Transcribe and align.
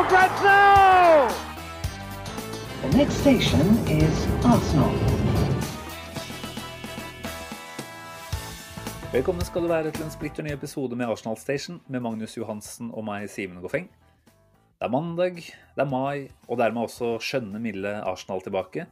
for 0.00 0.08
grabs! 0.08 1.34
The 2.82 2.96
next 2.96 3.20
station 3.20 3.66
is 3.88 4.26
Arsenal. 4.44 4.94
Velkommen 9.12 9.44
skal 9.44 9.66
du 9.66 9.68
være 9.68 9.90
til 9.92 10.06
en 10.06 10.12
splitter 10.14 10.46
ny 10.46 10.54
episode 10.54 10.96
med 10.96 11.10
Arsenal 11.10 11.36
Station 11.36 11.80
med 11.90 12.00
Magnus 12.00 12.36
Johansen 12.38 12.92
og 12.94 13.04
meg, 13.04 13.26
Simen 13.28 13.60
Goffeng. 13.60 13.90
Det 14.80 14.86
er 14.86 14.92
mandag, 14.94 15.42
det 15.42 15.84
er 15.84 15.90
mai, 15.90 16.30
og 16.48 16.60
dermed 16.62 16.86
også 16.86 17.18
skjønne, 17.20 17.60
milde 17.60 17.92
Arsenal 18.00 18.40
tilbake. 18.46 18.86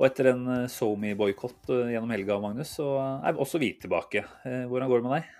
Og 0.00 0.08
etter 0.08 0.32
en 0.32 0.48
eh, 0.50 0.64
SoMe-boikott 0.72 1.70
eh, 1.70 1.92
gjennom 1.94 2.10
helga, 2.10 2.40
Magnus, 2.42 2.72
så 2.80 2.88
er 3.22 3.38
også 3.38 3.60
vi 3.62 3.76
tilbake. 3.78 4.24
Eh, 4.42 4.64
Hvordan 4.66 4.90
går 4.90 4.98
det 4.98 5.06
med 5.06 5.14
deg? 5.20 5.30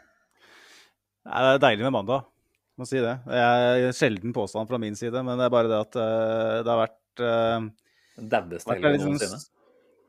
Det 1.25 1.43
er 1.43 1.65
deilig 1.65 1.89
med 1.89 1.97
mandag, 1.97 2.29
må 2.81 2.87
si 2.89 3.01
det. 3.03 3.17
Det 3.27 3.41
er 3.41 3.97
sjelden 3.97 4.35
påstand 4.35 4.71
fra 4.71 4.81
min 4.83 4.97
side, 4.99 5.23
men 5.23 5.39
det 5.39 5.47
er 5.47 5.55
bare 5.55 5.71
det 5.71 5.81
at 5.87 5.99
eh, 6.01 6.61
det 6.67 6.73
har 6.73 6.81
vært 6.81 7.23
uh, 7.23 7.67
daueste 8.19 8.75
helga 8.75 8.95
noensinne. 8.99 9.39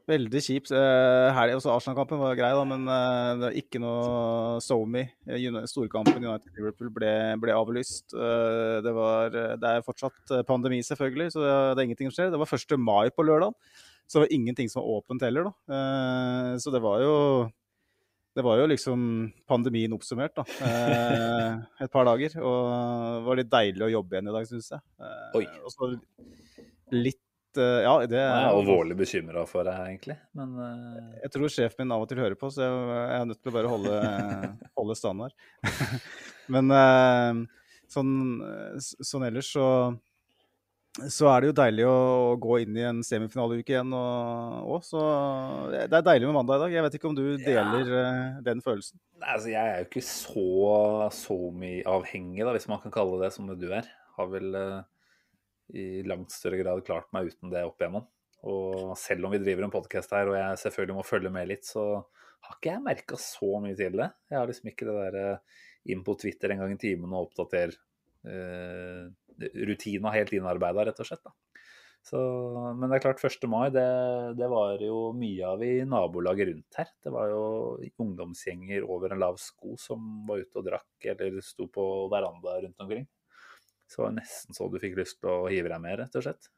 veldig 0.09 0.41
kjipt. 0.47 0.71
Uh, 0.73 1.29
helg, 1.37 1.57
også 1.59 1.73
Arsenal-kampen 1.75 2.21
var 2.21 2.37
grei, 2.39 2.51
da, 2.57 2.63
men 2.65 2.87
uh, 2.89 3.33
det 3.37 3.47
var 3.47 3.59
ikke 3.61 3.81
noe 3.83 4.61
SoMe. 4.65 5.05
Storkampen 5.69 6.23
United-Liverpool 6.23 6.89
ble, 6.95 7.11
ble 7.43 7.57
avlyst. 7.57 8.15
Uh, 8.17 8.81
det, 8.85 8.95
var, 8.97 9.35
det 9.61 9.73
er 9.75 9.85
fortsatt 9.85 10.33
pandemi, 10.49 10.81
selvfølgelig, 10.85 11.35
så 11.35 11.43
det, 11.43 11.51
det 11.51 11.83
er 11.83 11.89
ingenting 11.91 12.09
som 12.09 12.17
skjer. 12.17 12.33
Det 12.33 12.41
var 12.41 12.55
1. 12.57 12.79
mai 12.81 13.13
på 13.13 13.27
lørdag, 13.29 13.53
så 14.05 14.17
det 14.17 14.25
var 14.25 14.35
ingenting 14.39 14.73
som 14.73 14.81
var 14.81 14.97
åpent 14.97 15.27
heller. 15.27 15.51
da. 15.51 16.57
Så 16.61 16.73
det 16.73 16.81
var 16.81 17.05
jo 17.05 17.15
det 18.35 18.43
var 18.43 18.59
jo 18.59 18.65
liksom 18.67 19.03
pandemien 19.47 19.93
oppsummert, 19.95 20.35
da. 20.35 20.43
Eh, 20.67 21.53
et 21.85 21.91
par 21.91 22.07
dager. 22.07 22.33
Og 22.41 22.57
det 22.67 23.21
var 23.29 23.39
litt 23.39 23.51
deilig 23.53 23.85
å 23.85 23.93
jobbe 23.93 24.17
igjen 24.17 24.31
i 24.31 24.33
dag, 24.35 24.47
syns 24.49 24.73
jeg. 24.73 24.83
Eh, 24.99 25.37
Oi. 25.39 25.45
Og 25.63 25.71
så 25.71 25.89
litt 26.91 27.61
eh, 27.61 27.79
Ja, 27.85 27.93
det 28.03 28.19
Jeg 28.19 28.27
er 28.27 28.49
alvorlig 28.49 28.97
bekymra 28.99 29.45
for 29.47 29.67
deg, 29.67 29.79
egentlig. 29.87 30.17
Men 30.35 30.51
eh, 30.59 31.13
Jeg 31.23 31.31
tror 31.37 31.53
sjefen 31.53 31.85
min 31.85 31.95
av 31.95 32.03
og 32.03 32.11
til 32.11 32.19
hører 32.25 32.35
på, 32.39 32.51
så 32.51 32.65
jeg, 32.65 32.81
jeg 32.91 33.21
er 33.21 33.29
nødt 33.31 33.39
til 33.39 33.53
å 33.53 33.55
bare 33.55 33.71
holde, 33.71 34.01
holde 34.81 34.99
standard. 34.99 35.37
Men 36.57 36.75
eh, 36.75 37.41
sånn, 37.95 38.13
sånn 38.83 39.29
ellers 39.29 39.53
så 39.55 39.69
så 40.95 41.27
er 41.27 41.41
det 41.43 41.49
jo 41.49 41.55
deilig 41.57 41.85
å 41.89 42.35
gå 42.39 42.57
inn 42.63 42.77
i 42.79 42.85
en 42.87 43.01
semifinaleuke 43.03 43.73
igjen 43.73 43.91
òg. 43.95 44.79
Så 44.87 45.01
det 45.73 45.89
er 45.89 46.05
deilig 46.05 46.29
med 46.29 46.37
mandag 46.37 46.57
i 46.57 46.63
dag. 46.63 46.75
Jeg 46.77 46.85
vet 46.85 46.97
ikke 46.97 47.09
om 47.09 47.17
du 47.17 47.23
deler 47.41 47.91
ja. 47.91 48.05
den 48.45 48.63
følelsen? 48.63 49.01
Altså, 49.19 49.49
jeg 49.51 49.59
er 49.59 49.81
jo 49.81 49.89
ikke 49.89 50.05
så 50.05 51.37
mye 51.51 51.83
avhengig, 51.91 52.43
da, 52.45 52.53
hvis 52.55 52.69
man 52.71 52.79
kan 52.83 52.95
kalle 52.95 53.19
det 53.25 53.31
som 53.35 53.49
du 53.51 53.67
er. 53.75 53.89
Har 54.15 54.31
vel 54.31 54.55
eh, 54.55 54.79
i 55.75 55.85
langt 56.07 56.31
større 56.31 56.61
grad 56.61 56.85
klart 56.87 57.11
meg 57.15 57.33
uten 57.33 57.51
det 57.51 57.65
opp 57.67 57.83
igjennom. 57.83 58.07
Og 58.45 58.95
selv 59.01 59.27
om 59.27 59.33
vi 59.33 59.41
driver 59.41 59.65
en 59.65 59.73
podkast 59.73 60.15
her, 60.15 60.29
og 60.31 60.37
jeg 60.37 60.63
selvfølgelig 60.63 60.99
må 60.99 61.05
følge 61.07 61.33
med 61.33 61.49
litt, 61.49 61.67
så 61.67 62.05
har 62.45 62.55
ikke 62.55 62.71
jeg 62.71 62.85
merka 62.85 63.19
så 63.19 63.51
mye 63.59 63.75
til 63.75 63.99
det. 63.99 64.09
Jeg 64.31 64.39
har 64.39 64.47
liksom 64.47 64.71
ikke 64.71 64.87
det 64.87 64.97
derre 65.01 65.27
inn 65.91 66.01
på 66.05 66.15
Twitter 66.21 66.53
en 66.53 66.63
gang 66.63 66.73
i 66.75 66.81
timen 66.81 67.13
og 67.13 67.27
oppdater. 67.27 67.75
eh, 68.25 69.05
rutina 69.67 70.13
helt 70.15 70.33
innarbeida, 70.35 70.85
rett 70.87 71.01
og 71.01 71.09
slett. 71.09 71.23
da. 71.25 71.33
Så, 72.05 72.19
men 72.77 72.85
det 72.85 72.99
er 72.99 73.01
klart, 73.01 73.23
1. 73.25 73.47
mai 73.49 73.71
det, 73.73 73.85
det 74.37 74.45
var 74.51 74.81
jo 74.83 75.09
mye 75.17 75.47
av 75.49 75.63
i 75.65 75.71
nabolaget 75.89 76.51
rundt 76.51 76.77
her. 76.77 76.91
Det 77.01 77.13
var 77.13 77.31
jo 77.31 77.45
ungdomsgjenger 78.03 78.85
over 78.85 79.15
en 79.15 79.23
lav 79.23 79.39
sko 79.41 79.73
som 79.81 80.03
var 80.27 80.43
ute 80.43 80.61
og 80.61 80.67
drakk 80.67 81.07
eller 81.15 81.39
sto 81.41 81.65
på 81.65 81.85
veranda 82.13 82.59
rundt 82.61 82.85
omkring. 82.85 83.07
Så 83.89 84.03
det 84.03 84.05
var 84.05 84.15
nesten 84.19 84.57
så 84.57 84.69
du 84.69 84.77
fikk 84.81 84.99
lyst 84.99 85.17
til 85.17 85.31
å 85.33 85.49
hive 85.49 85.71
deg 85.71 85.81
med, 85.81 85.97
rett 86.03 86.19
og 86.19 86.27
slett. 86.27 86.51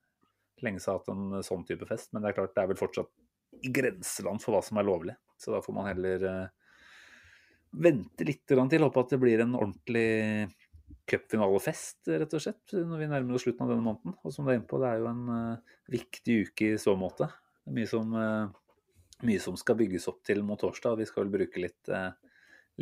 Lenge 0.66 0.84
siden 0.84 1.00
hatt 1.00 1.10
en 1.14 1.48
sånn 1.48 1.66
type 1.70 1.88
fest, 1.88 2.12
men 2.12 2.24
det 2.24 2.34
er 2.34 2.40
klart 2.42 2.56
det 2.56 2.66
er 2.66 2.72
vel 2.74 2.82
fortsatt 2.84 3.12
i 3.64 3.72
grenseland 3.72 4.44
for 4.44 4.58
hva 4.58 4.64
som 4.68 4.80
er 4.82 4.88
lovlig. 4.88 5.16
Så 5.40 5.56
da 5.56 5.64
får 5.64 5.76
man 5.80 5.88
heller 5.88 6.28
eh, 6.28 6.72
vente 7.88 8.28
litt 8.28 8.44
til. 8.48 8.84
Håpe 8.84 9.04
at 9.04 9.16
det 9.16 9.22
blir 9.22 9.44
en 9.44 9.56
ordentlig 9.56 10.10
cupfinalefest, 11.08 12.10
rett 12.12 12.36
og 12.36 12.44
slett, 12.44 12.74
når 12.76 13.02
vi 13.02 13.10
nærmer 13.10 13.38
oss 13.38 13.46
slutten 13.46 13.64
av 13.66 13.72
denne 13.72 13.86
måneden. 13.86 14.16
Og 14.24 14.34
som 14.34 14.46
du 14.46 14.52
er 14.52 14.60
inne 14.60 14.68
på, 14.68 14.80
det 14.82 14.90
er 14.90 15.02
jo 15.02 15.10
en 15.10 15.28
uh, 15.32 15.76
viktig 15.92 16.40
uke 16.48 16.72
i 16.74 16.80
så 16.82 16.96
måte. 17.00 17.30
Det 17.64 17.72
er 17.72 17.78
mye 17.78 17.92
som, 17.92 18.16
uh, 18.16 19.22
mye 19.28 19.44
som 19.44 19.60
skal 19.60 19.78
bygges 19.80 20.10
opp 20.12 20.20
til 20.28 20.44
mot 20.48 20.60
torsdag. 20.60 20.98
Vi 21.00 21.08
skal 21.08 21.26
vel 21.26 21.34
bruke 21.38 21.64
litt, 21.64 21.80
uh, 21.92 22.12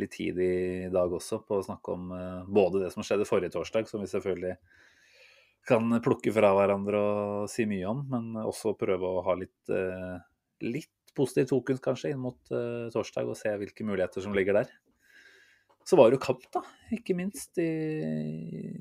litt 0.00 0.14
tid 0.16 0.40
i 0.42 0.56
dag 0.92 1.14
også 1.18 1.40
på 1.46 1.60
å 1.60 1.64
snakke 1.64 1.94
om 1.94 2.10
både 2.52 2.82
det 2.82 2.90
som 2.92 3.06
skjedde 3.06 3.28
forrige 3.28 3.54
torsdag, 3.54 3.86
som 3.88 4.02
vi 4.02 4.10
selvfølgelig 4.10 4.58
kan 5.66 5.96
plukke 6.04 6.34
fra 6.36 6.50
hverandre 6.52 6.98
og 7.00 7.46
si 7.50 7.64
mye 7.66 7.86
om, 7.88 8.02
men 8.10 8.42
også 8.42 8.74
prøve 8.78 9.08
å 9.08 9.22
ha 9.24 9.34
litt, 9.40 9.72
litt 10.62 10.92
positivt 11.16 11.54
fokus 11.54 11.80
kanskje 11.82 12.12
inn 12.12 12.20
mot 12.20 12.52
torsdag 12.92 13.32
og 13.32 13.40
se 13.40 13.54
hvilke 13.56 13.88
muligheter 13.88 14.20
som 14.22 14.36
ligger 14.36 14.60
der. 14.60 14.76
Så 15.86 15.98
var 15.98 16.10
det 16.10 16.18
jo 16.18 16.24
kamp, 16.24 16.46
da, 16.54 16.64
ikke 16.94 17.14
minst 17.14 17.58
i, 17.62 17.70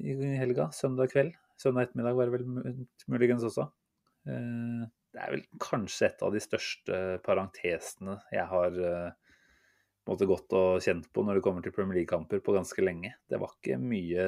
i 0.09 0.16
helga. 0.39 0.71
Søndag 0.73 1.11
kveld. 1.13 1.35
Søndag 1.61 1.88
ettermiddag 1.88 2.17
var 2.17 2.29
det 2.31 2.39
vel 2.39 2.85
muligens 3.11 3.45
også. 3.45 3.67
Eh, 4.27 4.85
Det 5.15 5.21
er 5.21 5.31
vel 5.31 5.45
kanskje 5.61 6.09
et 6.09 6.23
av 6.25 6.33
de 6.33 6.41
største 6.44 6.97
parentesene 7.23 8.17
jeg 8.33 8.47
har 8.49 8.79
eh, 8.83 9.35
måte 10.09 10.27
gått 10.27 10.51
og 10.57 10.81
kjent 10.83 11.05
på 11.13 11.23
når 11.23 11.38
det 11.38 11.44
kommer 11.45 11.63
til 11.63 11.73
Premier 11.75 12.01
League-kamper 12.01 12.41
på 12.44 12.55
ganske 12.57 12.83
lenge. 12.83 13.13
Det 13.29 13.39
var 13.41 13.53
ikke 13.55 13.77
mye 13.81 14.25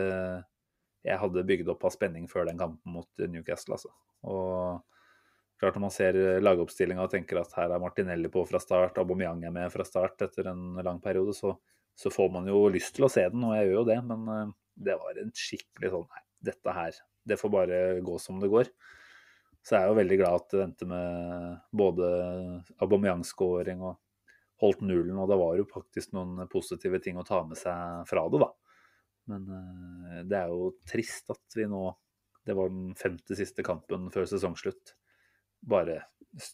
jeg 1.08 1.20
hadde 1.22 1.44
bygd 1.50 1.70
opp 1.72 1.86
av 1.88 1.94
spenning 1.94 2.26
før 2.30 2.48
den 2.50 2.60
kampen 2.60 2.94
mot 2.94 3.26
Newcastle, 3.30 3.78
altså. 3.78 3.92
Og 4.28 4.82
klart 5.62 5.78
når 5.78 5.84
man 5.86 5.94
ser 5.94 6.18
lagoppstillinga 6.42 7.06
og 7.06 7.14
tenker 7.14 7.40
at 7.42 7.54
her 7.58 7.74
er 7.74 7.82
Martinelli 7.82 8.32
på 8.34 8.44
fra 8.50 8.60
start, 8.62 8.98
Aubameyang 9.02 9.44
er 9.48 9.54
med 9.56 9.72
fra 9.74 9.86
start 9.88 10.26
etter 10.26 10.50
en 10.52 10.80
lang 10.84 11.00
periode, 11.04 11.36
så, 11.38 11.54
så 11.98 12.12
får 12.14 12.30
man 12.34 12.48
jo 12.50 12.68
lyst 12.70 12.94
til 12.96 13.08
å 13.08 13.12
se 13.12 13.24
den, 13.32 13.44
og 13.48 13.56
jeg 13.58 13.70
gjør 13.70 13.80
jo 13.80 13.88
det. 13.90 13.98
Men 14.06 14.32
eh, 14.34 14.56
det 14.88 14.98
var 15.02 15.18
en 15.18 15.34
skikkelig 15.34 15.94
sånn 15.94 16.08
Nei, 16.14 16.24
dette 16.52 16.74
her, 16.78 17.00
det 17.28 17.40
får 17.42 17.54
bare 17.54 17.80
gå 18.06 18.18
som 18.22 18.42
det 18.42 18.52
går. 18.54 18.70
Så 19.66 19.76
jeg 19.76 19.84
er 19.84 19.90
jo 19.92 19.98
veldig 19.98 20.18
glad 20.22 20.38
at 20.38 20.54
det 20.54 20.60
endte 20.64 20.88
med 20.88 21.56
både 21.76 22.10
Aubameyang-skåring 22.86 23.82
og 23.84 23.98
holdt 24.62 24.84
nullen, 24.86 25.18
og 25.20 25.28
det 25.30 25.38
var 25.42 25.58
jo 25.58 25.66
faktisk 25.70 26.14
noen 26.16 26.46
positive 26.50 27.02
ting 27.04 27.18
å 27.20 27.26
ta 27.28 27.42
med 27.46 27.60
seg 27.60 28.06
fra 28.10 28.24
det, 28.32 28.42
da. 28.46 28.52
Men 29.34 29.50
eh, 29.58 30.22
det 30.30 30.38
er 30.40 30.54
jo 30.54 30.72
trist 30.88 31.34
at 31.34 31.58
vi 31.58 31.66
nå 31.68 31.90
Det 32.48 32.56
var 32.56 32.70
den 32.72 32.94
femte 32.96 33.36
siste 33.36 33.66
kampen 33.66 34.06
før 34.14 34.24
sesongslutt. 34.30 34.94
Bare 35.68 35.98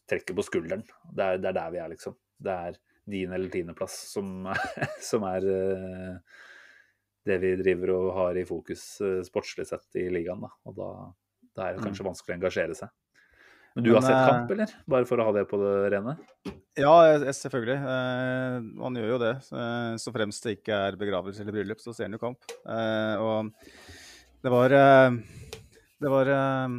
trekker 0.09 0.33
på 0.33 0.45
skulderen. 0.47 0.81
Det 1.13 1.21
er, 1.27 1.37
det 1.37 1.51
er 1.51 1.57
der 1.59 1.75
vi 1.75 1.81
er, 1.83 1.91
liksom. 1.91 2.15
Det 2.41 2.55
er 2.69 2.79
din 3.09 3.31
eller 3.35 3.51
tiendeplass 3.51 3.95
som, 4.13 4.47
som 5.11 5.25
er 5.27 5.47
eh, 5.51 6.41
det 7.27 7.39
vi 7.39 7.53
driver 7.59 7.95
og 7.97 8.09
har 8.17 8.39
i 8.39 8.45
fokus 8.47 8.83
eh, 9.03 9.21
sportslig 9.27 9.67
sett 9.69 10.01
i 10.01 10.09
ligaen, 10.11 10.43
da. 10.43 10.51
Og 10.69 10.77
da, 10.77 10.89
da 11.55 11.67
er 11.67 11.77
det 11.77 11.85
kanskje 11.87 12.07
vanskelig 12.07 12.35
å 12.35 12.39
engasjere 12.39 12.77
seg. 12.77 12.91
Men 13.73 13.85
du 13.85 13.89
Men, 13.89 13.97
har 13.97 14.05
sett 14.05 14.17
eh, 14.17 14.29
kamp, 14.29 14.51
eller? 14.53 14.73
Bare 14.95 15.09
for 15.09 15.19
å 15.21 15.27
ha 15.27 15.35
det 15.35 15.45
på 15.49 15.59
det 15.61 15.73
rene? 15.95 16.15
Ja, 16.77 16.93
selvfølgelig. 17.33 17.77
Eh, 17.95 18.57
man 18.81 18.97
gjør 18.97 19.15
jo 19.15 19.19
det. 19.21 19.33
Eh, 19.53 19.93
så 20.01 20.13
fremst 20.13 20.45
det 20.45 20.57
ikke 20.59 20.79
er 20.89 20.99
begravelse 20.99 21.43
eller 21.43 21.57
bryllup, 21.57 21.81
så 21.81 21.93
ser 21.95 22.09
en 22.09 22.17
jo 22.17 22.21
kamp. 22.21 22.53
Eh, 22.69 23.15
og 23.21 23.53
det 24.43 24.51
var 24.51 24.75
eh, 24.77 25.17
Det 26.03 26.11
var 26.11 26.29
eh, 26.35 26.77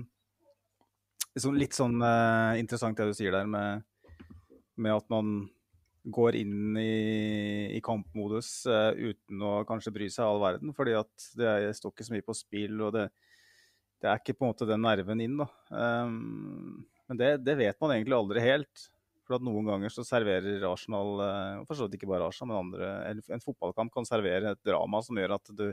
liksom 1.34 1.58
litt 1.58 1.74
sånn 1.74 1.98
eh, 2.04 2.60
interessant 2.60 2.98
det 2.98 3.10
du 3.10 3.16
sier 3.16 3.34
der 3.34 3.48
med, 3.48 3.82
med 4.76 4.94
at 4.94 5.10
man 5.10 5.34
går 6.04 6.36
inn 6.36 6.76
i, 6.76 7.76
i 7.76 7.80
kampmodus 7.84 8.64
uh, 8.68 8.92
uten 8.92 9.44
å 9.44 9.52
kanskje 9.68 9.92
bry 9.94 10.08
seg 10.12 10.26
all 10.26 10.42
verden. 10.42 10.74
fordi 10.76 10.96
at 10.98 11.28
det 11.38 11.74
står 11.78 11.94
ikke 11.94 12.08
så 12.08 12.16
mye 12.16 12.26
på 12.26 12.36
spill, 12.36 12.80
og 12.84 12.96
det, 12.96 13.06
det 14.02 14.10
er 14.10 14.20
ikke 14.20 14.36
på 14.36 14.44
en 14.44 14.52
måte 14.52 14.68
den 14.68 14.84
nerven 14.84 15.22
inn. 15.24 15.38
da. 15.40 15.48
Um, 15.70 16.84
men 17.08 17.20
det, 17.20 17.30
det 17.44 17.56
vet 17.60 17.80
man 17.80 17.96
egentlig 17.96 18.18
aldri 18.18 18.44
helt. 18.44 18.88
For 19.24 19.38
at 19.38 19.44
noen 19.46 19.64
ganger 19.64 19.88
så 19.88 20.04
serverer 20.04 20.66
Arsenal, 20.68 21.14
uh, 21.22 21.62
for 21.64 21.78
så 21.78 21.86
vidt 21.86 21.96
ikke 22.00 22.10
bare 22.12 22.28
Arsenal, 22.28 22.52
men 22.52 22.60
andre, 22.66 22.90
en, 23.08 23.24
en 23.38 23.44
fotballkamp 23.44 23.94
kan 23.94 24.08
servere 24.08 24.52
et 24.52 24.66
drama 24.66 25.00
som 25.04 25.16
gjør 25.16 25.38
at 25.38 25.56
du 25.56 25.70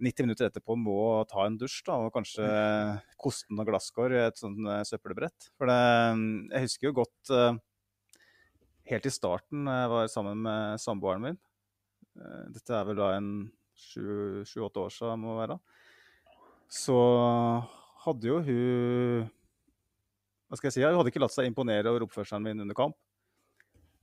90 0.00 0.24
minutter 0.24 0.48
etterpå 0.48 0.74
må 0.80 0.98
ta 1.28 1.44
en 1.44 1.58
dusj 1.60 1.82
da, 1.86 1.98
og 2.00 2.14
kanskje 2.14 2.46
koste 3.20 3.52
noen 3.52 3.68
glasskår 3.68 4.14
i 4.16 4.22
et 4.24 4.38
sånt 4.40 4.64
eh, 4.64 4.80
søppelbrett. 4.88 5.50
For 5.60 5.68
det, 5.68 5.76
jeg 6.54 6.64
husker 6.64 6.88
jo 6.88 6.94
godt 7.02 7.32
helt 8.90 9.06
i 9.08 9.12
starten 9.14 9.68
jeg 9.70 9.90
var 9.92 10.08
sammen 10.12 10.40
med 10.46 10.80
samboeren 10.82 11.24
min. 11.24 11.38
Eh, 12.18 12.46
Dette 12.54 12.76
er 12.76 12.88
vel 12.88 12.98
da 13.00 13.12
en 13.16 13.30
sju-åtte 13.80 14.82
år 14.82 14.92
siden 14.92 15.22
må 15.22 15.36
være. 15.38 15.56
Så 16.70 16.96
hadde 18.04 18.28
jo 18.28 18.40
hun 18.46 19.28
Hva 20.50 20.58
skal 20.58 20.68
jeg 20.68 20.76
si? 20.76 20.82
Hun 20.84 20.98
hadde 20.98 21.10
ikke 21.12 21.22
latt 21.22 21.34
seg 21.34 21.46
imponere 21.48 21.90
over 21.90 22.04
oppførselen 22.06 22.44
min 22.46 22.64
under 22.66 22.76
kamp. 22.78 22.96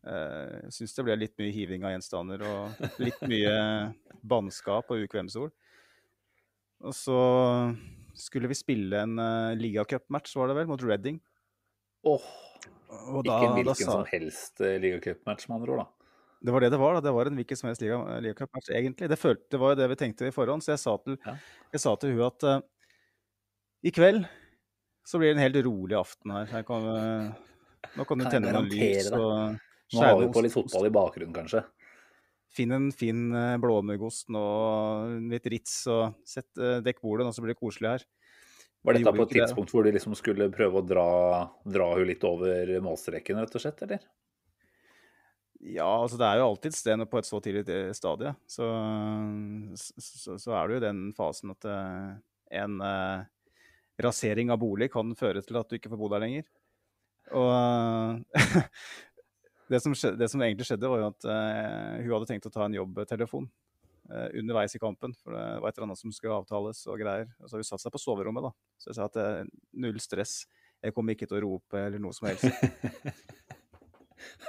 Eh, 0.08 0.64
Jeg 0.68 0.76
syns 0.80 0.96
det 0.96 1.06
ble 1.08 1.18
litt 1.20 1.38
mye 1.40 1.54
hiving 1.56 1.84
av 1.84 1.96
gjenstander 1.96 2.44
og 2.48 3.00
litt 3.04 3.20
mye 3.28 3.56
bannskap 4.32 4.92
og 4.94 5.04
ukvemsord. 5.04 5.52
Og 6.88 6.94
så 6.94 7.20
skulle 8.18 8.50
vi 8.50 8.58
spille 8.58 9.00
en 9.02 9.18
uh, 9.22 9.54
ligacupmatch, 9.58 10.36
var 10.38 10.50
det 10.50 10.56
vel, 10.60 10.68
mot 10.70 10.82
Reading. 10.86 11.20
Åh, 12.06 12.26
Og 13.12 13.24
ikke 13.26 13.38
en 13.48 13.56
hvilken 13.58 13.76
sa- 13.86 13.92
som 13.92 14.06
helst 14.10 14.62
eh, 14.62 14.78
ligacupmatch, 14.84 15.48
med 15.50 15.56
andre 15.60 15.74
ord, 15.76 15.80
da. 15.84 15.88
Det 16.48 16.54
var 16.54 16.62
det 16.62 16.70
det 16.72 16.80
var. 16.80 16.94
da. 16.98 17.02
Det 17.02 17.14
var 17.16 17.26
en 17.30 17.38
hvilken 17.40 17.58
som 17.58 17.68
helst 17.70 17.82
liga, 17.82 17.98
ligacupmatch, 18.22 18.70
egentlig. 18.70 19.10
Det, 19.10 19.18
følte, 19.18 19.48
det 19.52 19.60
var 19.62 19.74
jo 19.74 19.80
det 19.82 19.88
vi 19.90 19.96
tenkte 20.04 20.28
i 20.30 20.34
forhånd. 20.36 20.62
Så 20.66 20.74
jeg 20.76 20.82
sa 20.84 20.98
til, 21.02 21.18
Ja. 21.26 21.34
jeg 21.74 21.82
sa 21.82 21.96
til 21.96 22.14
hun 22.14 22.26
at 22.28 22.44
uh, 22.44 22.62
i 23.84 23.92
kveld 23.92 24.28
så 25.08 25.18
blir 25.18 25.34
det 25.34 25.38
en 25.38 25.46
helt 25.46 25.66
rolig 25.66 25.98
aften 25.98 26.32
her. 26.36 26.46
Her 26.52 26.64
kan, 26.68 26.86
uh, 26.86 27.88
nå 27.98 28.06
kan 28.06 28.18
du 28.22 28.26
tenne 28.30 28.54
noen 28.54 28.70
lys 28.70 29.10
og 29.12 29.58
Nå 29.94 30.02
har 30.04 30.18
vi 30.20 30.28
på 30.36 30.42
litt 30.44 30.52
fotball 30.52 30.86
i 30.90 30.92
bakgrunnen, 30.92 31.34
kanskje. 31.34 31.62
Finn 32.52 32.72
en 32.76 32.90
fin 32.92 33.32
blåmuggost 33.62 34.28
og 34.36 35.14
litt 35.32 35.46
Ritz 35.48 35.88
og 35.88 36.18
sett, 36.28 36.50
dekk 36.84 37.00
bordet, 37.02 37.24
nå 37.26 37.32
så 37.32 37.40
blir 37.44 37.54
det 37.54 37.60
koselig 37.62 37.94
her. 37.94 38.04
Var 38.86 38.98
dette 38.98 39.12
på 39.12 39.26
et 39.26 39.34
tidspunkt 39.34 39.68
det. 39.68 39.76
hvor 39.76 39.88
de 39.88 39.92
liksom 39.96 40.16
skulle 40.16 40.48
prøve 40.54 40.80
å 40.80 40.86
dra, 40.86 41.10
dra 41.66 41.88
hun 41.98 42.08
litt 42.08 42.24
over 42.28 42.70
målstreken, 42.84 43.40
rett 43.42 43.58
og 43.58 43.64
slett, 43.64 43.82
eller? 43.88 44.04
Ja, 45.60 45.90
altså 45.90 46.20
det 46.20 46.28
er 46.28 46.40
jo 46.40 46.52
alltid 46.52 46.72
et 46.72 46.78
sted 46.78 47.04
på 47.10 47.20
et 47.20 47.28
så 47.28 47.40
tidlig 47.44 47.64
eh, 47.74 47.90
stadie. 47.98 48.34
Så, 48.48 48.68
så, 49.82 50.38
så 50.38 50.54
er 50.54 50.68
det 50.68 50.78
jo 50.78 50.84
den 50.86 51.02
fasen 51.18 51.52
at 51.56 51.66
eh, 51.68 52.12
en 52.62 52.78
eh, 52.86 53.26
rasering 54.06 54.54
av 54.54 54.62
bolig 54.62 54.92
kan 54.94 55.16
føre 55.18 55.42
til 55.44 55.58
at 55.60 55.70
du 55.70 55.78
ikke 55.80 55.92
får 55.92 56.00
bo 56.00 56.12
der 56.14 56.24
lenger. 56.24 56.46
Og 57.36 58.22
det, 59.72 59.82
som 59.84 59.96
skjedde, 59.98 60.20
det 60.22 60.30
som 60.32 60.44
egentlig 60.46 60.70
skjedde, 60.70 60.92
var 60.92 61.02
jo 61.02 61.10
at 61.10 61.30
eh, 61.34 62.04
hun 62.04 62.14
hadde 62.14 62.30
tenkt 62.30 62.50
å 62.50 62.54
ta 62.54 62.68
en 62.68 62.78
jobbtelefon 62.78 63.50
eh, 64.12 64.28
underveis 64.40 64.76
i 64.78 64.82
kampen. 64.82 65.16
For 65.22 65.36
det 65.36 65.46
var 65.62 65.70
et 65.72 65.78
eller 65.78 65.88
annet 65.90 66.02
som 66.02 66.14
skulle 66.16 66.38
avtales 66.40 66.80
og 66.88 67.00
greier. 67.02 67.28
Og 67.42 67.46
så 67.50 67.58
har 67.58 67.64
hun 67.64 67.70
satt 67.72 67.84
seg 67.86 67.96
på 67.96 68.04
soverommet, 68.04 68.48
da. 68.48 68.52
Så 68.82 68.92
jeg 68.92 69.00
sa 69.00 69.08
at 69.10 69.18
eh, 69.24 69.44
null 69.84 70.00
stress. 70.04 70.34
Jeg 70.84 70.94
kommer 70.94 71.16
ikke 71.18 71.28
til 71.30 71.40
å 71.40 71.46
rope 71.48 71.80
eller 71.88 72.00
noe 72.02 72.14
som 72.14 72.30
helst. 72.30 72.46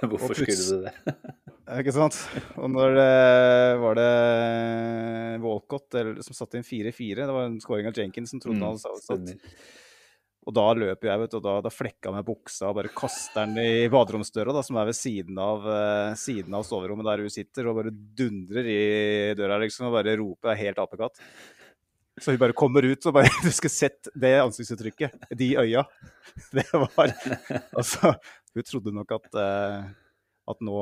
Hvorfor 0.02 0.34
skulle 0.36 0.56
du 0.56 0.84
det? 0.86 0.92
Ikke 1.82 1.92
sant? 1.92 2.16
Og 2.56 2.70
når 2.72 2.94
det 2.96 3.08
var 3.82 3.94
det 3.98 4.12
Walcott 5.42 5.94
eller, 6.00 6.22
som 6.24 6.32
satte 6.36 6.56
inn 6.56 6.64
4-4, 6.64 7.26
det 7.28 7.34
var 7.34 7.44
en 7.48 7.58
scoring 7.60 7.86
av 7.90 7.96
Jenkins 7.98 8.30
som 8.32 8.40
trodde 8.40 8.62
han 8.64 8.78
Mm, 8.78 8.84
hadde 8.86 9.04
satt-. 9.04 9.36
Og 10.48 10.54
da 10.56 10.64
løper 10.72 11.10
jeg, 11.10 11.20
vet 11.20 11.32
du, 11.34 11.36
og 11.42 11.44
da, 11.44 11.54
da 11.66 11.70
flekka 11.72 12.08
jeg 12.08 12.16
med 12.16 12.24
buksa 12.24 12.70
og 12.70 12.78
bare 12.78 12.92
kaster 12.96 13.44
den 13.44 13.60
i 13.60 13.88
baderomsdøra, 13.92 14.62
som 14.64 14.78
er 14.80 14.88
ved 14.88 14.96
siden 14.96 15.36
av, 15.44 15.66
uh, 15.68 16.14
siden 16.16 16.56
av 16.56 16.64
soverommet 16.64 17.04
der 17.04 17.22
hun 17.26 17.34
sitter, 17.34 17.68
og 17.68 17.76
bare 17.82 17.92
dundrer 17.92 18.70
i 18.72 18.78
døra 19.36 19.58
liksom, 19.60 19.90
og 19.90 19.98
bare 19.98 20.16
roper 20.16 20.48
'jeg 20.48 20.56
er 20.56 20.64
helt 20.64 20.80
apekatt'. 20.80 21.20
Så 22.18 22.32
hun 22.32 22.40
bare 22.40 22.56
kommer 22.56 22.82
ut 22.82 23.06
og 23.06 23.14
bare 23.14 23.28
Du 23.44 23.50
skulle 23.52 23.70
sett 23.76 24.08
det 24.14 24.40
ansiktsuttrykket, 24.40 25.28
de 25.36 25.50
øya. 25.60 25.84
Det 26.56 26.64
var 26.72 27.12
Altså, 27.76 28.14
hun 28.54 28.64
trodde 28.64 28.94
nok 28.94 29.12
at, 29.12 29.28
uh, 29.34 29.84
at 30.48 30.64
nå, 30.64 30.78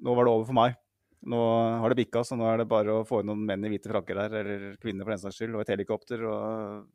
nå 0.00 0.14
var 0.16 0.24
det 0.24 0.32
over 0.32 0.48
for 0.48 0.56
meg. 0.56 0.80
Nå 1.24 1.40
har 1.80 1.92
det 1.92 2.04
bikka, 2.04 2.24
så 2.24 2.36
nå 2.36 2.48
er 2.48 2.60
det 2.60 2.68
bare 2.68 3.00
å 3.00 3.04
få 3.04 3.20
inn 3.20 3.30
noen 3.32 3.44
menn 3.44 3.64
i 3.64 3.70
hvite 3.72 3.88
frakker 3.88 4.16
der, 4.16 4.34
eller 4.40 4.76
kvinner 4.80 5.04
for 5.04 5.12
den 5.12 5.22
saks 5.22 5.38
skyld, 5.38 5.54
og 5.56 5.62
et 5.62 5.72
helikopter 5.72 6.24
og 6.28 6.88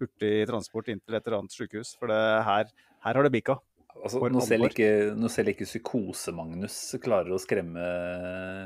hurtig 0.00 0.34
transport 0.50 0.90
inn 0.92 1.02
til 1.02 1.16
et 1.16 1.24
eller 1.24 1.42
annet 1.42 1.54
sykehus. 1.54 1.94
For 2.00 2.10
det, 2.10 2.20
her, 2.48 2.74
her 3.06 3.18
har 3.20 3.26
det 3.26 3.32
bikka. 3.34 3.58
Altså, 3.94 4.18
når, 4.18 4.42
selv 4.42 4.66
ikke, 4.66 4.88
når 5.14 5.30
selv 5.30 5.50
ikke 5.52 5.66
Psykose-Magnus 5.68 6.76
klarer 7.02 7.30
å 7.30 7.38
skremme 7.38 7.84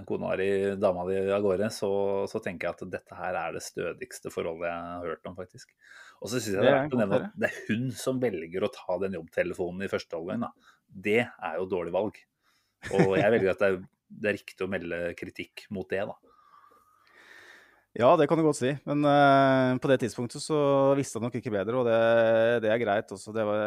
kona 0.09 0.31
di, 0.41 0.49
dama 0.81 1.05
di, 1.11 1.19
av 1.21 1.45
gårde, 1.45 1.69
så, 1.75 1.91
så 2.31 2.41
tenker 2.43 2.71
jeg 2.71 2.77
at 2.77 2.95
dette 2.95 3.19
her 3.19 3.37
er 3.37 3.59
det 3.59 3.63
stødigste 3.67 4.33
forholdet 4.33 4.71
jeg 4.71 4.87
har 4.95 5.11
hørt 5.13 5.29
om, 5.29 5.37
faktisk. 5.37 5.75
Og 6.23 6.33
så 6.33 6.41
syns 6.41 6.57
jeg 6.57 6.65
det 6.65 6.65
Det 6.65 6.73
er 6.73 6.79
er 6.79 6.81
verdt 6.81 6.97
å 6.97 7.03
nevne 7.03 7.21
at 7.21 7.37
det 7.37 7.51
er 7.51 7.61
hun 7.69 7.85
som 8.01 8.23
velger 8.23 8.65
å 8.65 8.73
ta 8.75 8.97
den 9.05 9.19
jobbtelefonen 9.19 9.85
i 9.85 9.93
første 9.93 10.19
omgang. 10.19 10.49
Det 10.89 11.21
er 11.29 11.61
jo 11.61 11.69
dårlig 11.71 11.95
valg. 11.95 12.19
Og 12.89 13.15
jeg 13.21 13.35
velger 13.37 13.53
at 13.53 13.63
det 13.63 13.71
er, 13.71 13.79
det 14.09 14.33
er 14.33 14.39
riktig 14.41 14.65
å 14.65 14.73
melde 14.73 15.03
kritikk 15.19 15.69
mot 15.77 15.93
det, 15.93 16.07
da. 16.09 16.28
Ja, 17.99 18.13
det 18.15 18.29
kan 18.31 18.39
du 18.39 18.45
godt 18.47 18.61
si. 18.61 18.71
Men 18.87 19.03
uh, 19.03 19.75
på 19.83 19.89
det 19.91 19.97
tidspunktet 20.05 20.39
så 20.39 20.59
visste 20.95 21.19
han 21.19 21.27
nok 21.27 21.39
ikke 21.41 21.51
bedre, 21.51 21.81
og 21.81 21.89
det, 21.89 21.97
det 22.63 22.71
er 22.71 22.79
greit 22.79 23.11
også. 23.11 23.35
Det 23.35 23.47
var, 23.49 23.65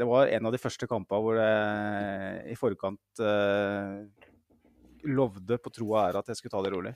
det 0.00 0.08
var 0.08 0.32
en 0.34 0.48
av 0.48 0.54
de 0.54 0.58
første 0.58 0.88
kampene 0.90 1.22
hvor 1.22 1.38
jeg 1.38 2.40
i 2.50 2.56
forkant 2.58 3.22
uh, 3.22 4.02
lovde 5.06 5.60
på 5.62 5.72
tro 5.76 5.92
og 5.92 6.00
ære 6.02 6.24
at 6.24 6.32
jeg 6.32 6.40
skulle 6.40 6.56
ta 6.56 6.64
det 6.66 6.74
rolig. 6.74 6.92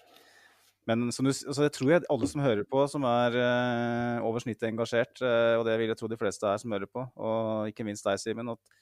Men 0.91 1.07
som 1.15 1.25
du, 1.25 1.31
altså 1.31 1.69
jeg 1.69 1.73
tror 1.79 1.93
jeg 1.95 2.05
alle 2.13 2.29
som 2.29 2.43
hører 2.43 2.67
på, 2.67 2.83
som 2.91 3.07
er 3.09 3.39
uh, 3.39 4.27
over 4.27 4.43
snittet 4.43 4.67
engasjert, 4.73 5.23
og 5.23 5.63
det 5.71 5.79
vil 5.79 5.95
jeg 5.95 6.03
tro 6.03 6.11
de 6.11 6.19
fleste 6.19 6.51
er 6.51 6.59
som 6.61 6.75
hører 6.75 6.91
på, 6.91 7.07
og 7.15 7.71
ikke 7.71 7.87
minst 7.87 8.11
deg, 8.11 8.19
Simen, 8.19 8.51
at 8.57 8.77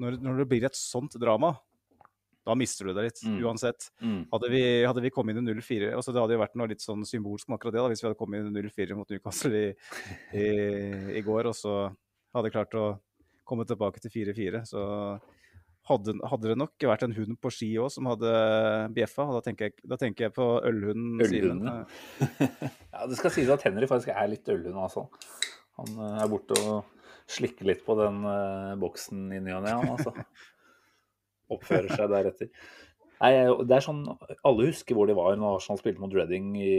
når, 0.00 0.16
når 0.16 0.40
det 0.40 0.48
blir 0.48 0.64
et 0.64 0.80
sånt 0.80 1.12
drama, 1.20 1.52
da 2.44 2.54
mister 2.58 2.84
du 2.88 2.92
det 2.96 3.04
litt, 3.06 3.20
Mm. 3.24 3.38
uansett. 3.44 3.86
Mm. 4.02 4.26
Hadde 4.32 4.50
vi, 4.52 4.62
hadde 4.84 5.00
vi 5.04 5.10
kommet 5.14 5.36
inn 5.36 5.48
i 5.48 5.52
0-4 5.54 5.94
altså 5.96 6.12
Det 6.12 6.20
hadde 6.20 6.36
jo 6.36 6.42
vært 6.42 6.56
noe 6.60 6.68
litt 6.68 6.84
sånn 6.84 7.04
symbolsk 7.08 7.48
med 7.48 7.56
akkurat 7.58 7.72
det, 7.72 7.80
da, 7.82 7.88
hvis 7.92 8.02
vi 8.04 8.08
hadde 8.10 8.18
kommet 8.20 8.40
inn 8.44 8.50
i 8.52 8.62
0-4 8.68 8.96
mot 8.98 9.08
Newcastle 9.10 9.54
i, 9.62 9.70
i, 10.36 10.48
i 11.18 11.22
går, 11.24 11.48
og 11.48 11.56
så 11.56 11.76
hadde 12.34 12.52
klart 12.52 12.74
å 12.76 12.88
komme 13.44 13.64
tilbake 13.68 14.00
til 14.04 14.12
4-4. 14.12 14.62
Så 14.68 14.80
hadde, 15.84 16.14
hadde 16.24 16.48
det 16.48 16.56
nok 16.56 16.86
vært 16.88 17.02
en 17.04 17.12
hund 17.16 17.36
på 17.44 17.50
ski 17.52 17.66
òg 17.80 17.90
som 17.92 18.06
hadde 18.08 18.30
bjeffa. 18.96 19.26
Da 19.36 19.42
tenker 19.44 19.68
jeg, 19.68 19.74
da 19.84 19.98
tenker 20.00 20.28
jeg 20.28 20.34
på 20.36 20.46
ølhunden. 20.64 21.24
Simen. 21.28 21.68
Ja, 22.94 23.08
det 23.10 23.16
skal 23.18 23.32
sies 23.34 23.48
at 23.50 23.64
Henry 23.66 23.88
faktisk 23.90 24.12
er 24.14 24.28
litt 24.30 24.48
ølhund, 24.48 24.78
altså. 24.78 25.08
Han 25.80 25.96
eh, 25.98 26.18
er 26.22 26.28
borte 26.30 26.56
og 26.62 26.84
slikker 27.26 27.66
litt 27.66 27.80
på 27.86 27.96
den 27.98 28.20
uh, 28.22 28.74
boksen 28.78 29.32
i 29.34 29.40
ny 29.42 29.54
og 29.56 29.64
ne, 29.66 29.72
altså. 29.96 30.12
Oppfører 31.52 31.92
seg 31.92 32.10
deretter. 32.12 32.50
Nei, 33.20 33.32
det 33.64 33.76
er 33.76 33.84
sånn, 33.84 34.02
Alle 34.44 34.68
husker 34.68 34.96
hvor 34.96 35.08
de 35.08 35.16
var 35.16 35.36
når 35.38 35.58
Arsenal 35.58 35.80
spilte 35.80 36.02
mot 36.02 36.12
Reading 36.12 36.54
i 36.60 36.74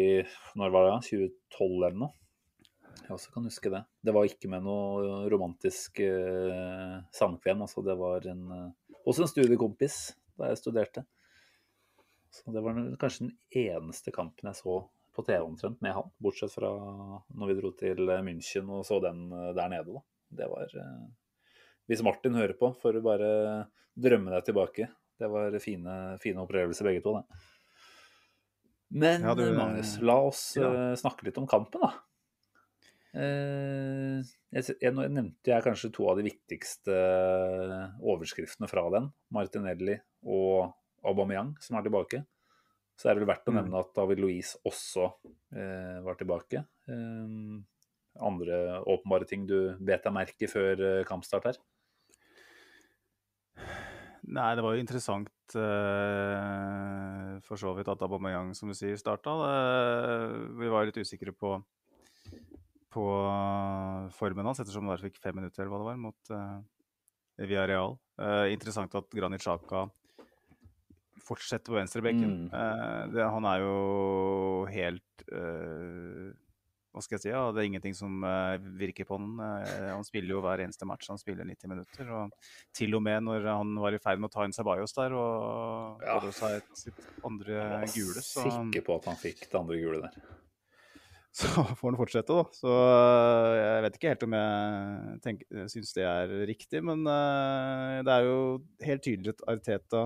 når 0.59 0.73
var 0.73 0.89
det, 0.89 0.95
2012 1.07 1.69
eller 1.71 1.99
noe. 2.03 2.13
Jeg 3.05 3.13
også 3.13 3.33
kan 3.35 3.45
huske 3.45 3.69
det. 3.69 3.83
Det 4.01 4.13
var 4.15 4.25
ikke 4.25 4.49
med 4.49 4.65
noe 4.65 5.25
romantisk 5.29 5.99
eh, 6.01 6.95
samkvem. 7.13 7.61
altså 7.61 7.83
Det 7.85 7.95
var 7.99 8.25
en, 8.31 8.45
eh, 8.55 8.95
hos 9.05 9.21
en 9.21 9.29
studiekompis 9.29 9.99
da 10.39 10.49
jeg 10.49 10.61
studerte. 10.61 11.05
Så 12.33 12.51
det 12.51 12.63
var 12.65 12.79
kanskje 12.99 13.27
den 13.27 13.35
eneste 13.61 14.11
kampen 14.15 14.49
jeg 14.49 14.59
så 14.59 14.79
på 15.15 15.23
TV 15.23 15.45
omtrent 15.45 15.79
med 15.85 15.93
han, 15.95 16.09
bortsett 16.19 16.51
fra 16.51 16.71
når 16.75 17.51
vi 17.51 17.57
dro 17.59 17.71
til 17.79 18.01
München 18.25 18.71
og 18.73 18.83
så 18.87 18.99
den 19.03 19.29
eh, 19.31 19.53
der 19.55 19.71
nede. 19.71 19.93
da. 19.93 20.03
Det 20.41 20.49
var 20.51 20.75
eh, 20.81 21.05
Hvis 21.89 22.01
Martin 22.03 22.33
hører 22.37 22.55
på, 22.57 22.71
får 22.81 22.93
du 22.97 23.01
bare 23.05 23.29
drømme 23.95 24.31
deg 24.33 24.45
tilbake. 24.47 24.87
Det 25.19 25.29
var 25.31 25.53
fine, 25.63 26.17
fine 26.19 26.41
opplevelser 26.43 26.83
begge 26.89 27.03
to, 27.05 27.13
det. 27.19 27.25
Men 28.95 29.21
Ja, 29.23 29.33
du- 29.35 29.53
Magnus, 29.57 29.95
la 30.01 30.15
oss 30.27 30.55
ja. 30.57 30.67
eh, 30.91 30.95
snakke 30.99 31.23
litt 31.27 31.37
om 31.41 31.47
kampen, 31.47 31.81
da. 31.81 31.93
Eh, 33.15 34.19
jeg, 34.51 34.91
nevnte 34.91 35.47
jeg 35.53 35.63
kanskje 35.63 35.91
to 35.95 36.07
av 36.11 36.17
de 36.19 36.25
viktigste 36.27 36.95
overskriftene 38.03 38.67
fra 38.69 38.83
den. 38.91 39.07
Martinelli 39.31 39.95
og 40.25 40.73
Aubameyang, 41.05 41.53
som 41.63 41.77
er 41.79 41.85
tilbake. 41.87 42.23
Så 42.99 43.09
er 43.09 43.15
det 43.15 43.23
vel 43.25 43.31
verdt 43.33 43.47
å 43.47 43.53
Mm. 43.53 43.59
nevne 43.63 43.79
at 43.79 43.93
David 43.93 44.19
Louise 44.23 44.57
også 44.65 45.13
eh, 45.55 46.01
var 46.01 46.15
tilbake. 46.15 46.65
Eh, 46.87 47.61
andre 48.21 48.81
åpenbare 48.87 49.27
ting 49.27 49.45
du 49.47 49.75
bet 49.79 50.03
deg 50.03 50.13
merke 50.13 50.47
før 50.47 50.79
eh, 50.99 51.03
kampstart 51.03 51.43
her? 51.49 51.57
Nei, 54.25 54.51
det 54.57 54.63
var 54.65 54.73
jo 54.73 54.81
interessant 54.81 55.55
uh, 55.59 57.35
for 57.45 57.61
så 57.61 57.73
vidt 57.77 57.91
at 57.91 58.01
Aubameyang, 58.05 58.53
som 58.57 58.71
du 58.71 58.75
sier, 58.77 58.97
starta. 58.97 59.35
Uh, 59.37 60.55
vi 60.57 60.71
var 60.71 60.87
litt 60.87 60.97
usikre 60.97 61.33
på, 61.35 61.51
på 62.95 63.05
formen 64.17 64.49
hans, 64.49 64.63
ettersom 64.63 64.87
han 64.87 64.95
bare 64.95 65.05
fikk 65.05 65.21
fem 65.21 65.37
minutter 65.37 65.61
eller 65.61 65.75
hva 65.75 65.83
det 65.83 65.89
var, 65.91 66.01
mot 66.07 66.33
uh, 66.33 66.57
Villarreal. 67.43 67.99
Uh, 68.17 68.47
interessant 68.53 68.97
at 68.97 69.13
Granit 69.13 69.43
Xhaka 69.43 69.85
fortsette 71.25 71.71
på 71.71 71.77
venstrebekken. 71.77 72.33
Mm. 72.45 72.49
Uh, 72.53 73.03
det, 73.13 73.25
han 73.35 73.47
er 73.49 73.63
jo 73.63 73.75
helt 74.69 75.25
eh, 75.31 76.14
Hva 76.95 77.01
skal 77.03 77.17
jeg 77.17 77.23
si? 77.25 77.31
Ja, 77.33 77.41
det 77.51 77.59
er 77.59 77.67
ingenting 77.67 77.95
som 77.97 78.21
uh, 78.23 78.55
virker 78.79 79.03
på 79.09 79.17
han. 79.19 79.33
Uh, 79.35 79.89
han 79.97 80.05
spiller 80.07 80.31
jo 80.37 80.43
hver 80.45 80.61
eneste 80.63 80.87
match. 80.87 81.09
Han 81.11 81.19
spiller 81.19 81.43
90 81.43 81.67
minutter. 81.73 82.07
Og 82.15 82.31
til 82.77 82.95
og 82.95 83.03
med 83.03 83.25
når 83.27 83.49
han 83.51 83.73
var 83.83 83.97
i 83.97 83.99
ferd 83.99 84.21
med 84.23 84.31
å 84.31 84.33
ta 84.37 84.45
inn 84.47 84.55
Ceballos 84.55 84.95
der 84.95 85.11
og 85.19 85.99
Ja. 86.05 86.15
hadde 86.15 86.31
seg 86.37 86.55
et, 86.61 86.71
sitt 86.79 87.03
andre 87.27 87.57
Jeg 87.59 88.07
var 88.07 88.23
sikker 88.31 88.85
på 88.87 88.95
at 88.95 89.09
han 89.11 89.19
fikk 89.19 89.43
det 89.51 89.59
andre 89.59 89.81
gule 89.83 90.01
der. 90.07 90.15
så 91.35 91.49
får 91.75 91.89
han 91.89 91.99
fortsette, 91.99 92.31
da. 92.31 92.45
Så 92.55 92.71
eh, 92.71 93.53
jeg 93.59 93.83
vet 93.83 93.97
ikke 93.99 94.11
helt 94.13 94.23
om 94.29 94.35
jeg 94.39 95.19
tenker, 95.25 95.65
syns 95.75 95.91
det 95.97 96.05
er 96.07 96.31
riktig, 96.47 96.79
men 96.87 97.03
det 97.03 98.13
er 98.13 98.23
jo 98.29 98.37
helt 98.87 99.03
tydelig 99.03 99.33
at 99.35 99.43
Arteta 99.51 100.05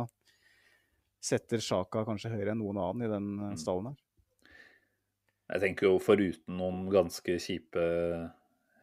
setter 1.22 1.62
Sjaka 1.62 2.01
kanskje 2.08 2.31
høyere 2.34 2.55
enn 2.55 2.63
noen 2.63 2.81
annen 2.81 3.05
i 3.05 3.12
den 3.13 3.29
Mm. 3.51 3.58
stallen 3.62 3.91
her. 3.91 4.00
Jeg 5.50 5.63
tenker 5.63 5.89
jo 5.89 6.01
foruten 6.03 6.60
noen 6.60 6.86
ganske 6.94 7.39
kjipe 7.41 7.84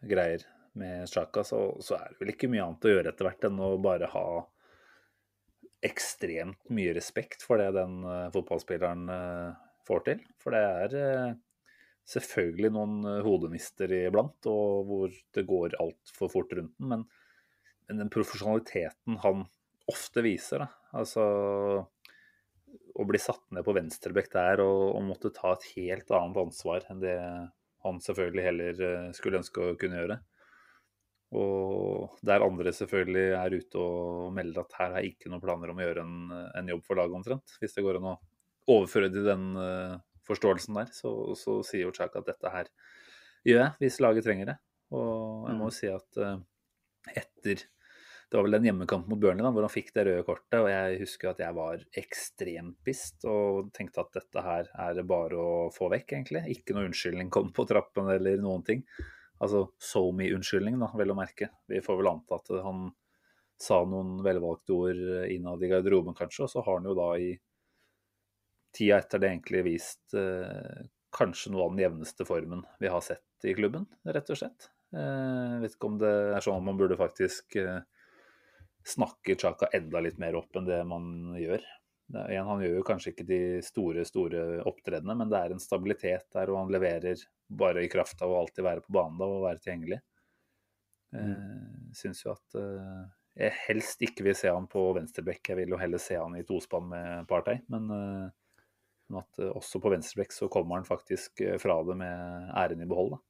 greier 0.07 0.43
med 0.77 1.07
Sjaka, 1.09 1.45
så, 1.47 1.61
så 1.81 1.97
er 1.97 2.11
det 2.11 2.21
vel 2.21 2.33
ikke 2.35 2.51
mye 2.53 2.65
annet 2.65 2.87
å 2.87 2.93
gjøre 2.93 3.13
etter 3.13 3.29
hvert 3.29 3.47
enn 3.49 3.63
å 3.65 3.71
bare 3.81 4.11
ha 4.13 4.27
ekstremt 5.87 6.73
mye 6.75 6.95
respekt 6.97 7.45
for 7.47 7.61
det 7.61 7.71
den 7.77 8.01
uh, 8.05 8.29
fotballspilleren 8.35 9.05
uh, 9.13 9.57
får 9.87 10.03
til. 10.09 10.23
For 10.43 10.57
det 10.57 10.63
er 10.67 10.97
uh, 10.99 11.37
selvfølgelig 12.11 12.73
noen 12.75 12.97
hodemister 13.25 13.93
iblant, 14.03 14.51
og 14.51 14.91
hvor 14.91 15.15
det 15.37 15.47
går 15.49 15.79
altfor 15.83 16.33
fort 16.33 16.57
rundt 16.59 16.75
den. 16.77 16.91
Men, 16.91 17.07
men 17.87 18.03
den 18.03 18.13
profesjonaliteten 18.13 19.21
han 19.23 19.47
ofte 19.91 20.25
viser, 20.27 20.67
da, 20.67 20.71
altså 20.99 21.25
å 22.97 23.05
bli 23.09 23.21
satt 23.21 23.45
ned 23.53 23.65
på 23.67 23.75
venstrebekk 23.77 24.31
der 24.33 24.63
og, 24.65 24.83
og 24.97 25.05
måtte 25.05 25.35
ta 25.35 25.53
et 25.53 25.69
helt 25.75 26.11
annet 26.17 26.41
ansvar 26.47 26.87
enn 26.91 27.03
det 27.03 27.19
han 27.87 28.01
selvfølgelig 28.03 28.47
heller 28.47 28.81
eh, 28.89 29.13
skulle 29.17 29.41
ønske 29.43 29.63
å 29.63 29.77
kunne 29.79 30.01
gjøre. 30.01 30.17
Og 31.37 32.17
der 32.27 32.45
andre 32.45 32.73
selvfølgelig 32.75 33.27
er 33.37 33.57
ute 33.59 33.83
og 33.83 34.35
melder 34.35 34.63
at 34.63 34.77
her 34.79 34.97
er 34.99 35.09
ikke 35.09 35.31
noen 35.31 35.43
planer 35.43 35.73
om 35.73 35.81
å 35.81 35.87
gjøre 35.87 36.05
en, 36.07 36.19
en 36.55 36.71
jobb 36.71 36.85
for 36.87 36.99
laget 37.01 37.19
omtrent. 37.19 37.57
Hvis 37.61 37.75
det 37.77 37.85
går 37.85 37.99
an 37.99 38.13
å 38.13 38.19
overføre 38.77 39.11
til 39.13 39.27
den 39.27 39.49
uh, 39.59 39.97
forståelsen 40.27 40.79
der, 40.79 40.93
så, 40.95 41.13
så 41.39 41.59
sier 41.67 41.87
jo 41.87 41.95
Chaka 41.95 42.23
at 42.23 42.31
dette 42.31 42.53
her 42.55 42.71
gjør 43.47 43.63
jeg 43.63 43.75
hvis 43.83 43.99
laget 44.03 44.27
trenger 44.27 44.53
det. 44.53 44.57
Og 44.95 45.49
jeg 45.51 45.59
må 45.59 45.69
jo 45.69 45.75
si 45.75 45.91
at 45.91 46.23
uh, 46.23 46.39
etter 47.11 47.67
det 48.27 48.39
var 48.39 48.47
vel 48.47 48.57
den 48.57 48.67
hjemmekampen 48.67 49.13
mot 49.13 49.21
Burnley 49.23 49.45
da, 49.47 49.53
hvor 49.55 49.63
han 49.63 49.71
fikk 49.71 49.93
det 49.95 50.05
røde 50.09 50.25
kortet. 50.27 50.57
og 50.59 50.69
Jeg 50.71 50.99
husker 51.05 51.31
at 51.31 51.43
jeg 51.45 51.55
var 51.55 51.83
ekstremt 52.03 52.79
pissed 52.87 53.27
og 53.31 53.71
tenkte 53.77 54.03
at 54.03 54.17
dette 54.19 54.43
her 54.43 54.71
er 54.87 54.97
det 54.99 55.05
bare 55.07 55.39
å 55.39 55.53
få 55.75 55.91
vekk, 55.93 56.17
egentlig. 56.17 56.43
Ikke 56.57 56.75
noe 56.75 56.89
unnskyldning 56.89 57.31
kom 57.31 57.53
på 57.55 57.69
trappen 57.71 58.11
eller 58.17 58.43
noen 58.43 58.67
ting. 58.67 58.83
Altså 59.39 59.69
so 59.79 60.09
me-unnskyldning, 60.17 60.79
da, 60.83 60.91
vel 60.99 61.15
å 61.15 61.19
merke. 61.19 61.53
Vi 61.71 61.83
får 61.85 62.01
vel 62.01 62.11
anta 62.11 62.41
at 62.41 62.51
han 62.67 62.89
sa 63.63 63.81
noen 63.89 64.19
velvalgte 64.25 64.75
ord 64.75 65.03
innad 65.33 65.63
i 65.63 65.71
garderoben, 65.71 66.17
kanskje, 66.17 66.45
og 66.45 66.53
så 66.53 66.65
har 66.67 66.81
han 66.81 66.91
jo 66.91 66.97
da 66.99 67.11
i 67.23 67.31
tida 68.77 68.99
etter 69.01 69.23
det 69.23 69.31
egentlig 69.31 69.63
vist 69.71 70.17
eh, 70.19 70.87
kanskje 71.17 71.53
noe 71.55 71.65
av 71.65 71.73
den 71.73 71.85
jevneste 71.87 72.27
formen 72.29 72.67
vi 72.83 72.91
har 72.93 73.05
sett 73.05 73.47
i 73.49 73.55
klubben, 73.57 73.87
rett 74.05 74.33
og 74.33 74.41
slett. 74.43 74.69
Eh, 74.97 75.61
vet 75.63 75.77
ikke 75.77 75.89
om 75.93 76.01
det 76.03 76.13
er 76.37 76.45
sånn 76.45 76.61
at 76.61 76.67
man 76.67 76.81
burde 76.81 76.99
faktisk 77.01 77.57
eh, 77.63 77.81
snakke 78.87 79.35
Chaka 79.41 79.69
enda 79.75 80.01
litt 80.05 80.21
mer 80.23 80.39
opp 80.39 80.57
enn 80.57 80.69
det 80.69 80.79
man 80.87 81.35
gjør. 81.41 81.65
Igjen, 82.07 82.47
han 82.47 82.61
gjør 82.63 82.77
jo 82.79 82.87
kanskje 82.87 83.13
ikke 83.13 83.27
de 83.27 83.41
store 83.67 84.05
store 84.07 84.43
opptredenene, 84.69 85.17
men 85.19 85.31
det 85.31 85.41
er 85.41 85.55
en 85.55 85.63
stabilitet 85.63 86.29
der, 86.37 86.53
og 86.53 86.61
han 86.61 86.71
leverer 86.71 87.25
bare 87.51 87.83
i 87.83 87.91
kraft 87.91 88.23
av 88.23 88.31
å 88.31 88.39
alltid 88.45 88.63
være 88.67 88.85
på 88.85 88.95
banen 88.95 89.19
da, 89.19 89.27
og 89.27 89.47
være 89.49 89.63
tilgjengelig. 89.65 89.99
Eh, 91.17 91.93
Syns 91.97 92.23
jo 92.25 92.33
at 92.35 92.59
eh, 92.61 93.05
jeg 93.43 93.59
helst 93.67 94.03
ikke 94.07 94.27
vil 94.27 94.39
se 94.39 94.51
han 94.53 94.69
på 94.71 94.89
venstrebekk. 94.97 95.51
Jeg 95.51 95.61
vil 95.61 95.75
jo 95.75 95.81
heller 95.81 96.03
se 96.03 96.19
han 96.19 96.39
i 96.39 96.45
tospann 96.47 96.89
med 96.93 97.29
Partey. 97.31 97.61
Men, 97.73 97.91
eh, 97.91 98.65
men 99.11 99.23
at 99.23 99.47
også 99.51 99.83
på 99.83 99.93
venstrebekk 99.93 100.35
så 100.35 100.51
kommer 100.53 100.79
han 100.79 100.87
faktisk 100.87 101.43
fra 101.63 101.77
det 101.87 101.99
med 102.01 102.53
æren 102.59 102.83
i 102.83 102.89
behold. 102.91 103.17
Da. 103.17 103.21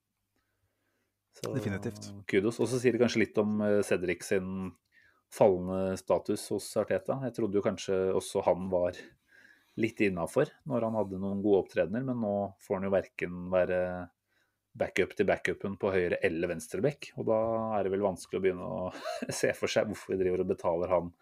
Så, 1.37 1.53
Definitivt. 1.53 2.13
Kudos. 2.29 2.61
Og 2.65 2.71
så 2.71 2.81
sier 2.81 2.97
det 2.97 3.03
kanskje 3.03 3.27
litt 3.27 3.41
om 3.41 3.59
Cedric 3.85 4.25
sin 4.25 4.71
fallende 5.37 5.97
status 6.01 6.49
hos 6.55 6.69
Arteta. 6.81 7.19
Jeg 7.27 7.37
trodde 7.37 7.59
jo 7.59 7.65
kanskje 7.65 7.97
også 8.17 8.45
han 8.47 8.69
var 8.73 8.99
litt 9.77 10.01
innafor 10.01 10.49
når 10.69 10.87
han 10.89 10.97
hadde 10.97 11.21
noen 11.21 11.43
gode 11.45 11.67
opptredener, 11.67 12.05
men 12.07 12.21
nå 12.23 12.35
får 12.65 12.79
han 12.79 12.87
jo 12.89 12.93
verken 12.95 13.41
være 13.53 13.81
backup 14.77 15.15
til 15.17 15.29
backupen 15.29 15.77
på 15.81 15.93
høyre 15.93 16.19
eller 16.25 16.53
venstrebekk. 16.53 17.13
Og 17.21 17.29
da 17.29 17.39
er 17.79 17.87
det 17.87 17.93
vel 17.95 18.05
vanskelig 18.05 18.41
å 18.41 18.45
begynne 18.45 18.67
å 18.67 18.91
se 19.41 19.53
for 19.57 19.73
seg 19.73 19.89
hvorfor 19.91 20.15
vi 20.15 20.21
driver 20.25 20.45
og 20.45 20.51
betaler 20.53 20.93
han 20.93 21.13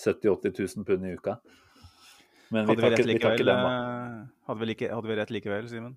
70 0.00 0.26
000-80 0.26 0.78
000 0.78 0.88
pund 0.88 1.06
i 1.06 1.14
uka. 1.14 1.36
Men 2.54 2.66
vi 2.66 2.74
Hadde 2.74 2.82
tar 2.82 3.06
vi 3.08 3.18
tar 3.18 3.38
ikke 3.38 3.46
den, 3.46 3.62
da. 3.62 3.74
eh, 3.74 4.18
hadde 4.48 4.60
vi, 4.60 4.66
like, 4.68 4.90
hadde 4.90 5.10
vi 5.10 5.18
rett 5.18 5.30
likevel, 5.32 5.68
Simen? 5.70 5.94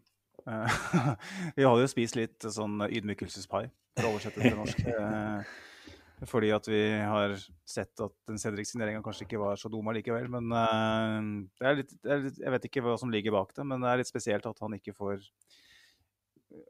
Eh, 0.47 0.77
vi 1.57 1.65
hadde 1.65 1.83
jo 1.83 1.89
spist 1.91 2.17
litt 2.17 2.45
sånn 2.53 2.79
ydmykelsespai, 2.87 3.65
for 3.97 4.07
å 4.07 4.13
oversette 4.13 4.41
det 4.41 4.53
til 4.53 4.61
norsk. 4.61 4.85
eh, 6.21 6.25
Fordi 6.29 6.51
at 6.55 6.67
vi 6.69 6.81
har 6.97 7.35
sett 7.67 8.03
at 8.03 8.15
den 8.29 8.41
Cedric-signeringa 8.41 9.03
kanskje 9.05 9.27
ikke 9.27 9.41
var 9.41 9.59
så 9.59 9.71
dum 9.71 9.87
allikevel. 9.91 10.29
Men 10.33 10.49
uh, 10.53 11.71
litt, 11.77 11.93
litt, 12.03 12.41
jeg 12.41 12.55
vet 12.55 12.67
ikke 12.69 12.83
hva 12.85 12.97
som 12.99 13.13
ligger 13.13 13.35
bak 13.37 13.55
det, 13.57 13.67
men 13.67 13.83
det 13.83 13.91
er 13.91 14.03
litt 14.03 14.11
spesielt 14.11 14.49
at 14.49 14.65
han 14.65 14.77
ikke 14.79 14.95
får 14.97 15.23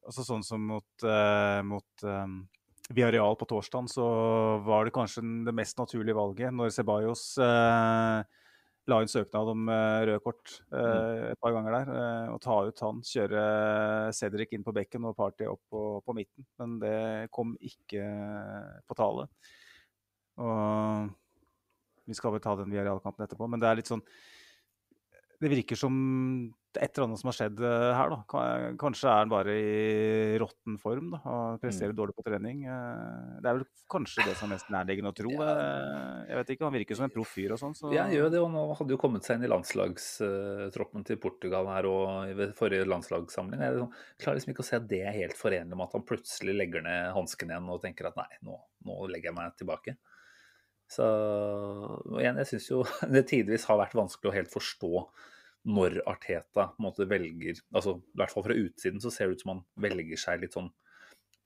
Altså 0.07 0.23
sånn 0.25 0.41
som 0.43 0.63
mot, 0.67 1.03
uh, 1.05 1.61
mot 1.63 2.03
um, 2.03 2.39
Villarreal 2.89 3.35
på 3.35 3.45
torsdag, 3.47 3.89
så 3.91 4.05
var 4.63 4.87
det 4.87 4.95
kanskje 4.95 5.23
det 5.45 5.53
mest 5.55 5.77
naturlige 5.79 6.15
valget 6.15 6.55
når 6.55 6.71
Ceballos 6.71 7.23
eh, 7.43 8.21
la 8.87 9.01
inn 9.03 9.11
søknad 9.11 9.51
om 9.51 9.67
eh, 9.71 10.05
rød 10.07 10.21
kort 10.23 10.53
eh, 10.71 11.31
et 11.33 11.39
par 11.43 11.53
ganger 11.55 11.75
der. 11.75 11.91
eh, 11.91 12.31
og 12.33 12.39
ta 12.43 12.57
ut 12.67 12.83
han, 12.85 13.01
kjøre 13.03 13.43
Cedric 14.15 14.55
inn 14.55 14.65
på 14.65 14.73
bekken 14.75 15.07
og 15.09 15.15
Party 15.17 15.47
opp 15.49 15.63
på, 15.71 15.83
på 16.05 16.15
midten. 16.15 16.47
Men 16.61 16.77
det 16.83 16.97
kom 17.35 17.55
ikke 17.59 18.05
på 18.87 18.97
tale. 18.97 19.27
Og 20.39 21.09
vi 22.07 22.15
skal 22.15 22.35
vel 22.35 22.43
ta 22.43 22.55
den 22.55 22.71
Villarreal-kampen 22.71 23.25
etterpå, 23.25 23.49
men 23.51 23.59
det 23.59 23.67
er 23.67 23.79
litt 23.79 23.89
sånn 23.89 24.03
Det 25.41 25.49
virker 25.51 25.77
som 25.77 25.95
det 26.77 26.83
er 26.83 26.91
et 26.91 26.97
eller 26.97 27.07
annet 27.07 27.19
som 27.21 27.29
har 27.31 27.35
skjedd 27.37 27.61
eh, 27.65 27.91
her, 27.97 28.11
da. 28.13 28.41
Kanskje 28.77 29.07
er 29.09 29.21
han 29.23 29.31
bare 29.31 29.53
i 29.57 30.37
råtten 30.41 30.75
form 30.81 31.07
da, 31.15 31.19
og 31.25 31.61
presterer 31.63 31.95
dårlig 31.97 32.13
på 32.17 32.25
trening. 32.27 32.59
Eh, 32.69 33.39
Det 33.41 33.49
er 33.49 33.57
vel 33.57 33.65
kanskje 33.89 34.25
det 34.27 34.35
som 34.37 34.45
er 34.51 34.57
mest 34.57 34.69
nærliggende 34.73 35.09
å 35.09 35.15
tro. 35.17 35.31
Ja. 35.33 35.55
Jeg 36.29 36.39
vet 36.41 36.51
ikke, 36.53 36.65
Han 36.67 36.75
virker 36.77 36.99
som 36.99 37.07
en 37.07 37.13
proff 37.15 37.31
fyr 37.33 37.55
og 37.55 37.61
sånn. 37.61 37.73
Så... 37.77 37.89
Ja, 37.95 38.05
gjør 38.13 38.29
det, 38.33 38.41
og 38.43 38.51
nå 38.53 38.65
hadde 38.77 38.93
jo 38.93 38.99
kommet 39.01 39.25
seg 39.25 39.39
inn 39.39 39.47
i 39.47 39.51
landslagstroppen 39.51 41.07
til 41.07 41.17
Portugal 41.23 41.69
her 41.73 41.89
og 41.89 42.33
i 42.33 42.49
forrige 42.57 42.85
landslagssamling. 42.89 43.63
Jeg 43.63 43.77
liksom- 43.79 43.93
klarer 44.21 44.37
liksom 44.41 44.53
ikke 44.53 44.65
å 44.65 44.69
se 44.69 44.77
at 44.77 44.87
det 44.91 45.01
er 45.07 45.17
helt 45.17 45.37
forenlig 45.39 45.73
med 45.73 45.87
at 45.87 45.97
han 45.97 46.05
plutselig 46.05 46.57
legger 46.59 46.85
ned 46.85 47.13
hansken 47.17 47.49
igjen 47.55 47.71
og 47.73 47.81
tenker 47.81 48.11
at 48.11 48.19
nei, 48.21 48.29
nå, 48.45 48.59
nå 48.85 48.99
legger 49.09 49.31
jeg 49.31 49.39
meg 49.39 49.57
tilbake. 49.57 49.97
Så 50.87 51.03
igjen, 52.21 52.37
jeg 52.43 52.47
syns 52.53 52.69
jo 52.69 52.83
det 53.15 53.25
tidvis 53.31 53.65
har 53.67 53.81
vært 53.81 53.97
vanskelig 53.97 54.31
å 54.31 54.37
helt 54.37 54.53
forstå 54.53 54.91
når 55.67 55.99
Arteta 56.07 56.69
måte 56.79 57.07
velger 57.09 57.57
altså 57.75 57.97
I 57.99 58.19
hvert 58.21 58.31
fall 58.33 58.45
fra 58.45 58.55
utsiden 58.55 59.01
så 59.03 59.11
ser 59.11 59.27
det 59.27 59.37
ut 59.37 59.43
som 59.43 59.51
han 59.51 59.63
velger 59.83 60.19
seg 60.21 60.43
litt 60.43 60.55
sånn 60.55 60.69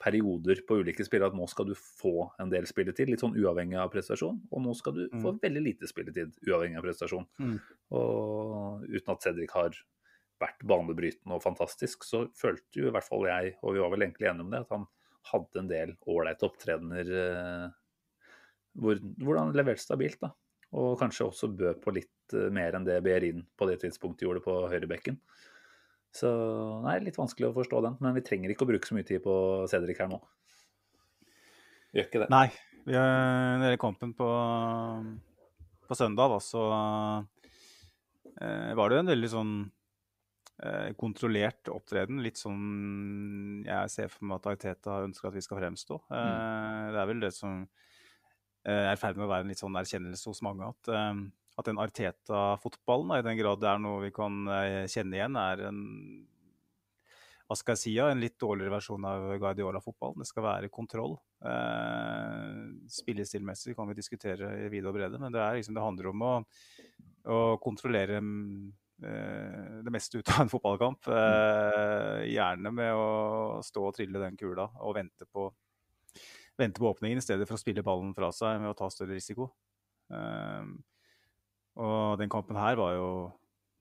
perioder 0.02 0.62
på 0.66 0.80
ulike 0.82 1.04
spillere. 1.06 1.30
At 1.30 1.38
nå 1.38 1.46
skal 1.50 1.68
du 1.68 1.76
få 1.78 2.26
en 2.42 2.50
del 2.50 2.66
spilletid, 2.66 3.10
litt 3.10 3.22
sånn 3.22 3.36
uavhengig 3.38 3.78
av 3.78 3.92
prestasjon. 3.92 4.40
Og 4.50 4.64
nå 4.64 4.74
skal 4.78 4.96
du 4.96 5.04
få 5.22 5.34
veldig 5.42 5.62
lite 5.62 5.90
spilletid, 5.90 6.34
uavhengig 6.48 6.80
av 6.80 6.86
prestasjon. 6.86 7.28
Mm. 7.38 7.54
Og 7.98 8.88
uten 8.88 9.12
at 9.14 9.26
Cedric 9.28 9.54
har 9.54 9.78
vært 10.42 10.64
banebrytende 10.66 11.36
og 11.36 11.44
fantastisk, 11.44 12.06
så 12.06 12.24
følte 12.38 12.82
jo 12.82 12.90
i 12.90 12.94
hvert 12.96 13.06
fall 13.06 13.28
jeg, 13.30 13.54
og 13.62 13.76
vi 13.76 13.84
var 13.84 13.94
vel 13.94 14.06
egentlig 14.08 14.30
enige 14.30 14.46
om 14.46 14.50
det, 14.50 14.64
at 14.64 14.74
han 14.74 14.88
hadde 15.30 15.60
en 15.60 15.70
del 15.70 15.94
ålreite 16.10 16.48
opptredener 16.48 17.12
eh, 17.20 17.66
hvor, 18.82 18.98
hvor 19.22 19.38
han 19.38 19.54
leverte 19.54 19.84
stabilt. 19.84 20.18
da. 20.24 20.32
Og 20.72 20.94
kanskje 21.00 21.28
også 21.28 21.50
bød 21.52 21.80
på 21.84 21.94
litt 21.94 22.36
eh, 22.36 22.50
mer 22.54 22.78
enn 22.78 22.86
det 22.88 23.00
Behrin 23.04 23.44
på 23.58 23.68
det 23.68 23.80
tidspunktet 23.82 24.26
gjorde 24.26 24.44
på 24.44 24.56
høyrebekken. 24.72 25.18
Så 26.12 26.28
nei, 26.84 26.98
litt 27.04 27.16
vanskelig 27.16 27.50
å 27.50 27.56
forstå 27.56 27.80
den. 27.86 27.98
Men 28.04 28.16
vi 28.16 28.24
trenger 28.24 28.52
ikke 28.52 28.66
å 28.66 28.70
bruke 28.72 28.88
så 28.88 28.96
mye 28.96 29.08
tid 29.08 29.22
på 29.24 29.34
Cedric 29.72 30.00
her 30.02 30.10
nå. 30.12 30.20
Gjør 31.92 32.08
ikke 32.08 32.24
det. 32.24 32.30
Nei. 32.32 32.46
Vi, 32.82 32.96
gjelder 32.96 33.78
kampen 33.80 34.10
på, 34.18 34.26
på 35.86 35.96
søndag, 35.96 36.32
da, 36.32 36.38
så 36.42 36.64
eh, 38.40 38.72
var 38.74 38.90
det 38.90 38.96
jo 38.96 39.02
en 39.04 39.12
veldig 39.12 39.30
sånn 39.30 39.52
eh, 40.66 40.90
kontrollert 40.98 41.70
opptreden. 41.70 42.22
Litt 42.24 42.40
sånn 42.40 43.62
jeg 43.68 43.92
ser 43.92 44.10
for 44.10 44.26
meg 44.26 44.40
at 44.40 44.50
Ariteta 44.50 44.98
ønsker 45.06 45.30
at 45.30 45.38
vi 45.38 45.44
skal 45.46 45.60
fremstå. 45.62 46.00
Eh, 46.10 46.90
Det 46.96 47.02
er 47.04 47.10
vel 47.12 47.22
det 47.22 47.32
som 47.36 47.62
er 48.70 48.92
i 48.92 49.00
ferd 49.00 49.18
med 49.18 49.26
å 49.26 49.30
være 49.32 49.46
en 49.46 49.52
litt 49.52 49.62
sånn 49.62 49.78
erkjennelse 49.78 50.30
hos 50.30 50.42
mange, 50.46 50.68
at 50.70 50.92
eh, 50.92 51.22
at 51.60 51.68
den 51.68 51.80
Arteta-fotballen, 51.82 53.10
i 53.18 53.24
den 53.26 53.36
grad 53.36 53.60
det 53.60 53.68
er 53.68 53.80
noe 53.82 54.06
vi 54.06 54.12
kan 54.14 54.46
eh, 54.48 54.84
kjenne 54.88 55.18
igjen, 55.18 55.36
er 55.36 55.66
en 55.68 55.80
hva 57.52 57.56
skal 57.58 57.74
jeg 57.74 57.80
si, 57.82 57.90
ja, 57.98 58.06
en 58.08 58.22
litt 58.22 58.38
dårligere 58.40 58.72
versjon 58.72 59.02
av 59.04 59.26
Guardiola-fotballen. 59.36 60.22
Det 60.22 60.28
skal 60.30 60.44
være 60.46 60.70
kontroll. 60.72 61.18
Eh, 61.44 62.54
Spillestilmessig 62.88 63.74
kan 63.76 63.90
vi 63.90 63.96
diskutere 63.98 64.54
i 64.62 64.70
vide 64.72 64.88
og 64.88 64.96
brede, 64.96 65.20
men 65.20 65.34
det, 65.34 65.42
er 65.42 65.58
liksom, 65.58 65.76
det 65.76 65.84
handler 65.84 66.08
om 66.14 66.24
å, 66.24 66.30
å 67.28 67.40
kontrollere 67.60 68.22
eh, 68.22 69.82
det 69.84 69.92
meste 69.92 70.22
ut 70.22 70.32
av 70.32 70.46
en 70.46 70.52
fotballkamp. 70.54 71.10
Eh, 71.12 72.22
gjerne 72.32 72.72
med 72.72 72.96
å 72.96 73.60
stå 73.68 73.84
og 73.90 73.98
trille 73.98 74.22
den 74.22 74.40
kula 74.40 74.70
og 74.80 74.96
vente 74.96 75.28
på, 75.28 75.50
vente 76.58 76.82
på 76.82 76.90
åpningen 76.90 77.20
i 77.20 77.24
stedet 77.24 77.46
for 77.48 77.58
å 77.58 77.62
spille 77.62 77.84
ballen 77.86 78.12
fra 78.16 78.30
seg 78.34 78.60
med 78.60 78.72
å 78.72 78.78
ta 78.78 78.88
større 78.92 79.16
risiko. 79.16 79.50
Um, 80.12 80.80
og 81.80 82.18
den 82.20 82.32
kampen 82.32 82.58
her 82.60 82.76
var 82.76 82.96
jo 82.98 83.08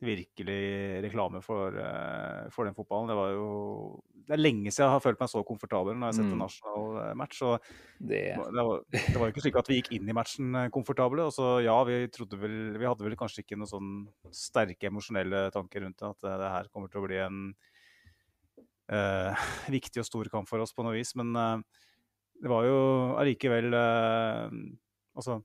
virkelig 0.01 1.01
reklame 1.05 1.41
for, 1.45 1.75
uh, 1.77 2.47
for, 2.53 2.65
den 2.65 2.75
fotballen. 2.77 3.11
Det 3.11 3.17
var 3.17 3.33
jo 3.35 3.49
Det 4.11 4.33
er 4.33 4.41
lenge 4.41 4.71
siden 4.71 4.87
jeg 4.87 4.95
har 4.95 5.03
følt 5.03 5.19
meg 5.19 5.29
så 5.29 5.41
komfortabel 5.45 5.97
når 5.97 6.07
jeg 6.07 6.13
har 6.13 6.17
sett 6.17 6.27
en 6.27 6.31
mm. 6.37 6.41
nasjonal 6.41 6.99
eh, 7.01 7.13
match. 7.19 7.41
Og 7.43 7.55
det... 7.99 8.21
Det, 8.37 8.63
var, 8.67 8.83
det 8.93 9.17
var 9.17 9.25
jo 9.25 9.33
ikke 9.33 9.43
slik 9.43 9.59
at 9.59 9.69
vi 9.71 9.79
gikk 9.79 9.89
inn 9.97 10.09
i 10.09 10.15
matchen 10.15 10.55
eh, 10.55 10.69
komfortable. 10.73 11.25
Og 11.27 11.35
så 11.35 11.49
ja, 11.65 11.75
vi 11.89 11.97
trodde 12.13 12.39
vel 12.39 12.55
Vi 12.79 12.87
hadde 12.87 13.05
vel 13.05 13.17
kanskje 13.19 13.43
ikke 13.43 13.57
noen 13.59 13.71
sånn 13.71 13.91
sterke 14.35 14.87
emosjonelle 14.87 15.47
tanker 15.53 15.83
rundt 15.83 15.99
det. 15.99 16.13
At 16.13 16.23
det, 16.23 16.35
det 16.43 16.51
her 16.55 16.71
kommer 16.71 16.93
til 16.93 17.01
å 17.01 17.05
bli 17.09 17.19
en 17.21 17.41
uh, 18.93 19.45
viktig 19.77 20.03
og 20.03 20.07
stor 20.07 20.31
kamp 20.33 20.49
for 20.49 20.63
oss 20.63 20.73
på 20.77 20.85
noe 20.85 20.95
vis. 20.95 21.13
Men 21.19 21.35
uh, 21.35 21.83
det 22.41 22.49
var 22.49 22.65
jo 22.65 22.77
allikevel 23.21 23.75
Altså 23.75 25.41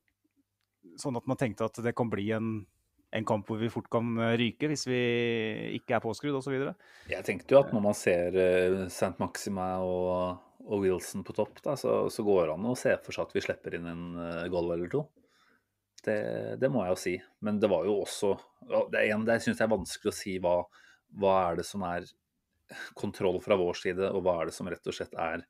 sånn 1.00 1.18
at 1.18 1.28
man 1.28 1.38
tenkte 1.40 1.66
at 1.68 1.78
det 1.84 1.94
kan 1.96 2.10
bli 2.12 2.28
en, 2.36 2.50
en 3.16 3.28
kamp 3.28 3.48
hvor 3.48 3.60
vi 3.60 3.70
fort 3.72 3.88
kan 3.92 4.16
eh, 4.22 4.36
ryke 4.40 4.70
hvis 4.70 4.86
vi 4.88 5.02
ikke 5.78 5.98
er 5.98 6.04
påskrudd 6.04 6.38
osv. 6.38 6.56
Jeg 7.10 7.26
tenkte 7.26 7.56
jo 7.56 7.62
at 7.62 7.72
når 7.74 7.86
man 7.88 7.96
ser 7.98 8.36
uh, 8.36 8.86
St. 8.86 9.14
Maxima 9.22 9.68
og, 9.84 10.42
og, 10.64 10.80
Wilson 10.84 11.24
på 11.26 11.36
topp, 11.36 11.60
da, 11.64 11.76
så, 11.80 12.06
så, 12.12 12.26
går 12.26 12.46
det 12.46 12.56
an 12.56 12.72
å 12.72 12.76
se 12.78 12.96
for 13.04 13.16
seg 13.16 13.28
at 13.28 13.36
vi 13.36 13.44
slipper 13.44 13.78
inn 13.78 13.88
en 13.92 14.04
uh, 14.18 14.44
goal 14.52 14.72
eller 14.74 14.92
to. 14.92 15.06
Det, 16.06 16.20
det, 16.62 16.70
må 16.70 16.84
jeg 16.84 16.94
jo 16.94 17.00
si. 17.02 17.16
Men 17.42 17.58
det 17.58 17.70
var 17.72 17.86
jo 17.88 17.96
også 18.04 18.36
Det, 18.92 19.00
er, 19.00 19.16
det 19.26 19.40
syns 19.42 19.58
jeg 19.58 19.64
er 19.64 19.72
vanskelig 19.72 20.12
å 20.12 20.14
si 20.14 20.36
hva, 20.42 20.60
hva 21.18 21.34
er 21.48 21.60
det 21.60 21.66
som 21.66 21.82
er 21.86 22.06
kontroll 22.98 23.40
fra 23.42 23.58
vår 23.58 23.78
side, 23.78 24.10
og 24.10 24.22
hva 24.26 24.40
er 24.40 24.50
det 24.50 24.54
som 24.54 24.68
rett 24.70 24.86
og 24.86 24.94
slett 24.94 25.14
er 25.18 25.42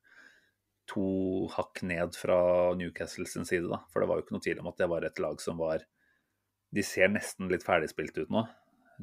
to 0.87 1.47
hakk 1.53 1.81
ned 1.87 2.15
fra 2.15 2.39
Newcastle 2.79 3.27
sin 3.29 3.45
side, 3.45 3.67
da. 3.69 3.81
For 3.91 4.01
det 4.01 4.09
var 4.09 4.19
jo 4.19 4.25
ikke 4.25 4.37
noe 4.37 4.45
tvil 4.45 4.61
om 4.63 4.69
at 4.71 4.79
det 4.79 4.89
var 4.91 5.07
et 5.07 5.21
lag 5.23 5.41
som 5.43 5.59
var 5.59 5.85
De 6.75 6.83
ser 6.83 7.07
nesten 7.07 7.47
litt 7.51 7.63
ferdigspilt 7.63 8.17
ut 8.17 8.31
nå. 8.33 8.43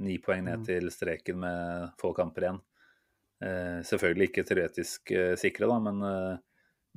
Ni 0.04 0.18
poeng 0.20 0.42
ned 0.44 0.60
mm. 0.60 0.64
til 0.68 0.90
streken 0.92 1.38
med 1.40 1.92
få 2.00 2.10
kamper 2.16 2.44
igjen. 2.44 2.58
Eh, 3.44 3.78
selvfølgelig 3.88 4.28
ikke 4.28 4.44
teoretisk 4.46 5.12
eh, 5.14 5.32
sikre, 5.40 5.68
da, 5.70 5.78
men, 5.86 6.02
eh, 6.04 6.42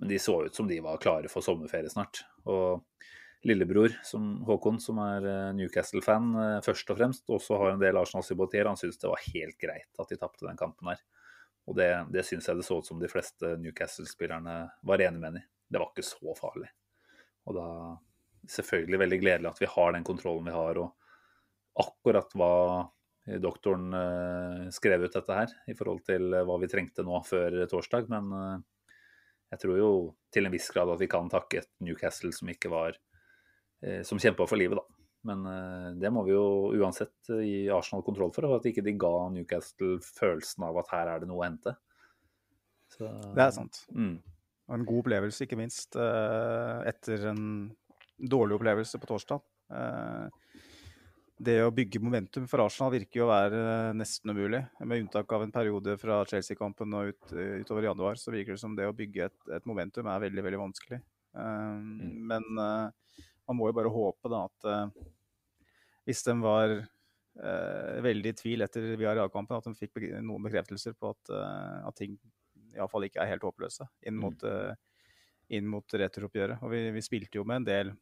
men, 0.02 0.10
de 0.12 0.20
så 0.20 0.36
ut 0.44 0.56
som 0.56 0.68
de 0.68 0.82
var 0.84 1.00
klare 1.02 1.32
for 1.32 1.46
sommerferie 1.46 1.92
snart. 1.94 2.24
Og 2.50 2.84
lillebror 3.48 3.96
som 4.04 4.42
Håkon, 4.48 4.80
som 4.84 5.00
er 5.04 5.28
eh, 5.30 5.54
Newcastle-fan 5.58 6.34
eh, 6.42 6.58
først 6.66 6.92
og 6.94 7.00
fremst, 7.00 7.26
også 7.32 7.62
har 7.62 7.76
en 7.76 7.84
del 7.84 8.00
Arsenal-sympatier, 8.00 8.70
han 8.70 8.80
syntes 8.80 9.00
det 9.02 9.12
var 9.12 9.24
helt 9.30 9.60
greit 9.62 10.04
at 10.04 10.12
de 10.12 10.20
tapte 10.20 10.48
den 10.48 10.60
kampen 10.60 10.92
her. 10.92 11.04
Og 11.68 11.76
det, 11.76 11.90
det 12.14 12.24
syns 12.24 12.48
jeg 12.48 12.60
det 12.60 12.66
så 12.66 12.80
ut 12.80 12.88
som 12.88 13.00
de 13.00 13.10
fleste 13.12 13.58
Newcastle-spillerne 13.60 14.60
var 14.88 15.04
enig 15.04 15.20
med 15.20 15.30
ham 15.30 15.40
i. 15.42 15.46
Det 15.68 15.82
var 15.82 15.92
ikke 15.92 16.06
så 16.08 16.36
farlig. 16.38 16.70
Og 17.48 17.58
da 17.58 17.68
selvfølgelig 18.48 19.02
veldig 19.04 19.20
gledelig 19.20 19.50
at 19.50 19.60
vi 19.62 19.70
har 19.72 19.96
den 19.96 20.06
kontrollen 20.08 20.48
vi 20.48 20.56
har, 20.56 20.80
og 20.80 21.84
akkurat 21.84 22.32
hva 22.38 22.54
doktoren 23.44 23.92
uh, 23.92 24.70
skrev 24.72 25.04
ut 25.04 25.14
dette 25.14 25.36
her, 25.36 25.54
i 25.68 25.76
forhold 25.76 26.06
til 26.08 26.32
uh, 26.32 26.46
hva 26.48 26.56
vi 26.62 26.70
trengte 26.72 27.04
nå 27.04 27.20
før 27.28 27.60
torsdag. 27.68 28.08
Men 28.14 28.32
uh, 28.32 28.94
jeg 29.52 29.64
tror 29.64 29.82
jo 29.82 29.92
til 30.34 30.48
en 30.48 30.56
viss 30.56 30.70
grad 30.72 30.94
at 30.94 31.02
vi 31.04 31.10
kan 31.12 31.28
takke 31.32 31.62
et 31.62 31.72
Newcastle 31.84 32.34
som 32.36 32.50
ikke 32.52 32.72
var 32.72 32.98
Som 34.04 34.18
kjempa 34.18 34.48
for 34.50 34.58
livet, 34.58 34.80
da. 34.80 34.97
Men 35.28 35.44
uh, 35.46 35.90
det 36.00 36.12
må 36.14 36.24
vi 36.28 36.34
jo 36.36 36.46
uansett 36.78 37.32
uh, 37.34 37.44
gi 37.44 37.68
Arsenal 37.74 38.06
kontroll 38.06 38.32
for, 38.36 38.48
og 38.48 38.60
at 38.60 38.70
ikke 38.70 38.86
de 38.86 38.96
ga 39.00 39.14
Newcastle 39.34 39.98
følelsen 40.04 40.68
av 40.68 40.80
at 40.84 40.92
her 40.94 41.12
er 41.12 41.24
det 41.24 41.30
noe 41.30 41.42
å 41.42 41.48
hente. 41.48 41.76
Så, 42.94 43.10
det 43.36 43.44
er 43.44 43.54
sant. 43.56 43.82
Mm. 43.92 44.16
Og 44.68 44.76
en 44.78 44.88
god 44.88 45.04
opplevelse, 45.04 45.44
ikke 45.44 45.60
minst, 45.60 45.98
uh, 46.00 46.80
etter 46.88 47.30
en 47.34 47.42
dårlig 48.18 48.58
opplevelse 48.58 49.00
på 49.00 49.10
torsdag. 49.10 49.44
det 51.38 51.58
å 51.62 51.74
bygge 51.76 52.00
momentum 52.02 52.48
for 52.50 52.64
Arsenal 52.64 52.90
virker 52.96 53.20
jo 53.20 53.26
å 53.28 53.30
være 53.30 53.60
nesten 53.94 54.32
umulig. 54.32 54.64
Med 54.80 55.04
unntak 55.04 55.34
av 55.36 55.44
en 55.44 55.52
periode 55.54 55.94
fra 56.02 56.24
Chelsea-kampen 56.26 56.96
og 56.98 57.12
ut, 57.12 57.36
utover 57.62 57.86
januar, 57.86 58.18
så 58.18 58.34
virker 58.34 58.56
det 58.56 58.64
som 58.64 58.74
det 58.76 58.88
å 58.90 58.96
bygge 58.96 59.28
et, 59.28 59.38
et 59.60 59.68
momentum 59.70 60.10
er 60.10 60.24
veldig, 60.24 60.46
veldig 60.48 60.62
vanskelig. 60.64 61.00
Mm. 61.38 62.16
Men 62.32 62.48
man 62.58 63.60
må 63.60 63.70
jo 63.70 63.78
bare 63.78 63.94
håpe 63.94 64.34
da 64.34 64.42
at 64.48 64.72
hvis 66.08 66.24
de 66.24 66.38
var 66.40 66.74
eh, 66.80 67.96
veldig 68.06 68.32
i 68.32 68.38
tvil 68.40 68.64
etter 68.64 68.94
Villarreal-kampen, 68.96 69.60
at 69.60 69.68
de 69.68 69.76
fikk 69.76 70.00
noen 70.24 70.48
bekreftelser 70.48 70.96
på 70.96 71.12
at, 71.12 71.34
uh, 71.36 71.88
at 71.90 71.98
ting 72.00 72.16
iallfall 72.78 73.08
ikke 73.08 73.24
er 73.24 73.34
helt 73.34 73.46
håpløse 73.46 73.88
inn 74.08 74.18
mm. 74.18 74.24
mot, 74.24 74.48
uh, 74.48 74.74
inn 75.54 75.70
mot 75.70 75.98
returoppgjøret. 76.02 76.64
Og 76.64 76.74
vi, 76.74 76.84
vi, 76.96 77.04
spilte 77.06 77.40
jo 77.40 77.46
med 77.48 77.64
en 77.64 77.68
del 77.68 77.94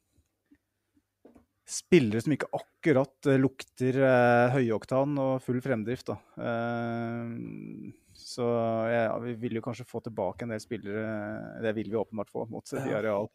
spillere 1.66 2.22
som 2.22 2.34
ikke 2.36 2.50
akkurat 2.54 3.30
uh, 3.32 3.38
lukter 3.40 4.00
uh, 4.04 4.54
høyoktan 4.54 5.18
og 5.22 5.36
full 5.42 5.58
fremdrift. 5.64 6.12
da. 6.12 6.18
så 8.16 8.46
ja, 8.92 9.16
vi 9.22 9.34
vil 9.40 9.58
jo 9.58 9.64
kanskje 9.64 9.88
få 9.88 10.04
tilbake 10.04 10.46
en 10.46 10.54
del 10.54 10.62
spillere, 10.62 11.06
det 11.64 11.74
vil 11.78 11.90
vi 11.90 11.98
åpenbart 11.98 12.30
få, 12.30 12.46
mot 12.50 12.76
Villarreal, 12.76 13.30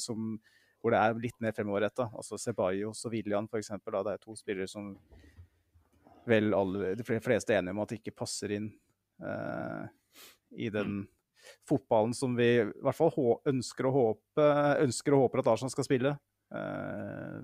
som 0.00 0.36
hvor 0.84 0.92
det 0.92 1.00
er 1.00 1.16
litt 1.16 1.38
mer 1.40 1.54
fremoverretta. 1.56 2.10
Altså 2.12 2.36
Ceballos 2.36 2.98
og 3.08 3.14
William 3.14 3.46
f.eks. 3.48 3.70
Det 3.80 4.12
er 4.12 4.20
to 4.20 4.34
spillere 4.36 4.68
som 4.68 4.90
vel 6.28 6.52
alle, 6.56 6.90
de 6.96 7.04
fleste 7.24 7.54
er 7.54 7.62
enige 7.62 7.72
om 7.72 7.80
at 7.84 7.94
ikke 7.96 8.12
passer 8.16 8.52
inn 8.58 8.66
eh, 9.24 9.86
i 10.60 10.68
den 10.72 11.02
fotballen 11.68 12.12
som 12.16 12.36
vi 12.36 12.50
i 12.60 12.66
hvert 12.84 12.96
fall 12.96 13.12
ønsker 13.48 13.88
å 13.88 13.94
håpe, 13.96 14.48
ønsker 14.84 15.16
og 15.16 15.26
håper 15.26 15.40
at 15.40 15.50
Arsenal 15.54 15.72
skal 15.72 15.88
spille. 15.88 16.12
Eh, 16.52 17.40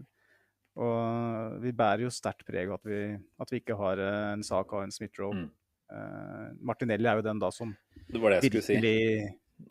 og 0.85 1.57
vi 1.65 1.73
bærer 1.77 2.05
jo 2.05 2.13
sterkt 2.13 2.45
preg 2.49 2.69
av 2.69 2.77
at 2.77 2.93
vi, 2.93 3.03
at 3.41 3.53
vi 3.53 3.65
ikke 3.65 3.81
har 3.81 4.05
en 4.05 4.45
sak 4.45 4.77
av 4.77 4.85
en 4.85 4.93
Smith-Roe. 4.95 5.47
Mm. 5.47 5.49
Uh, 5.91 6.53
Martinelli 6.63 7.09
er 7.11 7.19
jo 7.19 7.25
den 7.27 7.41
da 7.43 7.49
som 7.51 7.73
virkelig 8.15 8.63
si 8.69 8.77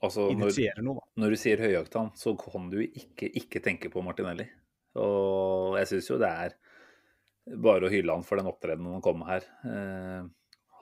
altså, 0.06 0.30
initierer 0.34 0.84
noe. 0.86 1.00
Da. 1.00 1.12
Når 1.24 1.34
du 1.34 1.40
sier 1.42 1.62
høyaktan, 1.64 2.12
så 2.18 2.34
kan 2.40 2.70
du 2.72 2.80
ikke 2.84 3.30
ikke 3.42 3.62
tenke 3.66 3.92
på 3.94 4.04
Martinelli. 4.06 4.48
Og 5.00 5.78
jeg 5.80 5.92
syns 5.92 6.10
jo 6.10 6.20
det 6.22 6.30
er 6.30 6.58
bare 7.60 7.88
å 7.88 7.92
hylle 7.92 8.14
han 8.14 8.26
for 8.26 8.40
den 8.40 8.50
opptredenen 8.50 8.98
han 8.98 9.06
kom 9.06 9.22
med 9.22 9.32
her. 9.32 9.50
Eh, 9.70 10.24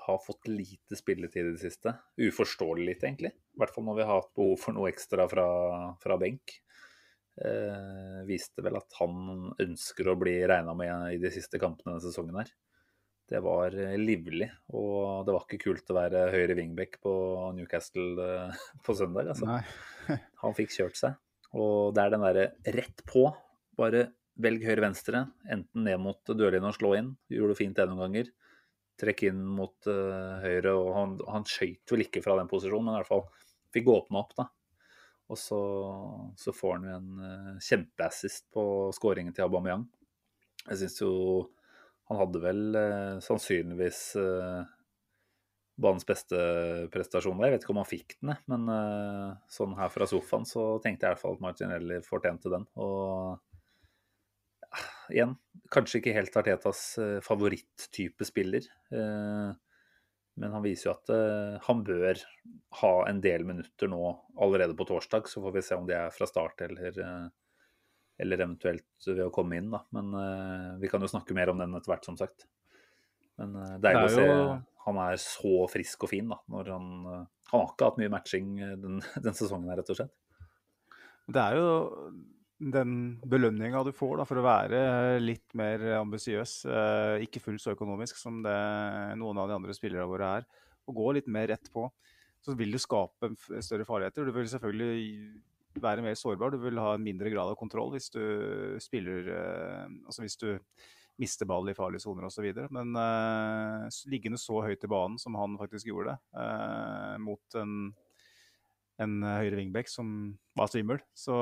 har 0.08 0.22
fått 0.24 0.48
lite 0.52 0.96
spilletid 0.96 1.44
i 1.50 1.56
det 1.56 1.64
siste. 1.64 1.94
Uforståelig 2.20 2.86
litt, 2.88 3.04
egentlig. 3.04 3.34
I 3.36 3.60
hvert 3.60 3.74
fall 3.76 3.88
når 3.88 4.00
vi 4.00 4.08
har 4.08 4.22
hatt 4.22 4.32
behov 4.38 4.56
for 4.62 4.78
noe 4.78 4.92
ekstra 4.92 5.28
fra, 5.32 5.48
fra 6.04 6.20
benk. 6.22 6.60
Eh, 7.38 8.22
viste 8.28 8.64
vel 8.66 8.80
at 8.80 8.96
han 9.02 9.52
ønsker 9.62 10.08
å 10.10 10.18
bli 10.20 10.40
regna 10.48 10.74
med 10.78 11.18
i 11.18 11.20
de 11.22 11.32
siste 11.34 11.60
kampene 11.62 11.94
denne 11.94 12.06
sesongen 12.08 12.40
her 12.40 12.50
det 13.28 13.42
var 13.44 13.76
eh, 13.76 13.96
livlig. 14.00 14.48
Og 14.76 15.26
det 15.28 15.36
var 15.36 15.46
ikke 15.46 15.64
kult 15.66 15.92
å 15.92 15.98
være 15.98 16.28
høyre 16.34 16.56
wingback 16.58 17.00
på 17.04 17.14
Newcastle 17.58 18.24
eh, 18.24 18.62
på 18.86 18.96
søndag. 18.98 19.34
Altså. 19.34 19.60
Han 20.44 20.58
fikk 20.58 20.76
kjørt 20.76 21.00
seg. 21.00 21.18
Og 21.58 21.96
det 21.96 22.04
er 22.04 22.14
den 22.14 22.26
derre 22.26 22.48
rett 22.78 23.04
på. 23.08 23.28
Bare 23.78 24.10
velg 24.40 24.64
høyre-venstre. 24.68 25.26
Enten 25.52 25.88
ned 25.88 26.00
mot 26.04 26.22
dørlinja 26.32 26.72
og 26.72 26.78
slå 26.78 26.94
inn. 27.00 27.14
Gjorde 27.34 27.56
det 27.56 27.62
fint 27.62 27.80
det 27.80 27.88
noen 27.90 28.06
ganger. 28.06 28.32
Trekk 28.98 29.28
inn 29.30 29.42
mot 29.58 29.90
uh, 29.90 30.38
høyre. 30.44 30.74
Og 30.76 30.92
han, 30.96 31.16
han 31.30 31.48
skøyt 31.48 31.94
vel 31.94 32.06
ikke 32.06 32.24
fra 32.26 32.38
den 32.40 32.50
posisjonen, 32.52 32.90
men 32.90 32.98
i 32.98 33.02
hvert 33.02 33.12
fall 33.12 33.26
fikk 33.74 33.90
åpna 33.94 34.24
opp, 34.24 34.36
da. 34.38 34.48
Og 35.28 35.40
så, 35.40 35.60
så 36.40 36.54
får 36.56 36.78
han 36.78 36.88
jo 36.88 36.98
en 36.98 37.24
uh, 37.24 37.64
kjempeassist 37.64 38.48
på 38.54 38.64
skåringen 38.96 39.36
til 39.36 39.48
Aubameyang. 39.48 39.88
Jeg 40.68 40.82
syns 40.84 41.00
jo 41.02 41.12
han 42.08 42.20
hadde 42.22 42.42
vel 42.44 42.64
eh, 42.80 43.18
sannsynligvis 43.24 44.02
eh, 44.22 44.62
banens 45.78 46.08
beste 46.08 46.38
prestasjon 46.94 47.38
der. 47.38 47.52
Jeg 47.52 47.58
vet 47.58 47.66
ikke 47.66 47.74
om 47.76 47.82
han 47.82 47.90
fikk 47.90 48.16
den, 48.22 48.34
men 48.50 48.72
eh, 48.74 49.36
sånn 49.52 49.76
her 49.78 49.92
fra 49.94 50.08
sofaen 50.10 50.48
så 50.48 50.78
tenkte 50.84 51.06
jeg 51.06 51.12
i 51.12 51.16
hvert 51.16 51.24
fall 51.26 51.38
at 51.38 51.44
Martinelli 51.44 52.00
fortjente 52.06 52.52
den. 52.54 52.66
Og 52.80 53.38
ja, 54.68 54.84
igjen, 55.14 55.38
kanskje 55.74 56.02
ikke 56.02 56.16
helt 56.18 56.40
Artetas 56.40 56.84
eh, 57.02 57.18
favoritttype 57.26 58.28
spiller. 58.28 58.66
Eh, 58.92 59.50
men 60.38 60.54
han 60.54 60.64
viser 60.64 60.90
jo 60.90 60.96
at 60.96 61.12
eh, 61.14 61.58
han 61.68 61.84
bør 61.86 62.24
ha 62.82 62.94
en 63.10 63.22
del 63.24 63.46
minutter 63.48 63.90
nå 63.92 64.02
allerede 64.40 64.78
på 64.78 64.88
torsdag. 64.90 65.30
Så 65.30 65.44
får 65.44 65.60
vi 65.60 65.66
se 65.66 65.78
om 65.78 65.88
det 65.90 65.98
er 66.00 66.14
fra 66.14 66.30
start 66.30 66.66
eller 66.68 67.02
eller 68.18 68.44
eventuelt 68.44 69.08
ved 69.08 69.26
å 69.28 69.34
komme 69.34 69.60
inn, 69.60 69.70
da. 69.74 69.84
Men 69.96 70.14
uh, 70.16 70.78
vi 70.82 70.90
kan 70.92 71.04
jo 71.04 71.10
snakke 71.12 71.36
mer 71.38 71.52
om 71.54 71.62
den 71.62 71.76
etter 71.78 71.94
hvert, 71.94 72.08
som 72.08 72.18
sagt. 72.20 72.48
Men 73.38 73.54
uh, 73.58 73.76
deilig 73.84 74.08
å 74.08 74.16
se 74.16 74.30
han 74.88 75.02
er 75.04 75.20
så 75.20 75.66
frisk 75.68 76.06
og 76.08 76.14
fin, 76.14 76.32
da. 76.32 76.40
Når 76.50 76.72
han, 76.72 76.88
uh, 77.06 77.22
han 77.52 77.62
har 77.62 77.70
ikke 77.74 77.92
hatt 77.92 78.02
mye 78.02 78.14
matching 78.14 78.56
den, 78.82 79.02
den 79.26 79.38
sesongen 79.38 79.70
her, 79.72 79.82
rett 79.82 79.94
og 79.94 80.00
slett. 80.00 80.16
Det 81.28 81.44
er 81.44 81.60
jo 81.60 81.70
den 82.58 82.94
belønninga 83.30 83.84
du 83.86 83.92
får 83.94 84.18
da, 84.18 84.26
for 84.26 84.40
å 84.40 84.46
være 84.46 84.80
litt 85.22 85.54
mer 85.58 85.84
ambisiøs, 86.00 86.54
eh, 86.66 87.26
ikke 87.28 87.42
fullt 87.44 87.62
så 87.62 87.76
økonomisk 87.76 88.18
som 88.18 88.40
det 88.46 88.58
noen 89.20 89.38
av 89.38 89.52
de 89.52 89.58
andre 89.60 89.76
spillerne 89.78 90.08
våre 90.10 90.32
er, 90.40 90.48
og 90.90 90.98
gå 90.98 91.12
litt 91.20 91.30
mer 91.30 91.52
rett 91.52 91.70
på, 91.74 91.86
så 92.42 92.56
vil 92.58 92.74
du 92.74 92.80
skape 92.82 93.30
større 93.62 93.86
farligheter. 93.86 94.26
Du 94.26 94.34
vil 94.34 94.50
selvfølgelig 94.50 95.06
være 95.84 96.04
mer 96.06 96.18
sårbar, 96.20 96.54
du 96.54 96.62
vil 96.62 96.80
ha 96.82 96.94
en 96.96 97.04
mindre 97.04 97.32
grad 97.34 97.52
av 97.52 97.58
kontroll 97.60 97.94
hvis 97.96 98.12
du 98.14 98.22
spiller 98.84 99.32
eh, 99.34 99.84
Altså 100.08 100.24
hvis 100.24 100.40
du 100.42 100.50
mister 101.18 101.50
ball 101.50 101.66
i 101.72 101.74
farlige 101.74 102.04
soner 102.04 102.28
osv. 102.28 102.46
Men 102.70 102.92
uh, 102.94 103.88
liggende 104.06 104.38
så 104.38 104.60
høyt 104.62 104.84
i 104.86 104.90
banen 104.92 105.16
som 105.18 105.34
han 105.40 105.56
faktisk 105.58 105.90
gjorde, 105.90 106.14
uh, 106.38 107.16
mot 107.18 107.58
en 107.58 107.90
en 109.04 109.18
høyre 109.22 109.60
vingbekk 109.60 109.90
som 109.92 110.08
var 110.58 110.70
svimmel, 110.72 110.98
så 111.14 111.36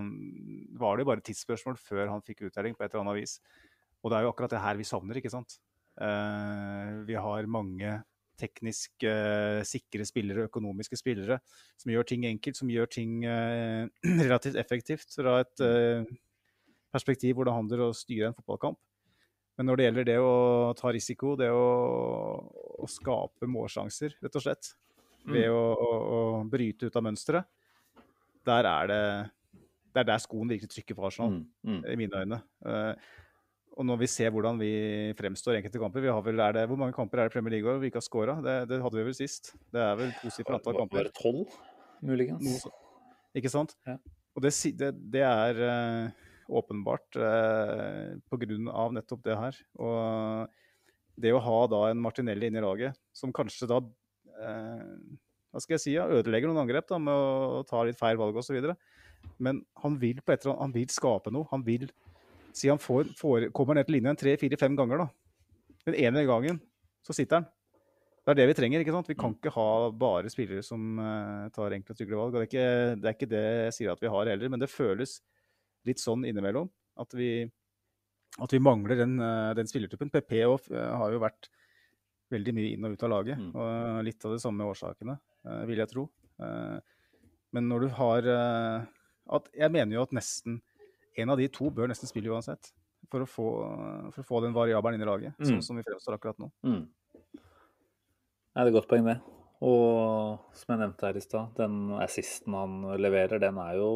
mm. 0.00 0.76
var 0.80 0.96
det 0.96 1.04
jo 1.04 1.10
bare 1.10 1.24
tidsspørsmål 1.26 1.76
før 1.76 2.06
han 2.08 2.24
fikk 2.24 2.46
uttelling 2.48 2.76
på 2.76 2.86
et 2.86 2.94
eller 2.94 3.04
annet 3.04 3.20
vis. 3.20 3.34
Og 4.00 4.08
det 4.08 4.16
er 4.16 4.24
jo 4.24 4.30
akkurat 4.32 4.54
det 4.54 4.62
her 4.64 4.80
vi 4.80 4.86
savner, 4.88 5.20
ikke 5.20 5.32
sant. 5.32 5.58
Uh, 6.00 7.04
vi 7.04 7.18
har 7.20 7.50
mange 7.52 7.98
teknisk 8.40 9.06
uh, 9.06 9.60
sikre 9.68 10.06
spillere, 10.08 10.48
økonomiske 10.48 10.98
spillere, 10.98 11.40
som 11.80 11.92
gjør 11.92 12.08
ting 12.08 12.26
enkelt, 12.28 12.58
som 12.58 12.72
gjør 12.72 12.90
ting 12.90 13.20
uh, 13.28 13.86
relativt 14.24 14.58
effektivt 14.60 15.16
fra 15.16 15.40
et 15.44 15.64
perspektiv 16.90 17.36
hvor 17.36 17.46
det 17.46 17.54
handler 17.54 17.84
om 17.84 17.92
å 17.92 17.96
styre 17.96 18.30
en 18.30 18.36
fotballkamp. 18.36 18.80
Men 19.58 19.68
når 19.68 19.76
det 19.76 19.84
gjelder 19.84 20.06
det 20.08 20.18
å 20.24 20.34
ta 20.78 20.90
risiko, 20.94 21.34
det 21.36 21.50
å, 21.52 21.64
å 22.80 22.86
skape 22.88 23.48
målsjanser, 23.50 24.14
rett 24.24 24.38
og 24.38 24.44
slett, 24.46 24.70
ved 25.28 25.50
mm. 25.50 25.52
å, 25.52 25.64
å, 25.74 25.90
å, 26.16 26.20
bryte 26.48 26.88
ut 26.88 26.96
av 26.96 27.04
mønsteret. 27.04 27.50
Der 28.48 28.64
er 28.64 28.88
det 28.88 29.02
Det 29.90 30.00
er 30.00 30.06
der 30.06 30.22
skoen 30.22 30.48
virkelig 30.48 30.70
trykker 30.70 30.94
på 30.94 31.06
Arsenal, 31.08 31.32
mm. 31.34 31.46
Mm. 31.66 31.80
i 31.92 31.96
mine 31.98 32.22
øyne. 32.22 32.36
Uh, 32.64 32.94
og 33.78 33.86
når 33.86 34.00
vi 34.02 34.08
ser 34.10 34.32
hvordan 34.34 34.58
vi 34.60 34.70
fremstår 35.18 35.54
i 35.54 35.60
enkelte 35.60 35.80
kamper 35.80 36.02
vi 36.04 36.10
har 36.10 36.22
vel, 36.24 36.40
det, 36.56 36.66
Hvor 36.68 36.78
mange 36.80 36.96
kamper 36.96 37.20
er 37.20 37.28
det 37.28 37.34
Premier 37.34 37.54
League 37.56 37.76
vi 37.80 37.90
ikke 37.90 38.00
har 38.00 38.06
scora? 38.06 38.34
Det, 38.42 38.56
det, 38.70 38.80
hadde 38.82 38.98
vi 38.98 39.04
vel 39.06 39.16
sist. 39.16 39.52
Det 39.72 39.82
er 39.82 39.94
vel 39.98 40.10
positivt 40.22 40.50
antall 40.56 40.78
kamper. 40.80 41.06
Bare 41.06 41.14
tolv, 41.14 41.54
muligens. 42.02 42.66
ikke 43.36 43.52
sant? 43.52 43.76
Ja. 43.86 43.96
Og 44.34 44.42
det, 44.44 44.52
det 45.14 45.22
er 45.26 45.62
uh, 45.62 46.26
åpenbart 46.60 47.18
uh, 47.18 48.74
av 48.74 48.94
nettopp 48.94 49.24
det 49.26 49.38
her. 49.38 49.62
Og 49.78 51.20
det 51.20 51.34
å 51.34 51.42
ha 51.44 51.58
da 51.70 51.82
en 51.90 52.02
Martinelli 52.02 52.50
inn 52.50 52.58
i 52.58 52.64
laget, 52.64 52.98
som 53.14 53.34
kanskje 53.34 53.70
da 53.70 53.80
uh, 53.80 54.94
hva 55.50 55.62
skal 55.62 55.76
jeg 55.76 55.82
si, 55.82 55.96
ja, 55.96 56.06
ødelegger 56.06 56.50
noen 56.50 56.62
angrep 56.62 56.86
da, 56.90 56.98
med 57.02 57.14
å 57.14 57.62
ta 57.66 57.82
litt 57.86 57.98
feil 57.98 58.18
valg 58.18 58.36
osv. 58.38 58.58
Men 59.42 59.64
han 59.82 59.98
vil 60.00 60.22
på 60.22 60.34
et 60.34 60.44
eller 60.44 60.54
annet, 60.54 60.62
han 60.62 60.76
vil 60.76 60.94
skape 60.94 61.32
noe. 61.34 61.48
Han 61.50 61.64
vil 61.66 61.88
Si 62.56 62.68
han 62.70 62.80
får, 62.80 63.12
får, 63.18 63.48
kommer 63.56 63.78
ned 63.78 63.88
til 63.88 63.98
linjen 63.98 64.18
tre-fire-fem 64.18 64.76
ganger. 64.78 65.04
da. 65.04 65.08
Den 65.88 65.96
ene 66.02 66.26
gangen 66.28 66.60
så 67.06 67.16
sitter 67.16 67.40
han. 67.40 67.48
Det 68.20 68.34
er 68.34 68.38
det 68.42 68.48
vi 68.50 68.56
trenger. 68.58 68.82
ikke 68.84 68.94
sant? 68.94 69.08
Vi 69.08 69.18
kan 69.18 69.32
ikke 69.34 69.52
ha 69.54 69.68
bare 69.96 70.30
spillere 70.32 70.64
som 70.64 70.98
uh, 71.00 71.48
tar 71.54 71.76
enkle 71.76 71.94
og 71.94 71.98
trygge 71.98 72.18
valg. 72.18 72.34
og 72.34 72.38
det 72.38 72.44
er, 72.44 72.50
ikke, 72.50 72.66
det 73.00 73.08
er, 73.08 73.16
ikke, 73.16 73.30
det 73.30 73.44
jeg 73.46 73.76
sier 73.78 73.94
at 73.94 74.02
vi 74.02 74.12
har 74.12 74.30
heller, 74.32 74.52
men 74.52 74.60
det 74.60 74.70
føles 74.70 75.16
litt 75.88 76.02
sånn 76.02 76.26
innimellom. 76.28 76.68
At 77.00 77.16
vi, 77.16 77.48
at 78.36 78.52
vi 78.52 78.60
mangler 78.62 79.00
den, 79.00 79.16
uh, 79.22 79.50
den 79.56 79.70
spillertypen. 79.70 80.12
PP 80.12 80.36
uh, 80.44 80.60
har 81.00 81.16
jo 81.16 81.24
vært 81.24 81.48
veldig 82.30 82.54
mye 82.54 82.74
inn 82.76 82.86
og 82.86 82.94
ut 82.94 83.06
av 83.08 83.14
laget. 83.16 83.40
Mm. 83.40 83.50
Og 83.56 84.04
litt 84.06 84.28
av 84.28 84.36
de 84.36 84.42
samme 84.42 84.68
årsakene, 84.70 85.16
vil 85.66 85.80
jeg 85.80 85.90
tro. 85.90 86.04
Men 87.50 87.66
når 87.66 87.82
du 87.82 87.88
har 87.96 88.28
at 89.34 89.48
Jeg 89.56 89.72
mener 89.74 89.96
jo 89.96 90.04
at 90.04 90.12
nesten 90.14 90.60
en 91.20 91.34
av 91.34 91.40
de 91.40 91.48
to 91.52 91.70
bør 91.74 91.90
nesten 91.90 92.10
spille 92.10 92.32
uansett. 92.32 92.72
For 93.10 93.24
å 93.24 93.28
få, 93.28 93.46
for 94.14 94.22
å 94.22 94.26
få 94.28 94.40
den 94.44 94.54
variabelen 94.54 94.98
inn 94.98 95.06
i 95.06 95.08
laget, 95.08 95.36
sånn 95.38 95.56
mm. 95.56 95.60
sånn 95.60 95.66
som 95.66 95.78
vi 95.80 95.84
fremstår 95.86 96.16
akkurat 96.18 96.40
nå. 96.42 96.50
Mm. 96.66 96.82
Ja, 97.30 98.60
det 98.60 98.66
er 98.66 98.70
et 98.70 98.76
godt 98.76 98.90
poeng, 98.90 99.06
det. 99.08 99.16
Og 99.66 100.52
som 100.56 100.74
jeg 100.74 100.82
nevnte 100.82 101.08
her 101.08 101.16
i 101.18 101.24
stad, 101.24 101.56
den 101.56 101.94
assisten 102.00 102.56
han 102.56 102.76
leverer, 103.00 103.40
den 103.42 103.58
er 103.60 103.80
jo 103.80 103.90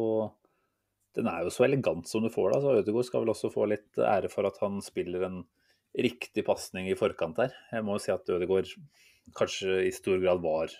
den 1.15 1.29
er 1.31 1.45
jo 1.45 1.53
så 1.53 1.63
elegant 1.65 2.09
som 2.09 2.25
du 2.25 2.31
får 2.31 2.49
det. 2.49 2.57
Altså, 2.57 2.73
Ødegaard 2.81 3.07
skal 3.07 3.23
vel 3.23 3.31
også 3.31 3.51
få 3.53 3.69
litt 3.71 4.01
ære 4.03 4.29
for 4.31 4.47
at 4.49 4.57
han 4.59 4.81
spiller 4.83 5.23
en 5.29 5.37
riktig 5.95 6.43
pasning 6.47 6.89
i 6.91 6.97
forkant 6.99 7.39
der. 7.39 7.55
Jeg 7.71 7.85
må 7.87 7.95
jo 7.95 8.03
si 8.03 8.11
at 8.11 8.31
Ødegaard 8.35 8.73
kanskje 9.37 9.79
i 9.87 9.93
stor 9.95 10.19
grad 10.21 10.43
var 10.43 10.73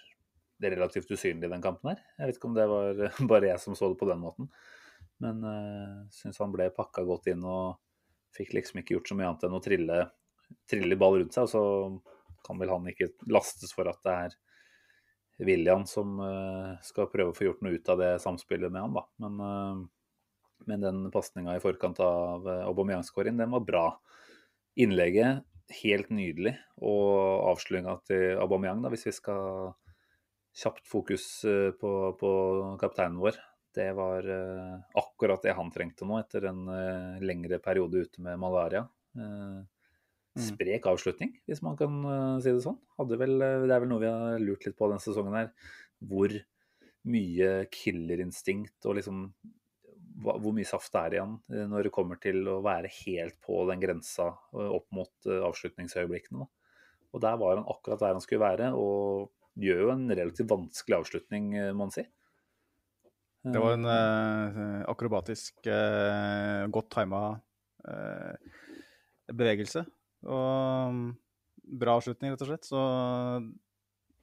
det 0.62 0.72
relativt 0.76 1.12
usynlig 1.12 1.48
i 1.48 1.54
den 1.54 1.64
kampen 1.64 1.94
her. 1.94 2.04
Jeg 2.20 2.30
vet 2.30 2.40
ikke 2.40 2.50
om 2.52 2.58
det 2.58 2.68
var 2.72 3.00
bare 3.32 3.52
jeg 3.54 3.64
som 3.64 3.78
så 3.80 3.92
det 3.92 4.00
på 4.02 4.10
den 4.12 4.22
måten. 4.22 4.52
Men 5.24 5.44
uh, 5.44 5.52
eh, 5.52 6.00
syns 6.12 6.40
han 6.44 6.54
ble 6.54 6.70
pakka 6.76 7.06
godt 7.08 7.30
inn 7.32 7.44
og 7.48 7.78
fikk 8.36 8.56
liksom 8.58 8.82
ikke 8.82 8.98
gjort 8.98 9.12
så 9.12 9.18
mye 9.18 9.30
annet 9.30 9.46
enn 9.48 9.56
å 9.56 9.64
trille, 9.64 10.00
trille 10.70 10.98
ball 11.00 11.20
rundt 11.22 11.36
seg. 11.36 11.48
Og 11.48 11.54
så 11.54 12.42
kan 12.46 12.60
vel 12.62 12.74
han 12.74 12.92
ikke 12.92 13.14
lastes 13.32 13.74
for 13.76 13.90
at 13.90 14.02
det 14.06 14.18
er 14.26 14.38
William 15.46 15.86
som 15.90 16.20
uh, 16.22 16.76
skal 16.86 17.10
prøve 17.12 17.32
å 17.32 17.38
få 17.38 17.50
gjort 17.50 17.64
noe 17.66 17.80
ut 17.80 17.92
av 17.92 18.02
det 18.02 18.12
samspillet 18.24 18.72
med 18.72 18.86
han, 18.86 19.00
da. 19.00 19.06
Men, 19.24 19.40
uh, 19.40 20.60
men 20.70 20.84
den 20.84 21.02
pasninga 21.14 21.58
i 21.58 21.64
forkant 21.64 22.00
av 22.04 22.48
Aubameyang-skåringen, 22.48 23.42
den 23.44 23.52
var 23.52 23.66
bra 23.68 23.88
innlegget 24.80 25.44
helt 25.82 26.12
nydelig. 26.14 26.56
Og 26.80 27.52
avsløringa 27.52 27.98
til 28.08 28.40
Aubameyang, 28.40 28.80
da, 28.84 28.92
hvis 28.94 29.04
vi 29.10 29.14
skal 29.16 29.74
kjapt 30.56 30.88
fokus 30.88 31.26
på, 31.82 31.92
på 32.16 32.32
kapteinen 32.80 33.20
vår. 33.20 33.36
Det 33.76 33.90
var 33.98 34.26
uh, 34.26 34.82
akkurat 35.02 35.44
det 35.44 35.56
han 35.58 35.72
trengte 35.74 36.08
nå, 36.08 36.18
etter 36.22 36.50
en 36.52 36.66
uh, 36.72 37.22
lengre 37.24 37.60
periode 37.64 38.06
ute 38.08 38.24
med 38.24 38.40
malaria. 38.42 38.86
Uh, 39.18 39.64
sprek 40.40 40.88
avslutning, 40.92 41.32
hvis 41.48 41.62
man 41.64 41.78
kan 41.80 41.94
si 42.44 42.52
det 42.52 42.64
sånn. 42.64 42.80
Vel, 43.08 43.38
det 43.40 43.72
er 43.72 43.84
vel 43.84 43.88
noe 43.88 44.02
vi 44.02 44.10
har 44.12 44.42
lurt 44.44 44.66
litt 44.68 44.76
på 44.76 44.90
denne 44.92 45.04
sesongen 45.04 45.38
her. 45.38 45.54
Hvor 46.04 46.34
mye 47.06 47.52
killerinstinkt 47.72 48.88
og 48.90 48.98
liksom 48.98 49.30
hvor 50.24 50.54
mye 50.56 50.68
saft 50.68 50.94
det 50.94 51.02
er 51.02 51.16
igjen 51.18 51.34
eh, 51.52 51.66
når 51.70 51.88
det 51.88 51.94
kommer 51.96 52.20
til 52.22 52.46
å 52.50 52.60
være 52.66 52.92
helt 53.04 53.38
på 53.44 53.64
den 53.70 53.82
grensa 53.82 54.30
eh, 54.56 54.70
opp 54.78 54.88
mot 54.96 55.30
eh, 55.30 55.42
avslutningsøyeblikkene. 55.44 56.48
Og 57.16 57.24
der 57.24 57.40
var 57.40 57.58
han 57.58 57.68
akkurat 57.72 58.02
der 58.02 58.16
han 58.16 58.24
skulle 58.24 58.44
være, 58.44 58.72
og 58.76 59.32
gjør 59.60 59.86
jo 59.86 59.92
en 59.94 60.08
relativt 60.12 60.52
vanskelig 60.52 60.98
avslutning, 60.98 61.46
må 61.72 61.86
man 61.86 61.94
si. 61.96 62.04
Det 63.54 63.62
var 63.62 63.76
en 63.76 63.86
uh, 63.86 64.82
akrobatisk, 64.90 65.60
uh, 65.70 66.66
godt 66.74 66.90
tima 66.96 67.20
uh, 67.86 68.56
bevegelse. 69.30 69.84
Og 70.26 70.90
um, 70.90 71.06
bra 71.82 71.98
avslutning, 72.00 72.34
rett 72.34 72.42
og 72.42 72.50
slett. 72.50 72.66
Så 72.66 72.82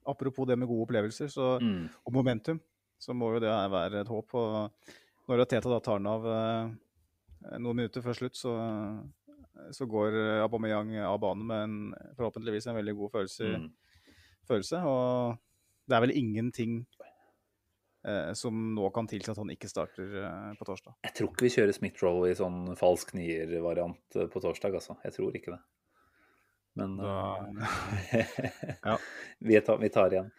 apropos 0.09 0.49
det 0.49 0.59
med 0.59 0.71
gode 0.71 0.87
opplevelser 0.87 1.31
så, 1.31 1.57
mm. 1.63 1.87
og 2.07 2.15
momentum, 2.15 2.61
så 2.99 3.15
må 3.15 3.33
jo 3.35 3.43
det 3.43 3.51
være 3.51 4.03
et 4.03 4.11
håp. 4.11 4.35
Og 4.35 5.31
når 5.31 5.45
Teta 5.47 5.71
da 5.71 5.79
tar 5.83 6.01
den 6.01 6.11
av 6.11 6.27
eh, 6.27 6.73
noen 7.59 7.79
minutter 7.79 8.05
før 8.05 8.19
slutt, 8.19 8.39
så, 8.39 8.53
så 9.75 9.87
går 9.91 10.19
Aubameyang 10.43 10.95
av 11.07 11.21
banen 11.23 11.47
med 11.47 11.65
en, 11.67 11.79
forhåpentligvis 12.19 12.69
en 12.71 12.79
veldig 12.79 12.97
god 12.99 13.15
følelse, 13.17 13.53
mm. 13.63 14.13
følelse. 14.51 14.83
Og 14.91 15.39
det 15.87 15.97
er 15.97 16.05
vel 16.07 16.17
ingenting 16.19 16.81
eh, 17.03 17.12
som 18.35 18.75
nå 18.75 18.89
kan 18.91 19.07
tilsi 19.07 19.31
at 19.31 19.39
han 19.39 19.53
ikke 19.55 19.71
starter 19.71 20.17
eh, 20.25 20.49
på 20.59 20.67
torsdag. 20.67 20.97
Jeg 21.07 21.15
tror 21.19 21.31
ikke 21.31 21.47
vi 21.47 21.53
kjører 21.55 21.77
Smith-Roll 21.77 22.27
i 22.31 22.39
sånn 22.39 22.75
falsk 22.79 23.15
nier-variant 23.15 24.19
eh, 24.19 24.29
på 24.33 24.43
torsdag, 24.43 24.75
altså. 24.79 24.99
Jeg 25.07 25.15
tror 25.19 25.39
ikke 25.39 25.55
det. 25.55 25.61
Men 26.81 26.97
da... 26.99 27.15
ja. 28.89 28.97
vi, 29.39 29.61
tar, 29.61 29.79
vi 29.79 29.93
tar 29.93 30.15
igjen 30.17 30.33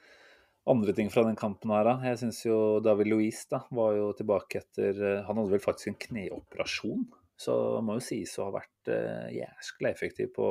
andre 0.67 0.95
ting 0.95 1.09
fra 1.11 1.25
den 1.27 1.39
kampen 1.39 1.71
her, 1.75 1.87
da. 1.87 1.97
Jeg 2.07 2.19
syns 2.23 2.41
jo 2.45 2.59
David 2.83 3.11
Louise 3.11 3.47
da, 3.51 3.63
var 3.75 3.95
jo 3.95 4.11
tilbake 4.17 4.63
etter 4.63 4.99
eh, 4.99 5.25
Han 5.27 5.39
hadde 5.39 5.55
vel 5.55 5.63
faktisk 5.63 5.93
en 5.93 5.99
kneoperasjon, 6.07 7.07
så 7.39 7.57
må 7.83 7.97
jo 7.99 8.05
sies 8.05 8.35
å 8.39 8.49
ha 8.49 8.57
vært 8.59 8.91
jæskla 9.33 9.89
effektiv 9.89 10.33
på 10.35 10.47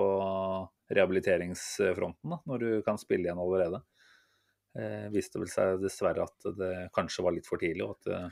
rehabiliteringsfronten 0.92 2.32
da, 2.32 2.38
når 2.48 2.64
du 2.64 2.70
kan 2.86 3.00
spille 3.00 3.28
igjen 3.28 3.40
allerede. 3.40 3.82
Eh, 4.78 5.08
viste 5.12 5.40
vel 5.40 5.50
seg 5.52 5.82
dessverre 5.82 6.24
at 6.24 6.48
det 6.56 6.72
kanskje 6.96 7.24
var 7.26 7.36
litt 7.36 7.48
for 7.48 7.60
tidlig, 7.60 7.84
og 7.84 7.98
at 7.98 8.08
det 8.08 8.22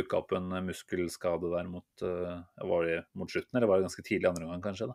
dukka 0.00 0.18
opp 0.18 0.32
en 0.34 0.50
muskelskade 0.66 1.46
der 1.52 1.68
mot, 1.70 1.86
det 2.02 2.96
mot 3.14 3.30
slutten, 3.30 3.54
eller 3.54 3.70
var 3.70 3.78
det 3.78 3.86
ganske 3.86 4.02
tidlig 4.02 4.26
andre 4.32 4.48
omgang, 4.48 4.64
kanskje. 4.64 4.88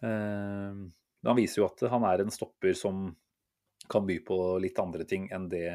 Eh, 0.00 0.80
han 1.28 1.36
viser 1.36 1.60
jo 1.60 1.68
at 1.68 1.84
han 1.92 2.06
er 2.08 2.24
en 2.24 2.32
stopper 2.32 2.72
som 2.72 3.10
kan 3.90 4.06
by 4.06 4.16
på 4.24 4.38
litt 4.62 4.78
andre 4.80 5.04
ting 5.08 5.26
enn 5.34 5.48
det 5.50 5.66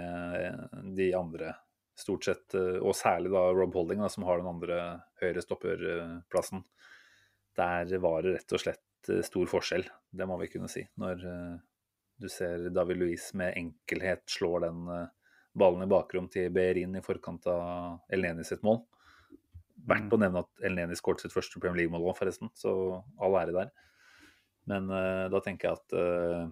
de 0.97 1.11
andre 1.17 1.53
stort 1.95 2.27
sett, 2.27 2.53
eh, 2.53 2.79
og 2.81 2.95
særlig 2.95 3.31
da 3.33 3.45
Rob 3.55 3.75
Holding, 3.75 4.01
da, 4.03 4.09
som 4.11 4.25
har 4.27 4.41
den 4.41 4.51
andre 4.51 4.79
høyre 5.21 5.43
stopperplassen, 5.43 6.65
der 7.55 7.95
var 8.03 8.25
det 8.25 8.35
rett 8.35 8.55
og 8.55 8.61
slett 8.61 9.11
eh, 9.11 9.23
stor 9.25 9.47
forskjell. 9.49 9.87
Det 10.11 10.27
må 10.27 10.37
vi 10.41 10.49
kunne 10.51 10.69
si. 10.71 10.83
Når 11.01 11.25
eh, 11.31 11.55
du 12.21 12.29
ser 12.31 12.69
David 12.73 13.01
Louise 13.01 13.37
med 13.37 13.57
enkelhet 13.59 14.23
slår 14.31 14.67
den 14.67 14.85
ballen 15.55 15.85
i 15.85 15.89
bakrom 15.89 16.27
til 16.31 16.51
Behrin 16.53 16.97
i 16.97 17.03
forkant 17.03 17.47
av 17.51 18.11
Elneni 18.13 18.45
sitt 18.47 18.63
mål. 18.65 18.81
Verdt 19.85 20.13
å 20.15 20.19
nevne 20.19 20.43
at 20.43 20.65
Elneni 20.65 20.97
skåret 20.97 21.23
sitt 21.23 21.33
første 21.35 21.59
Premier 21.61 21.83
League-mål 21.83 22.07
òg, 22.09 22.15
forresten, 22.17 22.51
så 22.57 22.71
all 23.21 23.37
ære 23.39 23.55
der. 23.55 23.73
Men 24.69 24.89
uh, 24.89 25.25
da 25.31 25.41
tenker 25.45 25.69
jeg 25.69 25.79
at 25.79 25.95
uh, 25.95 26.45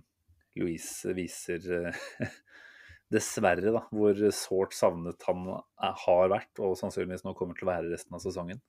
Louise 0.59 1.15
viser 1.17 1.65
uh, 1.89 2.03
dessverre 3.13 3.73
da, 3.73 3.83
hvor 3.93 4.19
sårt 4.35 4.77
savnet 4.77 5.25
han 5.27 5.47
er, 5.49 5.95
har 6.05 6.27
vært, 6.33 6.53
og 6.61 6.77
sannsynligvis 6.79 7.25
nå 7.25 7.35
kommer 7.37 7.57
til 7.57 7.67
å 7.67 7.73
være 7.73 7.91
resten 7.93 8.17
av 8.17 8.23
sesongen. 8.23 8.61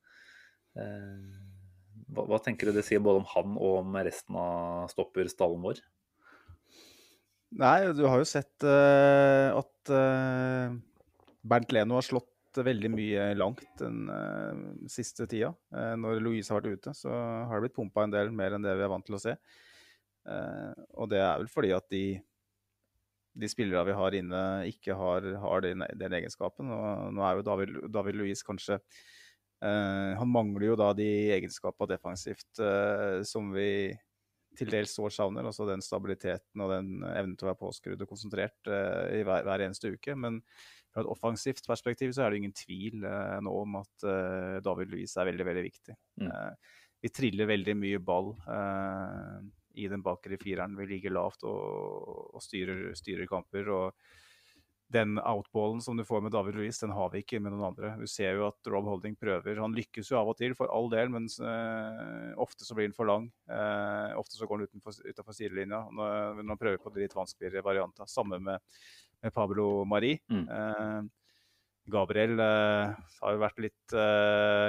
Hva, 0.74 2.24
hva, 2.26 2.38
tenker 2.42 2.66
du 2.66 2.74
det 2.74 2.82
sier 2.82 3.02
både 3.04 3.20
om 3.20 3.28
han 3.30 3.52
og 3.54 3.76
om 3.78 3.94
resten 4.02 4.36
av 4.36 4.88
stopperstallen 4.90 5.62
vår? 5.62 5.78
Nei, 7.60 7.78
du 7.94 8.02
har 8.08 8.18
jo 8.18 8.26
sett 8.26 8.64
at 8.66 9.90
Bernt 11.44 11.72
Leno 11.76 11.98
har 11.98 12.06
slått 12.06 12.34
veldig 12.62 12.90
mye 12.92 13.24
langt 13.36 13.64
den 13.80 14.06
uh, 14.08 14.86
siste 14.90 15.26
tida. 15.30 15.52
Uh, 15.74 15.94
når 15.98 16.22
Louise 16.22 16.52
har 16.52 16.60
vært 16.60 16.78
ute, 16.78 16.94
så 16.96 17.10
har 17.10 17.56
det 17.56 17.66
blitt 17.66 17.76
pumpa 17.76 18.04
en 18.04 18.14
del 18.14 18.30
mer 18.34 18.54
enn 18.54 18.64
det 18.64 18.76
vi 18.78 18.86
er 18.86 18.92
vant 18.92 19.06
til 19.06 19.18
å 19.18 19.22
se. 19.22 19.34
Uh, 20.24 20.72
og 20.94 21.10
det 21.12 21.20
er 21.20 21.40
vel 21.40 21.50
fordi 21.52 21.74
at 21.76 21.88
de, 21.92 22.04
de 23.34 23.50
spillerne 23.50 23.88
vi 23.88 23.98
har 23.98 24.18
inne, 24.20 24.44
ikke 24.70 24.96
har, 24.96 25.26
har 25.42 25.66
den, 25.66 25.84
den, 25.98 26.16
egenskapen. 26.20 26.70
Og 26.70 27.12
nå 27.16 27.26
er 27.26 27.40
jo 27.40 27.46
David, 27.50 27.76
David 27.92 28.20
Louise 28.20 28.46
kanskje 28.46 28.80
Han 29.64 30.28
mangler 30.28 30.66
jo 30.66 30.74
da 30.76 30.90
de 30.92 31.06
egenskapene 31.32 31.94
defensivt 31.94 32.58
som 33.24 33.46
vi 33.54 33.94
til 34.58 34.70
dels 34.72 34.94
sårt 34.96 35.16
savner. 35.16 35.46
Altså 35.48 35.66
den 35.68 35.82
stabiliteten 35.84 36.62
og 36.64 36.72
den 36.72 36.94
evnen 37.10 37.34
til 37.36 37.48
å 37.48 37.52
være 37.52 37.60
påskrudd 37.62 38.04
og 38.04 38.10
konsentrert 38.10 38.70
i 38.70 39.24
hver, 39.26 39.44
hver 39.46 39.66
eneste 39.66 39.92
uke. 39.94 40.16
Men 40.18 40.40
fra 40.94 41.02
et 41.02 41.10
offensivt 41.10 41.66
perspektiv 41.66 42.14
så 42.14 42.24
er 42.24 42.30
det 42.30 42.40
ingen 42.42 42.54
tvil 42.54 43.02
uh, 43.02 43.40
nå 43.42 43.52
om 43.64 43.80
at 43.80 44.06
uh, 44.06 44.62
David 44.62 44.92
Louise 44.92 45.18
er 45.18 45.26
veldig, 45.32 45.46
veldig 45.50 45.64
viktig. 45.66 45.96
Mm. 46.22 46.30
Vi 47.04 47.10
triller 47.12 47.50
veldig 47.50 47.74
mye 47.76 47.98
ball 48.00 48.30
i 49.76 49.88
den 49.92 50.00
bakre 50.00 50.38
fireren. 50.40 50.76
Vi 50.78 50.86
ligger 50.88 51.12
lavt 51.12 51.42
og, 51.44 52.30
og 52.32 52.40
styrer, 52.40 52.94
styrer, 52.96 53.26
kamper. 53.28 53.68
og 53.68 54.06
den 54.94 55.18
outballen 55.18 55.80
som 55.82 55.96
du 55.98 56.04
får 56.06 56.22
med 56.24 56.32
David 56.32 56.56
Ruiz, 56.58 56.78
den 56.80 56.92
har 56.94 57.10
vi 57.12 57.22
ikke 57.24 57.40
med 57.42 57.52
noen 57.54 57.66
andre. 57.72 57.94
Du 57.98 58.06
ser 58.10 58.38
jo 58.38 58.46
at 58.48 58.70
Rob 58.70 58.86
Holding 58.88 59.16
prøver. 59.18 59.58
Han 59.60 59.74
lykkes 59.76 60.12
jo 60.12 60.18
av 60.20 60.30
og 60.30 60.38
til, 60.38 60.54
for 60.58 60.70
all 60.72 60.86
del, 60.92 61.10
men 61.12 61.26
uh, 61.42 62.30
ofte 62.42 62.66
så 62.66 62.76
blir 62.76 62.88
han 62.88 62.96
for 62.96 63.10
lang. 63.10 63.26
Uh, 63.50 64.14
ofte 64.20 64.38
så 64.38 64.48
går 64.48 64.60
han 64.60 64.70
utenfor, 64.70 65.00
utenfor 65.02 65.36
sidelinja 65.36 65.82
når, 65.90 66.40
når 66.42 66.54
han 66.54 66.62
prøver 66.62 66.80
på 66.82 66.94
de 66.94 67.04
litt 67.04 67.16
vanskeligere 67.16 67.64
varianter. 67.66 68.08
Samme 68.10 68.40
med 68.42 68.62
med 69.24 69.32
Pablo 69.32 69.86
Mari. 69.88 70.18
Mm. 70.28 70.42
Uh, 70.50 71.06
Gabriel 71.88 72.40
har 72.40 73.32
jo 73.32 73.40
vært 73.40 73.58
litt 73.60 73.94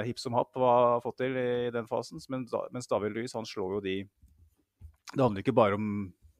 hipp 0.04 0.18
som 0.20 0.34
happ 0.36 0.56
hva 0.56 0.72
han 0.72 0.90
har 0.94 1.02
fått 1.04 1.16
til 1.22 1.36
i, 1.40 1.48
i 1.68 1.72
den 1.72 1.88
fasen. 1.88 2.20
Men, 2.32 2.44
mens 2.72 2.88
David 2.88 3.16
Ruiz 3.16 3.32
han 3.36 3.48
slår 3.48 3.76
jo 3.76 3.80
de 3.84 3.94
Det 5.14 5.22
handler 5.22 5.40
ikke 5.40 5.56
bare 5.56 5.78
om, 5.80 5.86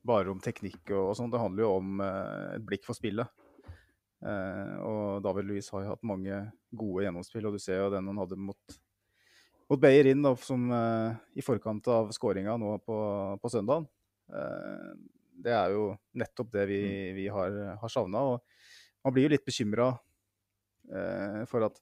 bare 0.04 0.32
om 0.32 0.40
teknikk 0.44 0.92
og, 0.92 1.10
og 1.10 1.14
sånn, 1.16 1.32
det 1.32 1.40
handler 1.40 1.64
jo 1.64 1.70
om 1.78 2.02
uh, 2.04 2.56
et 2.58 2.64
blikk 2.68 2.84
for 2.88 2.96
spillet. 2.96 3.32
Eh, 4.26 4.74
og 4.82 5.22
David 5.24 5.48
Louis 5.50 5.68
har 5.72 5.84
jo 5.84 5.92
hatt 5.92 6.06
mange 6.08 6.40
gode 6.74 7.06
gjennomspill, 7.06 7.46
og 7.46 7.56
du 7.56 7.62
ser 7.62 7.84
jo 7.84 7.90
den 7.94 8.10
han 8.10 8.22
hadde 8.22 8.38
mot, 8.40 8.78
mot 9.70 9.82
Beyer 9.82 10.10
inn 10.10 10.24
da, 10.24 10.34
som, 10.40 10.66
eh, 10.74 11.20
i 11.38 11.44
forkant 11.46 11.92
av 11.92 12.10
skåringa 12.16 12.56
nå 12.60 12.76
på, 12.86 12.98
på 13.42 13.52
søndagen. 13.52 13.86
Uh, 14.26 14.96
det 15.46 15.52
er 15.54 15.74
jo 15.74 15.90
nettopp 16.18 16.50
det 16.54 16.64
vi, 16.66 16.80
mm. 16.82 17.16
vi 17.20 17.26
har, 17.30 17.58
har 17.78 17.92
savna. 17.92 18.22
Og 18.32 19.04
man 19.06 19.14
blir 19.14 19.28
jo 19.28 19.34
litt 19.34 19.46
bekymra 19.46 19.90
eh, 20.90 21.42
for 21.50 21.68
at 21.68 21.78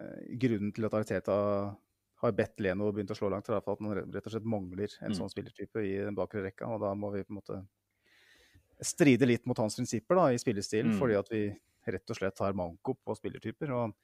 eh, 0.00 0.32
grunnen 0.42 0.72
til 0.74 0.88
at 0.88 0.96
Ariteta 0.98 1.36
har 2.22 2.34
bedt 2.38 2.62
Leno 2.62 2.88
begynt 2.94 3.12
å 3.14 3.18
slå 3.18 3.30
langt, 3.32 3.50
er 3.50 3.58
at 3.58 3.82
man 3.82 3.94
rett 3.98 4.26
og 4.26 4.34
slett 4.34 4.48
mangler 4.48 4.90
en 5.02 5.12
mm. 5.12 5.18
sånn 5.18 5.30
spillertype 5.30 5.82
i 5.86 5.96
den 6.06 6.18
bakre 6.18 6.44
rekka. 6.44 6.70
Og 6.70 6.82
da 6.82 6.92
må 6.98 7.12
vi 7.14 7.24
på 7.26 7.34
en 7.34 7.40
måte 7.40 7.60
stride 8.86 9.28
litt 9.28 9.46
mot 9.46 9.58
hans 9.58 9.76
prinsipper 9.78 10.18
da, 10.18 10.28
i 10.32 10.40
spillestilen, 10.40 10.94
mm. 10.94 11.00
fordi 11.00 11.18
at 11.18 11.32
vi 11.32 11.42
rett 11.92 12.12
og 12.12 12.18
slett 12.18 12.38
har 12.44 12.56
manko 12.56 12.94
på 12.98 13.16
spillertyper. 13.18 13.72
Og, 13.76 13.94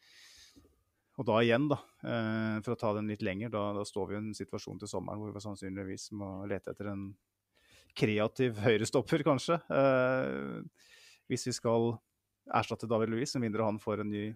og 1.18 1.28
da 1.28 1.38
igjen, 1.44 1.68
da, 1.70 1.78
eh, 2.02 2.58
for 2.64 2.74
å 2.74 2.80
ta 2.80 2.92
den 2.96 3.10
litt 3.10 3.24
lenger, 3.26 3.52
da, 3.54 3.68
da, 3.76 3.86
står 3.86 4.10
vi 4.10 4.16
i 4.16 4.20
en 4.22 4.34
situasjon 4.36 4.80
til 4.82 4.90
sommeren 4.90 5.22
hvor 5.22 5.34
vi 5.34 5.44
sannsynligvis 5.44 6.10
må 6.18 6.32
lete 6.50 6.74
etter 6.74 6.92
en 6.92 7.08
kreativ 7.98 8.60
høyrestopper, 8.62 9.24
kanskje. 9.26 9.58
Eh, 9.74 10.84
hvis 11.28 11.48
vi 11.50 11.56
skal 11.56 11.96
erstatte 12.54 12.88
David 12.88 13.12
Louis, 13.12 13.34
med 13.36 13.48
mindre 13.48 13.66
han 13.66 13.80
får 13.82 14.04
en 14.04 14.12
ny, 14.12 14.28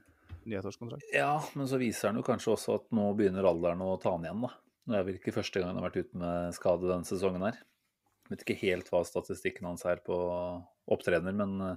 nyhetsårskontrakt. 0.44 1.06
Ja, 1.14 1.36
men 1.54 1.70
så 1.70 1.78
viser 1.80 2.10
han 2.10 2.20
jo 2.20 2.26
kanskje 2.26 2.56
også 2.56 2.80
at 2.80 2.90
nå 2.94 3.06
begynner 3.16 3.46
alderen 3.48 3.84
å 3.84 3.94
ta 4.02 4.16
han 4.16 4.26
igjen, 4.26 4.44
da. 4.44 4.52
Nå 4.82 4.96
er 4.98 5.04
vel 5.06 5.18
ikke 5.20 5.34
første 5.36 5.60
gang 5.60 5.70
han 5.70 5.78
har 5.78 5.86
vært 5.86 6.08
ute 6.08 6.18
med 6.18 6.56
skade 6.56 6.88
denne 6.88 7.06
sesongen 7.06 7.44
her. 7.46 7.60
Jeg 8.32 8.38
vet 8.38 8.44
ikke 8.46 8.62
helt 8.62 8.86
hva 8.88 9.02
statistikken 9.04 9.66
hans 9.68 9.82
er 9.84 9.98
på 10.00 10.16
opptrener, 10.88 11.34
men 11.36 11.50
uh, 11.60 11.74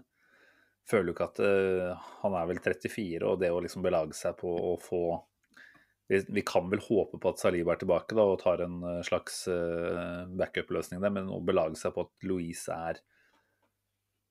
føler 0.87 1.11
jo 1.11 1.15
ikke 1.17 1.27
at 1.27 1.41
uh, 1.43 2.05
Han 2.21 2.37
er 2.39 2.47
vel 2.47 2.61
34, 2.63 3.25
og 3.27 3.41
det 3.41 3.49
å 3.51 3.57
liksom 3.59 3.83
belage 3.83 4.15
seg 4.15 4.37
på 4.39 4.53
å 4.71 4.77
få 4.79 5.01
vi, 6.07 6.21
vi, 6.37 6.43
kan 6.45 6.69
vel 6.69 6.79
håpe 6.85 7.17
på 7.17 7.31
at 7.31 7.41
Saliba 7.41 7.73
er 7.73 7.81
tilbake 7.81 8.15
da, 8.15 8.27
og 8.29 8.37
tar 8.37 8.61
en 8.61 8.77
eh, 8.85 9.01
slags 9.07 9.47
uh, 9.49 10.27
backup-løsning 10.37 11.01
der, 11.01 11.13
men 11.15 11.31
å 11.33 11.39
belage 11.41 11.79
seg 11.81 11.95
på 11.95 12.05
at 12.05 12.27
Louise 12.29 12.69
er 12.69 12.99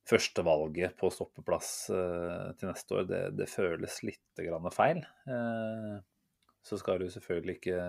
førstevalget 0.06 0.94
på 1.00 1.10
stoppeplass 1.10 1.72
uh, 1.90 2.52
til 2.60 2.70
neste 2.70 3.00
år, 3.00 3.08
det, 3.10 3.22
det 3.40 3.50
føles 3.50 3.98
litt 4.06 4.44
feil. 4.76 5.02
Uh, 5.26 5.98
så 6.62 6.78
skal 6.78 7.02
du 7.02 7.08
selvfølgelig 7.10 7.58
ikke 7.58 7.80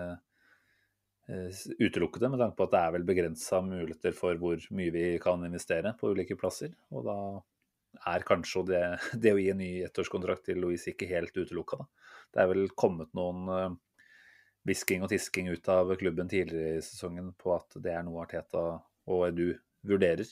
utelukke 1.26 2.20
det, 2.22 2.30
med 2.30 2.40
tanke 2.42 2.58
på 2.58 2.66
at 2.68 2.74
det 2.74 2.80
er 2.80 2.94
vel 2.94 3.06
begrensa 3.08 3.60
muligheter 3.64 4.14
for 4.14 4.38
hvor 4.40 4.62
mye 4.78 4.94
vi 4.94 5.06
kan 5.22 5.42
investere 5.46 5.94
på 5.98 6.12
ulike 6.14 6.38
plasser. 6.38 6.74
Og 6.94 7.06
da 7.08 7.18
er 8.12 8.26
kanskje 8.28 8.64
det, 8.70 8.84
det 9.22 9.34
å 9.34 9.40
gi 9.40 9.50
en 9.52 9.60
ny 9.62 9.72
ettårskontrakt 9.88 10.46
til 10.50 10.62
Louise 10.62 10.92
ikke 10.92 11.10
helt 11.10 11.36
utelukka. 11.36 11.82
Det 12.34 12.42
er 12.42 12.50
vel 12.52 12.68
kommet 12.78 13.12
noen 13.16 13.76
hvisking 14.66 15.04
og 15.06 15.12
tisking 15.12 15.50
ut 15.52 15.68
av 15.70 15.92
klubben 15.98 16.30
tidligere 16.30 16.80
i 16.80 16.84
sesongen 16.84 17.30
på 17.38 17.54
at 17.54 17.78
det 17.82 17.92
er 17.94 18.02
noe 18.06 18.24
Arteta 18.24 18.64
og 19.06 19.28
Edu 19.28 19.52
vurderer. 19.86 20.26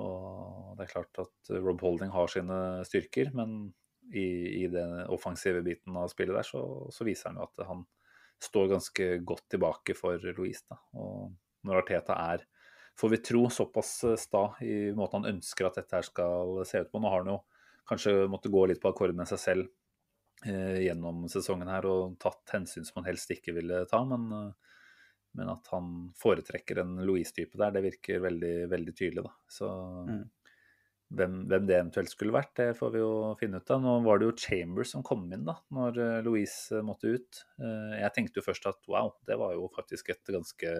Og 0.00 0.74
det 0.78 0.86
er 0.86 0.92
klart 0.92 1.22
at 1.22 1.54
Rob 1.62 1.82
Holding 1.82 2.12
har 2.14 2.30
sine 2.30 2.58
styrker, 2.86 3.30
men 3.34 3.72
i, 4.12 4.64
i 4.64 4.68
den 4.70 4.96
offensive 5.12 5.62
biten 5.64 5.96
av 5.96 6.10
spillet 6.12 6.36
der, 6.36 6.46
så, 6.46 6.62
så, 6.92 7.06
viser 7.06 7.30
han 7.30 7.40
jo 7.40 7.46
at 7.46 7.66
han 7.68 7.84
står 8.42 8.72
ganske 8.74 9.06
godt 9.26 9.46
tilbake 9.54 9.96
for 9.98 10.20
Louise. 10.34 10.64
Da. 10.70 10.80
Og 10.98 11.30
når 11.64 11.82
Arteta 11.82 12.16
er, 12.32 12.44
får 12.98 13.14
vi 13.14 13.22
tro, 13.30 13.46
såpass 13.50 13.92
sta 14.20 14.44
i 14.64 14.92
måten 14.96 15.22
han 15.22 15.36
ønsker 15.36 15.68
at 15.68 15.80
dette 15.80 15.98
her 15.98 16.06
skal 16.06 16.60
se 16.68 16.84
ut 16.84 16.92
på 16.92 17.00
Nå 17.02 17.10
har 17.10 17.24
han 17.24 17.32
jo 17.34 17.40
kanskje 17.88 18.12
måttet 18.30 18.52
gå 18.54 18.66
litt 18.70 18.82
på 18.82 18.92
akkord 18.92 19.16
med 19.16 19.28
seg 19.28 19.42
selv 19.42 19.72
Eh, 20.46 20.80
gjennom 20.84 21.24
sesongen 21.32 21.70
her 21.72 21.86
og 21.88 22.18
tatt 22.20 22.52
hensyn 22.52 22.84
som 22.84 23.00
han 23.00 23.08
helst 23.08 23.30
ikke 23.32 23.54
ville 23.56 23.84
ta. 23.88 24.02
Men, 24.04 24.26
eh, 24.32 24.80
men 25.38 25.50
at 25.50 25.68
han 25.72 25.92
foretrekker 26.20 26.82
en 26.82 26.98
Louise-type 27.06 27.58
der, 27.58 27.72
det 27.72 27.84
virker 27.86 28.20
veldig, 28.20 28.54
veldig 28.70 28.94
tydelig. 28.94 29.24
da. 29.24 29.32
Så 29.48 29.70
mm. 30.10 30.24
Hvem, 31.14 31.40
hvem, 31.50 31.66
det 31.68 31.76
eventuelt 31.76 32.10
skulle 32.10 32.34
vært, 32.34 32.54
det 32.58 32.78
får 32.78 32.94
vi 32.94 33.02
jo 33.02 33.10
finne 33.40 33.60
ut 33.60 33.74
av. 33.74 33.82
Nå 33.84 33.98
var 34.06 34.20
det 34.20 34.28
jo 34.30 34.36
Chambers 34.46 34.94
som 34.94 35.04
kom 35.06 35.26
inn 35.28 35.44
da, 35.46 35.58
når 35.74 36.00
eh, 36.00 36.22
Louise 36.26 36.80
måtte 36.86 37.12
ut. 37.18 37.42
Jeg 37.60 38.14
tenkte 38.16 38.40
jo 38.40 38.46
først 38.46 38.70
at 38.70 38.80
wow, 38.90 39.12
det 39.28 39.38
var 39.40 39.54
jo 39.56 39.68
faktisk 39.76 40.14
et 40.14 40.34
ganske 40.34 40.72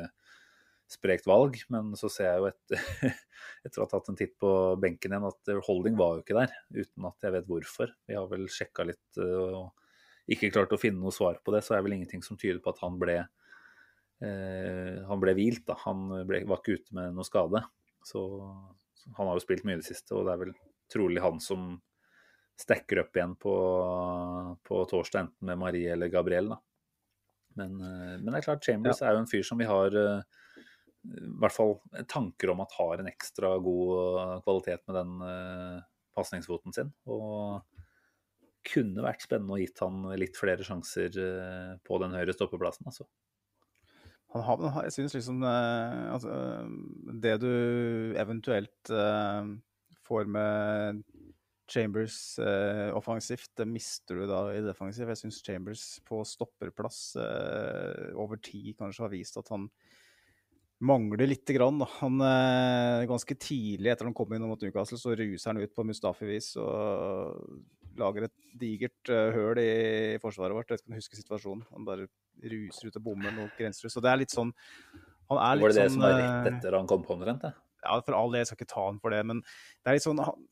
sprekt 0.91 1.27
valg, 1.29 1.57
men 1.73 1.93
så 1.99 2.11
ser 2.13 2.29
jeg 2.29 2.43
jo 2.43 2.49
etter, 2.51 3.15
etter 3.67 3.81
å 3.81 3.87
ha 3.87 3.91
tatt 3.91 4.11
en 4.11 4.19
titt 4.19 4.35
på 4.41 4.51
benken 4.81 5.15
igjen 5.15 5.29
at 5.29 5.55
Holding 5.67 5.97
var 5.99 6.19
jo 6.19 6.25
ikke 6.25 6.37
der, 6.39 6.53
uten 6.75 7.09
at 7.09 7.27
jeg 7.27 7.35
vet 7.37 7.49
hvorfor. 7.49 7.95
Vi 8.09 8.19
har 8.19 8.29
vel 8.31 8.47
sjekka 8.53 8.87
litt 8.89 9.21
eh, 9.21 9.49
og 9.61 9.73
ikke 10.35 10.53
klart 10.53 10.73
å 10.73 10.81
finne 10.81 11.03
noe 11.03 11.15
svar 11.15 11.41
på 11.45 11.55
det, 11.55 11.65
så 11.65 11.75
er 11.75 11.81
det 11.81 11.89
vel 11.89 11.99
ingenting 11.99 12.25
som 12.25 12.39
tyder 12.41 12.61
på 12.65 12.73
at 12.73 12.81
han 12.85 12.97
ble 13.01 13.19
eh, 13.21 15.01
han 15.09 15.21
ble 15.21 15.35
hvilt. 15.37 15.65
da, 15.69 15.77
Han 15.85 16.07
ble, 16.29 16.45
var 16.49 16.63
ikke 16.63 16.79
ute 16.81 16.97
med 16.97 17.17
noe 17.17 17.29
skade. 17.29 17.65
Så, 18.05 18.23
Han 19.19 19.29
har 19.29 19.37
jo 19.37 19.45
spilt 19.45 19.67
mye 19.67 19.79
i 19.79 19.83
det 19.83 19.89
siste, 19.89 20.15
og 20.17 20.27
det 20.27 20.35
er 20.35 20.43
vel 20.45 20.55
trolig 20.93 21.23
han 21.25 21.41
som 21.43 21.75
stekker 22.61 23.03
opp 23.03 23.17
igjen 23.17 23.35
på, 23.41 23.55
på 24.63 24.85
torsdag, 24.91 25.27
enten 25.27 25.49
med 25.51 25.61
Marie 25.61 25.91
eller 25.93 26.13
Gabriel. 26.13 26.53
da. 26.55 26.61
Men, 27.59 27.77
eh, 27.81 28.15
men, 28.21 28.31
det 28.31 28.41
er 28.41 28.49
klart, 28.49 28.65
Chambers 28.67 29.03
ja. 29.03 29.09
er 29.09 29.17
jo 29.17 29.25
en 29.25 29.31
fyr 29.31 29.45
som 29.47 29.61
vi 29.61 29.69
har 29.69 29.95
uh, 29.95 30.23
i 31.05 31.33
hvert 31.43 31.55
fall 31.55 31.77
tanker 32.11 32.51
om 32.51 32.63
at 32.65 32.75
har 32.79 33.01
en 33.01 33.11
ekstra 33.11 33.55
god 33.63 34.43
kvalitet 34.47 34.83
med 34.89 34.99
den 34.99 35.15
uh, 35.23 35.83
pasningsfoten 36.17 36.75
sin. 36.75 36.93
Og 37.11 37.61
kunne 38.65 39.05
vært 39.05 39.27
spennende 39.27 39.55
å 39.55 39.61
gitt 39.61 39.83
han 39.85 40.07
litt 40.19 40.39
flere 40.41 40.65
sjanser 40.67 41.19
uh, 41.21 41.75
på 41.85 42.01
den 42.03 42.17
høyre 42.17 42.35
stoppeplassen, 42.37 42.89
altså. 42.91 43.07
Han 44.35 44.65
har, 44.75 44.87
jeg 44.89 44.97
synes 44.97 45.15
liksom 45.15 45.45
eh, 45.47 45.99
altså, 46.11 46.33
Det 47.23 47.37
du 47.39 47.53
eventuelt 48.19 48.91
uh, 48.91 49.47
får 50.03 50.27
med 50.27 51.05
Chambers 51.71 52.17
uh, 52.43 52.91
offensivt, 52.99 53.53
det 53.57 53.65
mister 53.71 54.19
du 54.19 54.27
da 54.29 54.41
i 54.53 54.61
defensiv. 54.65 55.09
Jeg 55.09 55.23
syns 55.23 55.39
Chambers 55.47 55.85
på 56.05 56.19
stopperplass 56.29 57.15
uh, 57.17 58.11
over 58.21 58.43
tid 58.43 58.75
kanskje 58.77 59.07
har 59.07 59.15
vist 59.15 59.39
at 59.41 59.49
han 59.55 59.71
mangler 60.85 61.27
lite 61.27 61.53
grann. 61.53 61.79
Da. 61.79 61.89
Han, 62.01 62.21
eh, 62.21 63.07
ganske 63.09 63.37
tidlig 63.41 63.93
etter 63.93 64.09
han 64.09 64.17
kom 64.17 64.33
inn 64.35 64.47
mot 64.49 64.61
Newcastle, 64.61 64.99
så 65.01 65.15
ruser 65.17 65.53
han 65.53 65.63
ut 65.63 65.75
på 65.75 65.87
Mustafi-vis 65.87 66.55
og 66.61 67.41
lager 68.01 68.27
et 68.29 68.35
digert 68.61 69.11
uh, 69.13 69.31
høl 69.35 69.61
i 69.63 70.19
forsvaret 70.23 70.57
vårt. 70.57 70.69
Jeg 70.71 70.77
vet 70.79 70.85
ikke 70.85 70.91
om 70.93 70.97
du 70.97 71.01
husker 71.03 71.21
situasjonen. 71.23 71.67
Han 71.75 71.89
bare 71.89 72.07
ruser 72.45 72.89
ut 72.91 72.97
og 73.01 73.05
bommer 73.11 73.35
noe 73.35 73.51
grenseløst. 73.59 73.95
Så 73.97 74.03
det 74.05 74.11
er 74.13 74.23
litt 74.25 74.35
sånn 74.35 74.55
han 75.31 75.39
er 75.41 75.57
litt 75.57 75.65
Var 75.65 75.73
det 75.73 75.77
det 75.79 75.85
sånn, 75.89 75.95
som 75.95 76.03
var 76.05 76.17
rett 76.21 76.49
eh, 76.49 76.57
etter 76.59 76.75
han 76.77 76.89
kom 76.91 77.05
på 77.07 77.15
omtrent? 77.17 77.45
ja, 77.85 77.99
for 78.05 78.17
all 78.17 78.33
del, 78.33 78.43
jeg 78.43 78.49
skal 78.51 78.59
ikke 78.61 78.73
ta 78.75 78.83
han 78.89 78.99
for 79.01 79.13
det, 79.15 79.21
men 79.29 79.41
det 79.45 79.89
er 79.93 79.97
litt 79.97 80.05
sånn 80.05 80.21
han, 80.25 80.43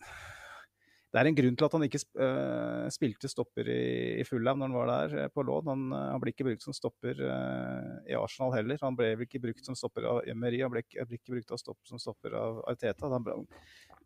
Det 1.12 1.20
er 1.20 1.28
en 1.28 1.36
grunn 1.36 1.56
til 1.60 1.66
at 1.66 1.74
han 1.76 1.82
ikke 1.84 2.00
øh, 2.24 2.86
spilte 2.94 3.28
stopper 3.28 3.68
i, 3.68 3.82
i 4.22 4.24
Fulham 4.24 4.62
når 4.62 4.70
han 4.70 4.76
var 4.78 4.92
der 4.92 5.28
på 5.34 5.44
lån. 5.44 5.68
Han, 5.68 5.82
han 5.92 6.22
ble 6.22 6.32
ikke 6.32 6.46
brukt 6.48 6.64
som 6.64 6.72
stopper 6.72 7.20
i 7.20 8.16
Arsenal 8.16 8.54
heller. 8.56 8.80
Han 8.80 8.96
ble 8.96 9.10
vel 9.20 9.26
ikke 9.28 9.42
brukt 9.44 9.68
som 9.68 9.76
stopper 9.76 10.06
av 10.08 10.22
Emery, 10.32 10.62
han 10.64 10.72
ble 10.72 10.80
ikke, 10.86 11.04
ble 11.10 11.18
ikke 11.20 11.34
brukt 11.34 11.52
stopp, 11.60 11.76
som 11.84 12.00
stopper 12.00 12.32
av 12.40 12.62
Arteta. 12.72 13.12
Han 13.12 13.26
ble, 13.28 13.36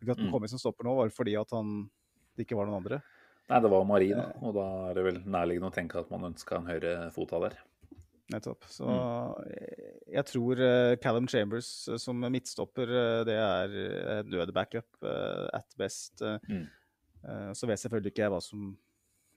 at 0.02 0.16
han 0.16 0.26
Mm. 0.26 0.32
kom 0.34 0.42
inn 0.42 0.50
som 0.56 0.58
stopper 0.64 0.82
nå, 0.88 0.96
var 0.98 1.14
fordi 1.14 1.36
at 1.38 1.54
han, 1.54 1.76
det 2.34 2.42
ikke 2.48 2.58
var 2.58 2.66
noen 2.66 2.82
andre. 2.82 2.98
Nei, 3.46 3.60
det 3.62 3.70
var 3.70 3.84
Marie, 3.86 4.14
da. 4.18 4.26
Og 4.42 4.54
da 4.56 4.64
er 4.90 4.96
det 4.98 5.04
vel 5.06 5.18
nærliggende 5.30 5.68
å 5.70 5.74
tenke 5.74 6.00
at 6.00 6.08
man 6.10 6.24
ønska 6.32 6.56
en 6.58 6.66
høyre 6.66 6.94
fot 7.14 7.30
av 7.36 7.44
der. 7.46 7.58
Nettopp. 8.34 8.64
Så 8.66 8.88
Mm. 8.90 9.44
jeg, 9.52 9.92
jeg 10.16 10.26
tror 10.32 10.58
uh, 10.58 10.96
Callum 10.98 11.28
Chambers 11.30 11.68
eh, 11.88 11.96
som 12.02 12.18
midtstopper, 12.18 12.90
eh, 12.90 13.20
det 13.28 13.36
er 13.38 14.50
backup 14.56 14.98
eh, 15.06 15.46
at 15.54 15.76
best. 15.78 16.22
eh. 16.26 16.38
Mm. 16.50 16.64
Eh, 17.22 17.52
så 17.54 17.68
vet 17.70 17.78
selvfølgelig 17.78 18.10
ikke 18.12 18.24
jeg 18.24 18.34
hva 18.34 18.40
som 18.42 18.72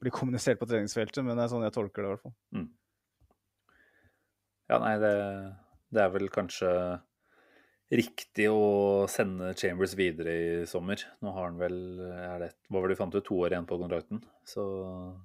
blir 0.01 0.11
kommunisert 0.15 0.57
på 0.57 0.65
treningsfeltet, 0.65 1.21
men 1.23 1.37
det 1.37 1.43
er 1.45 1.51
sånn 1.53 1.67
jeg 1.67 1.75
tolker 1.75 2.01
det 2.01 2.09
i 2.09 2.13
hvert 2.15 2.25
fall. 2.25 2.35
Ja, 4.69 4.77
nei, 4.81 4.95
det, 5.01 5.13
det 5.93 6.01
er 6.03 6.11
vel 6.13 6.29
kanskje 6.33 6.69
riktig 7.89 8.45
å 8.53 9.05
sende 9.09 9.53
Chambers 9.57 9.95
videre 9.97 10.33
i 10.33 10.49
sommer. 10.69 11.01
Nå 11.25 11.31
har 11.33 11.47
han 11.47 11.57
vel 11.57 11.77
er 12.05 12.43
det, 12.43 12.49
Hva 12.69 12.81
var 12.81 12.89
det 12.89 12.95
vi 12.95 12.99
fant 12.99 13.15
ut? 13.17 13.25
To 13.25 13.39
år 13.45 13.55
igjen 13.55 13.69
på 13.69 13.79
kontrakten. 13.81 14.21
Så, 14.45 14.65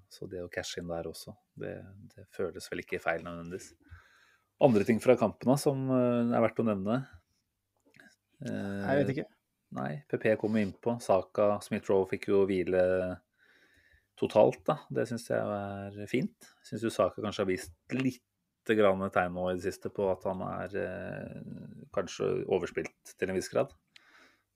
så 0.08 0.28
det 0.30 0.40
å 0.44 0.50
cashe 0.52 0.80
inn 0.80 0.88
der 0.88 1.10
også, 1.10 1.34
det, 1.60 1.76
det 2.14 2.24
føles 2.36 2.70
vel 2.72 2.84
ikke 2.84 3.02
feil 3.04 3.24
nødvendigvis. 3.26 3.74
Andre 4.64 4.86
ting 4.88 5.00
fra 5.02 5.16
kampen 5.20 5.58
som 5.60 5.88
eh, 5.92 6.32
er 6.32 6.44
verdt 6.44 6.62
å 6.62 6.68
nevne? 6.70 7.02
Eh, 8.46 8.80
Jeg 8.88 9.00
vet 9.02 9.14
ikke. 9.14 9.28
Nei, 9.74 9.90
PP 10.08 10.28
kom 10.38 10.56
innpå. 10.60 10.96
Saka 11.02 11.56
Smith-Roe 11.64 12.06
fikk 12.12 12.28
jo 12.30 12.44
hvile 12.46 12.84
totalt, 14.20 14.60
da. 14.68 14.78
Det 14.94 15.08
syns 15.10 15.26
jeg 15.28 15.40
er 15.42 16.06
fint. 16.10 16.52
Syns 16.64 16.84
jo 16.86 16.92
Saka 16.94 17.20
kanskje 17.24 17.42
har 17.42 17.50
vist 17.50 17.74
litt 17.92 18.22
grann 18.72 19.04
tegn 19.12 19.34
nå 19.36 19.50
i 19.50 19.56
det 19.58 19.66
siste 19.66 19.90
på 19.92 20.08
at 20.08 20.24
han 20.24 20.40
er 20.46 20.76
eh, 20.80 21.38
kanskje 21.94 22.30
overspilt 22.48 23.14
til 23.18 23.30
en 23.30 23.36
viss 23.36 23.50
grad. 23.52 23.74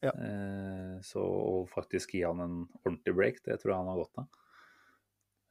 Ja. 0.00 0.12
Eh, 0.14 0.98
så 1.04 1.20
å 1.20 1.64
faktisk 1.68 2.14
gi 2.16 2.24
han 2.24 2.40
en 2.40 2.58
ordentlig 2.84 3.14
break, 3.14 3.40
det 3.44 3.58
tror 3.60 3.74
jeg 3.74 3.80
han 3.82 3.90
har 3.92 4.00
godt 4.00 4.22
av. 4.22 4.28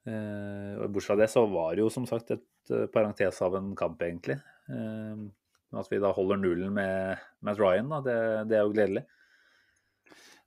Eh, 0.08 0.86
Bortsett 0.88 1.12
fra 1.12 1.20
det 1.20 1.28
så 1.34 1.44
var 1.52 1.76
det 1.76 1.84
jo 1.84 1.92
som 1.94 2.08
sagt 2.10 2.32
et 2.34 2.72
eh, 2.72 2.88
parentes 2.94 3.42
av 3.44 3.60
en 3.60 3.74
kamp, 3.78 4.02
egentlig. 4.02 4.40
Eh, 4.72 5.28
men 5.68 5.82
at 5.82 5.92
vi 5.92 6.00
da 6.00 6.14
holder 6.16 6.40
nullen 6.40 6.74
med 6.74 7.28
Matt 7.44 7.60
Ryan, 7.60 7.92
da, 7.92 8.02
det, 8.06 8.18
det 8.50 8.58
er 8.58 8.66
jo 8.66 8.74
gledelig. 8.74 9.04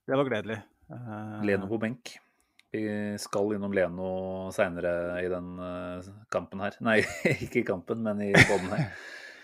Det 0.09 0.17
var 0.17 0.27
gledelig. 0.27 0.57
Eh, 0.91 1.39
Leno 1.45 1.69
på 1.69 1.79
benk. 1.81 2.15
Vi 2.71 2.83
skal 3.19 3.51
innom 3.57 3.73
Leno 3.75 4.09
seinere 4.55 4.91
i 5.19 5.27
den 5.31 5.47
eh, 5.59 6.05
kampen 6.31 6.61
her. 6.63 6.77
Nei, 6.87 7.01
ikke 7.43 7.59
i 7.61 7.67
kampen, 7.67 7.99
men 8.05 8.21
i 8.23 8.31
poden 8.37 8.71
her. 8.75 8.85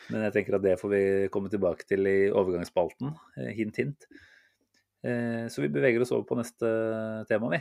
Men 0.08 0.22
jeg 0.24 0.32
tenker 0.38 0.56
at 0.56 0.64
det 0.64 0.78
får 0.80 0.92
vi 0.94 1.00
komme 1.34 1.50
tilbake 1.52 1.84
til 1.84 2.08
i 2.08 2.30
overgangsspalten. 2.32 3.10
eh, 3.42 3.50
Hint, 3.58 3.76
hint. 3.82 4.06
Eh, 5.04 5.50
Så 5.52 5.60
vi 5.66 5.68
beveger 5.68 6.00
oss 6.06 6.14
over 6.16 6.24
på 6.30 6.38
neste 6.40 6.70
tema, 7.28 7.50
vi. 7.52 7.60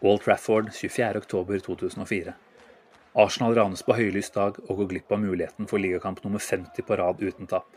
Wall 0.00 0.18
Trafford 0.18 0.68
24.10.2004. 0.70 2.32
Arsenal 3.14 3.54
ranes 3.58 3.82
på 3.82 3.96
høylys 3.98 4.30
dag 4.32 4.56
og 4.68 4.76
går 4.80 4.88
glipp 4.94 5.12
av 5.12 5.20
muligheten 5.24 5.68
for 5.68 5.82
ligakamp 5.82 6.22
nummer 6.24 6.40
50 6.40 6.86
på 6.86 6.96
rad 7.00 7.20
uten 7.20 7.48
tap. 7.50 7.68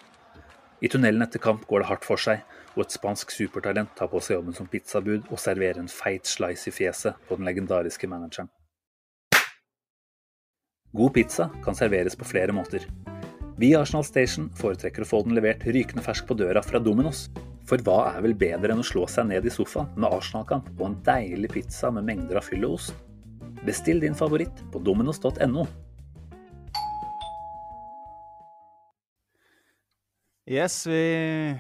I 0.82 0.90
tunnelen 0.90 1.22
etter 1.26 1.40
kamp 1.44 1.68
går 1.70 1.84
det 1.84 1.90
hardt 1.92 2.08
for 2.08 2.20
seg, 2.20 2.42
og 2.74 2.86
et 2.86 2.96
spansk 2.96 3.32
supertalent 3.32 3.94
tar 3.98 4.10
på 4.10 4.22
seg 4.24 4.40
jobben 4.40 4.58
som 4.58 4.68
pizzabud 4.70 5.30
og 5.30 5.40
serverer 5.40 5.80
en 5.84 5.92
feit 5.92 6.28
slice 6.28 6.72
i 6.72 6.74
fjeset 6.74 7.20
på 7.28 7.38
den 7.38 7.48
legendariske 7.48 8.10
manageren. 8.10 8.50
God 10.94 11.14
pizza 11.14 11.50
kan 11.66 11.78
serveres 11.78 12.16
på 12.16 12.28
flere 12.30 12.54
måter. 12.54 12.86
Vi 13.58 13.72
i 13.72 13.78
Arsenal 13.78 14.06
Station 14.06 14.50
foretrekker 14.58 15.06
å 15.06 15.08
få 15.10 15.24
den 15.26 15.36
levert 15.38 15.66
rykende 15.66 16.04
fersk 16.06 16.28
på 16.30 16.38
døra 16.38 16.62
fra 16.66 16.82
Dominos. 16.82 17.28
For 17.70 17.82
hva 17.86 18.12
er 18.12 18.22
vel 18.26 18.36
bedre 18.38 18.74
enn 18.74 18.82
å 18.82 18.86
slå 18.86 19.06
seg 19.10 19.30
ned 19.30 19.46
i 19.48 19.54
sofaen 19.54 19.94
med 19.96 20.10
Arsenal-kamp 20.10 20.72
og 20.76 20.86
en 20.88 21.00
deilig 21.06 21.52
pizza 21.54 21.90
med 21.94 22.06
mengder 22.10 22.42
av 22.42 22.46
fyll 22.50 22.66
og 22.68 22.80
ost? 22.80 22.98
Bestill 23.64 24.02
din 24.04 24.18
favoritt 24.18 24.62
på 24.74 24.82
dominos.no. 24.84 25.66
Yes, 30.44 30.88
vi, 30.88 31.56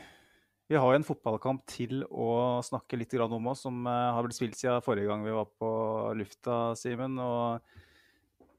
vi 0.67 0.75
har 0.75 0.93
en 0.93 1.05
fotballkamp 1.07 1.61
til 1.71 2.01
å 2.03 2.59
snakke 2.67 2.97
litt 2.99 3.13
om 3.15 3.47
oss, 3.47 3.61
som 3.63 3.77
eh, 3.87 4.09
har 4.11 4.25
blitt 4.25 4.35
spilt 4.35 4.59
siden 4.59 4.83
forrige 4.83 5.07
gang 5.07 5.23
vi 5.23 5.31
var 5.31 5.47
på 5.47 5.69
lufta, 6.19 6.75
Simen. 6.75 7.15
Og 7.15 7.63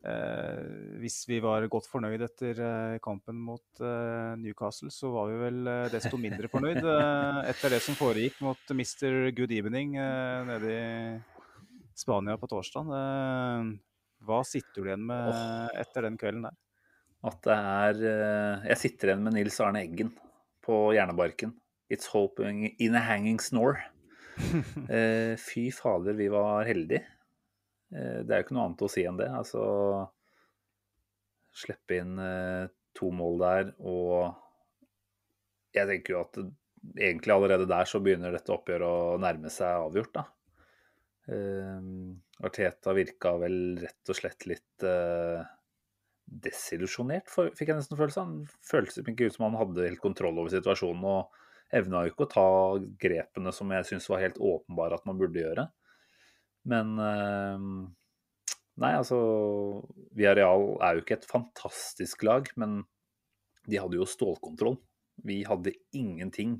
eh, 0.09 0.63
hvis 1.03 1.19
vi 1.29 1.43
var 1.45 1.69
godt 1.69 1.91
fornøyd 1.93 2.25
etter 2.25 2.57
eh, 2.57 2.97
kampen 3.05 3.37
mot 3.37 3.85
eh, 3.85 4.33
Newcastle, 4.41 4.89
så 4.89 5.13
var 5.13 5.29
vi 5.29 5.39
vel 5.45 5.61
eh, 5.69 5.93
desto 5.93 6.17
mindre 6.17 6.49
fornøyd 6.49 6.81
etter 6.81 7.77
det 7.77 7.85
som 7.85 8.01
foregikk 8.01 8.41
mot 8.49 8.73
Mr. 8.73 9.29
Good 9.37 9.53
Evening 9.53 9.93
nede 10.49 10.73
i 10.73 10.83
Spania 12.01 12.41
på 12.41 12.49
torsdag. 12.49 12.97
Hva 14.25 14.45
sitter 14.49 14.81
du 14.81 14.89
igjen 14.89 15.05
med 15.05 15.81
etter 15.85 16.09
den 16.09 16.17
kvelden 16.17 16.49
der? 16.49 16.64
At 17.25 17.41
det 17.47 17.55
er 17.57 18.03
eh, 18.11 18.67
Jeg 18.71 18.81
sitter 18.83 19.11
igjen 19.11 19.25
med 19.25 19.37
Nils 19.39 19.57
Arne 19.65 19.85
Eggen 19.85 20.13
på 20.65 20.93
hjernebarken. 20.97 21.55
It's 21.93 22.09
hoping 22.13 22.67
in 22.79 22.97
a 22.97 23.05
hanging 23.05 23.41
snore. 23.41 23.91
Eh, 24.91 25.39
fy 25.39 25.69
fader, 25.73 26.17
vi 26.19 26.27
var 26.29 26.67
heldige. 26.67 27.05
Eh, 27.95 28.21
det 28.27 28.35
er 28.35 28.41
jo 28.41 28.45
ikke 28.45 28.57
noe 28.57 28.65
annet 28.69 28.83
å 28.83 28.91
si 28.91 29.05
enn 29.07 29.21
det. 29.21 29.29
Altså 29.31 29.63
Slippe 31.55 32.01
inn 32.03 32.19
to 32.99 33.13
mål 33.15 33.37
der, 33.39 33.69
og 33.87 34.35
jeg 35.71 35.87
tenker 35.87 36.17
jo 36.17 36.23
at 36.25 36.41
egentlig 36.99 37.31
allerede 37.31 37.69
der 37.71 37.87
så 37.87 38.01
begynner 38.03 38.35
dette 38.35 38.51
oppgjøret 38.51 38.83
å 39.15 39.21
nærme 39.23 39.53
seg 39.55 39.85
avgjort, 39.85 40.19
da. 40.19 40.25
Arteta 42.43 42.97
virka 42.99 43.37
vel 43.39 43.79
rett 43.85 44.11
og 44.11 44.19
slett 44.19 44.49
litt 44.51 44.89
desillusjonert, 46.25 47.29
fikk 47.29 47.71
jeg 47.71 47.79
nesten 47.79 47.99
følelse 47.99 48.23
av. 48.23 48.31
Han 48.31 48.63
føltes 48.65 49.01
ikke 49.03 49.29
ut 49.29 49.37
som 49.37 49.49
han 49.49 49.59
hadde 49.61 49.89
helt 49.89 50.03
kontroll 50.03 50.39
over 50.41 50.53
situasjonen, 50.53 51.05
og 51.05 51.75
evna 51.75 52.05
jo 52.05 52.13
ikke 52.13 52.27
å 52.27 52.33
ta 52.33 52.49
grepene 53.01 53.53
som 53.55 53.73
jeg 53.75 53.89
syns 53.89 54.09
var 54.13 54.23
helt 54.23 54.41
åpenbare 54.41 54.99
at 54.99 55.07
man 55.09 55.21
burde 55.21 55.43
gjøre. 55.43 55.69
Men 56.71 56.97
eh, 57.03 57.69
Nei, 58.83 58.91
altså 58.99 59.17
Villarreal 60.19 60.73
er 60.83 60.97
jo 60.97 61.05
ikke 61.05 61.21
et 61.21 61.29
fantastisk 61.31 62.25
lag, 62.27 62.49
men 62.59 62.81
de 63.71 63.79
hadde 63.79 64.01
jo 64.01 64.07
stålkontroll. 64.09 64.81
Vi 65.23 65.45
hadde 65.47 65.77
ingenting. 65.95 66.57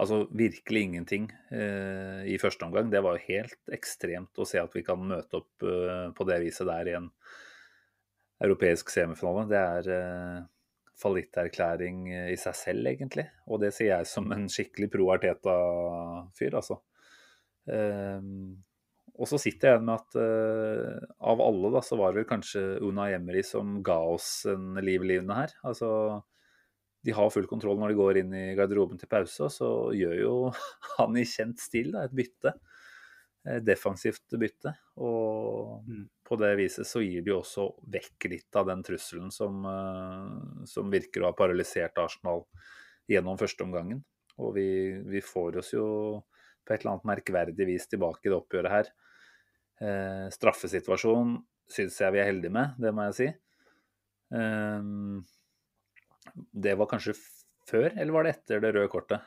Altså 0.00 0.24
virkelig 0.34 0.86
ingenting 0.88 1.28
eh, 1.54 2.24
i 2.32 2.38
første 2.40 2.64
omgang. 2.66 2.88
Det 2.90 3.02
var 3.04 3.18
jo 3.18 3.28
helt 3.28 3.74
ekstremt 3.76 4.40
å 4.40 4.46
se 4.48 4.58
at 4.58 4.72
vi 4.74 4.82
kan 4.86 5.04
møte 5.04 5.42
opp 5.42 5.66
eh, 5.68 6.08
på 6.16 6.26
det 6.30 6.40
viset 6.46 6.66
der 6.70 6.90
i 6.90 6.96
en 6.98 7.10
europeisk 8.44 8.92
semifinale. 8.92 9.46
Det 9.50 9.60
er 9.60 9.88
eh, 9.94 10.42
fallitterklæring 11.00 12.04
eh, 12.12 12.28
i 12.34 12.38
seg 12.40 12.58
selv, 12.58 12.90
egentlig. 12.90 13.26
Og 13.48 13.62
det 13.64 13.72
sier 13.76 13.96
jeg 13.96 14.10
som 14.10 14.30
en 14.34 14.46
skikkelig 14.50 14.90
pro 14.92 15.08
Arteta-fyr, 15.16 16.60
altså. 16.60 16.80
Um, 17.64 18.60
og 19.14 19.28
så 19.30 19.38
sitter 19.40 19.70
jeg 19.70 19.78
igjen 19.78 19.86
med 19.88 20.02
at 20.02 20.16
uh, 20.20 21.04
av 21.30 21.40
alle, 21.40 21.70
da, 21.72 21.80
så 21.86 21.96
var 21.96 22.12
det 22.12 22.20
vel 22.20 22.28
kanskje 22.28 22.62
Una 22.84 23.06
Emery 23.14 23.44
som 23.46 23.78
ga 23.86 23.96
oss 24.10 24.42
en 24.50 24.74
liv 24.84 25.06
i 25.06 25.14
livene 25.14 25.38
her. 25.38 25.54
Altså 25.64 25.88
de 27.04 27.12
har 27.12 27.32
full 27.32 27.46
kontroll 27.48 27.78
når 27.80 27.92
de 27.92 27.98
går 27.98 28.18
inn 28.22 28.32
i 28.36 28.44
garderoben 28.56 29.00
til 29.00 29.10
pause, 29.12 29.46
og 29.46 29.52
så 29.52 29.70
gjør 29.96 30.16
jo 30.22 30.34
han 30.96 31.20
i 31.20 31.26
kjent 31.28 31.60
stil 31.60 31.92
da, 31.94 32.06
et 32.06 32.16
bytte. 32.16 32.54
Et 33.44 33.60
defensivt 33.64 34.38
bytte. 34.40 34.72
Og 34.96 35.82
Mm. 35.84 36.08
på 36.24 36.36
det 36.40 36.56
viset 36.56 36.86
så 36.88 37.02
gir 37.04 37.22
de 37.22 37.32
også 37.34 37.66
vekk 37.92 38.24
litt 38.30 38.56
av 38.56 38.66
den 38.66 38.82
trusselen 38.82 39.30
som, 39.32 39.64
eh, 39.66 40.64
som 40.64 40.90
virker 40.90 41.20
å 41.20 41.26
ha 41.28 41.32
paralysert 41.36 41.98
Arsenal 41.98 42.46
gjennom 43.08 43.36
førsteomgangen. 43.36 44.02
Og 44.38 44.54
vi, 44.54 44.68
vi 45.04 45.20
får 45.20 45.58
oss 45.60 45.72
jo 45.74 46.24
på 46.64 46.72
et 46.72 46.80
eller 46.80 46.94
annet 46.94 47.04
merkverdig 47.10 47.66
vis 47.68 47.86
tilbake 47.86 48.24
i 48.24 48.30
det 48.32 48.38
oppgjøret 48.38 48.70
her. 48.72 48.88
Eh, 49.84 50.28
straffesituasjon 50.32 51.36
syns 51.68 52.00
jeg 52.00 52.12
vi 52.14 52.20
er 52.22 52.30
heldige 52.32 52.54
med, 52.54 52.74
det 52.80 52.94
må 52.94 53.04
jeg 53.10 53.14
si. 53.18 53.28
Eh, 54.32 54.82
det 56.64 56.76
var 56.78 56.88
kanskje 56.90 57.14
før, 57.68 57.90
eller 57.92 58.12
var 58.12 58.24
det 58.24 58.36
etter 58.38 58.60
det 58.64 58.72
røde 58.74 58.88
kortet? 58.92 59.20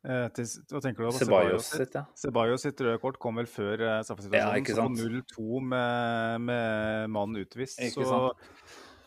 Eh, 0.00 0.26
til, 0.32 0.46
hva 0.72 0.80
tenker 0.80 1.04
du 1.04 1.10
da? 1.10 1.18
Ceballos 1.20 1.66
sitt? 1.74 1.94
ja. 1.98 2.06
Ceballos 2.16 2.62
sitt 2.64 2.78
røde 2.80 3.00
kort 3.02 3.18
kom 3.20 3.36
vel 3.36 3.48
før 3.50 3.82
uh, 3.84 3.96
straffesituasjonen. 4.06 4.64
Ja, 4.64 4.76
så 4.78 4.86
0-2 4.88 5.58
med, 5.60 6.46
med 6.46 7.10
mannen 7.12 7.42
utvist, 7.42 7.82
Ikke 7.84 8.06
så 8.08 8.20
sant. 8.30 8.46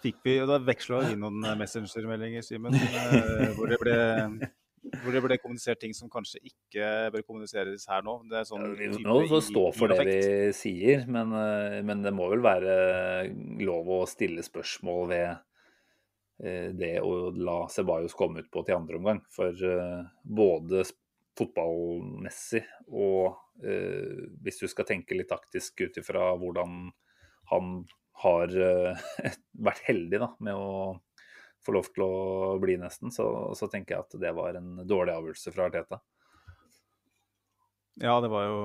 fikk 0.03 0.19
vi 0.27 0.35
og 0.43 0.51
Da 0.51 0.59
veksla 0.61 0.99
vi 1.07 1.15
noen 1.17 1.39
eh, 1.49 1.55
messengermeldinger, 1.57 2.45
Simen, 2.45 2.77
hvor, 3.57 3.71
det 3.71 3.79
ble- 3.81 4.51
hvor 5.01 5.15
det 5.15 5.21
ble 5.25 5.37
kommunisert 5.41 5.79
ting 5.81 5.95
som 5.97 6.11
kanskje 6.13 6.43
ikke 6.45 6.91
bør 7.15 7.25
kommuniseres 7.25 7.87
her 7.89 8.05
nå. 8.05 8.19
Det 8.29 8.43
er 8.43 8.45
sånn 8.51 8.67
Ja, 8.77 8.91
vi 8.93 9.01
må 9.07 9.23
få 9.31 9.39
stå 9.41 9.63
for 9.73 9.95
det 9.95 10.05
vi 10.05 10.19
sier, 10.53 11.07
men, 11.09 11.33
men 11.89 12.05
det 12.05 12.13
må 12.13 12.29
vel 12.35 12.43
være 12.45 12.77
lov 13.65 13.89
å 13.97 14.03
stille 14.11 14.45
spørsmål 14.45 15.09
ved 15.15 15.41
det 16.37 16.95
å 17.05 17.29
la 17.37 17.69
Ceballos 17.69 18.15
komme 18.17 18.41
ut 18.43 18.49
på 18.51 18.63
til 18.65 18.75
andre 18.75 18.97
omgang. 18.99 19.21
For 19.31 19.53
eh, 19.53 20.01
både 20.23 20.83
fotballmessig 21.37 22.63
og 22.93 23.63
eh, 23.65 24.25
hvis 24.43 24.61
du 24.61 24.67
skal 24.69 24.87
tenke 24.89 25.17
litt 25.17 25.31
taktisk 25.33 25.81
ut 25.85 25.97
ifra 26.01 26.33
hvordan 26.39 26.91
han 27.51 27.73
har 28.23 28.53
eh, 28.53 29.07
vært 29.67 29.83
heldig 29.87 30.21
da, 30.21 30.29
med 30.45 30.57
å 30.57 30.73
få 31.63 31.77
lov 31.77 31.89
til 31.95 32.05
å 32.05 32.57
bli, 32.61 32.75
nesten, 32.81 33.11
så, 33.13 33.25
så 33.55 33.69
tenker 33.71 33.95
jeg 33.95 34.05
at 34.05 34.17
det 34.19 34.33
var 34.35 34.59
en 34.59 34.83
dårlig 34.87 35.15
avgjørelse 35.15 35.53
fra 35.55 35.69
Arteta. 35.69 36.01
Ja, 38.01 38.17
det 38.23 38.29
var 38.33 38.47
jo 38.49 38.61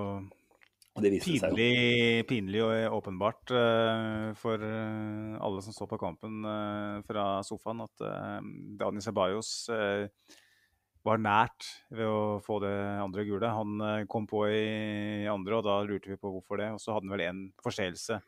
pinlig, 1.00 2.26
pinlig 2.28 2.64
og 2.64 2.98
åpenbart 2.98 3.54
uh, 3.54 4.28
for 4.38 4.62
uh, 4.62 5.38
alle 5.44 5.64
som 5.64 5.76
så 5.76 5.88
på 5.90 6.00
kampen 6.00 6.42
uh, 6.44 6.98
fra 7.06 7.30
sofaen, 7.46 7.86
at 7.86 8.04
Dani 8.78 9.02
Ceballos 9.04 9.50
eh, 9.72 10.06
var 11.06 11.20
nært 11.22 11.66
ved 11.94 12.08
å 12.08 12.38
få 12.44 12.58
det 12.62 12.74
andre 13.00 13.24
gule. 13.28 13.50
Han 13.54 13.82
eh, 13.84 14.04
kom 14.10 14.26
på 14.28 14.44
i 14.50 15.26
andre, 15.30 15.58
og 15.58 15.66
da 15.66 15.78
lurte 15.86 16.12
vi 16.12 16.20
på 16.20 16.32
hvorfor 16.34 16.60
det. 16.60 16.70
Og 16.74 16.82
så 16.82 16.94
hadde 16.94 17.08
han 17.08 17.16
vel 17.16 17.24
en 17.28 17.42
forseelse 17.64 18.20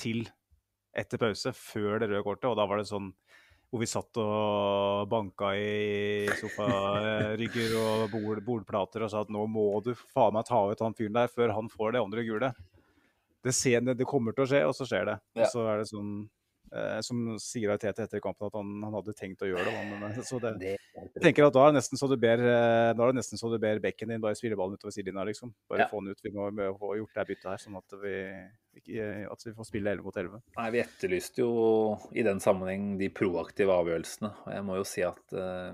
til 0.00 0.26
etter 0.98 1.20
pause, 1.20 1.54
før 1.56 2.02
det 2.02 2.10
røde 2.10 2.24
kortet, 2.26 2.50
og 2.50 2.58
da 2.58 2.66
var 2.68 2.80
det 2.80 2.90
sånn 2.90 3.12
hvor 3.72 3.80
vi 3.80 3.86
satt 3.88 4.18
og 4.20 5.06
banka 5.08 5.54
i 5.56 6.26
sofarygger 6.36 7.72
og 7.80 8.02
bord, 8.12 8.42
bordplater 8.44 9.06
og 9.06 9.10
sa 9.12 9.22
at 9.24 9.32
nå 9.32 9.46
må 9.48 9.64
du 9.84 9.94
faen 9.96 10.34
meg 10.36 10.44
ta 10.48 10.58
ut 10.68 10.82
han 10.84 10.96
fyren 10.98 11.16
der 11.16 11.30
før 11.32 11.54
han 11.56 11.70
får 11.72 11.94
det 11.96 12.02
andre 12.04 12.24
gule. 12.26 12.52
Det, 13.42 13.54
ser, 13.56 13.80
det 13.82 14.06
kommer 14.06 14.36
til 14.36 14.44
å 14.44 14.50
skje, 14.52 14.60
og 14.68 14.76
så 14.76 14.86
skjer 14.86 15.08
det. 15.08 15.16
Og 15.40 15.48
så 15.50 15.64
er 15.72 15.80
det 15.80 15.88
sånn 15.88 16.10
eh, 16.70 17.00
Som 17.02 17.24
sier 17.42 17.72
Tete 17.82 18.04
etter 18.04 18.20
kampen 18.22 18.46
at 18.46 18.54
han, 18.60 18.68
han 18.86 18.94
hadde 19.00 19.16
tenkt 19.18 19.42
å 19.42 19.48
gjøre 19.48 19.64
det. 19.66 19.82
Men, 19.90 20.20
så 20.22 20.38
det, 20.44 20.52
jeg 20.68 21.24
tenker 21.24 21.48
at 21.48 21.56
da 21.56 21.64
er 21.64 21.72
det 21.72 21.80
nesten 21.80 21.98
så 21.98 22.06
du 22.12 22.14
ber, 22.22 22.38
eh, 22.44 22.92
da 22.94 23.02
er 23.08 23.10
det 23.16 23.18
nesten 23.18 23.40
så 23.40 23.50
du 23.50 23.56
ber 23.62 23.80
bekken 23.82 24.12
din 24.14 24.22
bare 24.22 24.38
spille 24.38 24.58
ballen 24.60 24.76
utover 24.78 24.94
sidelinja, 24.94 25.24
liksom. 25.32 25.50
Bare 25.72 25.86
Ja. 25.86 25.88
få 25.90 26.04
den 26.04 26.12
ut. 26.14 26.22
Vi 26.22 26.30
må, 26.36 26.52
må 26.54 26.68
få 26.78 26.92
gjort 27.00 27.18
det 27.18 27.26
byttet 27.32 27.50
her, 27.50 27.64
sånn 27.64 27.80
at 27.80 27.98
vi, 28.04 28.14
at 28.72 29.46
vi 29.46 29.52
får 29.54 29.68
spille 29.68 29.92
11 29.92 30.04
mot 30.06 30.16
11. 30.16 30.42
Nei, 30.56 30.68
Vi 30.72 30.80
etterlyste 30.82 31.44
jo 31.44 31.52
i 32.16 32.24
den 32.24 32.40
sammenheng 32.40 32.96
de 33.00 33.10
proaktive 33.12 33.74
avgjørelsene. 33.74 34.32
Og 34.46 34.52
jeg 34.54 34.66
må 34.66 34.78
jo 34.78 34.86
si 34.88 35.04
at 35.06 35.36
uh, 35.36 35.72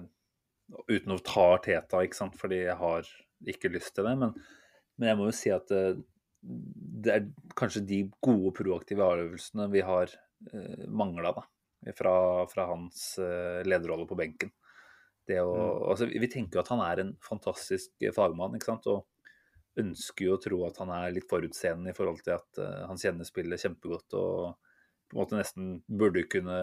Uten 0.88 1.14
å 1.14 1.22
ta 1.24 1.46
Teta, 1.64 2.02
ikke 2.04 2.18
sant, 2.18 2.34
fordi 2.36 2.58
jeg 2.66 2.76
har 2.76 3.06
ikke 3.48 3.70
lyst 3.72 3.94
til 3.96 4.04
det. 4.04 4.14
Men, 4.20 4.34
men 4.98 5.08
jeg 5.08 5.18
må 5.20 5.28
jo 5.30 5.36
si 5.36 5.52
at 5.54 5.70
uh, 5.72 5.96
det 6.42 7.14
er 7.14 7.28
kanskje 7.58 7.86
de 7.88 8.02
gode 8.24 8.52
proaktive 8.58 9.06
avgjørelsene 9.06 9.68
vi 9.72 9.84
har 9.86 10.12
uh, 10.12 10.84
mangla 10.92 11.32
fra, 11.96 12.14
fra 12.50 12.66
hans 12.72 13.14
uh, 13.22 13.64
lederrolle 13.64 14.08
på 14.10 14.18
benken. 14.18 14.52
Det 15.28 15.40
å, 15.44 15.54
altså, 15.92 16.08
vi 16.08 16.28
tenker 16.30 16.58
jo 16.58 16.64
at 16.64 16.72
han 16.72 16.82
er 16.84 17.02
en 17.02 17.14
fantastisk 17.24 18.08
fagmann, 18.16 18.54
ikke 18.56 18.70
sant. 18.70 18.86
Og 18.88 19.06
ønsker 19.82 20.26
jo 20.26 20.36
å 20.36 20.40
tro 20.42 20.62
at 20.66 20.80
han 20.82 20.92
er 20.94 21.12
litt 21.14 21.28
forutseende 21.30 21.92
i 21.92 21.96
forhold 21.96 22.22
til 22.24 22.36
at 22.36 22.62
eh, 22.62 22.80
han 22.88 23.00
kjenner 23.00 23.28
spillet 23.28 23.62
kjempegodt 23.62 24.16
og 24.18 24.56
på 25.08 25.16
en 25.16 25.22
måte 25.22 25.38
nesten 25.38 25.70
burde 25.88 26.26
kunne 26.28 26.58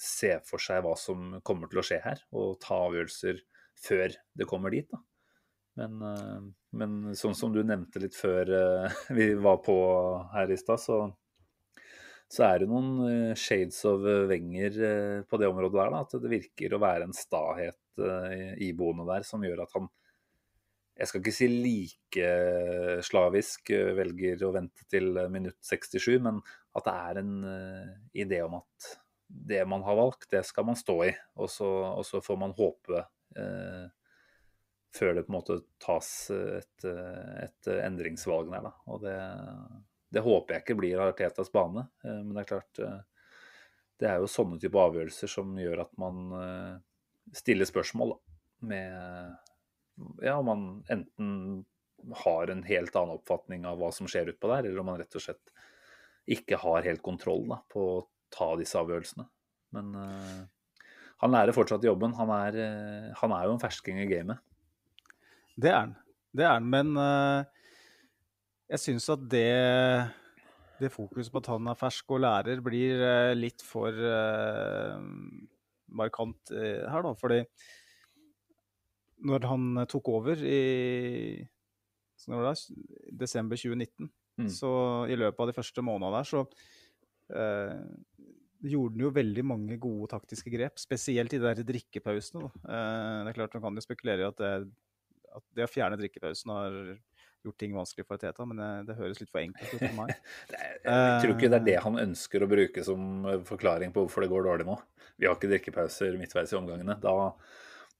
se 0.00 0.34
for 0.48 0.62
seg 0.62 0.82
hva 0.84 0.94
som 1.00 1.38
kommer 1.44 1.68
til 1.70 1.80
å 1.80 1.84
skje 1.84 2.00
her, 2.04 2.20
og 2.36 2.58
ta 2.60 2.76
avgjørelser 2.86 3.40
før 3.80 4.16
det 4.36 4.48
kommer 4.48 4.72
dit. 4.72 4.88
da. 4.90 5.00
Men, 5.80 6.02
eh, 6.04 6.42
men 6.76 7.16
sånn 7.16 7.36
som 7.36 7.54
du 7.54 7.62
nevnte 7.64 8.02
litt 8.02 8.16
før 8.16 8.52
eh, 8.58 9.00
vi 9.18 9.32
var 9.40 9.62
på 9.64 9.76
her 10.34 10.52
i 10.52 10.58
stad, 10.60 10.82
så, 10.82 10.98
så 12.30 12.46
er 12.48 12.62
det 12.62 12.70
noen 12.72 13.36
shades 13.38 13.80
of 13.88 14.04
Wenger 14.30 15.24
på 15.28 15.40
det 15.40 15.48
området 15.48 15.78
der. 15.78 15.94
da, 15.94 16.04
At 16.04 16.18
det 16.20 16.34
virker 16.36 16.76
å 16.76 16.82
være 16.82 17.08
en 17.08 17.16
stahet 17.16 17.76
iboende 18.62 19.04
der 19.08 19.24
som 19.28 19.42
gjør 19.44 19.64
at 19.66 19.74
han 19.76 19.88
jeg 21.00 21.08
skal 21.08 21.22
ikke 21.22 21.32
si 21.32 21.48
like 21.48 22.32
slavisk 23.06 23.72
eh, 23.72 23.92
velger 23.96 24.42
å 24.44 24.52
vente 24.52 24.84
til 24.90 25.14
eh, 25.16 25.30
minutt 25.32 25.56
67, 25.64 26.18
men 26.22 26.42
at 26.76 26.86
det 26.86 26.96
er 27.08 27.20
en 27.22 27.36
eh, 27.48 27.94
idé 28.24 28.42
om 28.44 28.58
at 28.60 28.90
det 29.30 29.62
man 29.68 29.84
har 29.86 29.96
valgt, 29.96 30.28
det 30.32 30.42
skal 30.44 30.66
man 30.68 30.76
stå 30.78 30.96
i. 31.06 31.12
Og 31.40 31.48
så, 31.50 31.68
og 31.68 32.04
så 32.06 32.20
får 32.24 32.38
man 32.40 32.54
håpe 32.56 33.00
eh, 33.00 33.86
før 34.96 35.14
det 35.14 35.24
på 35.26 35.32
en 35.32 35.38
måte 35.38 35.60
tas 35.82 36.10
et, 36.34 36.84
eh, 36.88 37.36
et 37.46 37.70
endringsvalg 37.78 38.50
der. 38.52 38.66
Da. 38.66 38.74
Og 38.90 39.04
det, 39.04 39.16
det 40.10 40.24
håper 40.26 40.56
jeg 40.56 40.64
ikke 40.64 40.78
blir 40.82 41.04
Artetas 41.04 41.52
bane, 41.54 41.86
eh, 42.04 42.18
men 42.20 42.34
det 42.34 42.44
er 42.44 42.50
klart 42.50 42.82
eh, 42.84 42.98
Det 44.00 44.08
er 44.08 44.20
jo 44.20 44.32
sånne 44.32 44.58
type 44.60 44.80
avgjørelser 44.80 45.30
som 45.30 45.54
gjør 45.60 45.84
at 45.84 45.94
man 46.00 46.34
eh, 46.40 46.74
stiller 47.36 47.68
spørsmål 47.68 48.16
da, 48.16 48.20
med 48.72 49.49
ja, 50.22 50.36
om 50.36 50.48
man 50.48 50.62
enten 50.92 51.34
har 52.24 52.48
en 52.48 52.62
helt 52.64 52.96
annen 52.96 53.18
oppfatning 53.18 53.66
av 53.68 53.80
hva 53.80 53.90
som 53.92 54.08
skjer 54.08 54.32
utpå 54.32 54.48
der, 54.52 54.68
eller 54.68 54.80
om 54.82 54.88
man 54.92 55.00
rett 55.00 55.16
og 55.18 55.24
slett 55.24 55.52
ikke 56.30 56.60
har 56.62 56.86
helt 56.86 57.02
kontroll 57.04 57.46
da, 57.50 57.60
på 57.70 57.84
å 57.96 58.00
ta 58.32 58.52
disse 58.58 58.78
avgjørelsene. 58.78 59.26
Men 59.74 59.90
uh, 59.96 60.42
han 61.22 61.34
lærer 61.34 61.54
fortsatt 61.56 61.84
jobben. 61.86 62.14
Han 62.18 62.30
er, 62.34 62.58
uh, 62.58 63.10
han 63.20 63.34
er 63.36 63.46
jo 63.46 63.56
en 63.56 63.62
fersking 63.62 64.00
i 64.02 64.08
gamet. 64.10 64.40
Det 65.60 65.72
er 65.72 65.80
han. 65.80 65.96
Det 66.30 66.46
er 66.46 66.54
han, 66.54 66.68
men 66.70 66.94
uh, 66.94 67.42
jeg 68.70 68.84
syns 68.84 69.08
at 69.10 69.24
det, 69.32 69.50
det 70.78 70.92
fokuset 70.94 71.32
på 71.34 71.42
at 71.42 71.50
han 71.50 71.70
er 71.72 71.78
fersk 71.78 72.14
og 72.14 72.22
lærer, 72.22 72.62
blir 72.62 73.02
litt 73.34 73.64
for 73.66 73.96
markant 75.90 76.52
her, 76.54 77.02
da. 77.02 77.10
Fordi 77.18 77.40
når 79.26 79.46
han 79.50 79.84
tok 79.90 80.08
over 80.12 80.40
i 80.44 80.60
det 82.20 82.36
er, 82.36 82.64
desember 83.16 83.56
2019, 83.56 84.10
Mm. 84.40 84.48
så 84.48 84.70
i 85.10 85.16
løpet 85.18 85.42
av 85.42 85.50
de 85.50 85.56
første 85.56 85.82
månedene 85.84 86.20
der, 86.20 86.28
så 86.28 86.40
eh, 87.36 87.80
gjorde 88.70 88.94
han 88.96 89.04
jo 89.04 89.12
veldig 89.16 89.44
mange 89.44 89.76
gode 89.82 90.10
taktiske 90.14 90.52
grep, 90.52 90.80
spesielt 90.80 91.34
i 91.34 91.40
de 91.40 91.48
der 91.48 91.66
drikkepausene. 91.66 92.48
Eh, 92.64 93.16
det 93.26 93.32
er 93.32 93.36
klart 93.36 93.56
Man 93.58 93.66
kan 93.66 93.80
jo 93.80 93.84
spekulere 93.84 94.24
i 94.24 94.28
at 94.28 94.40
det, 94.40 94.52
at 95.36 95.46
det 95.56 95.66
å 95.66 95.70
fjerne 95.70 95.98
drikkepausen 96.00 96.54
har 96.54 96.78
gjort 97.44 97.58
ting 97.60 97.76
vanskelig 97.76 98.04
for 98.08 98.20
Teta, 98.20 98.44
men 98.48 98.60
det, 98.60 98.70
det 98.90 98.98
høres 98.98 99.20
litt 99.20 99.30
for 99.32 99.40
enkelt 99.40 99.74
ut 99.74 99.84
for 99.84 99.96
meg. 99.96 100.14
Jeg 100.84 101.20
tror 101.22 101.36
ikke 101.36 101.52
det 101.52 101.60
er 101.60 101.68
det 101.70 101.78
han 101.86 102.00
ønsker 102.02 102.44
å 102.44 102.50
bruke 102.50 102.84
som 102.86 103.06
eh, 103.28 103.42
forklaring 103.48 103.94
på 103.96 104.06
hvorfor 104.06 104.24
det 104.24 104.32
går 104.32 104.48
dårlig 104.48 104.68
nå. 104.68 104.76
Vi 105.20 105.28
har 105.28 105.36
ikke 105.36 105.52
drikkepauser 105.52 106.16
midtveis 106.20 106.52
i 106.52 106.60
omgangene. 106.60 106.96
Da, 107.00 107.14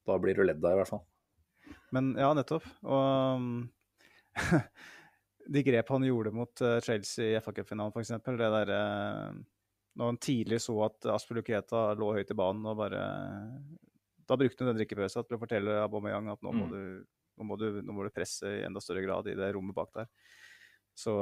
da 0.09 0.21
blir 0.21 0.37
du 0.37 0.45
ledd 0.47 0.65
av, 0.65 0.73
i 0.77 0.83
hvert 0.83 0.93
fall. 0.93 1.05
Men 1.95 2.13
ja, 2.19 2.31
nettopp. 2.37 2.67
Og 2.87 3.37
um, 3.37 3.47
de 5.55 5.63
grep 5.67 5.95
han 5.95 6.07
gjorde 6.07 6.33
mot 6.35 6.63
eh, 6.65 6.79
Chelsea 6.85 7.33
i 7.33 7.41
FA 7.43 7.55
Cup-finalen, 7.57 7.95
f.eks. 7.95 8.13
Det 8.27 8.51
der 8.57 8.75
eh, 8.75 9.39
Når 9.99 10.13
han 10.13 10.21
tidlig 10.23 10.61
så 10.63 10.77
at 10.87 11.09
Asper 11.15 11.41
Luketa 11.41 11.89
lå 11.99 12.13
høyt 12.19 12.31
i 12.31 12.39
banen 12.39 12.69
og 12.71 12.79
bare 12.79 13.01
Da 14.29 14.39
brukte 14.39 14.63
han 14.63 14.71
den 14.73 14.79
drikkepausen 14.79 15.27
til 15.27 15.39
å 15.39 15.43
fortelle 15.43 15.81
Aubameyang 15.87 16.31
at 16.35 16.45
nå 16.47 16.55
må, 16.55 16.69
Mm. 16.69 16.71
du, 16.71 17.09
nå, 17.41 17.49
må 17.49 17.57
du, 17.59 17.67
nå 17.83 17.97
må 17.97 18.07
du 18.07 18.15
presse 18.15 18.47
i 18.61 18.63
enda 18.69 18.83
større 18.83 19.03
grad 19.03 19.27
i 19.27 19.39
det 19.39 19.53
rommet 19.57 19.75
bak 19.75 19.91
der. 19.97 20.07
Så, 21.01 21.13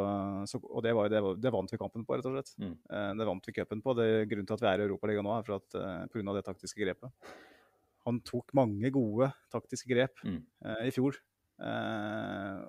så, 0.49 0.59
og 0.64 0.82
det, 0.82 0.92
var, 0.96 1.09
det, 1.12 1.20
det, 1.38 1.53
vant 1.55 1.70
vi 1.70 1.78
kampen 1.78 2.05
på, 2.07 2.16
rett 2.16 2.26
og 2.26 2.34
slett. 2.34 2.55
Mm. 2.59 2.74
Eh, 2.74 3.11
det 3.20 3.26
vant 3.28 3.46
vi 3.46 3.55
cupen 3.55 3.82
på. 3.84 3.94
Det, 3.99 4.09
grunnen 4.30 4.49
til 4.49 4.57
at 4.57 4.64
vi 4.64 4.70
er 4.72 4.82
i 4.82 4.86
Europaligaen 4.88 5.28
nå, 5.28 5.34
er 5.36 5.46
for 5.46 5.59
at, 5.61 5.76
uh, 5.78 6.05
pga. 6.11 6.34
det 6.34 6.44
taktiske 6.49 6.82
grepet. 6.82 7.30
Han 8.07 8.20
tok 8.26 8.55
mange 8.57 8.92
gode 8.94 9.30
taktiske 9.53 9.90
grep 9.90 10.20
mm. 10.24 10.38
eh, 10.64 10.84
i 10.88 10.92
fjor. 10.94 11.18
Eh, 11.59 12.61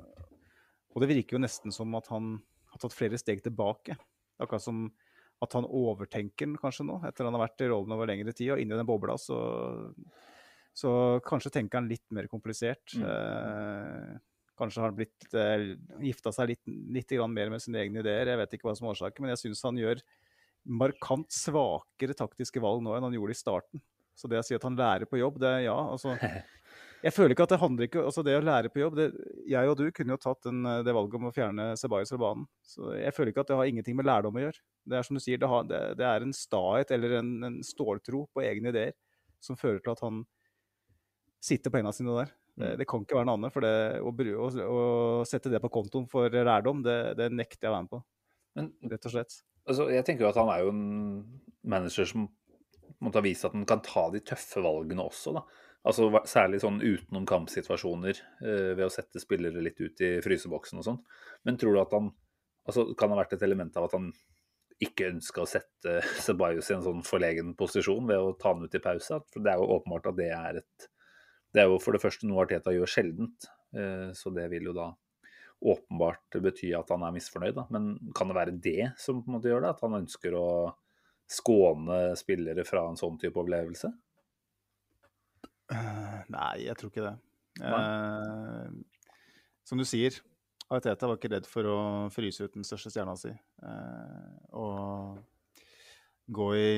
og 0.90 1.04
det 1.04 1.12
virker 1.12 1.38
jo 1.38 1.44
nesten 1.44 1.74
som 1.76 1.94
at 2.00 2.10
han 2.12 2.38
har 2.74 2.82
tatt 2.82 2.96
flere 2.96 3.20
steg 3.22 3.44
tilbake. 3.46 3.98
Akkurat 4.42 4.64
som 4.64 4.88
at 5.40 5.56
han 5.56 5.68
overtenker 5.68 6.50
den 6.50 6.58
kanskje 6.60 6.86
nå, 6.88 6.98
etter 7.08 7.28
han 7.28 7.36
har 7.38 7.46
vært 7.46 7.64
i 7.64 7.70
rollen 7.72 7.96
over 7.96 8.10
lengre 8.10 8.34
tid. 8.36 8.54
Og 8.56 8.64
inni 8.64 8.76
den 8.76 8.88
bobla 8.88 9.16
så, 9.22 9.38
så 10.76 10.92
kanskje 11.26 11.54
tenker 11.56 11.80
han 11.80 11.92
litt 11.92 12.08
mer 12.16 12.28
komplisert. 12.32 12.98
Mm. 12.98 13.06
Eh, 13.08 14.18
kanskje 14.60 14.84
har 14.84 14.92
han 14.92 14.98
blitt 14.98 15.38
eh, 15.38 15.70
gifta 16.10 16.34
seg 16.36 16.54
litt, 16.54 16.66
litt 16.98 17.16
mer 17.32 17.54
med 17.54 17.64
sine 17.64 17.86
egne 17.86 18.04
ideer. 18.04 18.34
Jeg 18.34 18.42
vet 18.42 18.58
ikke 18.58 18.70
hva 18.70 18.76
som 18.76 18.90
er 18.90 18.98
årsaken, 18.98 19.26
men 19.26 19.36
jeg 19.36 19.46
syns 19.46 19.64
han 19.70 19.80
gjør 19.80 20.04
markant 20.70 21.32
svakere 21.32 22.18
taktiske 22.18 22.62
valg 22.62 22.84
nå 22.84 22.98
enn 22.98 23.08
han 23.08 23.16
gjorde 23.16 23.38
i 23.38 23.40
starten. 23.40 23.84
Så 24.20 24.28
det 24.28 24.42
å 24.42 24.46
si 24.46 24.58
at 24.58 24.66
han 24.68 24.76
lærer 24.76 25.08
på 25.08 25.20
jobb, 25.20 25.40
det 25.40 25.52
er 25.60 25.68
ja. 25.70 25.76
altså 25.80 26.16
Jeg 27.00 27.16
føler 27.16 27.32
ikke 27.32 27.46
at 27.48 27.54
det 27.54 27.62
handler 27.62 27.88
ikke 27.88 28.02
altså 28.04 28.24
det 28.28 28.34
å 28.36 28.42
lære 28.44 28.70
på 28.74 28.82
jobb 28.82 28.98
det, 28.98 29.06
Jeg 29.48 29.70
og 29.72 29.78
du 29.80 29.86
kunne 29.96 30.12
jo 30.12 30.20
tatt 30.20 30.42
den, 30.44 30.66
det 30.84 30.96
valget 30.96 31.16
om 31.16 31.30
å 31.30 31.36
fjerne 31.36 31.68
Sebajos 31.80 32.12
fra 32.12 32.20
banen. 32.20 32.48
Så 32.66 32.92
jeg 32.98 33.16
føler 33.16 33.32
ikke 33.32 33.46
at 33.46 33.54
det 33.54 33.60
har 33.60 33.70
ingenting 33.72 33.96
med 33.96 34.10
lærdom 34.10 34.36
å 34.36 34.44
gjøre. 34.44 34.60
Det 34.84 34.98
er 35.00 35.08
som 35.08 35.16
du 35.16 35.24
sier, 35.24 35.40
det, 35.40 35.48
har, 35.48 35.64
det, 35.70 35.80
det 36.02 36.10
er 36.10 36.26
en 36.26 36.36
stahet 36.36 36.92
eller 36.96 37.16
en, 37.22 37.32
en, 37.48 37.56
ståltro 37.64 38.26
på 38.36 38.44
egne 38.44 38.74
ideer 38.74 38.98
som 39.44 39.56
fører 39.60 39.80
til 39.86 39.94
at 39.94 40.04
han 40.04 40.26
sitter 41.40 41.72
på 41.72 41.80
hendene 41.80 41.96
sine 41.96 42.18
der. 42.18 42.34
Det, 42.60 42.66
mm. 42.74 42.78
det, 42.82 42.88
kan 42.92 43.06
ikke 43.06 43.20
være 43.22 43.30
noe 43.30 43.40
annet. 43.40 43.56
for 43.56 43.64
det, 43.64 43.76
å, 44.04 44.50
å, 44.50 44.50
å, 44.68 45.28
sette 45.30 45.54
det 45.54 45.64
på 45.64 45.72
kontoen 45.72 46.10
for 46.12 46.28
lærdom, 46.36 46.84
det, 46.84 46.98
det 47.16 47.30
nekter 47.32 47.70
jeg 47.70 47.72
å 47.72 47.78
være 47.78 47.88
med 47.88 47.94
på. 47.96 48.02
Men, 48.60 48.74
rett 48.92 49.08
og 49.08 49.16
slett. 49.16 49.40
Altså, 49.70 49.88
jeg 49.94 50.04
tenker 50.04 50.26
jo 50.26 50.34
at 50.34 50.42
han 50.42 50.52
er 50.52 50.66
jo 50.66 50.74
en 50.74 50.84
manager 51.64 52.12
som 52.12 52.28
måtte 53.04 53.22
ha 53.22 53.26
vist 53.26 53.48
at 53.48 53.56
han 53.56 53.68
kan 53.68 53.82
ta 53.86 54.08
de 54.14 54.22
tøffe 54.26 54.64
valgene 54.64 55.06
også. 55.06 55.34
da. 55.38 55.44
Altså 55.88 56.10
Særlig 56.28 56.60
sånn 56.64 56.82
utenom 56.84 57.28
kampsituasjoner, 57.30 58.18
eh, 58.44 58.72
ved 58.76 58.86
å 58.86 58.92
sette 58.94 59.22
spillere 59.24 59.64
litt 59.64 59.80
ut 59.80 60.02
i 60.04 60.18
fryseboksen 60.24 60.82
og 60.82 60.88
sånn. 60.88 61.00
Men 61.48 61.60
tror 61.60 61.76
du 61.76 61.82
at 61.84 61.96
han 61.96 62.12
altså 62.70 62.92
Kan 62.94 63.10
ha 63.10 63.16
vært 63.18 63.32
et 63.34 63.42
element 63.42 63.76
av 63.80 63.88
at 63.88 63.94
han 63.96 64.12
ikke 64.84 65.08
ønska 65.10 65.42
å 65.42 65.48
sette 65.50 65.96
Sebajos 66.26 66.70
i 66.70 66.76
en 66.76 66.84
sånn 66.86 67.00
forlegen 67.08 67.56
posisjon 67.58 68.06
ved 68.06 68.20
å 68.22 68.36
ta 68.38 68.54
han 68.54 68.68
ut 68.68 68.76
i 68.76 68.84
pause? 68.84 69.22
For 69.32 69.42
det 69.42 69.54
er 69.54 69.62
jo 69.64 69.72
åpenbart 69.80 70.12
at 70.12 70.20
det 70.20 70.30
er 70.36 70.60
et 70.62 70.90
Det 71.50 71.64
er 71.64 71.72
jo 71.72 71.80
for 71.82 71.96
det 71.96 72.04
første 72.04 72.28
noe 72.30 72.44
Arteta 72.44 72.70
gjør 72.70 72.92
sjeldent, 72.92 73.48
eh, 73.74 74.12
så 74.14 74.30
det 74.30 74.46
vil 74.52 74.70
jo 74.70 74.76
da 74.76 74.92
åpenbart 75.66 76.38
bety 76.44 76.70
at 76.78 76.92
han 76.94 77.02
er 77.04 77.16
misfornøyd. 77.16 77.56
Da. 77.56 77.66
Men 77.74 77.96
kan 78.16 78.30
det 78.30 78.38
være 78.38 78.60
det 78.62 78.92
som 79.02 79.24
på 79.24 79.32
en 79.32 79.40
måte 79.40 79.50
gjør 79.50 79.66
det? 79.66 79.72
At 79.74 79.82
han 79.82 79.98
ønsker 79.98 80.38
å 80.38 80.46
skåne 81.30 82.16
spillere 82.18 82.66
fra 82.66 82.88
en 82.90 82.98
sånn 82.98 83.18
type 83.22 83.38
opplevelse? 83.40 83.92
Uh, 85.70 86.22
nei, 86.34 86.66
jeg 86.66 86.78
tror 86.80 86.90
ikke 86.90 87.06
det. 87.06 87.16
Uh, 87.62 88.72
som 89.68 89.78
du 89.78 89.86
sier, 89.86 90.16
Ariteta 90.70 91.10
var 91.10 91.20
ikke 91.20 91.32
redd 91.36 91.50
for 91.50 91.70
å 91.70 91.78
fryse 92.14 92.46
ut 92.46 92.56
den 92.58 92.66
største 92.66 92.92
stjerna 92.94 93.14
si. 93.20 93.32
Uh, 93.62 94.34
og 94.58 95.20
gå 96.30 96.50
i 96.58 96.72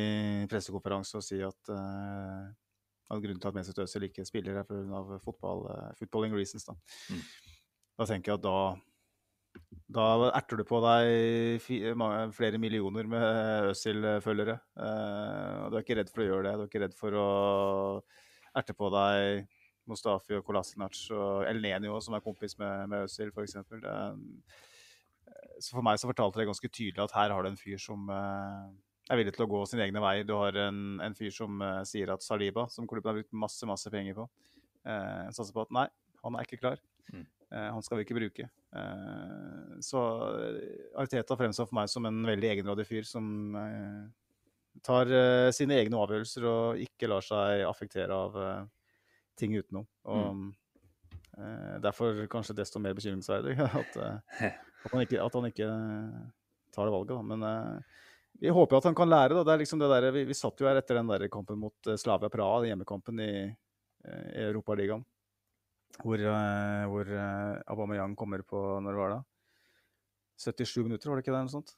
pressekonferanse 0.51 1.19
og 1.19 1.25
si 1.27 1.41
at, 1.43 1.71
at 1.71 3.19
grunnen 3.19 3.39
til 3.43 3.49
at 3.49 3.57
Mesut 3.57 3.81
Özil 3.83 4.05
ikke 4.07 4.23
spiller, 4.23 4.61
er 4.61 4.67
pga. 4.67 5.17
fotball, 5.19 5.65
footballing 5.99 6.35
reasons. 6.37 6.63
Da. 6.69 6.75
Mm. 7.11 7.25
da 7.99 8.07
tenker 8.07 8.31
jeg 8.31 8.39
at 8.39 8.45
da 8.45 8.55
da 9.91 10.05
erter 10.31 10.61
du 10.61 10.63
på 10.67 10.79
deg 10.83 11.65
flere 12.35 12.59
millioner 12.61 13.07
med 13.11 13.71
Øzil-følgere. 13.73 14.57
du 14.77 15.75
er 15.75 15.81
ikke 15.81 15.97
redd 15.99 16.11
for 16.11 16.23
å 16.23 16.27
gjøre 16.29 16.45
det. 16.45 16.53
Du 16.55 16.63
er 16.63 16.69
ikke 16.69 16.83
redd 16.85 16.95
for 16.95 17.17
å 17.19 17.25
erter 18.57 18.77
på 18.77 18.91
deg 18.93 19.49
Mustafi 19.89 20.37
og 20.37 20.45
Kolasinac 20.47 20.95
og 21.15 21.47
El 21.49 21.59
Nenio, 21.63 21.97
som 22.03 22.15
er 22.15 22.23
kompis 22.23 22.55
med, 22.61 22.87
med 22.91 23.07
Øzil, 23.07 23.33
f.eks. 23.33 23.57
Så 25.61 25.75
for 25.75 25.85
meg 25.85 25.99
så 25.99 26.09
fortalte 26.09 26.41
det 26.41 26.47
ganske 26.49 26.71
tydelig 26.71 27.03
at 27.03 27.17
her 27.17 27.33
har 27.33 27.43
du 27.43 27.51
en 27.51 27.59
fyr 27.59 27.79
som 27.81 28.07
uh, 28.09 28.71
er 29.11 29.19
villig 29.19 29.35
til 29.35 29.45
å 29.45 29.51
gå 29.51 29.61
sine 29.69 29.85
egne 29.85 30.01
veier. 30.03 30.25
Du 30.27 30.33
har 30.37 30.55
en, 30.67 31.01
en 31.03 31.17
fyr 31.17 31.33
som 31.35 31.61
sier 31.87 32.13
at 32.13 32.23
Saliba, 32.25 32.67
som 32.71 32.87
klubben 32.89 33.11
har 33.11 33.19
brukt 33.19 33.35
masse 33.43 33.67
masse 33.69 33.91
penger 33.93 34.17
på, 34.21 34.29
satser 35.35 35.53
på 35.53 35.65
at 35.65 35.75
nei, 35.75 35.87
han 36.23 36.37
er 36.37 36.47
ikke 36.47 36.61
klar. 36.61 36.81
Mm. 37.11 37.27
Han 37.75 37.83
skal 37.85 37.99
vi 37.99 38.07
ikke 38.07 38.17
bruke. 38.17 38.47
Så 39.83 40.01
Ariteta 40.95 41.35
fremstår 41.35 41.67
for 41.67 41.75
meg 41.75 41.89
som 41.91 42.05
en 42.07 42.21
veldig 42.23 42.47
egenrådig 42.53 42.85
fyr 42.87 43.07
som 43.07 43.25
tar 44.85 45.11
uh, 45.11 45.49
sine 45.51 45.75
egne 45.81 45.99
avgjørelser 45.99 46.45
og 46.47 46.79
ikke 46.79 47.09
lar 47.11 47.25
seg 47.25 47.65
affektere 47.67 48.15
av 48.15 48.37
ting 49.39 49.57
utenom. 49.59 49.87
Og 50.07 50.27
mm. 50.37 50.49
Derfor 51.81 52.25
kanskje 52.29 52.53
desto 52.57 52.79
mer 52.83 52.93
bekymringsverdig 52.95 53.55
at, 53.81 53.95
at, 54.45 54.89
han 54.91 55.03
ikke, 55.03 55.19
at 55.23 55.35
han 55.35 55.47
ikke 55.47 55.67
tar 56.75 56.87
det 56.87 56.95
valget. 56.95 57.13
Da. 57.15 57.21
Men 57.27 57.45
vi 58.41 58.51
håper 58.51 58.77
at 58.77 58.87
han 58.89 58.95
kan 58.95 59.09
lære. 59.09 59.35
Da. 59.35 59.43
Det 59.47 59.53
er 59.53 59.61
liksom 59.63 59.79
det 59.81 59.89
der, 59.91 60.11
vi, 60.15 60.25
vi 60.27 60.37
satt 60.37 60.59
jo 60.59 60.67
her 60.67 60.79
etter 60.79 60.99
den 60.99 61.11
der 61.11 61.27
kampen 61.33 61.59
mot 61.61 61.91
Slavia 61.99 62.29
Praha, 62.31 62.63
hjemmekampen 62.67 63.19
i, 63.23 63.31
i 63.47 64.43
Europaligaen. 64.47 65.03
Hvor, 65.99 66.21
hvor 66.89 67.09
Aubameyang 67.69 68.15
kommer 68.17 68.41
på 68.47 68.57
Når 68.81 68.95
det 68.95 69.01
var 69.01 69.11
da? 69.11 69.19
77 70.41 70.83
minutter, 70.87 71.09
var 71.09 71.19
det 71.19 71.25
ikke 71.25 71.35
det? 71.35 71.43
Noe 71.45 71.53
sånt? 71.53 71.75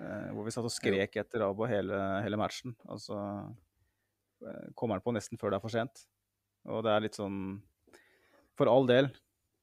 Eh, 0.00 0.28
hvor 0.32 0.46
vi 0.46 0.52
satt 0.54 0.66
og 0.66 0.72
skrek 0.72 1.18
etter 1.20 1.44
Abo 1.44 1.66
hele, 1.68 1.96
hele 2.24 2.38
matchen. 2.40 2.74
Og 2.88 3.00
så 3.02 3.16
eh, 4.46 4.70
kommer 4.78 4.98
han 4.98 5.04
på 5.04 5.14
nesten 5.14 5.40
før 5.40 5.52
det 5.52 5.60
er 5.60 5.64
for 5.64 5.74
sent. 5.74 6.04
Og 6.70 6.84
det 6.84 6.92
er 6.92 7.04
litt 7.04 7.18
sånn 7.18 7.58
For 8.58 8.68
all 8.68 8.88
del. 8.88 9.10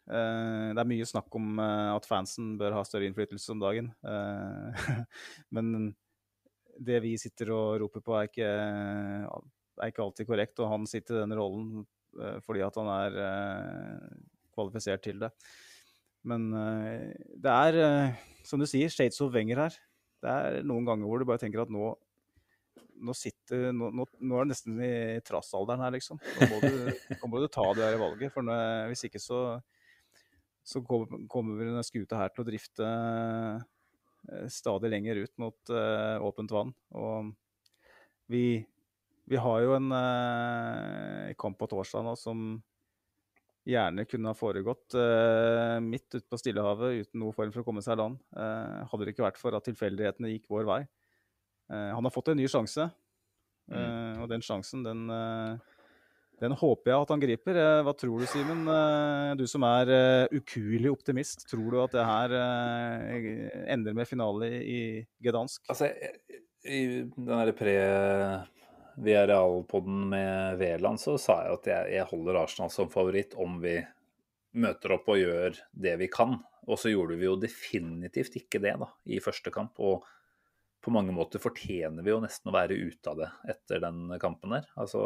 Eh, 0.07 0.69
det 0.73 0.81
er 0.81 0.89
mye 0.89 1.09
snakk 1.09 1.33
om 1.37 1.59
at 1.61 2.07
fansen 2.07 2.55
bør 2.59 2.77
ha 2.77 2.85
større 2.87 3.09
innflytelse 3.09 3.53
om 3.55 3.63
dagen. 3.65 3.91
men 5.55 5.91
det 6.77 7.01
vi 7.01 7.15
sitter 7.17 7.51
og 7.55 7.81
roper 7.81 8.05
på, 8.05 8.15
er 8.15 8.29
ikke, 8.29 8.49
er 9.81 9.91
ikke 9.91 10.05
alltid 10.05 10.29
korrekt. 10.29 10.61
Og 10.61 10.71
han 10.71 10.89
sitter 10.89 11.17
i 11.17 11.23
den 11.25 11.37
rollen 11.37 11.85
fordi 12.45 12.63
at 12.65 12.77
han 12.79 12.87
er 12.89 13.17
kvalifisert 14.55 15.03
til 15.05 15.19
det. 15.21 15.31
Men 16.27 16.49
det 17.37 17.51
er, 17.53 18.17
som 18.47 18.59
du 18.59 18.65
sier, 18.69 18.89
Shades 18.91 19.21
of 19.23 19.35
Wenger 19.35 19.61
her. 19.67 19.77
Det 20.23 20.33
er 20.33 20.65
noen 20.65 20.87
ganger 20.87 21.09
hvor 21.09 21.21
du 21.21 21.27
bare 21.29 21.41
tenker 21.41 21.61
at 21.61 21.71
nå, 21.71 21.91
nå 23.05 23.13
sitter 23.15 23.69
nå, 23.75 23.91
nå, 23.93 24.05
nå, 24.17 24.37
er 24.37 24.47
du 24.47 24.51
nesten 24.51 24.81
i 24.81 24.93
trassalderen 25.25 25.83
her, 25.85 25.93
liksom. 25.93 26.19
Nå 26.19 26.49
må 26.51 26.61
du, 26.63 26.77
nå 27.21 27.31
må 27.31 27.41
du 27.43 27.47
ta 27.53 27.65
det 27.77 27.83
der 27.85 27.99
valget. 28.01 28.33
For 28.33 28.49
hvis 28.89 29.05
ikke 29.07 29.21
så, 29.21 29.41
så 30.67 30.83
kommer 30.83 31.61
denne 31.63 31.85
skuta 31.85 32.19
her 32.19 32.33
til 32.33 32.43
å 32.43 32.47
drifte 32.49 32.87
eh, 32.87 34.47
stadig 34.51 34.91
lenger 34.91 35.21
ut 35.23 35.33
mot 35.39 35.71
uh, 35.71 36.17
åpent 36.27 36.51
vann. 36.51 36.73
Og 36.99 37.31
vi, 38.31 38.59
vi 39.27 39.35
har 39.43 39.61
jo 39.63 39.75
en 39.75 39.91
eh, 39.91 41.35
kamp 41.39 41.57
på 41.59 41.67
torsdag 41.67 42.05
nå 42.05 42.15
som 42.19 42.43
gjerne 43.67 44.05
kunne 44.07 44.31
ha 44.31 44.37
foregått 44.37 44.95
eh, 44.95 45.79
midt 45.83 46.07
ute 46.15 46.27
på 46.31 46.39
Stillehavet 46.39 47.01
uten 47.01 47.19
noen 47.19 47.35
form 47.35 47.51
for 47.51 47.63
å 47.63 47.67
komme 47.67 47.83
seg 47.83 47.97
i 47.97 48.01
land. 48.01 48.21
Eh, 48.31 48.77
hadde 48.87 49.03
det 49.03 49.15
ikke 49.15 49.25
vært 49.25 49.41
for 49.41 49.57
at 49.57 49.67
tilfeldighetene 49.67 50.31
gikk 50.31 50.47
vår 50.53 50.69
vei. 50.69 50.81
Uh, 51.67 51.91
han 51.91 52.05
har 52.07 52.13
fått 52.15 52.29
en 52.31 52.37
ny 52.39 52.45
sjanse, 52.47 52.85
mm. 53.67 54.21
og 54.23 54.29
den 54.31 54.39
sjansen, 54.39 54.85
den, 54.85 55.01
den, 56.39 56.53
håper 56.55 56.93
jeg 56.93 57.03
at 57.03 57.11
han 57.11 57.19
griper. 57.19 57.59
hva 57.83 57.91
tror 57.91 58.23
du, 58.23 58.27
Simen? 58.31 58.61
du 59.35 59.43
som 59.51 59.65
er 59.67 59.91
ukuelig 60.31 60.93
optimist. 60.93 61.43
Tror 61.51 61.67
du 61.67 61.81
at 61.83 61.91
det 61.91 62.05
her 62.07 62.37
ender 63.75 63.99
med 63.99 64.07
finale 64.07 64.47
i, 64.47 64.79
i 65.03 65.27
Gdansk? 65.27 65.67
Altså, 65.67 65.91
i 66.63 66.79
den 67.03 67.27
derre 67.27 67.57
pre 67.59 67.75
via 68.97 69.27
realpodden 69.27 70.09
med 70.09 70.57
Veland 70.57 71.01
så 71.01 71.17
sa 71.21 71.41
jeg 71.45 71.57
at 71.59 71.69
jeg, 71.69 71.89
jeg, 71.99 72.09
holder 72.09 72.39
Arsenal 72.41 72.71
som 72.73 72.89
favoritt 72.89 73.35
om 73.37 73.59
vi 73.61 73.77
møter 74.57 74.95
opp 74.95 75.09
og 75.13 75.19
gjør 75.21 75.59
det 75.77 75.97
vi 76.01 76.07
kan. 76.11 76.39
Og 76.67 76.79
så 76.81 76.91
gjorde 76.91 77.17
vi 77.19 77.27
jo 77.27 77.35
definitivt 77.39 78.39
ikke 78.39 78.61
det 78.63 78.73
da, 78.81 78.87
i 79.05 79.21
første 79.23 79.53
kamp. 79.53 79.77
Og 79.79 80.07
på 80.83 80.93
mange 80.93 81.13
måter 81.15 81.41
fortjener 81.41 82.03
vi 82.03 82.11
jo 82.11 82.23
nesten 82.23 82.49
å 82.49 82.55
være 82.55 82.77
ute 82.79 83.11
av 83.11 83.21
det 83.21 83.29
etter 83.53 83.83
den 83.83 84.17
kampen 84.21 84.55
der. 84.55 84.65
Altså 84.79 85.03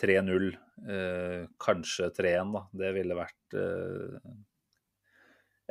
3-0, 0.00 0.50
eh, 0.84 1.46
kanskje 1.62 2.10
3-1, 2.12 2.52
da. 2.52 2.62
Det 2.82 2.92
ville 2.98 3.16
vært 3.16 3.56
eh, 3.56 4.34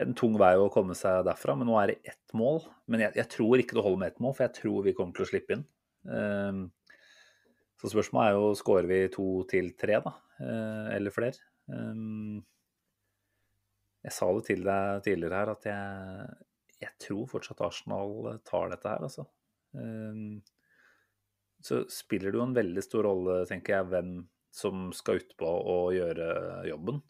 en 0.02 0.18
tung 0.18 0.40
vei 0.42 0.56
å 0.58 0.72
komme 0.74 0.98
seg 0.98 1.22
derfra. 1.28 1.54
Men 1.60 1.70
nå 1.70 1.78
er 1.80 1.94
det 1.94 2.16
ett 2.16 2.34
mål. 2.38 2.64
Men 2.90 3.06
jeg, 3.06 3.16
jeg 3.22 3.32
tror 3.38 3.62
ikke 3.62 3.78
det 3.78 3.86
holder 3.86 4.02
med 4.02 4.16
ett 4.16 4.26
mål, 4.26 4.36
for 4.38 4.48
jeg 4.48 4.58
tror 4.58 4.88
vi 4.88 4.96
kommer 4.98 5.16
til 5.16 5.28
å 5.28 5.30
slippe 5.30 5.60
inn. 5.60 5.68
Eh, 6.10 6.66
så 7.86 7.94
spørsmålet 7.94 8.32
er 8.32 8.40
jo 8.40 8.58
skårer 8.58 8.90
vi 8.90 9.00
to 9.14 9.28
til 9.50 9.72
tre, 9.80 10.00
da, 10.04 10.14
eh, 10.42 10.90
eller 10.98 11.14
flere. 11.14 11.38
Um, 11.70 12.42
jeg 14.06 14.14
sa 14.14 14.30
det 14.36 14.44
til 14.50 14.66
deg 14.66 15.06
tidligere 15.06 15.40
her, 15.42 15.54
at 15.56 15.68
jeg, 15.70 16.36
jeg 16.84 16.94
tror 17.02 17.30
fortsatt 17.30 17.64
Arsenal 17.66 18.36
tar 18.46 18.74
dette 18.74 18.92
her, 18.92 19.06
altså. 19.08 19.26
Um, 19.78 20.42
så 21.66 21.82
spiller 21.90 22.32
det 22.32 22.40
jo 22.40 22.46
en 22.46 22.58
veldig 22.58 22.84
stor 22.86 23.08
rolle, 23.08 23.40
tenker 23.50 23.80
jeg, 23.80 23.90
hvem 23.94 24.12
som 24.56 24.90
skal 24.96 25.22
utpå 25.22 25.50
og 25.50 25.96
gjøre 25.96 26.28
jobben. 26.70 27.02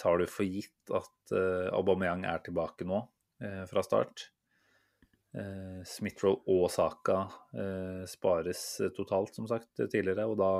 Tar 0.00 0.20
du 0.20 0.26
for 0.28 0.44
gitt 0.44 0.92
at 0.92 1.32
uh, 1.32 1.70
Aubameyang 1.72 2.26
er 2.28 2.42
tilbake 2.44 2.84
nå 2.88 3.00
uh, 3.00 3.64
fra 3.70 3.84
start? 3.86 4.28
Uh, 5.30 5.78
Smith-Roll 5.86 6.40
og 6.50 6.64
Saka 6.74 7.20
eh, 7.54 8.02
spares 8.10 8.64
totalt, 8.96 9.36
som 9.36 9.46
sagt, 9.46 9.70
tidligere. 9.78 10.26
Og 10.26 10.38
da, 10.40 10.50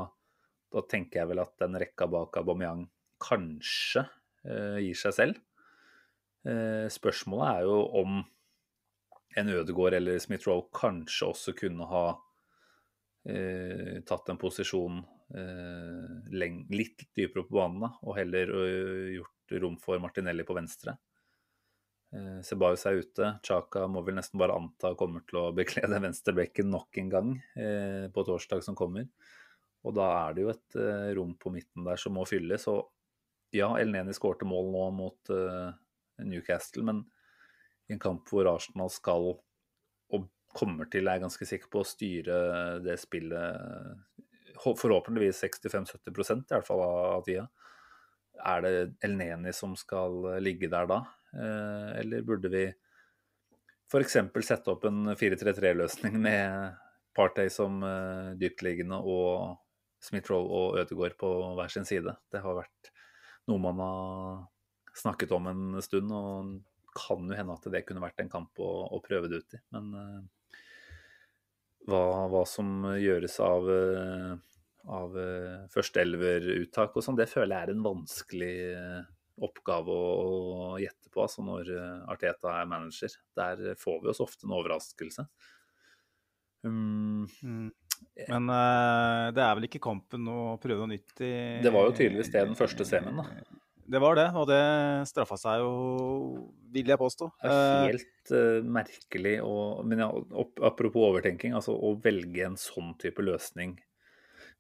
da, 0.71 0.85
tenker 0.87 1.23
jeg 1.23 1.31
vel 1.33 1.43
at 1.43 1.57
den 1.59 1.79
rekka 1.83 2.07
bak 2.11 2.39
Aubameyang 2.39 2.85
kanskje 3.21 4.05
eh, 4.47 4.79
gir 4.87 4.99
seg 4.99 5.17
selv. 5.17 5.47
spørsmålet 6.89 7.49
er 7.51 7.67
jo 7.69 7.81
om 8.01 8.21
en 9.37 9.51
Ødegaard 9.53 9.99
eller 9.99 10.23
Smith-Roll 10.23 10.63
kanskje 10.73 11.27
også 11.29 11.53
kunne 11.59 11.85
ha 11.91 12.05
tatt 14.09 14.31
en 14.33 14.41
posisjon 14.41 15.03
litt 16.33 17.05
dypere 17.13 17.45
på 17.45 17.59
banen 17.59 17.85
og 17.85 18.17
heller 18.17 18.55
gjort 19.13 19.55
rom 19.61 19.77
for 19.83 20.01
Martinelli 20.01 20.47
på 20.49 20.57
venstre. 20.57 20.97
Eh, 22.11 22.41
Ceballos 22.43 22.83
er 22.91 22.99
ute. 22.99 23.35
Chaka 23.47 23.85
må 23.91 24.03
vel 24.07 24.17
nesten 24.19 24.41
bare 24.41 24.57
anta 24.59 24.95
kommer 24.99 25.23
til 25.29 25.39
å 25.39 25.51
bekle 25.55 25.87
den 25.87 26.03
venstrebekken 26.09 26.71
nok 26.73 26.99
en 27.03 27.13
gang 27.13 27.35
eh, 27.55 28.09
på 28.11 28.25
torsdag 28.27 28.65
som 28.67 28.79
kommer. 28.79 29.07
Og 29.87 29.95
da 29.97 30.09
er 30.25 30.35
det 30.35 30.45
jo 30.45 30.51
et 30.53 30.81
eh, 30.81 31.13
rom 31.17 31.37
på 31.41 31.53
midten 31.55 31.87
der 31.87 32.01
som 32.01 32.17
må 32.19 32.27
fylles. 32.29 32.67
Og 32.73 32.91
ja, 33.55 33.71
Elneni 33.79 34.15
skårte 34.17 34.49
mål 34.49 34.73
nå 34.75 34.89
mot 34.97 35.33
eh, 35.35 35.71
Newcastle, 36.27 36.85
men 36.87 37.05
i 37.89 37.95
en 37.95 38.03
kamp 38.03 38.27
hvor 38.31 38.47
Arsenal 38.51 38.91
skal, 38.93 39.33
og 40.11 40.27
kommer 40.55 40.91
til, 40.91 41.07
er 41.07 41.19
jeg 41.19 41.25
ganske 41.25 41.47
sikker 41.47 41.71
på, 41.71 41.83
å 41.83 41.87
styre 41.87 42.37
det 42.85 42.99
spillet 43.01 44.19
forhåpentligvis 44.61 45.41
65-70% 45.47 46.51
i 46.51 46.55
hvert 46.57 46.67
fall 46.67 46.83
av 46.85 47.23
tida. 47.25 47.47
Er 48.51 48.63
det 48.65 48.75
Elneni 49.07 49.55
som 49.57 49.73
skal 49.79 50.37
ligge 50.43 50.69
der 50.71 50.91
da? 50.91 51.01
Eh, 51.33 51.99
eller 52.01 52.23
burde 52.23 52.49
vi 52.49 52.65
f.eks. 53.91 54.17
sette 54.47 54.71
opp 54.71 54.85
en 54.85 55.15
4-3-3-løsning 55.15 56.19
med 56.27 56.79
Partey 57.17 57.51
som 57.51 57.83
eh, 57.87 58.33
dyptliggende 58.39 58.99
og 58.99 59.59
Smith-Roll 60.03 60.49
og 60.49 60.81
Ødegaard 60.81 61.17
på 61.21 61.31
hver 61.59 61.73
sin 61.73 61.87
side? 61.87 62.17
Det 62.33 62.43
har 62.43 62.59
vært 62.63 62.93
noe 63.51 63.63
man 63.63 63.83
har 63.83 64.43
snakket 64.97 65.33
om 65.35 65.47
en 65.51 65.65
stund, 65.83 66.11
og 66.13 66.59
kan 66.97 67.29
jo 67.31 67.37
hende 67.37 67.55
at 67.55 67.67
det 67.71 67.85
kunne 67.87 68.03
vært 68.03 68.23
en 68.23 68.31
kamp 68.33 68.59
å, 68.63 68.71
å 68.91 68.99
prøve 69.05 69.31
det 69.31 69.43
ut 69.43 69.55
i. 69.55 69.61
Men 69.75 69.91
uh, 69.95 70.57
hva, 71.87 72.03
hva, 72.33 72.43
som 72.49 72.89
gjøres 72.99 73.37
av, 73.45 73.69
av 74.99 75.15
uh, 75.15 75.69
førsteelveruttak 75.71 76.99
og 76.99 77.07
sånn, 77.07 77.19
det 77.21 77.31
føler 77.31 77.55
jeg 77.55 77.69
er 77.69 77.73
en 77.75 77.87
vanskelig 77.87 78.55
uh, 78.75 79.07
oppgave 79.47 79.95
å, 79.95 80.75
gjette 80.81 81.11
på 81.13 81.25
altså 81.25 81.45
når 81.45 81.71
eh, 81.75 82.11
Arteta 82.13 82.55
er 82.61 82.69
manager. 82.71 83.15
Der 83.39 83.75
får 83.81 84.03
vi 84.03 84.13
oss 84.13 84.23
ofte 84.25 84.47
en 84.47 84.57
overraskelse. 84.59 85.27
Um, 86.67 87.25
mm. 87.41 87.71
Men 88.29 88.53
uh, 88.53 89.31
det 89.33 89.43
er 89.45 89.57
vel 89.57 89.67
ikke 89.69 89.83
kampen 89.85 90.29
å 90.29 90.59
prøve 90.61 90.85
noe 90.85 90.93
nytt 90.93 91.23
i 91.25 91.33
Det 91.65 91.73
var 91.73 91.89
jo 91.89 91.97
tydeligvis 91.97 92.33
det 92.33 92.45
den 92.51 92.59
første 92.59 92.87
semien, 92.89 93.21
da. 93.21 93.59
Det 93.91 93.99
var 93.99 94.15
det, 94.15 94.29
og 94.39 94.45
det 94.47 94.61
straffa 95.11 95.35
seg 95.41 95.65
jo, 95.65 95.71
vil 96.71 96.93
jeg 96.93 97.01
påstå. 97.01 97.27
Det 97.43 97.55
er 97.57 97.89
helt 97.89 98.35
uh, 98.37 98.67
merkelig 98.79 99.37
å 99.43 99.55
Men 99.83 100.05
ja, 100.05 100.11
opp, 100.13 100.61
apropos 100.63 101.09
overtenking, 101.09 101.57
altså 101.59 101.75
å 101.75 101.97
velge 102.03 102.45
en 102.47 102.61
sånn 102.61 102.95
type 103.01 103.25
løsning 103.25 103.79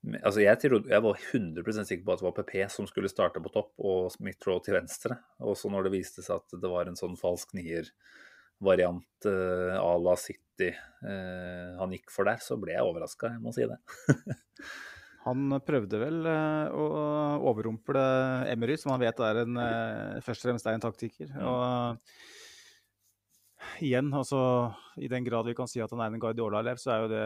Altså 0.00 0.40
jeg, 0.40 0.56
trodde, 0.62 0.88
jeg, 0.88 1.02
var 1.04 1.24
100 1.34 1.84
sikker 1.84 2.04
på 2.06 2.14
at 2.14 2.22
det 2.22 2.26
var 2.26 2.36
PP 2.38 2.54
som 2.72 2.86
skulle 2.88 3.10
starte 3.12 3.42
på 3.44 3.52
topp 3.52 3.74
og 3.84 4.08
Smith-Roe 4.14 4.62
til 4.64 4.78
venstre. 4.78 5.18
Og 5.44 5.58
så 5.60 5.68
når 5.72 5.86
det 5.86 5.94
viste 5.98 6.24
seg 6.24 6.40
at 6.40 6.56
det 6.62 6.70
var 6.72 6.88
en 6.88 6.96
sånn 6.96 7.18
falsk 7.20 7.52
nier-variant 7.58 9.28
uh, 9.28 9.76
à 9.76 9.92
la 10.00 10.16
City 10.20 10.70
uh, 10.72 11.76
han 11.80 11.92
gikk 11.92 12.14
for 12.14 12.30
der, 12.30 12.40
så 12.40 12.56
ble 12.60 12.72
jeg 12.76 12.86
overraska, 12.86 13.34
jeg 13.36 13.44
må 13.44 13.52
si 13.56 13.68
det. 13.68 13.76
han 15.28 15.60
prøvde 15.68 16.00
vel 16.00 16.24
uh, 16.24 16.72
å 16.72 16.88
overrumple 17.52 18.04
Emery, 18.48 18.80
som 18.80 18.94
han 18.96 19.04
vet 19.04 19.20
er 19.26 19.44
en, 19.44 19.64
først 20.24 20.46
og 20.46 20.48
fremst 20.48 20.70
er 20.70 20.80
en 20.80 20.86
taktiker. 20.88 21.28
Mm. 21.36 21.44
og 21.44 22.39
igjen, 23.86 24.10
altså, 24.14 24.40
i 25.00 25.08
den 25.10 25.24
grad 25.26 25.48
vi 25.48 25.54
kan 25.58 25.68
si 25.70 25.80
at 25.82 25.92
han 25.94 26.02
er 26.04 26.12
en 26.12 26.22
Guardiola-elev, 26.22 26.80
så 26.80 26.92
er, 26.94 27.06
det, 27.10 27.22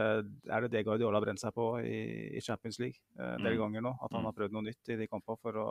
er, 0.49 0.65
det, 0.65 0.71
det 0.73 0.85
Guardiola 0.87 1.19
har 1.19 1.27
brent 1.27 1.43
seg 1.43 1.55
på 1.57 1.69
i, 1.83 1.99
i 2.37 2.43
Champions 2.45 2.79
League 2.83 3.01
eh, 3.19 3.35
en 3.35 3.45
del 3.45 3.57
mm. 3.57 3.61
ganger 3.65 3.85
nå. 3.87 3.93
At 3.99 4.15
han 4.15 4.23
mm. 4.23 4.29
har 4.29 4.37
prøvd 4.39 4.57
noe 4.57 4.67
nytt 4.69 4.93
i 4.95 4.99
de 5.01 5.09
kampene 5.11 5.41
for 5.41 5.61
å 5.61 5.69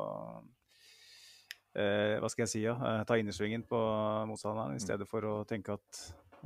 eh, 1.80 2.20
hva 2.22 2.30
skal 2.32 2.46
jeg 2.46 2.54
si, 2.54 2.64
ja, 2.66 2.76
eh, 2.78 3.04
ta 3.10 3.18
innersvingen 3.20 3.66
på 3.70 3.80
motstanderen, 4.30 4.78
i 4.78 4.82
mm. 4.82 4.86
stedet 4.86 5.10
for 5.10 5.30
å 5.30 5.36
tenke 5.50 5.78
at 5.78 6.04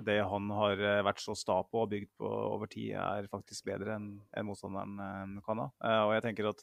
det 0.07 0.19
han 0.29 0.51
har 0.53 0.77
eh, 0.77 1.03
vært 1.05 1.23
så 1.23 1.35
sta 1.37 1.61
på 1.65 1.85
og 1.85 1.93
bygd 1.93 2.13
på 2.21 2.33
over 2.51 2.69
tid, 2.71 2.93
er 2.99 3.31
faktisk 3.31 3.69
bedre 3.69 3.97
enn 3.97 4.11
en 4.37 4.49
motstanderen 4.49 5.39
kan 5.45 5.65
ha. 5.65 5.71
Og 6.05 6.13
jeg 6.17 6.27
tenker 6.27 6.51
at 6.51 6.61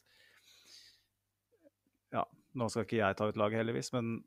ja, 2.15 2.23
nå 2.55 2.69
skal 2.71 2.85
ikke 2.85 3.01
jeg 3.01 3.19
ta 3.19 3.27
ut 3.27 3.39
laget, 3.39 3.59
heldigvis, 3.61 3.91
men 3.95 4.17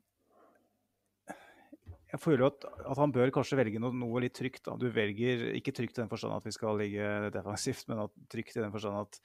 jeg 2.09 2.21
føler 2.23 2.47
at, 2.47 2.65
at, 2.65 2.97
han 2.97 3.11
bør 3.13 3.29
kanskje 3.33 3.59
velge 3.59 3.81
noe, 3.81 3.93
noe 3.93 4.23
litt 4.23 4.33
trygt. 4.37 4.63
Da. 4.65 4.73
Du 4.79 4.87
velger 4.93 5.51
ikke 5.59 5.73
trygt 5.77 5.97
i 5.97 6.01
den 6.01 6.09
forstand 6.09 6.33
at 6.33 6.47
vi 6.47 6.53
skal 6.55 6.79
ligge 6.81 7.29
defensivt, 7.35 7.85
men 7.91 8.01
at, 8.07 8.15
trygt 8.33 8.57
i 8.57 8.63
den 8.63 8.73
forstand 8.73 8.97
at 9.03 9.21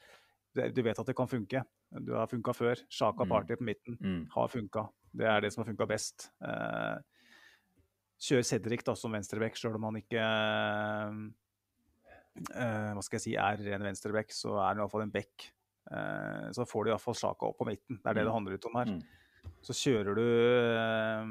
du 0.55 0.83
vet 0.87 0.99
at 1.01 1.09
det 1.09 1.17
kan 1.19 1.31
funke. 1.31 1.65
Du 2.05 2.13
har 2.15 2.29
funka 2.31 2.53
før. 2.55 2.79
Sjaka 2.93 3.25
mm. 3.25 3.31
Party 3.33 3.57
på 3.59 3.67
midten 3.67 3.97
mm. 3.99 4.21
har 4.37 4.53
funka. 4.53 4.85
Det 5.15 5.27
er 5.31 5.43
det 5.43 5.51
som 5.55 5.63
har 5.63 5.71
funka 5.71 5.89
best. 5.91 6.29
Eh, 6.45 7.01
kjør 8.23 8.45
Cedric 8.47 8.85
da, 8.87 8.95
som 8.99 9.15
venstreback, 9.15 9.59
sjøl 9.59 9.79
om 9.79 9.89
han 9.89 9.99
ikke 9.99 10.23
eh, 12.55 12.93
hva 12.95 13.03
skal 13.03 13.19
jeg 13.19 13.25
si, 13.27 13.35
er 13.41 13.65
ren 13.67 13.87
venstreback, 13.89 14.31
så 14.35 14.55
er 14.59 14.69
han 14.69 14.85
iallfall 14.85 15.07
en 15.07 15.15
back. 15.15 15.49
Eh, 15.91 16.47
så 16.55 16.69
får 16.69 16.87
du 16.87 16.93
iallfall 16.93 17.19
Sjaka 17.19 17.51
opp 17.51 17.59
på 17.63 17.69
midten. 17.69 17.99
Det 17.99 18.13
er 18.13 18.21
det 18.21 18.25
mm. 18.25 18.29
det 18.29 18.37
handler 18.37 18.59
ut 18.59 18.71
om 18.71 18.79
her. 18.81 18.95
Mm. 18.95 19.51
Så 19.65 19.77
kjører 19.77 20.21
du 20.21 20.25
eh, 20.25 21.23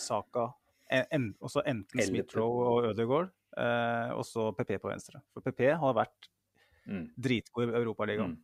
Saka. 0.00 0.50
En, 0.86 1.30
også 1.42 1.64
enten 1.66 2.02
Smith-Roe 2.06 2.66
og 2.70 2.90
Ødegaard, 2.92 3.32
eh, 3.58 4.10
og 4.14 4.22
så 4.26 4.50
PP 4.54 4.76
på 4.82 4.90
venstre. 4.90 5.22
For 5.34 5.42
PP 5.42 5.72
har 5.80 5.96
vært 5.96 6.28
mm. 6.86 7.06
dritgod 7.16 7.72
i 7.72 7.80
Europaligaen. 7.80 8.36
Mm. 8.36 8.42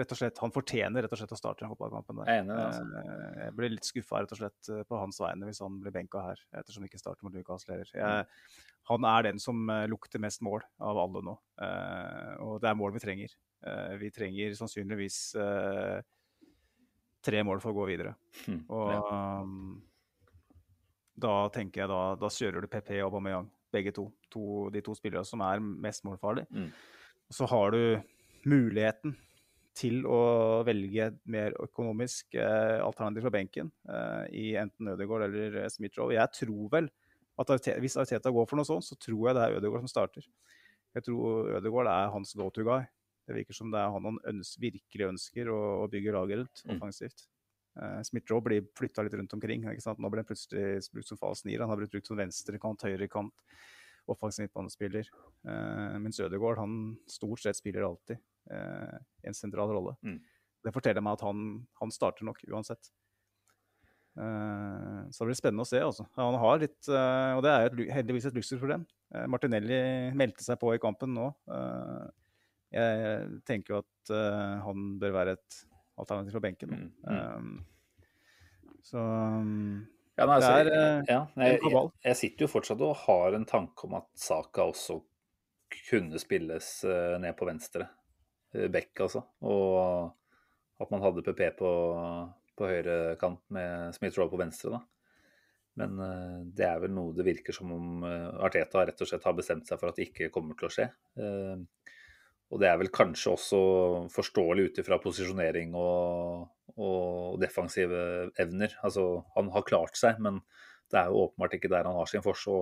Rett 0.00 0.12
og 0.14 0.16
slett, 0.16 0.38
Han 0.40 0.52
fortjener 0.54 1.04
rett 1.04 1.12
og 1.12 1.20
slett 1.20 1.34
å 1.34 1.36
starte 1.36 1.68
fotballkampen 1.68 2.22
der. 2.22 2.30
Jeg, 2.30 2.46
altså. 2.48 2.84
eh, 3.02 3.40
jeg 3.42 3.56
blir 3.58 3.74
litt 3.74 3.88
skuffa 3.88 4.22
rett 4.22 4.32
og 4.32 4.40
slett 4.40 4.70
eh, 4.72 4.84
på 4.88 5.00
hans 5.00 5.20
vegne 5.20 5.50
hvis 5.50 5.60
han 5.60 5.76
blir 5.82 5.92
benka 5.92 6.22
her, 6.24 6.40
ettersom 6.56 6.84
han 6.84 6.88
ikke 6.88 7.02
starter 7.02 7.26
mot 7.26 7.36
Newcastle 7.36 7.76
heller. 7.76 7.92
Mm. 7.92 8.62
Han 8.94 9.08
er 9.10 9.26
den 9.28 9.42
som 9.42 9.60
eh, 9.74 9.84
lukter 9.92 10.22
mest 10.24 10.44
mål 10.46 10.64
av 10.80 11.00
alle 11.04 11.24
nå, 11.26 11.36
eh, 11.66 12.32
og 12.46 12.62
det 12.64 12.70
er 12.70 12.80
mål 12.80 12.96
vi 12.96 13.04
trenger. 13.04 13.40
vi 14.00 14.10
trenger 14.12 14.52
sannsynligvis 14.58 15.18
tre 17.24 17.40
mål 17.48 17.62
for 17.62 17.72
å 17.72 17.78
gå 17.78 17.86
videre. 17.88 18.10
Hm, 18.44 18.58
og 18.68 19.06
um, 19.08 19.54
da 21.14 21.34
tenker 21.54 21.84
jeg 21.84 21.90
da, 21.90 22.00
da 22.18 22.30
kjører 22.32 22.64
du 22.64 22.70
PP 22.70 22.96
og 22.98 23.08
Aubameyang, 23.08 23.46
begge 23.74 23.92
to. 23.94 24.08
to. 24.32 24.68
De 24.74 24.82
to 24.84 24.94
spillere 24.98 25.24
som 25.26 25.42
er 25.46 25.62
mest 25.62 26.04
målfarlige. 26.06 26.48
Mm. 26.50 26.70
Så 27.32 27.46
har 27.50 27.74
du 27.74 28.00
muligheten 28.50 29.14
til 29.74 30.04
å 30.06 30.62
velge 30.66 31.08
et 31.08 31.16
mer 31.30 31.54
økonomisk 31.62 32.36
eh, 32.38 32.78
alternativ 32.84 33.26
fra 33.26 33.32
benken 33.34 33.72
eh, 33.90 34.26
i 34.30 34.44
enten 34.60 34.92
Ødegaard 34.92 35.26
eller 35.26 35.56
eh, 35.64 35.70
Smith-Roe. 35.72 36.14
Jeg 36.14 36.30
tror 36.38 36.68
vel 36.76 36.90
at 37.42 37.50
Arteta, 37.50 37.80
hvis 37.82 37.98
Arteta 37.98 38.30
går 38.34 38.46
for 38.46 38.60
noe 38.60 38.68
sånt, 38.68 38.86
så 38.86 38.98
tror 39.00 39.28
jeg 39.28 39.38
det 39.38 39.46
er 39.46 39.56
Ødegaard 39.58 39.82
som 39.82 39.90
starter. 39.90 40.28
Jeg 40.94 41.06
tror 41.08 41.50
Ødegaard 41.58 41.90
er 41.90 42.12
hans 42.14 42.36
go 42.38 42.46
to 42.54 42.62
guy. 42.66 42.86
Det 43.26 43.34
virker 43.40 43.56
som 43.56 43.72
det 43.72 43.80
er 43.80 43.90
han 43.90 44.06
han 44.06 44.20
ønsker, 44.30 44.62
virkelig 44.68 45.08
ønsker 45.08 45.50
å, 45.50 45.60
å 45.82 45.90
bygge 45.90 46.14
laget 46.14 46.44
ut 46.44 46.62
mm. 46.62 46.74
offensivt. 46.76 47.26
Uh, 47.74 48.00
Smith 48.06 48.30
Joe 48.30 48.42
blir 48.44 48.66
flytta 48.78 49.02
litt 49.02 49.16
rundt 49.18 49.32
omkring. 49.34 49.64
Nå 49.66 50.10
ble 50.10 50.22
han 50.22 50.28
plutselig 50.28 50.84
brukt 50.94 51.10
som 51.10 51.18
falsk 51.20 51.48
nier. 51.48 51.64
Han 51.64 51.72
har 51.72 51.80
blitt 51.80 51.94
brukt 51.94 52.10
som 52.10 52.18
venstrekant, 52.18 52.86
høyrekant, 52.86 53.46
offensiv 54.10 54.46
midtbanespiller. 54.46 55.08
Uh, 55.46 55.96
mens 56.02 56.20
Ødegaard 56.22 56.60
han 56.62 56.94
stort 57.10 57.42
sett 57.42 57.58
spiller 57.58 57.86
alltid 57.88 58.20
uh, 58.52 58.98
en 59.26 59.36
sentral 59.36 59.72
rolle. 59.74 59.96
Mm. 60.06 60.20
Det 60.64 60.72
forteller 60.72 61.04
meg 61.04 61.18
at 61.18 61.26
han, 61.26 61.48
han 61.80 61.92
starter 61.92 62.28
nok 62.28 62.40
uansett. 62.48 62.92
Uh, 64.14 65.10
så 65.10 65.24
det 65.24 65.32
blir 65.32 65.40
spennende 65.40 65.66
å 65.66 65.68
se. 65.68 65.82
Altså. 65.82 66.06
Han 66.20 66.38
har 66.40 66.62
litt, 66.62 66.80
og 66.86 67.42
det 67.44 67.54
er 67.54 67.66
et, 67.68 67.80
heldigvis 67.98 68.30
et 68.30 68.38
luksusproblem. 68.38 68.86
Martinelli 69.30 69.76
meldte 70.16 70.42
seg 70.42 70.58
på 70.58 70.72
i 70.74 70.80
kampen 70.82 71.12
nå. 71.14 71.28
jeg 72.74 73.28
tenker 73.46 73.76
jo 73.76 73.82
at 73.84 74.10
han 74.64 74.88
bør 74.98 75.12
være 75.14 75.36
et 75.36 75.58
alternativ 76.00 76.36
fra 76.36 76.42
benken. 76.44 76.74
Mm. 77.06 77.18
Um, 77.36 77.64
Så 78.84 79.00
um, 79.00 79.86
Ja, 80.14 80.26
nei, 80.28 80.36
altså, 80.36 80.50
Det 80.52 80.60
er, 80.60 80.70
eh, 80.76 81.04
ja, 81.08 81.20
nei, 81.34 81.46
en 81.46 81.52
jeg, 81.56 81.60
kabal. 81.64 81.90
jeg 82.04 82.18
sitter 82.20 82.44
jo 82.44 82.50
fortsatt 82.52 82.82
og 82.86 82.96
har 83.06 83.34
en 83.34 83.46
tanke 83.48 83.88
om 83.88 83.96
at 83.98 84.06
Saka 84.18 84.68
også 84.70 85.00
kunne 85.88 86.20
spilles 86.22 86.68
uh, 86.86 87.16
ned 87.18 87.34
på 87.38 87.48
venstre 87.48 87.88
eh, 88.54 88.68
bekk, 88.70 89.06
altså. 89.08 89.24
Og 89.42 90.82
at 90.82 90.90
man 90.92 91.02
hadde 91.02 91.24
PP 91.26 91.42
på, 91.58 91.70
på 92.54 92.68
høyre 92.70 93.16
kant 93.18 93.42
med 93.54 93.96
Smith-Rowe 93.96 94.30
på 94.30 94.38
venstre, 94.38 94.76
da. 94.76 94.84
Men 95.80 95.98
uh, 95.98 96.38
det 96.54 96.66
er 96.68 96.78
vel 96.84 96.92
noe 96.94 97.14
det 97.16 97.26
virker 97.26 97.56
som 97.56 97.72
om 97.74 98.04
uh, 98.06 98.30
Arteta 98.46 98.84
rett 98.86 99.00
og 99.02 99.10
slett 99.10 99.26
har 99.26 99.34
bestemt 99.34 99.66
seg 99.66 99.80
for 99.80 99.90
at 99.90 99.98
det 99.98 100.06
ikke 100.10 100.30
kommer 100.34 100.54
til 100.58 100.68
å 100.68 100.74
skje. 100.76 100.86
Eh, 101.18 101.90
og 102.54 102.60
det 102.62 102.68
er 102.70 102.76
vel 102.78 102.92
kanskje 102.94 103.32
også 103.34 103.60
forståelig 104.14 104.68
ut 104.68 104.76
ifra 104.78 105.00
posisjonering 105.02 105.72
og, 105.74 106.44
og 106.78 107.40
defensive 107.42 108.28
evner. 108.38 108.76
Altså, 108.86 109.24
han 109.34 109.50
har 109.50 109.66
klart 109.66 109.98
seg, 109.98 110.20
men 110.22 110.38
det 110.92 111.00
er 111.00 111.10
jo 111.10 111.24
åpenbart 111.24 111.56
ikke 111.58 111.72
der 111.72 111.88
han 111.90 111.98
har 111.98 112.10
sin 112.10 112.22
forse. 112.22 112.60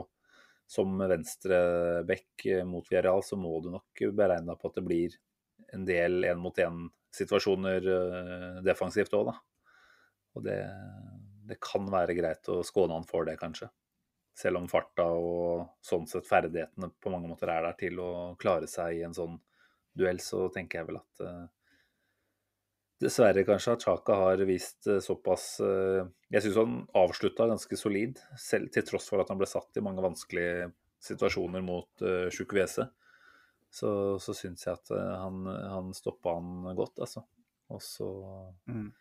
Som 0.72 0.97
venstreback 0.97 2.47
mot 2.64 2.88
Villarreal, 2.88 3.20
så 3.26 3.36
må 3.36 3.59
du 3.61 3.68
nok 3.74 4.03
beregne 4.16 4.57
på 4.57 4.70
at 4.70 4.78
det 4.78 4.86
blir 4.86 5.18
en 5.76 5.84
del 5.84 6.24
én-mot-én-situasjoner 6.30 7.93
eh, 7.93 8.59
defensivt 8.64 9.12
òg, 9.18 9.28
da. 9.28 9.36
Og 10.32 10.47
det, 10.47 10.59
det 11.51 11.61
kan 11.61 11.84
være 11.93 12.16
greit 12.16 12.49
å 12.49 12.62
skåne 12.64 12.97
han 12.97 13.09
for 13.09 13.28
det, 13.28 13.36
kanskje. 13.40 13.68
Selv 14.32 14.62
om 14.62 14.72
farta 14.72 15.11
og 15.12 15.66
sånn 15.84 16.09
sett 16.09 16.24
ferdighetene 16.24 16.95
på 16.97 17.12
mange 17.12 17.28
måter 17.28 17.53
er 17.53 17.66
der 17.68 17.76
til 17.76 18.01
å 18.01 18.12
klare 18.40 18.70
seg 18.70 19.03
i 19.03 19.05
en 19.05 19.16
sånn 19.16 19.36
duell, 19.99 20.20
så 20.22 20.47
tenker 20.53 20.80
jeg 20.80 20.88
vel 20.90 21.01
at 21.03 21.26
eh, 21.26 21.43
Dessverre 23.03 23.43
kanskje 23.43 23.72
at 23.74 23.82
Chaka 23.82 24.14
har 24.20 24.43
vist 24.47 24.86
eh, 24.86 25.01
såpass 25.03 25.47
eh, 25.64 26.07
Jeg 26.30 26.45
syns 26.45 26.59
han 26.61 26.76
avslutta 26.99 27.49
ganske 27.51 27.78
solid, 27.78 28.20
selv 28.38 28.70
til 28.74 28.86
tross 28.86 29.09
for 29.11 29.22
at 29.22 29.32
han 29.32 29.40
ble 29.40 29.49
satt 29.51 29.78
i 29.80 29.84
mange 29.84 30.05
vanskelige 30.05 30.70
situasjoner 31.03 31.64
mot 31.66 32.05
uh, 32.07 32.28
Chukwese. 32.30 32.84
Så, 33.74 33.88
så 34.22 34.34
syns 34.38 34.62
jeg 34.68 34.76
at 34.76 34.93
han, 34.95 35.40
han 35.49 35.88
stoppa 35.97 36.36
han 36.36 36.76
godt, 36.78 37.01
altså. 37.03 37.24
Og 37.74 37.80
så 37.82 38.07
Mm. 38.70 38.93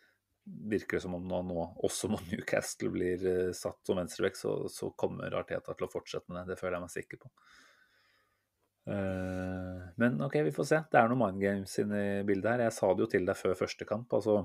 virker 0.71 0.97
det 0.97 1.03
som 1.03 1.13
om 1.13 1.27
nå, 1.29 1.43
nå 1.45 1.65
også 1.85 2.09
når 2.09 2.23
Newcastle 2.31 2.89
blir 2.89 3.21
satt 3.53 3.85
som 3.85 4.01
venstrebekk, 4.01 4.39
så, 4.39 4.55
så 4.73 4.89
kommer 4.97 5.37
Arteta 5.37 5.75
til 5.77 5.85
å 5.85 5.91
fortsette 5.93 6.33
med 6.33 6.41
det. 6.41 6.55
Det 6.55 6.59
føler 6.63 6.79
jeg 6.79 6.85
meg 6.87 6.95
sikker 6.95 7.21
på. 7.21 7.29
Eh, 8.91 9.83
men 10.01 10.17
OK, 10.25 10.39
vi 10.47 10.55
får 10.55 10.67
se. 10.67 10.81
Det 10.91 10.99
er 10.99 11.11
noen 11.11 11.21
mind 11.21 11.43
games 11.43 11.77
inne 11.83 12.01
i 12.01 12.25
bildet 12.27 12.53
her. 12.53 12.65
Jeg 12.67 12.75
sa 12.77 12.91
det 12.93 13.05
jo 13.05 13.11
til 13.13 13.29
deg 13.29 13.39
før 13.39 13.61
første 13.63 13.87
kamp. 13.87 14.13
altså 14.17 14.41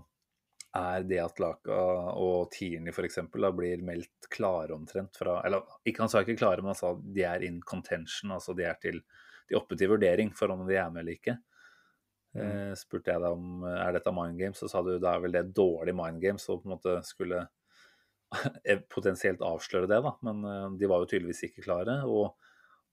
er 0.76 1.06
det 1.08 1.18
at 1.22 1.38
Laka 1.40 1.76
og 2.20 2.50
Tierney 2.52 2.92
f.eks. 2.92 3.20
blir 3.32 3.84
meldt 3.86 4.28
klare 4.32 4.74
omtrent 4.74 5.16
fra 5.16 5.38
Eller 5.46 5.62
ikke, 5.86 6.02
han 6.02 6.10
sa 6.12 6.20
ikke 6.20 6.36
klare, 6.36 6.60
men 6.60 6.74
han 6.74 6.78
sa 6.78 6.92
de 7.00 7.24
er 7.24 7.44
in 7.46 7.62
contention. 7.62 8.34
Altså 8.34 8.54
de 8.56 8.66
er 8.68 8.76
til 8.82 9.00
de 9.48 9.56
oppe 9.56 9.78
til 9.78 9.92
vurdering 9.92 10.32
for 10.34 10.50
om 10.52 10.64
de 10.66 10.76
er 10.76 10.90
med 10.90 11.04
eller 11.04 11.16
ikke. 11.16 11.36
Eh, 12.36 12.72
spurte 12.76 13.12
jeg 13.12 13.22
deg 13.22 13.36
om 13.36 13.62
er 13.70 13.94
dette 13.96 14.12
mind 14.12 14.40
games, 14.40 14.60
så 14.60 14.68
sa 14.68 14.82
du 14.84 14.96
da 15.00 15.14
er 15.14 15.22
vel 15.24 15.36
det 15.36 15.46
dårlig 15.56 15.94
mind 15.96 16.20
games 16.20 16.48
og 16.50 16.60
på 16.60 16.68
en 16.68 16.74
måte 16.74 16.96
skulle 17.06 17.46
potensielt 18.94 19.44
avsløre 19.46 19.88
det, 19.88 20.02
da. 20.04 20.12
Men 20.26 20.42
eh, 20.50 20.68
de 20.80 20.90
var 20.90 21.02
jo 21.02 21.10
tydeligvis 21.14 21.46
ikke 21.48 21.64
klare. 21.68 22.00
Og 22.10 22.34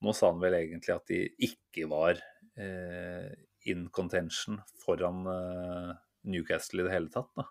nå 0.04 0.14
sa 0.16 0.30
han 0.32 0.42
vel 0.42 0.58
egentlig 0.60 0.94
at 0.94 1.10
de 1.10 1.24
ikke 1.48 1.88
var 1.90 2.20
eh, 2.60 3.32
in 3.72 3.88
contention 3.94 4.60
foran 4.84 5.24
eh, 5.30 5.92
Newcastle 6.30 6.82
i 6.82 6.86
det 6.86 6.94
hele 6.94 7.12
tatt, 7.12 7.30
da. 7.36 7.48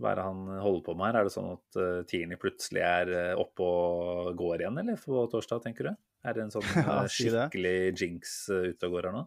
Hva 0.00 0.12
er 0.12 0.18
det 0.18 0.24
han 0.26 0.40
holder 0.64 0.82
på 0.86 0.94
med 0.98 1.06
her? 1.08 1.18
Er 1.20 1.28
det 1.28 1.34
sånn 1.34 1.52
at 1.52 1.78
uh, 1.78 2.00
Tierney 2.08 2.38
plutselig 2.40 2.82
er 2.82 3.12
uh, 3.12 3.42
oppe 3.42 3.66
og 3.66 4.32
går 4.38 4.64
igjen, 4.64 4.80
eller 4.82 4.98
på 4.98 5.22
torsdag, 5.30 5.62
tenker 5.66 5.90
du? 5.90 5.92
Er 6.26 6.36
det 6.36 6.46
en 6.46 6.54
sånn 6.54 6.66
uh, 6.88 7.04
skikkelig 7.10 7.76
jinx 7.92 8.34
uh, 8.50 8.72
ute 8.72 8.88
og 8.88 8.96
går 8.96 9.08
her 9.10 9.16
nå? 9.20 9.22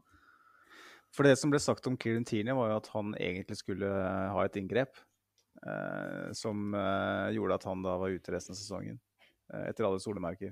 For 1.16 1.28
det 1.28 1.38
som 1.40 1.54
ble 1.54 1.62
sagt 1.64 1.88
om 1.88 1.96
Kieran 2.02 2.28
Tierney, 2.28 2.56
var 2.58 2.74
jo 2.74 2.80
at 2.82 2.92
han 2.92 3.16
egentlig 3.16 3.60
skulle 3.62 3.88
ha 3.88 4.42
et 4.44 4.58
inngrep. 4.60 4.98
Som 6.36 6.76
gjorde 7.32 7.56
at 7.56 7.64
han 7.70 7.86
da 7.86 7.94
var 8.02 8.12
ute 8.12 8.34
resten 8.34 8.52
av 8.52 8.58
sesongen. 8.60 8.98
Etter 9.48 9.88
alle 9.88 10.02
solemerker. 10.04 10.52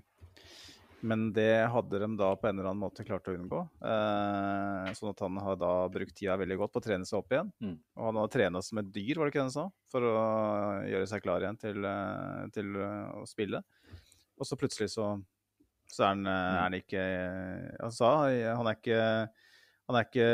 Men 1.03 1.25
det 1.35 1.65
hadde 1.67 1.99
de 1.99 2.07
da 2.15 2.29
på 2.39 2.47
en 2.47 2.55
eller 2.55 2.69
annen 2.69 2.79
måte 2.79 3.03
klart 3.03 3.27
å 3.27 3.33
unngå. 3.35 3.59
Eh, 3.83 4.91
sånn 4.95 5.11
at 5.11 5.23
han 5.25 5.39
har 5.43 5.57
da 5.59 5.71
brukt 5.91 6.15
tida 6.15 6.37
veldig 6.39 6.57
godt 6.61 6.73
på 6.75 6.79
å 6.79 6.85
trene 6.85 7.07
seg 7.07 7.19
opp 7.19 7.35
igjen. 7.35 7.51
Mm. 7.59 7.75
Og 7.99 8.07
han 8.07 8.19
har 8.21 8.31
trena 8.31 8.61
som 8.63 8.79
et 8.79 8.91
dyr, 8.95 9.19
var 9.19 9.27
det 9.27 9.33
ikke 9.33 9.41
det 9.41 9.47
han 9.49 9.55
sa? 9.57 9.65
For 9.91 10.07
å 10.07 10.13
gjøre 10.87 11.09
seg 11.11 11.25
klar 11.25 11.43
igjen 11.43 11.59
til, 11.59 11.83
eh, 11.89 12.45
til 12.55 12.79
eh, 12.79 13.11
å 13.19 13.27
spille. 13.27 13.63
Og 14.39 14.47
så 14.47 14.59
plutselig 14.59 14.93
så, 14.95 15.09
så 15.91 16.07
er, 16.07 16.13
han, 16.13 16.23
eh, 16.23 16.47
er 16.53 16.61
han 16.61 16.79
ikke 16.79 17.03
Han 17.83 17.95
sa 17.99 18.13
han 18.31 18.71
er 18.71 18.79
ikke 18.79 19.03
han 19.83 19.99
er 19.99 20.07
ikke 20.07 20.27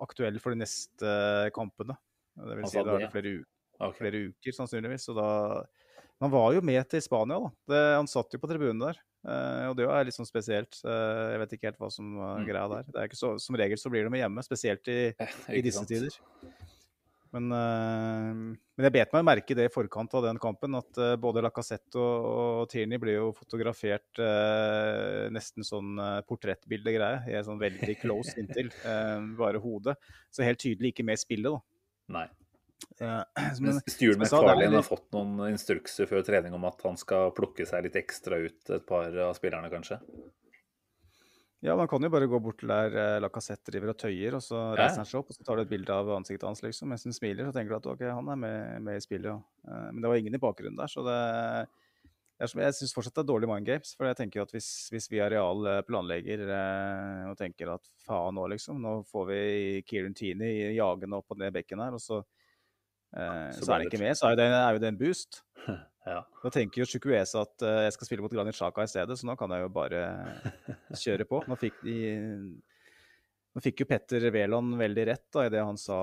aktuell 0.00 0.40
for 0.40 0.54
de 0.54 0.62
neste 0.62 1.14
kampene. 1.52 1.98
Det 2.40 2.56
vil 2.56 2.70
si 2.72 2.80
det 2.80 2.94
er 2.96 3.12
flere, 3.12 3.36
u 3.36 3.90
flere 3.98 4.26
uker, 4.30 4.54
sannsynligvis. 4.56 5.10
Og 5.12 5.20
da 5.20 5.30
han 6.22 6.32
var 6.32 6.52
jo 6.56 6.62
med 6.64 6.80
til 6.88 7.02
Spania, 7.04 7.36
da. 7.42 7.50
Det, 7.68 7.82
han 7.98 8.08
satt 8.08 8.32
jo 8.32 8.40
på 8.40 8.48
tribunen 8.48 8.80
der. 8.80 9.00
Eh, 9.22 9.64
og 9.70 9.76
det 9.78 9.86
er 9.86 10.04
litt 10.08 10.16
sånn 10.16 10.26
spesielt. 10.26 10.80
Uh, 10.84 11.30
jeg 11.34 11.38
vet 11.44 11.52
ikke 11.56 11.68
helt 11.70 11.78
hva 11.82 11.90
som 11.94 12.16
var 12.18 12.40
Mm. 12.42 12.46
greia 12.48 12.68
der. 12.72 12.84
Det 12.90 13.02
er 13.04 13.16
så, 13.18 13.36
som 13.38 13.56
regel 13.56 13.78
så 13.78 13.90
blir 13.92 14.02
de 14.04 14.10
med 14.10 14.20
hjemme, 14.24 14.42
spesielt 14.42 14.88
i, 14.90 15.00
i 15.54 15.62
disse 15.62 15.84
tider. 15.86 16.10
Men, 17.32 17.46
eh, 17.56 18.32
men 18.76 18.84
jeg 18.84 18.92
bet 18.92 19.12
meg 19.14 19.24
merke 19.24 19.54
det 19.56 19.64
i 19.64 19.72
forkant 19.72 20.12
av 20.18 20.26
den 20.26 20.36
kampen, 20.42 20.74
at 20.76 20.98
eh, 21.00 21.14
både 21.16 21.40
Lacassette 21.40 21.96
og, 21.96 22.26
og 22.28 22.66
Tierney 22.68 23.00
ble 23.00 23.14
jo 23.14 23.30
fotografert 23.32 24.20
eh, 24.20 25.30
nesten 25.32 25.64
sånn 25.64 25.94
uh, 25.96 26.20
portrettbildegreie. 26.28 27.40
Sånn 27.46 27.62
veldig 27.62 27.96
close 28.02 28.36
inntil. 28.36 28.68
eh, 28.84 29.16
bare 29.38 29.62
hodet. 29.64 29.96
Så 30.28 30.44
helt 30.44 30.60
tydelig 30.60 30.92
ikke 30.92 31.06
med 31.08 31.16
i 31.16 31.22
spillet, 31.24 31.48
da. 31.56 31.62
Nei. 32.18 32.26
Eh, 33.00 33.22
Stuart 33.92 34.18
McFarlane 34.20 34.76
har 34.78 34.86
fått 34.86 35.08
noen 35.14 35.52
instrukser 35.52 36.08
før 36.10 36.24
trening 36.26 36.54
om 36.56 36.64
at 36.68 36.82
han 36.86 36.98
skal 37.00 37.32
plukke 37.36 37.66
seg 37.68 37.86
litt 37.86 37.98
ekstra 38.00 38.38
ut 38.44 38.72
et 38.78 38.86
par 38.88 39.12
av 39.28 39.34
spillerne, 39.38 39.70
kanskje? 39.72 40.00
ja, 41.62 41.76
man 41.78 41.86
kan 41.86 42.02
jo 42.02 42.10
bare 42.10 42.26
gå 42.26 42.38
bort 42.42 42.58
til 42.58 42.72
der 42.72 42.94
eh, 42.98 43.20
Lacassette 43.22 43.70
driver 43.70 43.92
og 43.92 43.98
tøyer, 44.02 44.34
og 44.34 44.42
så 44.42 44.58
Ja. 44.72 44.80
reiser 44.80 45.04
han 45.04 45.06
seg 45.06 45.20
opp 45.20 45.28
og 45.30 45.36
så 45.36 45.44
tar 45.46 45.60
du 45.60 45.62
et 45.62 45.70
bilde 45.70 45.94
av 45.94 46.08
ansiktet 46.16 46.48
hans 46.48 46.62
liksom, 46.64 46.90
mens 46.90 47.04
han 47.06 47.14
smiler. 47.14 47.46
Så 47.46 47.54
tenker 47.54 47.70
du 47.70 47.76
at 47.78 47.86
ok, 47.92 48.02
han 48.10 48.32
er 48.34 48.40
med, 48.40 48.82
med 48.82 48.98
i 48.98 49.04
spillet, 49.04 49.30
ja. 49.30 49.38
Eh, 49.68 49.86
men 49.92 50.02
det 50.02 50.10
var 50.10 50.18
ingen 50.18 50.34
i 50.34 50.42
bakgrunnen 50.42 50.80
der, 50.80 50.90
så 50.90 51.06
det 51.06 51.68
jeg 52.42 52.74
syns 52.74 52.90
fortsatt 52.96 53.14
det 53.14 53.22
er 53.22 53.28
dårlig 53.28 53.46
mind 53.46 53.66
games. 53.68 53.92
For 53.94 54.08
jeg 54.08 54.18
tenker 54.18 54.40
jo 54.40 54.44
at 54.48 54.52
hvis, 54.56 54.68
hvis 54.90 55.06
vi 55.12 55.20
Areal 55.22 55.62
eh, 55.70 55.82
planlegger 55.86 56.42
eh, 56.50 57.30
og 57.30 57.36
tenker 57.38 57.70
at 57.76 57.86
faen 58.02 58.34
nå, 58.34 58.48
liksom, 58.50 58.80
nå 58.82 58.96
får 59.06 59.28
vi 59.30 59.42
Kieran 59.86 60.16
Tini 60.18 60.50
jagende 60.74 61.20
opp 61.20 61.30
og 61.30 61.38
ned 61.38 61.54
bekken 61.54 61.84
her, 61.84 61.94
og 61.94 62.02
så, 62.02 62.18
eh, 63.16 63.48
Så 63.56 63.64
så, 63.64 63.70
er 63.70 63.74
han 63.76 63.84
det- 63.84 63.92
ikke 63.92 64.02
med, 64.02 64.18
så 64.18 64.30
er, 64.32 64.36
det, 64.40 64.48
er 64.58 64.72
jo 64.76 64.82
det 64.84 64.92
en 64.92 65.00
boost. 65.06 65.42
Ja. 66.02 66.16
Da 66.42 66.50
tenker 66.50 66.80
jo 66.80 66.84
Chukwueze 66.90 67.38
at 67.38 67.62
eh, 67.62 67.84
jeg 67.84 67.92
skal 67.94 68.08
spille 68.08 68.24
mot 68.24 68.32
Granit 68.34 68.56
Xhaka 68.58 68.82
i 68.82 68.90
stedet, 68.90 69.14
så 69.14 69.22
nå 69.28 69.36
kan 69.38 69.52
jeg 69.54 69.62
jo 69.62 69.68
bare 69.70 70.00
kjøre 71.04 71.26
på. 71.30 71.38
Nå 71.46 71.54
fikk, 71.60 71.76
de, 71.86 71.94
nå 73.54 73.62
fikk 73.62 73.84
jo 73.84 73.86
Petter 73.86 74.26
Wæland 74.34 74.74
veldig 74.80 75.04
rett 75.12 75.28
da, 75.30 75.44
i 75.46 75.52
det 75.54 75.62
han 75.62 75.78
sa 75.78 76.00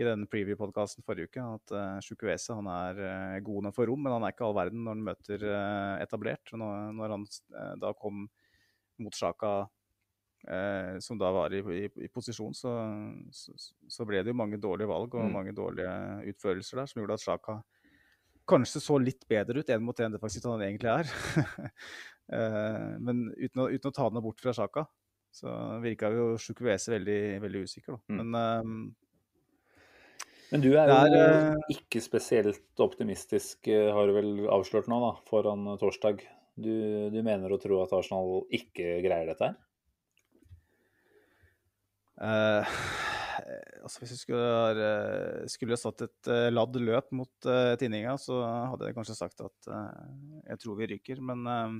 i 0.00 0.06
den 0.08 0.24
preview-podkasten 0.26 1.04
forrige 1.06 1.28
uke, 1.28 1.44
at 1.58 1.74
uh, 1.76 1.98
Chukwueze 2.02 2.56
han 2.56 2.66
er 2.72 3.02
uh, 3.04 3.36
god 3.44 3.68
nok 3.68 3.76
for 3.76 3.86
rom, 3.92 4.00
men 4.02 4.16
han 4.16 4.24
er 4.26 4.32
ikke 4.32 4.48
all 4.48 4.56
verden 4.56 4.80
når 4.88 4.96
han 4.96 5.04
møter 5.06 5.44
uh, 5.52 6.00
etablert. 6.02 6.50
Når, 6.56 6.88
når 6.96 7.14
han 7.18 7.28
uh, 7.28 7.74
da 7.84 7.92
kom 8.00 8.24
mot 9.04 9.14
Xhaka, 9.20 9.52
eh, 10.48 10.98
som 11.04 11.18
da 11.20 11.30
var 11.34 11.52
i, 11.54 11.60
i, 11.60 11.84
i 12.04 12.08
posisjon, 12.12 12.54
så, 12.54 12.72
så, 13.32 13.54
så 13.88 14.06
ble 14.08 14.22
det 14.22 14.32
jo 14.32 14.38
mange 14.38 14.60
dårlige 14.60 14.90
valg 14.90 15.14
og 15.14 15.24
Mm. 15.28 15.32
mange 15.32 15.52
dårlige 15.56 15.94
utførelser 16.34 16.80
der, 16.82 16.86
som 16.90 17.00
gjorde 17.02 17.18
at 17.20 17.24
Sjaka 17.24 17.60
kanskje 18.44 18.80
så 18.84 18.98
litt 19.00 19.22
bedre 19.28 19.62
ut 19.62 19.70
én 19.72 19.80
mot 19.80 20.00
én 20.04 20.18
faktisk 20.20 20.44
enn 20.44 20.58
han 20.58 20.66
egentlig 20.68 20.92
er. 20.98 21.14
Eh, 22.32 22.92
Men 23.04 23.26
uten 23.36 23.60
å, 23.60 23.66
uten 23.68 23.90
å 23.90 23.92
ta 23.92 24.06
den 24.08 24.22
bort 24.24 24.40
fra 24.40 24.54
Sjaka, 24.56 24.86
så 25.28 25.50
virka 25.84 26.08
jo 26.08 26.38
Chukwueze 26.40 26.94
veldig, 26.94 27.18
veldig 27.42 27.60
usikker. 27.66 27.98
Da. 27.98 28.00
Mm. 28.08 28.20
Men 28.22 28.38
ehm, 28.38 28.78
Men 30.54 30.64
du 30.64 30.70
er 30.72 30.88
jo 30.88 30.94
er, 30.94 31.16
eh, 31.18 31.74
ikke 31.74 32.00
spesielt 32.00 32.80
optimistisk, 32.80 33.68
eh, 33.68 33.90
har 33.92 34.08
du 34.08 34.14
vel 34.16 34.32
avslørt 34.56 34.88
nå, 34.88 35.02
da, 35.04 35.12
foran 35.28 35.68
torsdag. 35.76 36.24
Du, 36.56 36.72
du 37.12 37.20
mener 37.26 37.52
å 37.52 37.60
tro 37.60 37.82
at 37.82 37.92
Arsenal 37.92 38.46
ikke 38.48 39.02
greier 39.04 39.28
dette 39.28 39.50
her? 39.50 39.60
Eh, 42.20 42.76
altså 43.84 44.02
Hvis 44.02 44.12
vi 44.14 44.20
skulle, 44.20 44.44
ha- 44.44 45.48
skulle 45.50 45.78
satt 45.80 46.04
et 46.06 46.30
uh, 46.30 46.48
ladd 46.52 46.76
løp 46.80 47.10
mot 47.16 47.48
uh, 47.50 47.74
tinninga, 47.80 48.14
så 48.20 48.38
hadde 48.70 48.88
jeg 48.88 48.96
kanskje 48.96 49.16
sagt 49.18 49.42
at 49.44 49.68
uh, 49.72 50.06
jeg 50.46 50.62
tror 50.62 50.78
vi 50.78 50.90
ryker. 50.94 51.20
Men 51.20 51.42
eh, 51.50 51.76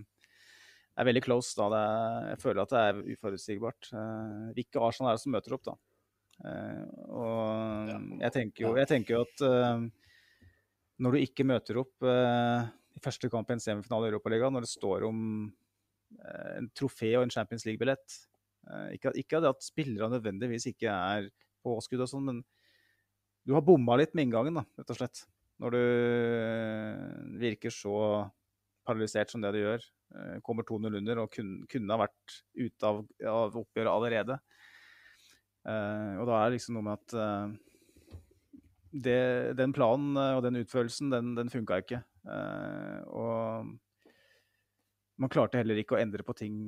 det 0.95 1.03
er 1.03 1.09
veldig 1.11 1.25
close. 1.25 1.55
da. 1.59 1.69
Det 1.71 1.81
er, 1.81 2.29
jeg 2.35 2.43
føler 2.43 2.63
at 2.65 2.75
det 2.75 2.83
er 2.85 3.03
uforutsigbart. 3.15 3.91
Uh, 3.95 4.53
hvilke 4.59 4.83
Arsenal 4.83 5.13
er 5.13 5.19
det 5.19 5.25
som 5.25 5.37
møter 5.37 5.57
opp, 5.57 5.65
da? 5.71 5.77
Eh, 6.43 6.87
og 7.15 7.91
jeg 8.19 8.33
tenker 8.35 8.65
jo, 8.65 8.71
jeg 8.75 8.89
tenker 8.91 9.15
jo 9.15 9.21
at 9.23 9.43
eh, 9.47 9.85
når 11.05 11.15
du 11.15 11.19
ikke 11.23 11.47
møter 11.47 11.79
opp 11.79 12.03
eh, 12.11 12.65
i 12.99 13.03
første 13.03 13.31
kamp 13.31 13.51
i 13.51 13.55
en 13.55 13.63
semifinale 13.63 14.09
i 14.09 14.11
Europaligaen, 14.11 14.55
når 14.57 14.67
det 14.67 14.73
står 14.73 15.07
om 15.07 15.21
eh, 16.19 16.53
en 16.59 16.67
trofé 16.75 17.13
og 17.15 17.23
en 17.27 17.35
Champions 17.35 17.67
League-billett 17.69 18.17
eh, 18.17 18.34
ikke, 18.95 19.13
ikke 19.21 19.41
det 19.45 19.51
at 19.51 19.65
spillere 19.65 20.09
nødvendigvis 20.13 20.69
ikke 20.71 20.93
er 20.93 21.29
på 21.65 21.75
påskudd 21.75 22.05
og 22.05 22.11
sånn, 22.11 22.29
men 22.29 22.43
du 23.45 23.53
har 23.57 23.65
bomma 23.65 23.97
litt 24.01 24.15
med 24.17 24.29
inngangen, 24.29 24.57
da, 24.61 24.65
rett 24.79 24.93
og 24.93 24.99
slett. 24.99 25.25
Når 25.61 25.75
du 25.75 25.81
eh, 25.81 27.03
virker 27.41 27.73
så 27.73 27.97
paralysert 28.85 29.31
som 29.33 29.45
det 29.45 29.53
du 29.55 29.61
gjør. 29.61 29.85
Eh, 30.17 30.39
kommer 30.45 30.67
2-0 30.67 30.99
under 31.01 31.21
og 31.23 31.31
kun, 31.33 31.59
kunne, 31.71 31.93
ha 31.93 32.07
vært 32.07 32.39
ute 32.57 32.89
av, 32.89 33.05
av 33.31 33.61
oppgjøret 33.61 33.93
allerede. 33.93 34.41
Uh, 35.65 36.21
og 36.21 36.27
da 36.29 36.35
er 36.37 36.51
det 36.51 36.59
liksom 36.59 36.77
noe 36.77 36.85
med 36.85 36.99
at 36.99 37.15
uh, 37.17 38.19
det, 39.07 39.21
den 39.57 39.73
planen 39.73 40.19
og 40.21 40.43
den 40.45 40.59
utførelsen, 40.61 41.09
den, 41.09 41.31
den 41.39 41.49
funka 41.49 41.79
ikke. 41.81 42.03
Uh, 42.29 43.01
og 43.09 43.71
man 45.17 45.33
klarte 45.33 45.63
heller 45.63 45.81
ikke 45.81 45.97
å 45.97 46.03
endre 46.03 46.27
på 46.27 46.37
ting 46.37 46.59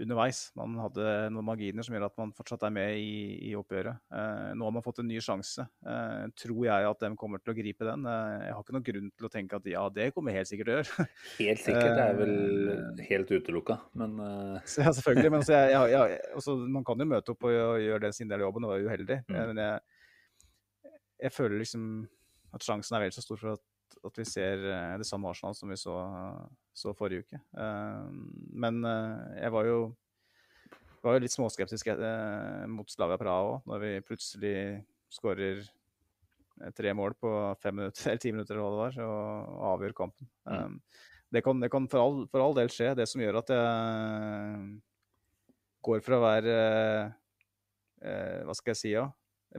underveis. 0.00 0.46
Man 0.56 0.74
hadde 0.80 1.04
noen 1.32 1.46
marginer 1.46 1.84
som 1.84 1.94
gjør 1.94 2.06
at 2.06 2.16
man 2.20 2.32
fortsatt 2.36 2.64
er 2.66 2.72
med 2.74 2.96
i, 2.96 3.50
i 3.50 3.52
oppgjøret. 3.58 4.00
Eh, 4.14 4.52
nå 4.56 4.66
har 4.66 4.74
man 4.74 4.84
fått 4.84 5.02
en 5.02 5.08
ny 5.10 5.18
sjanse. 5.24 5.66
Eh, 5.84 6.24
tror 6.38 6.62
jeg 6.66 6.88
at 6.88 7.04
de 7.04 7.10
kommer 7.20 7.42
til 7.42 7.52
å 7.52 7.56
gripe 7.56 7.88
den? 7.88 8.06
Eh, 8.08 8.46
jeg 8.46 8.54
har 8.56 8.64
ikke 8.64 8.76
noen 8.76 8.86
grunn 8.88 9.10
til 9.10 9.28
å 9.28 9.32
tenke 9.32 9.58
at 9.58 9.68
ja, 9.72 9.84
det 9.92 10.08
kommer 10.16 10.36
helt 10.36 10.50
sikkert 10.50 10.70
til 10.70 10.74
å 10.74 10.78
gjøre. 10.80 11.08
Helt 11.42 11.64
sikkert 11.64 11.98
det 11.98 12.04
er 12.04 12.18
vel 12.18 13.02
helt 13.08 13.30
utelukka, 13.32 13.78
men 13.98 14.16
Ja, 14.82 14.92
selvfølgelig. 14.94 15.32
Men 15.34 15.44
jeg, 15.46 15.74
jeg, 15.74 15.92
jeg, 15.92 16.20
også, 16.38 16.56
man 16.76 16.86
kan 16.88 17.02
jo 17.04 17.08
møte 17.12 17.34
opp 17.34 17.48
og 17.48 17.82
gjøre 17.82 18.04
den 18.06 18.16
sin 18.16 18.30
del 18.30 18.40
av 18.40 18.48
jobben 18.48 18.68
og 18.68 18.74
være 18.74 18.88
uheldig. 18.88 19.20
Mm. 19.28 19.38
Men 19.50 19.62
jeg, 19.64 20.96
jeg 21.26 21.36
føler 21.36 21.60
liksom 21.60 21.86
at 22.52 22.64
sjansen 22.64 22.96
er 22.96 23.06
vel 23.06 23.14
så 23.14 23.24
stor 23.24 23.40
for 23.40 23.54
at 23.56 23.62
at 24.06 24.18
vi 24.18 24.24
ser 24.28 24.64
eh, 24.68 24.94
det 25.00 25.06
samme 25.08 25.30
Arsenal 25.30 25.54
som 25.56 25.70
vi 25.70 25.78
så, 25.80 25.94
så 26.76 26.94
forrige 26.96 27.26
uke. 27.26 27.40
Eh, 27.58 28.08
men 28.64 28.80
eh, 28.88 29.42
jeg 29.44 29.54
var 29.54 29.68
jo, 29.68 29.78
var 31.04 31.16
jo 31.16 31.22
litt 31.24 31.34
småskeptisk 31.34 31.92
mot 32.72 32.90
Slavia 32.90 33.20
Praha 33.20 33.46
òg, 33.48 33.70
når 33.70 33.84
vi 33.84 33.92
plutselig 34.06 34.56
skårer 35.12 35.64
tre 36.76 36.92
mål 36.94 37.16
på 37.18 37.30
fem 37.62 37.80
minutter, 37.80 38.04
eller 38.10 38.22
ti 38.22 38.34
minutter 38.34 38.58
eller 38.58 38.66
hva 38.66 38.72
det 38.74 38.82
var, 38.82 39.08
og 39.08 39.64
avgjør 39.72 39.96
kampen. 40.02 40.30
Mm. 40.46 40.78
Det 41.32 41.40
kan, 41.44 41.60
det 41.64 41.72
kan 41.72 41.88
for, 41.88 42.02
all, 42.02 42.22
for, 42.28 42.44
all, 42.44 42.54
del 42.56 42.68
skje. 42.70 42.92
Det 42.98 43.08
som 43.08 43.22
gjør 43.24 43.40
at 43.40 43.50
jeg 43.54 44.66
går 45.82 46.02
fra 46.04 46.18
å 46.18 46.22
være 46.22 46.56
Hva 48.44 48.54
skal 48.58 48.74
jeg 48.74 48.78
si, 48.78 48.90
ja? 48.92 49.06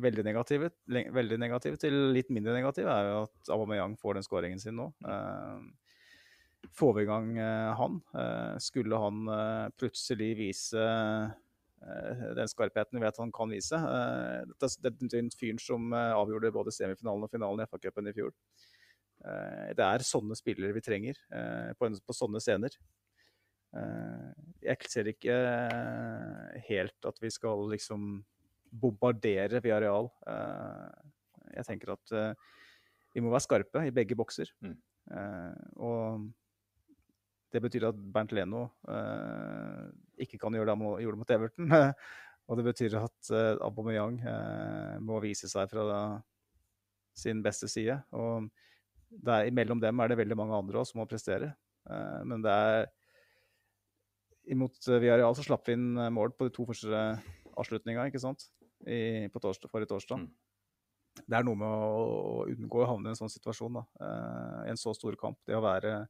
Veldig 0.01 0.25
negative, 0.25 0.69
veldig 0.87 1.37
negative 1.41 1.79
til 1.81 1.95
litt 2.15 2.31
mindre 2.33 2.55
negative, 2.55 2.89
er 2.89 3.09
jo 3.09 3.21
at 3.27 3.53
Aubameyang 3.53 3.95
får 3.99 4.17
den 4.17 4.25
skåringen 4.25 4.61
sin 4.61 4.77
nå. 4.79 4.89
Uh, 5.05 5.61
får 6.73 6.93
vi 6.97 7.03
i 7.03 7.09
gang 7.09 7.31
uh, 7.37 7.71
han? 7.79 7.99
Uh, 8.15 8.55
skulle 8.63 8.99
han 8.99 9.23
plutselig 9.79 10.33
vise 10.39 10.89
den 11.83 12.47
skarpheten 12.47 12.95
vi 12.95 13.03
vet 13.03 13.17
han 13.19 13.31
kan 13.35 13.49
vise? 13.51 13.75
det 13.75 14.87
er 14.87 15.31
fyren 15.35 15.57
som 15.59 15.89
avgjorde 15.91 16.53
både 16.55 16.71
semifinalen 16.71 17.25
og 17.25 17.31
finalen 17.33 17.59
i 17.59 17.65
FA-cupen 17.67 18.07
i 18.07 18.13
fjor. 18.15 18.31
det 19.75 19.83
er 19.83 20.05
sånne 20.07 20.37
spillere 20.39 20.71
vi 20.77 20.83
trenger 20.85 21.19
på 21.75 22.15
sånne 22.15 22.39
scener. 22.39 22.71
jeg 24.63 24.93
ser 24.95 25.11
ikke 25.11 25.35
helt 26.69 27.11
at 27.11 27.19
vi 27.19 27.33
skal 27.35 27.67
liksom 27.75 28.23
bombardere 28.73 29.61
via 29.63 29.79
real. 29.81 30.09
Eh, 30.27 31.09
jeg 31.59 31.67
tenker 31.69 31.93
at 31.95 32.15
eh, 32.17 32.31
vi 33.13 33.21
må 33.21 33.33
være 33.33 33.45
skarpe 33.45 33.85
i 33.85 33.93
begge 33.93 34.17
bokser. 34.17 34.49
Mm. 34.63 34.77
Eh, 35.13 35.61
og 35.85 36.25
det 37.53 37.61
betyr 37.61 37.91
at 37.91 37.97
Bernt 38.15 38.31
Leno 38.33 38.63
ikke 40.17 40.39
kan 40.41 40.55
gjøre 40.57 40.71
det 40.71 40.73
han 40.73 41.03
gjorde 41.03 41.19
mot 41.19 41.33
Everton. 41.35 41.75
og 42.47 42.57
det 42.57 42.65
betyr 42.65 42.95
at 42.97 43.29
Aubameyang 43.61 44.17
må 45.05 45.19
vise 45.21 45.45
seg 45.51 45.69
fra 45.69 46.07
sin 47.13 47.43
beste 47.45 47.69
side. 47.69 47.99
Og 48.17 48.49
der, 49.13 49.51
mellom 49.53 49.77
dem 49.83 50.01
er 50.01 50.09
det 50.09 50.17
veldig 50.17 50.39
mange 50.39 50.57
andre 50.57 50.81
også 50.81 50.95
som 50.95 51.03
må 51.03 51.05
prestere. 51.05 51.51
men 52.25 52.41
det 52.41 52.49
er 52.49 52.89
Imot 54.49 54.89
Villarreal 54.89 55.37
så 55.37 55.45
slapp 55.45 55.69
vi 55.69 55.77
inn 55.77 55.93
mål 56.11 56.33
på 56.33 56.49
de 56.49 56.55
to 56.57 56.65
første 56.65 57.03
avslutninga, 57.53 58.09
ikke 58.09 58.19
sant? 58.19 58.49
I, 58.87 59.29
på 59.33 59.41
torsdag, 59.43 59.71
forrige 59.71 59.93
torsdag. 59.93 60.23
Mm. 60.23 60.31
Det 61.21 61.37
er 61.37 61.45
noe 61.45 61.59
med 61.59 61.69
å, 61.69 62.43
unngå 62.49 62.81
å 62.81 62.89
havne 62.89 63.11
i 63.11 63.13
en 63.13 63.19
sånn 63.19 63.31
situasjon. 63.31 63.79
da, 63.79 63.83
eh, 64.01 64.69
En 64.71 64.79
så 64.79 64.93
stor 64.97 65.15
kamp. 65.19 65.39
Det 65.45 65.55
å 65.57 65.63
være 65.63 66.07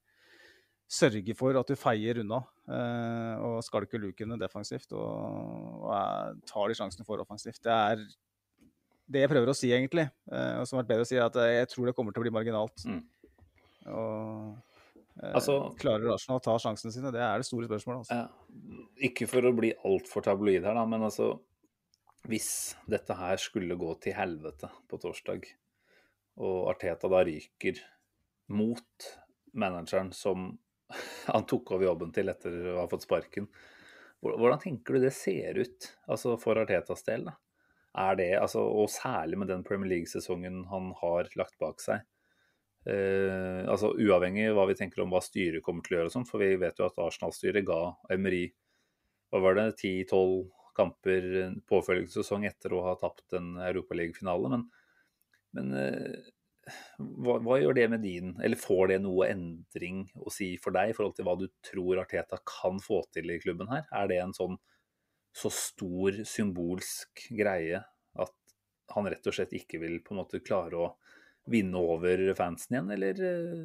Sørge 0.94 1.34
for 1.34 1.56
at 1.58 1.66
du 1.66 1.74
feier 1.80 2.20
unna 2.22 2.44
eh, 2.70 3.40
og 3.42 3.64
skalker 3.66 3.98
lukene 4.04 4.36
defensivt 4.38 4.92
og, 4.94 5.80
og 5.80 5.88
er, 5.96 6.36
tar 6.46 6.70
de 6.70 6.76
sjansene 6.78 7.08
for 7.08 7.24
offensivt. 7.24 7.62
Det 7.64 7.72
er 7.72 8.04
det 9.10 9.24
jeg 9.24 9.32
prøver 9.32 9.50
å 9.50 9.56
si, 9.58 9.72
egentlig. 9.74 10.06
Eh, 10.30 10.60
og 10.60 10.68
som 10.68 10.78
har 10.78 10.84
vært 10.84 10.92
bedre 10.92 11.08
å 11.08 11.10
si, 11.10 11.18
er 11.18 11.26
at 11.26 11.40
jeg 11.40 11.72
tror 11.72 11.90
det 11.90 11.96
kommer 11.98 12.14
til 12.14 12.22
å 12.22 12.26
bli 12.28 12.36
marginalt. 12.36 12.86
Mm. 12.86 13.00
Og 13.96 15.24
altså, 15.32 15.58
klarer 15.80 16.14
Arsenal 16.14 16.44
å 16.44 16.46
ta 16.46 16.60
sjansene 16.62 16.94
sine? 16.94 17.16
Det 17.16 17.24
er 17.26 17.42
det 17.42 17.48
store 17.48 17.72
spørsmålet. 17.72 18.04
Altså. 18.04 18.20
Ja, 18.20 18.86
ikke 19.10 19.32
for 19.32 19.50
å 19.50 19.56
bli 19.56 19.74
altfor 19.88 20.28
tabloid 20.28 20.68
her, 20.68 20.78
da, 20.78 20.86
men 20.90 21.08
altså 21.10 21.32
hvis 22.30 22.76
dette 22.90 23.16
her 23.20 23.40
skulle 23.42 23.78
gå 23.80 23.92
til 24.04 24.16
helvete 24.16 24.70
på 24.90 25.00
torsdag, 25.02 25.46
og 26.44 26.72
Arteta 26.72 27.10
da 27.12 27.22
ryker 27.28 27.82
mot 28.54 29.10
manageren 29.54 30.12
som 30.16 30.52
han 31.34 31.48
tok 31.50 31.76
over 31.76 31.90
jobben 31.90 32.14
til 32.16 32.32
etter 32.32 32.58
å 32.74 32.82
ha 32.82 32.90
fått 32.92 33.06
sparken, 33.08 33.50
hvordan 34.24 34.62
tenker 34.62 34.96
du 34.96 35.04
det 35.04 35.12
ser 35.16 35.58
ut 35.60 35.90
altså 36.08 36.38
for 36.40 36.62
Artetas 36.62 37.04
del? 37.04 37.28
da? 37.28 37.36
Er 38.04 38.16
det, 38.18 38.30
altså, 38.40 38.64
og 38.64 38.88
særlig 38.90 39.38
med 39.38 39.52
den 39.52 39.66
Premier 39.68 39.92
League-sesongen 39.92 40.64
han 40.72 40.94
har 40.98 41.28
lagt 41.38 41.60
bak 41.62 41.84
seg. 41.84 42.02
Eh, 42.90 43.62
altså 43.70 43.92
Uavhengig 43.94 44.48
av 44.50 44.58
hva 44.58 44.66
vi 44.72 44.78
tenker 44.80 45.04
om 45.04 45.14
hva 45.14 45.22
styret 45.22 45.62
kommer 45.64 45.86
til 45.86 45.98
å 45.98 46.00
gjøre, 46.00 46.10
og 46.10 46.16
sånt, 46.16 46.32
for 46.32 46.42
vi 46.42 46.56
vet 46.58 46.80
jo 46.80 46.88
at 46.88 46.98
Arsenal-styret 47.04 47.68
ga 47.68 47.82
Emery 48.16 48.48
hva 49.30 49.44
var 49.44 49.60
det, 49.60 49.68
10-12 49.76 50.48
kamper 50.78 51.28
påfølgende 51.70 52.14
sesong 52.14 52.48
etter 52.50 52.74
å 52.76 52.84
ha 52.88 52.96
tapt 53.00 53.36
en 53.38 53.56
europaligafinale. 53.62 54.52
Men, 54.54 54.66
men 55.58 55.78
eh, 55.80 56.32
hva, 56.98 57.40
hva, 57.44 57.58
gjør 57.60 57.76
det 57.76 57.88
med 57.92 58.04
din 58.06 58.30
Eller 58.40 58.60
får 58.60 58.94
det 58.94 59.00
noe 59.04 59.28
endring 59.34 60.06
å 60.16 60.32
si 60.32 60.54
for 60.64 60.76
deg 60.76 60.92
i 60.92 60.96
forhold 60.96 61.18
til 61.18 61.28
hva 61.28 61.36
du 61.40 61.50
tror 61.66 62.00
Arteta 62.04 62.40
kan 62.48 62.80
få 62.84 63.02
til 63.12 63.34
i 63.34 63.40
klubben 63.44 63.72
her? 63.72 63.84
Er 63.92 64.08
det 64.12 64.22
en 64.24 64.36
sånn 64.36 64.60
så 65.34 65.50
stor 65.50 66.20
symbolsk 66.30 67.26
greie 67.34 67.80
at 68.22 68.36
han 68.94 69.10
rett 69.10 69.28
og 69.28 69.34
slett 69.34 69.56
ikke 69.58 69.80
vil 69.82 69.98
på 70.06 70.14
en 70.14 70.22
måte 70.22 70.44
klare 70.46 70.78
å 70.78 70.92
vinne 71.50 71.80
over 71.82 72.22
fansen 72.38 72.78
igjen, 72.78 72.92
eller 72.94 73.24
eh, 73.28 73.64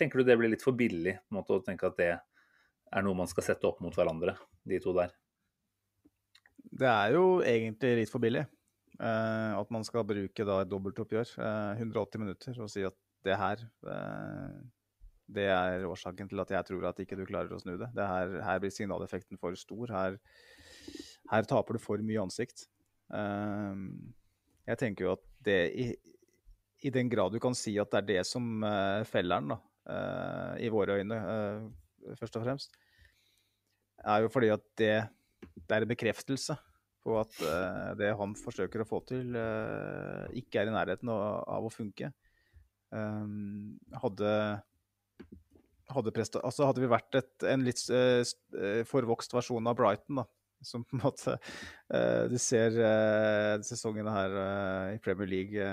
tenker 0.00 0.18
du 0.18 0.26
det 0.26 0.38
blir 0.40 0.50
litt 0.50 0.64
for 0.64 0.78
billig 0.78 1.18
på 1.20 1.34
en 1.34 1.38
måte 1.38 1.58
å 1.58 1.62
tenke 1.66 1.90
at 1.90 2.00
det 2.00 2.10
er 2.16 3.04
noe 3.04 3.18
man 3.18 3.30
skal 3.30 3.44
sette 3.46 3.68
opp 3.68 3.82
mot 3.84 3.94
hverandre, 3.94 4.34
de 4.64 4.80
to 4.82 4.94
der? 4.96 5.12
Det 6.76 6.88
er 6.88 7.14
jo 7.16 7.40
egentlig 7.40 7.94
litt 8.02 8.12
for 8.12 8.22
billig. 8.22 8.44
Uh, 8.96 9.52
at 9.58 9.72
man 9.72 9.84
skal 9.84 10.06
bruke 10.08 10.44
da 10.48 10.62
et 10.62 10.70
dobbeltoppgjør, 10.70 11.34
uh, 11.36 11.76
180 11.76 12.22
minutter, 12.22 12.56
og 12.64 12.70
si 12.72 12.84
at 12.86 12.96
det 13.26 13.36
her 13.36 13.60
uh, 13.84 14.56
Det 15.26 15.44
er 15.50 15.84
årsaken 15.84 16.30
til 16.30 16.40
at 16.40 16.52
jeg 16.54 16.68
tror 16.68 16.86
at 16.88 17.00
ikke 17.02 17.18
du 17.18 17.24
klarer 17.26 17.52
å 17.52 17.58
snu 17.60 17.74
det. 17.76 17.88
det 17.96 18.06
her, 18.06 18.36
her, 18.46 18.60
blir 18.62 18.70
signaleffekten 18.70 19.40
for 19.42 19.56
stor. 19.58 19.90
Her, 19.90 20.18
her 21.32 21.48
taper 21.50 21.76
du 21.76 21.82
for 21.82 21.98
mye 21.98 22.22
ansikt. 22.22 22.68
jeg 24.66 24.78
tenker 24.78 25.04
jo 25.04 25.12
at 25.12 25.24
det 25.46 25.58
i, 25.74 25.86
i, 26.82 26.90
den 26.90 27.10
grad 27.10 27.32
du 27.32 27.40
kan 27.42 27.54
si 27.54 27.76
at 27.78 27.90
det 27.90 27.98
er 27.98 28.06
det 28.06 28.26
som 28.26 28.62
feller 29.06 29.42
den, 29.42 29.54
da, 29.54 29.58
i 30.62 30.70
våre 30.70 31.00
øyne, 31.00 31.18
først 32.20 32.38
og 32.38 32.46
fremst, 32.46 32.78
er 34.06 34.22
jo 34.22 34.30
fordi 34.30 34.52
at 34.54 34.62
det 34.78 34.94
det 35.56 35.76
er 35.76 35.84
en 35.84 35.90
bekreftelse 35.90 36.56
på 37.06 37.18
at 37.20 37.36
uh, 37.46 37.92
det 37.98 38.12
han 38.18 38.34
forsøker 38.38 38.82
å 38.82 38.88
få 38.88 39.02
til, 39.08 39.36
uh, 39.38 40.26
ikke 40.36 40.62
er 40.62 40.70
i 40.70 40.74
nærheten 40.74 41.12
av, 41.12 41.66
å 41.66 41.72
funke. 41.72 42.10
Um, 42.90 43.76
hadde, 44.02 44.32
hadde, 45.90 46.14
altså 46.40 46.68
hadde, 46.68 46.82
vi 46.82 46.90
vært 46.90 47.18
et, 47.18 47.34
en 47.46 47.66
litt 47.66 47.82
forvokst 48.90 49.34
versjon 49.36 49.70
av 49.70 49.78
Brighton, 49.78 50.22
da, 50.22 50.26
som 50.64 50.86
på 50.86 50.96
en 50.96 51.02
måte 51.02 51.34
Du 52.32 52.38
ser 52.40 52.78
sesongene 53.66 54.14
her 54.14 54.36
i 54.94 55.00
Premier 55.04 55.28
League 55.28 55.66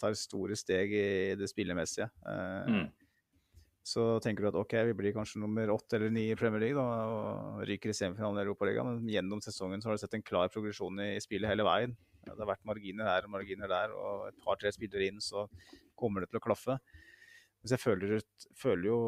tar 0.00 0.18
store 0.18 0.58
steg 0.58 0.92
i 0.92 1.06
det 1.38 1.48
spillemessige. 1.48 2.10
Mm 2.68 2.84
så 3.82 4.04
tenker 4.20 4.44
du 4.44 4.50
at 4.50 4.58
ok, 4.60 4.74
vi 4.90 4.94
blir 4.98 5.14
kanskje 5.16 5.40
nummer 5.40 5.70
åtte 5.72 5.96
eller 5.96 6.12
ni 6.12 6.26
i 6.30 6.36
Premier 6.38 6.60
League 6.62 6.76
da, 6.76 7.04
og 7.08 7.62
ryker 7.68 7.92
i 7.92 7.96
semifinalen 7.96 8.38
i 8.38 8.44
Europaligaen. 8.44 9.00
Men 9.00 9.12
gjennom 9.14 9.40
sesongen 9.44 9.80
så 9.80 9.90
har 9.90 9.96
du 9.96 10.02
sett 10.02 10.16
en 10.18 10.26
klar 10.26 10.52
progresjon 10.52 11.00
i, 11.02 11.14
spillet 11.24 11.48
hele 11.50 11.64
veien. 11.66 11.96
Ja, 12.26 12.34
det 12.34 12.42
har 12.42 12.50
vært 12.52 12.68
marginer 12.68 13.08
her 13.08 13.26
og 13.26 13.32
marginer 13.32 13.70
der, 13.72 13.94
og 13.96 14.26
et 14.28 14.40
par-tre 14.44 14.72
spillere 14.76 15.08
inn, 15.08 15.22
så 15.24 15.46
kommer 15.98 16.22
det 16.22 16.30
til 16.30 16.40
å 16.40 16.44
klaffe. 16.44 16.76
Mens 17.60 17.74
jeg 17.74 17.82
føler, 17.82 18.20
føler 18.60 18.90
jo 18.90 19.00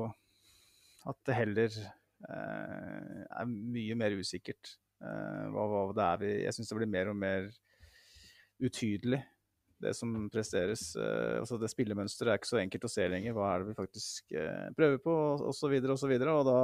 at 1.08 1.18
det 1.28 1.36
heller 1.36 1.76
eh, 1.76 3.20
er 3.28 3.52
mye 3.52 3.98
mer 3.98 4.16
usikkert. 4.16 4.76
Eh, 5.02 5.44
hva, 5.52 5.66
hva 5.68 5.84
det 5.96 6.06
er 6.06 6.20
vi 6.20 6.32
Jeg 6.44 6.56
syns 6.56 6.70
det 6.70 6.78
blir 6.78 6.90
mer 6.90 7.12
og 7.12 7.18
mer 7.18 7.48
utydelig, 8.62 9.20
det 9.82 9.92
som 9.98 10.14
presteres. 10.32 10.92
Eh, 10.96 11.38
altså 11.40 11.58
det 11.60 11.70
spillemønsteret 11.72 12.32
er 12.32 12.40
ikke 12.40 12.50
så 12.52 12.60
enkelt 12.62 12.88
å 12.88 12.92
se 12.92 13.06
lenger. 13.10 13.36
Hva 13.36 13.50
er 13.50 13.62
det 13.62 13.70
vi 13.72 13.78
faktisk 13.78 14.34
eh, 14.38 14.68
prøver 14.78 15.00
på, 15.02 15.14
osv., 15.50 15.78
osv. 15.94 16.12
Og, 16.16 16.28
og 16.34 16.44
da 16.48 16.58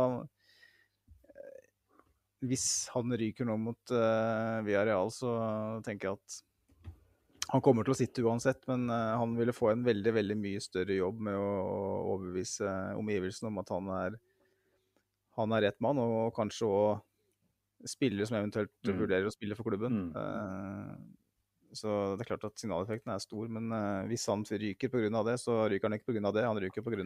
eh, 1.33 1.65
Hvis 2.49 2.69
han 2.95 3.17
ryker 3.19 3.49
nå 3.49 3.59
mot 3.59 3.95
uh, 3.95 4.61
Villarreal, 4.67 5.11
så 5.15 5.33
tenker 5.87 6.13
jeg 6.13 6.21
at 6.21 6.45
han 7.49 7.63
kommer 7.65 7.87
til 7.87 7.95
å 7.95 7.97
sitte 7.97 8.23
uansett, 8.29 8.61
men 8.69 8.91
uh, 8.93 9.17
han 9.17 9.33
ville 9.39 9.57
få 9.57 9.73
en 9.73 9.85
veldig 9.87 10.13
veldig 10.13 10.37
mye 10.37 10.61
større 10.61 10.99
jobb 10.99 11.23
med 11.31 11.39
å, 11.41 11.47
å 11.49 11.79
overbevise 12.15 12.69
omgivelsene 13.01 13.49
om 13.49 13.63
at 13.63 13.73
han 13.73 13.89
er, 13.97 14.19
han 15.41 15.55
er 15.57 15.65
rett 15.65 15.79
mann, 15.81 15.99
og 16.03 16.35
kanskje 16.37 16.69
òg 16.69 17.89
spillere 17.89 18.27
som 18.29 18.37
eventuelt 18.41 18.75
Mm. 18.85 18.99
vurderer 19.01 19.27
å 19.27 19.33
spille 19.33 19.57
for 19.57 19.71
klubben. 19.71 20.11
Mm. 20.11 20.13
Uh, 20.13 21.28
så 21.77 21.95
det 22.17 22.25
er 22.25 22.31
klart 22.31 22.47
at 22.49 22.61
signaleffekten 22.61 23.13
er 23.13 23.23
stor, 23.23 23.49
men 23.53 23.73
uh, 23.75 24.07
hvis 24.09 24.27
han 24.31 24.45
ryker 24.49 24.93
pga. 24.93 25.23
det, 25.27 25.39
så 25.43 25.61
ryker 25.69 25.89
han 25.89 25.99
ikke 25.99 26.13
pga. 26.15 26.33
det. 26.33 26.45
Han 26.47 26.61
ryker 26.63 26.85
pga. 26.87 27.01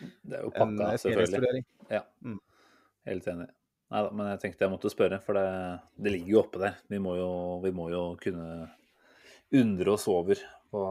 En 0.00 0.80
eh, 0.80 0.96
selvfølgelig. 1.00 1.64
Ja, 1.88 2.02
Mm. 2.20 2.40
helt 3.06 3.28
enig. 3.32 3.46
Neida, 3.86 4.10
men 4.10 4.26
jeg 4.32 4.40
tenkte 4.42 4.64
jeg 4.66 4.72
måtte 4.72 4.90
spørre, 4.90 5.20
for 5.22 5.38
det, 5.38 5.46
det 6.02 6.12
ligger 6.12 6.32
jo 6.34 6.40
oppe 6.42 6.58
der. 6.64 6.74
Vi 6.90 6.98
må 6.98 7.14
jo, 7.16 7.30
vi 7.62 7.70
må 7.70 7.86
jo 7.92 8.02
kunne 8.20 8.68
undre 9.54 9.92
oss 9.94 10.08
over 10.10 10.40
hva, 10.74 10.88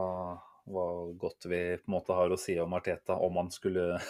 hva 0.64 0.86
godt 1.20 1.44
vi 1.50 1.60
på 1.76 1.90
en 1.90 1.94
måte 1.98 2.16
har 2.16 2.32
å 2.32 2.38
si 2.40 2.56
om 2.58 2.72
Arteta, 2.74 3.18
om 3.20 3.36
han 3.36 3.52
skulle 3.52 4.00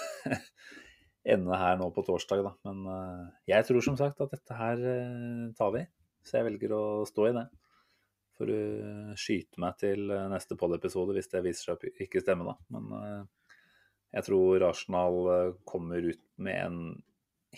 ende 1.35 1.59
her 1.59 1.77
nå 1.81 1.91
på 1.91 2.07
torsdag. 2.07 2.45
Da. 2.47 2.55
Men 2.71 2.87
eh, 2.95 3.23
jeg 3.57 3.67
tror 3.69 3.83
som 3.85 3.99
sagt 3.99 4.23
at 4.23 4.33
dette 4.33 4.57
her 4.57 4.87
eh, 4.95 5.47
tar 5.59 5.75
vi, 5.75 5.83
så 6.23 6.39
jeg 6.39 6.49
velger 6.53 6.77
å 6.79 6.85
stå 7.11 7.29
i 7.29 7.35
det. 7.41 7.47
For 8.37 8.53
å 8.53 9.17
skyte 9.17 9.61
meg 9.63 9.79
til 9.81 10.11
eh, 10.13 10.29
neste 10.33 10.59
pod-episode 10.61 11.17
hvis 11.17 11.31
det 11.33 11.45
viser 11.47 11.71
seg 11.71 11.77
å 11.89 11.93
ikke 12.05 12.23
stemme, 12.23 12.45
da. 12.49 12.57
Men 12.75 12.91
eh, 12.99 13.55
jeg 14.19 14.29
tror 14.29 14.67
Arsenal 14.69 15.21
eh, 15.33 15.55
kommer 15.69 16.11
ut 16.13 16.23
med 16.45 16.59
en 16.67 16.83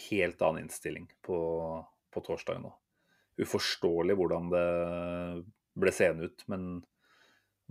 helt 0.09 0.45
annen 0.47 0.67
innstilling 0.69 1.09
på, 1.27 1.41
på 2.15 2.23
torsdag 2.23 2.63
nå. 2.63 2.71
Uforståelig 3.43 4.15
hvordan 4.19 4.53
det 4.53 4.69
ble 5.79 5.95
seende 5.95 6.31
ut, 6.31 6.47
men 6.51 6.71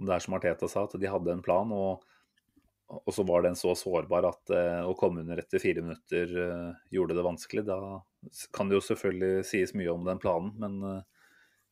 det 0.04 0.14
er 0.14 0.24
som 0.24 0.36
Arteta 0.36 0.68
sa, 0.70 0.84
at 0.88 1.00
de 1.00 1.10
hadde 1.10 1.32
en 1.32 1.44
plan, 1.44 1.72
og, 1.72 2.04
og 2.92 3.12
så 3.16 3.24
var 3.28 3.44
den 3.44 3.56
så 3.58 3.74
sårbar 3.76 4.28
at 4.30 4.52
å 4.86 4.94
komme 5.00 5.24
under 5.24 5.42
etter 5.42 5.60
fire 5.60 5.84
minutter 5.84 6.32
gjorde 6.94 7.18
det 7.18 7.26
vanskelig. 7.26 7.64
Da 7.68 7.80
kan 8.56 8.70
det 8.70 8.78
jo 8.78 8.86
selvfølgelig 8.86 9.48
sies 9.50 9.74
mye 9.76 9.92
om 9.92 10.06
den 10.08 10.22
planen, 10.24 10.54
men, 10.62 11.02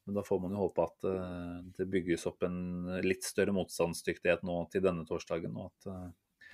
men 0.05 0.15
da 0.15 0.23
får 0.23 0.39
man 0.39 0.53
jo 0.53 0.61
håpe 0.61 0.85
at 0.85 1.07
eh, 1.09 1.53
det 1.79 1.87
bygges 1.89 2.27
opp 2.29 2.45
en 2.45 2.57
litt 3.05 3.25
større 3.25 3.55
motstandsdyktighet 3.57 4.45
nå 4.45 4.59
til 4.73 4.83
denne 4.85 5.05
torsdagen, 5.09 5.55
og 5.57 5.71
at 5.71 5.89
eh, 5.89 6.51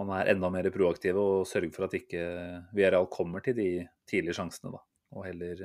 man 0.00 0.12
er 0.16 0.32
enda 0.32 0.48
mer 0.52 0.68
proaktive 0.72 1.20
og 1.20 1.48
sørger 1.48 1.74
for 1.74 1.86
at 1.86 1.96
ikke 1.98 2.22
Villarreal 2.76 3.08
kommer 3.12 3.44
til 3.44 3.56
de 3.58 3.70
tidlige 4.08 4.38
sjansene, 4.38 4.72
da. 4.72 4.80
Og 5.16 5.28
heller 5.28 5.62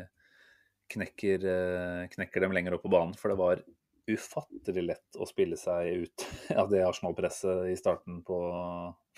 knekker, 0.92 1.48
eh, 1.56 2.04
knekker 2.12 2.44
dem 2.44 2.56
lenger 2.56 2.76
opp 2.76 2.86
på 2.86 2.92
banen. 2.92 3.16
For 3.20 3.32
det 3.32 3.40
var 3.40 3.64
ufattelig 4.12 4.86
lett 4.90 5.20
å 5.20 5.28
spille 5.28 5.60
seg 5.60 6.06
ut 6.06 6.28
av 6.62 6.72
det 6.72 6.84
Arsenal-presset 6.84 7.72
i 7.72 7.80
starten 7.80 8.22
på, 8.28 8.40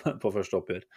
på 0.21 0.33
første 0.33 0.61
oppgjør. 0.61 0.89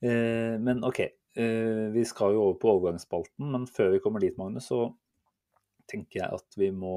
Men 0.00 0.80
OK, 0.86 1.00
vi 1.36 2.02
skal 2.08 2.32
jo 2.32 2.42
over 2.46 2.58
på 2.60 2.70
overgangsspalten, 2.70 3.48
men 3.52 3.64
før 3.68 3.90
vi 3.92 4.00
kommer 4.04 4.22
dit, 4.22 4.36
Magnus, 4.40 4.68
så 4.70 4.86
tenker 5.90 6.20
jeg 6.20 6.38
at 6.38 6.58
vi 6.58 6.70
må 6.74 6.96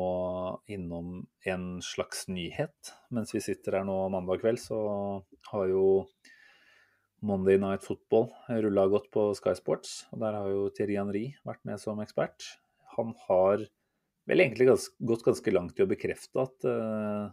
innom 0.71 1.21
en 1.49 1.65
slags 1.85 2.27
nyhet. 2.31 2.93
Mens 3.13 3.33
vi 3.35 3.41
sitter 3.43 3.79
her 3.79 3.87
nå 3.87 3.97
mandag 4.13 4.41
kveld, 4.43 4.61
så 4.61 4.79
har 5.51 5.69
jo 5.71 5.83
Monday 7.21 7.59
Night 7.59 7.83
Football 7.83 8.29
rulla 8.47 8.87
godt 8.87 9.09
på 9.11 9.25
Sky 9.37 9.55
Sports. 9.57 10.05
Og 10.13 10.23
der 10.23 10.37
har 10.37 10.47
jo 10.51 10.69
Thierry 10.73 10.97
Henry 10.99 11.25
vært 11.47 11.65
med 11.67 11.81
som 11.81 11.99
ekspert. 12.03 12.45
Han 12.95 13.13
har 13.27 13.67
vel 14.29 14.43
egentlig 14.43 14.69
gans 14.69 14.89
gått 14.97 15.25
ganske 15.25 15.53
langt 15.53 15.79
i 15.79 15.85
å 15.85 15.89
bekrefte 15.89 16.45
at 16.45 16.67
uh, 16.69 17.29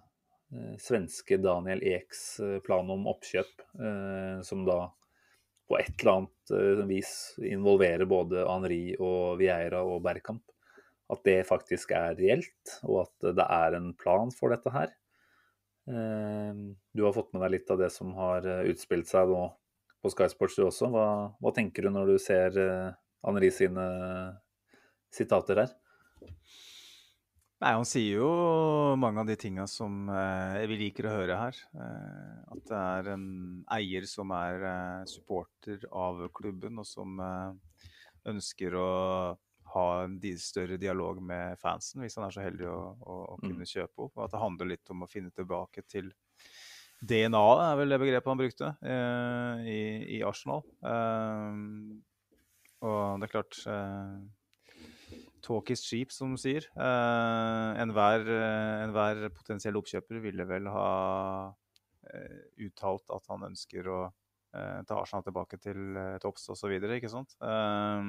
svenske 0.81 1.39
Daniel 1.43 1.83
Eks 1.85 2.23
eh, 2.41 2.59
plan 2.65 2.87
om 2.93 3.09
oppkjøp, 3.11 3.65
uh, 3.83 4.39
som 4.47 4.63
da 4.69 4.87
på 5.67 5.81
et 5.81 5.91
eller 5.99 6.13
annet 6.21 6.87
vis 6.87 7.11
involverer 7.43 8.07
både 8.07 8.45
Henry 8.47 8.95
og 9.03 9.41
Vieira 9.41 9.81
og 9.83 9.99
Bergkamp, 10.05 10.45
at 11.13 11.23
det 11.27 11.39
faktisk 11.47 11.93
er 11.95 12.17
reelt, 12.19 12.77
og 12.85 13.05
at 13.05 13.29
det 13.39 13.47
er 13.47 13.77
en 13.79 13.93
plan 13.99 14.33
for 14.35 14.55
dette 14.55 14.73
her. 14.75 14.95
Eh, 15.87 16.53
Du 16.97 17.05
har 17.05 17.15
fått 17.15 17.33
med 17.35 17.45
deg 17.47 17.59
litt 17.59 17.71
av 17.71 17.79
det 17.83 17.93
som 17.95 18.15
har 18.19 18.47
eh, 18.47 18.67
utspilt 18.73 19.11
seg 19.11 19.31
nå 19.31 19.47
på 20.03 20.13
Sky 20.13 20.29
Sports 20.33 20.59
du 20.59 20.67
også. 20.67 20.91
Hva, 20.91 21.07
hva 21.41 21.55
tenker 21.55 21.87
du 21.87 21.95
når 21.95 22.15
du 22.15 22.19
ser 22.23 22.59
Anneli 23.27 23.51
sine 23.51 23.87
sitater 25.15 25.65
her? 25.65 25.75
Nei, 27.57 27.73
Han 27.73 27.87
sier 27.89 28.19
jo 28.21 28.31
mange 29.01 29.23
av 29.23 29.29
de 29.31 29.37
tinga 29.41 29.65
som 29.71 30.11
eh, 30.13 30.59
vi 30.69 30.77
liker 30.83 31.09
å 31.09 31.15
høre 31.15 31.39
her. 31.41 31.61
Eh, 31.73 32.35
at 32.53 32.63
det 32.69 32.81
er 32.81 33.09
en 33.15 33.25
eier 33.79 34.05
som 34.11 34.35
er 34.37 34.67
eh, 34.69 35.07
supporter 35.09 35.87
av 35.89 36.21
klubben, 36.37 36.77
og 36.83 36.85
som 36.89 37.17
eh, 37.17 37.81
ønsker 38.29 38.77
å 38.77 38.91
ha 39.75 39.87
en 40.05 40.19
større 40.39 40.77
dialog 40.81 41.19
med 41.23 41.59
fansen, 41.59 42.03
hvis 42.05 42.17
han 42.19 42.27
er 42.29 42.35
så 42.35 42.45
heldig 42.45 42.69
å, 42.71 42.79
å, 43.01 43.17
å 43.35 43.37
Mm. 43.43 43.51
kunne 43.51 43.67
kjøpe 43.69 44.07
opp. 44.07 44.14
Og 44.17 44.25
at 44.25 44.33
det 44.33 44.41
handler 44.43 44.71
litt 44.73 44.91
om 44.91 45.03
å 45.03 45.09
finne 45.11 45.31
tilbake 45.35 45.83
til 45.89 46.12
DNA-et, 47.03 47.62
er 47.67 47.77
vel 47.77 47.93
det 47.93 47.99
begrepet 48.01 48.31
han 48.33 48.41
brukte, 48.41 48.71
eh, 48.83 49.67
i, 49.69 49.81
i 50.17 50.23
Arsenal. 50.25 50.62
Eh, 50.81 51.59
og 52.87 53.21
det 53.21 53.29
er 53.29 53.33
klart 53.35 53.61
eh, 53.67 54.17
Talk 55.47 55.71
is 55.71 55.85
cheap, 55.87 56.11
som 56.11 56.33
de 56.35 56.41
sier. 56.43 56.64
Eh, 56.75 57.83
Enhver 57.85 58.25
uh, 58.27 58.83
enhver 58.87 59.29
potensiell 59.37 59.77
oppkjøper 59.79 60.19
ville 60.25 60.47
vel 60.49 60.67
ha 60.73 60.89
eh, 62.11 62.41
uttalt 62.67 63.12
at 63.14 63.29
han 63.31 63.45
ønsker 63.53 63.87
å 63.93 64.01
eh, 64.09 64.81
ta 64.89 64.99
Arsenal 64.99 65.23
tilbake 65.27 65.61
til 65.62 65.95
eh, 66.01 66.17
topps 66.23 66.49
osv., 66.51 66.75
ikke 66.97 67.12
sant. 67.12 67.37
Eh, 67.39 68.03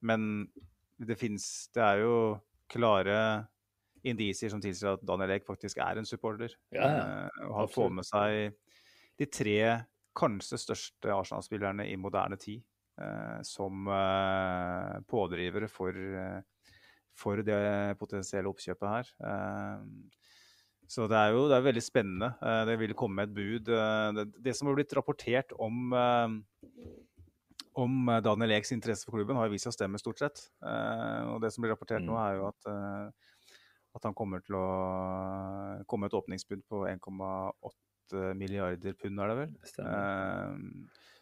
men 0.00 0.46
det 0.98 1.14
fins 1.18 1.68
Det 1.74 1.82
er 1.82 2.00
jo 2.02 2.14
klare 2.70 3.18
indisier 4.06 4.50
som 4.52 4.62
tilsier 4.62 4.96
at 4.96 5.04
Daniel 5.06 5.36
Ek 5.36 5.46
faktisk 5.46 5.80
er 5.82 5.98
en 5.98 6.08
supporter. 6.08 6.54
Ja, 6.74 6.86
ja. 6.86 7.04
Eh, 7.04 7.46
og 7.48 7.54
han 7.62 7.70
får 7.72 7.94
med 7.98 8.06
seg 8.08 8.58
de 9.18 9.26
tre 9.30 9.58
kanskje 10.18 10.58
største 10.60 11.14
Arsenal-spillerne 11.14 11.86
i 11.90 11.96
moderne 12.00 12.38
tid 12.40 12.62
eh, 13.00 13.40
som 13.46 13.88
eh, 13.90 14.98
pådrivere 15.10 15.70
for, 15.70 15.94
eh, 15.94 16.70
for 17.18 17.42
det 17.46 17.98
potensielle 18.00 18.50
oppkjøpet 18.50 18.94
her. 18.94 19.12
Eh, 19.30 19.82
så 20.88 21.04
det 21.10 21.18
er 21.20 21.34
jo 21.36 21.42
det 21.50 21.58
er 21.58 21.66
veldig 21.66 21.84
spennende. 21.84 22.30
Det 22.64 22.78
vil 22.80 22.94
komme 22.96 23.26
et 23.26 23.32
bud. 23.36 23.66
Det, 23.68 24.22
det 24.40 24.54
som 24.56 24.70
har 24.70 24.78
blitt 24.78 24.94
rapportert 24.96 25.50
om 25.60 25.90
om 27.78 28.08
eh, 28.10 28.20
Daniel 28.24 28.56
Eks 28.58 28.72
interesse 28.74 29.06
for 29.06 29.18
klubben, 29.18 29.38
har 29.38 29.50
vist 29.52 29.66
seg 29.68 29.72
å 29.74 29.76
stemme, 29.78 30.00
stort 30.02 30.20
sett. 30.22 30.44
Eh, 30.62 31.22
og 31.32 31.40
det 31.44 31.52
som 31.54 31.62
blir 31.64 31.72
rapportert 31.74 32.04
nå, 32.04 32.14
Mm. 32.14 32.22
er 32.24 32.36
jo 32.38 32.46
at, 32.48 32.68
eh, 32.72 33.56
at 33.98 34.02
han 34.08 34.14
kommer 34.14 34.42
til 34.44 34.54
å 34.58 34.66
komme 35.90 36.06
et 36.10 36.16
åpningsbud 36.18 36.62
på 36.68 36.84
1,8 36.90 38.34
milliarder 38.36 38.94
pund, 38.98 39.20
er 39.20 39.28
det 39.28 39.38
vel? 39.42 39.52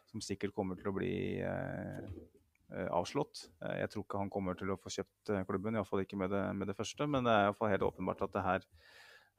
Som 0.06 0.20
sikkert 0.22 0.54
kommer 0.54 0.76
til 0.78 0.90
å 0.90 0.94
bli 0.96 1.42
avslått. 2.90 3.46
Jeg 3.62 3.88
tror 3.90 4.04
ikke 4.04 4.18
han 4.18 4.30
kommer 4.30 4.56
til 4.58 4.68
å 4.74 4.78
få 4.80 4.90
kjøpt 4.90 5.46
klubben, 5.46 5.74
iallfall 5.78 6.02
ikke 6.02 6.18
med 6.18 6.30
det, 6.30 6.42
med 6.54 6.66
det 6.68 6.76
første. 6.76 7.06
Men 7.08 7.24
det 7.24 7.32
er 7.32 7.44
i 7.44 7.50
hvert 7.52 7.58
fall 7.60 7.70
helt 7.70 7.86
åpenbart 7.86 8.22
at 8.26 8.32
det 8.34 8.42
her, 8.42 8.64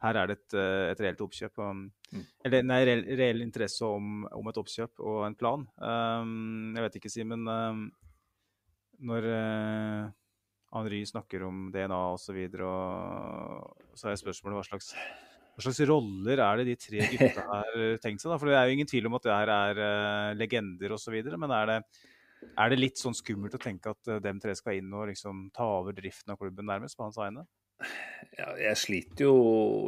her 0.04 0.20
er 0.22 0.30
det 0.30 0.38
et, 0.38 0.56
eh, 0.58 0.92
et 0.92 1.04
reelt 1.06 1.24
oppkjøp. 1.26 1.64
Um, 1.64 1.88
Mm. 2.08 2.24
Eller 2.48 2.64
nei, 2.64 2.78
reell, 2.88 3.02
reell 3.20 3.44
interesse 3.44 3.84
om, 3.84 4.22
om 4.32 4.48
et 4.48 4.60
oppkjøp 4.62 5.02
og 5.04 5.26
en 5.28 5.36
plan. 5.36 5.66
Um, 5.76 6.76
jeg 6.78 6.86
vet 6.86 6.98
ikke, 7.02 7.12
Simen. 7.12 7.44
Um, 7.52 7.82
når 9.08 9.28
uh, 9.28 10.06
Henry 10.72 11.02
snakker 11.10 11.44
om 11.48 11.68
DNA 11.74 12.00
osv., 12.14 12.30
så, 12.30 12.38
videre, 12.38 12.70
og 12.70 14.00
så 14.00 14.12
er 14.12 14.22
spørsmålet 14.22 14.62
hva 14.62 14.68
slags 14.70 14.94
hva 15.58 15.66
slags 15.66 15.80
roller 15.90 16.38
er 16.38 16.60
det 16.60 16.68
de 16.68 16.78
tre 16.80 17.06
gutta 17.12 17.44
har 17.50 17.78
tenkt 18.02 18.22
seg? 18.22 18.30
da? 18.30 18.38
For 18.38 18.50
Det 18.50 18.58
er 18.58 18.70
jo 18.70 18.78
ingen 18.78 18.90
tvil 18.90 19.10
om 19.10 19.18
at 19.18 19.28
det 19.28 19.36
her 19.36 19.52
er 19.54 19.84
uh, 19.84 20.34
legender 20.38 20.94
osv., 20.94 21.16
men 21.34 21.56
er 21.60 21.72
det, 21.72 21.78
er 22.54 22.72
det 22.72 22.78
litt 22.80 23.02
sånn 23.02 23.18
skummelt 23.18 23.58
å 23.58 23.62
tenke 23.62 23.94
at 23.94 24.12
uh, 24.14 24.20
dem 24.24 24.40
tre 24.40 24.54
skal 24.58 24.78
inn 24.80 24.94
og 24.94 25.10
liksom 25.12 25.48
ta 25.56 25.68
over 25.80 25.98
driften 25.98 26.34
av 26.34 26.40
klubben 26.40 26.70
nærmest 26.70 26.96
på 26.96 27.08
hans 27.08 27.18
vegne? 27.20 27.44
Ja, 28.38 28.52
jeg 28.62 28.80
sliter 28.80 29.28
jo 29.28 29.38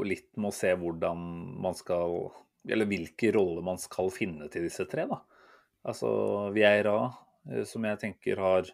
litt 0.06 0.32
med 0.38 0.52
å 0.52 0.56
se 0.56 0.72
hvordan 0.78 1.24
man 1.62 1.78
skal 1.78 2.30
Eller 2.70 2.90
hvilke 2.90 3.32
roller 3.34 3.66
man 3.66 3.80
skal 3.82 4.12
finne 4.14 4.50
til 4.52 4.68
disse 4.68 4.86
tre, 4.90 5.06
da. 5.10 5.22
Altså 5.90 6.10
Vieira, 6.54 6.98
eh, 7.50 7.64
som 7.66 7.86
jeg 7.88 8.02
tenker 8.02 8.42
har 8.44 8.68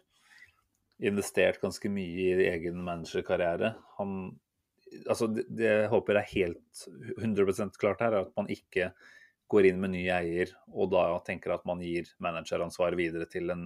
investert 0.96 1.60
ganske 1.62 1.88
mye 1.92 2.32
i 2.34 2.48
egen 2.50 2.82
managerkarriere. 2.84 3.76
Han 4.00 4.18
Altså, 5.10 5.26
det, 5.26 5.66
jeg 5.66 5.88
håper 5.90 6.16
er 6.20 6.28
helt 6.30 6.82
100% 7.18 7.74
klart 7.80 8.04
her, 8.04 8.14
er 8.14 8.22
at 8.22 8.36
man 8.38 8.46
ikke 8.48 8.92
går 9.50 9.66
inn 9.66 9.80
med 9.82 9.92
ny 9.92 10.04
eier 10.14 10.52
og 10.70 10.92
da 10.92 11.08
tenker 11.26 11.54
at 11.54 11.64
man 11.66 11.82
gir 11.82 12.06
manageransvaret 12.22 12.98
videre 12.98 13.26
til 13.30 13.50
en, 13.50 13.64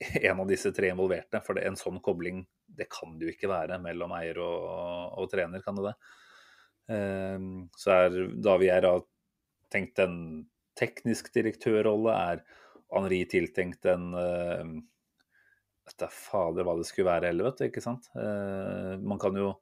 en 0.28 0.40
av 0.40 0.48
disse 0.50 0.72
tre 0.76 0.90
involverte. 0.92 1.40
For 1.46 1.56
det, 1.56 1.62
en 1.68 1.80
sånn 1.80 2.00
kobling 2.04 2.44
det 2.76 2.88
kan 2.92 3.16
det 3.18 3.24
jo 3.28 3.34
ikke 3.34 3.52
være 3.52 3.80
mellom 3.82 4.12
eier 4.18 4.36
og, 4.42 4.58
og 5.22 5.26
trener, 5.32 5.60
kan 5.64 5.76
det 5.78 5.84
det? 5.90 5.96
Um, 6.86 7.66
så 7.74 7.90
er 7.96 8.10
da 8.38 8.52
vi 8.62 8.68
er 8.70 8.86
tenkt 9.74 9.98
en 9.98 10.46
teknisk 10.78 11.32
direktørrolle, 11.34 12.12
er 12.14 12.44
Henri 12.92 13.24
tiltenkt 13.30 13.86
en 13.90 14.12
uh, 14.14 14.66
Vet 15.86 16.00
da 16.02 16.08
fader 16.10 16.66
hva 16.66 16.74
det 16.74 16.82
skulle 16.88 17.12
være 17.12 17.28
heller, 17.30 17.46
vet 17.46 17.60
du. 17.60 17.64
Ikke 17.68 17.84
sant? 17.84 18.04
Uh, 18.18 18.98
man 19.06 19.20
kan 19.22 19.34
jo 19.38 19.52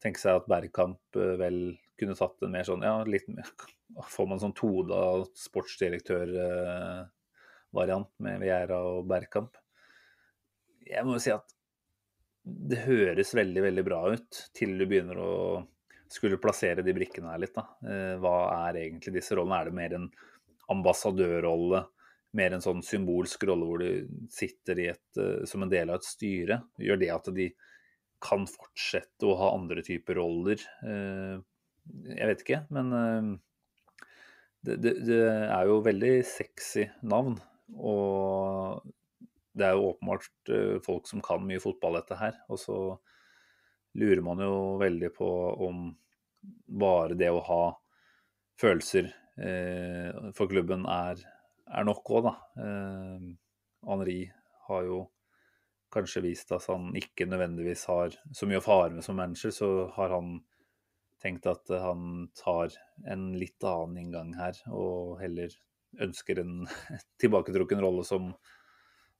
tenke 0.00 0.20
seg 0.20 0.36
at 0.38 0.48
Bergkamp 0.48 1.00
uh, 1.20 1.36
vel 1.40 1.58
kunne 2.00 2.16
tatt 2.16 2.42
en 2.44 2.52
mer 2.54 2.64
sånn 2.64 2.82
Ja, 2.86 3.04
litt 3.04 3.28
mer 3.28 3.44
Får 4.14 4.26
man 4.30 4.40
sånn 4.40 4.56
toda 4.56 5.24
sportsdirektør-variant 5.36 8.10
med 8.24 8.40
Vieira 8.44 8.78
og 8.94 9.00
Bergkamp? 9.10 9.52
Jeg 10.88 11.04
må 11.06 11.16
jo 11.16 11.22
si 11.22 11.32
at 11.34 11.54
det 12.48 12.80
høres 12.86 13.34
veldig, 13.36 13.62
veldig 13.66 13.84
bra 13.84 14.00
ut 14.14 14.40
til 14.56 14.72
du 14.78 14.86
begynner 14.88 15.20
å 15.20 15.32
skulle 16.08 16.40
plassere 16.40 16.84
de 16.84 16.94
brikkene 16.96 17.32
her 17.34 17.42
litt. 17.42 17.54
Da. 17.56 17.66
Hva 18.22 18.36
er 18.68 18.80
egentlig 18.80 19.18
disse 19.18 19.36
rollene? 19.36 19.60
Er 19.60 19.68
det 19.68 19.76
mer 19.76 19.96
en 19.98 20.06
ambassadørrolle? 20.72 21.82
Mer 22.38 22.54
en 22.56 22.64
sånn 22.64 22.80
symbolsk 22.84 23.44
rolle 23.48 23.68
hvor 23.68 23.82
du 23.82 24.24
sitter 24.32 24.80
et, 24.86 25.20
som 25.48 25.64
en 25.64 25.72
del 25.72 25.92
av 25.92 26.00
et 26.00 26.08
styre? 26.08 26.60
Gjør 26.80 27.00
det 27.00 27.12
at 27.12 27.30
de 27.36 27.50
kan 28.24 28.48
fortsette 28.50 29.28
å 29.28 29.36
ha 29.40 29.52
andre 29.56 29.84
typer 29.84 30.18
roller? 30.20 30.64
Jeg 30.84 32.32
vet 32.32 32.44
ikke, 32.44 32.62
men 32.72 32.92
det, 34.64 34.76
det, 34.80 34.94
det 35.04 35.22
er 35.28 35.68
jo 35.68 35.80
veldig 35.84 36.14
sexy 36.28 36.88
navn. 37.08 37.36
Og 37.76 38.80
det 39.58 39.66
er 39.66 39.76
jo 39.76 39.90
åpenbart 39.92 40.52
folk 40.86 41.08
som 41.10 41.22
kan 41.24 41.42
mye 41.44 41.62
fotball, 41.62 41.98
dette 41.98 42.18
her. 42.20 42.38
Og 42.48 42.60
så 42.62 42.78
lurer 43.98 44.22
man 44.24 44.40
jo 44.42 44.78
veldig 44.80 45.10
på 45.16 45.28
om 45.66 45.88
bare 46.80 47.16
det 47.18 47.30
å 47.32 47.42
ha 47.48 47.62
følelser 48.58 49.10
eh, 49.38 50.32
for 50.36 50.50
klubben 50.50 50.86
er, 50.90 51.20
er 51.68 51.86
nok 51.86 52.10
òg, 52.14 52.28
da. 52.28 52.34
Eh, 52.62 53.28
Henri 53.88 54.20
har 54.68 54.84
jo 54.86 55.04
kanskje 55.94 56.24
vist 56.26 56.52
at 56.52 56.66
han 56.68 56.90
ikke 56.98 57.28
nødvendigvis 57.28 57.86
har 57.88 58.12
så 58.12 58.48
mye 58.48 58.60
å 58.60 58.64
fare 58.64 58.92
med 58.94 59.06
som 59.06 59.16
manager, 59.18 59.54
så 59.54 59.70
har 59.96 60.12
han 60.12 60.36
tenkt 61.22 61.48
at 61.50 61.70
han 61.82 62.28
tar 62.38 62.74
en 63.10 63.30
litt 63.38 63.64
annen 63.66 64.02
inngang 64.04 64.34
her, 64.38 64.58
og 64.70 65.18
heller 65.22 65.54
ønsker 66.04 66.42
en 66.42 66.68
tilbaketrukken 67.22 67.80
rolle 67.82 68.04
som 68.06 68.32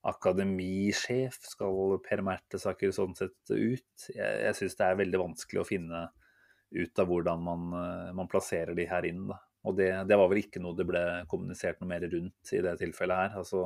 akademisjef. 0.07 1.41
Skal 1.51 1.97
Per 2.05 2.23
Mertesaker 2.25 2.93
sånn 2.95 3.15
sett 3.17 3.51
ut? 3.51 4.07
Jeg, 4.13 4.39
jeg 4.45 4.57
syns 4.57 4.79
det 4.79 4.87
er 4.87 5.01
veldig 5.03 5.21
vanskelig 5.25 5.63
å 5.63 5.67
finne 5.67 6.07
ut 6.71 6.99
av 6.99 7.09
hvordan 7.09 7.43
man, 7.43 7.69
eh, 7.73 8.11
man 8.13 8.29
plasserer 8.29 8.75
de 8.77 8.85
her 8.89 9.07
inn. 9.09 9.25
Da. 9.29 9.39
Og 9.67 9.75
det, 9.77 9.89
det, 10.09 10.17
var 10.19 10.29
vel 10.31 10.43
ikke 10.43 10.61
noe 10.63 10.77
det 10.77 10.87
ble 10.87 11.03
kommunisert 11.31 11.81
noe 11.81 11.89
mer 11.91 12.05
rundt 12.11 12.53
i 12.53 12.61
det 12.65 12.75
tilfellet 12.81 13.23
her. 13.23 13.39
Altså, 13.41 13.65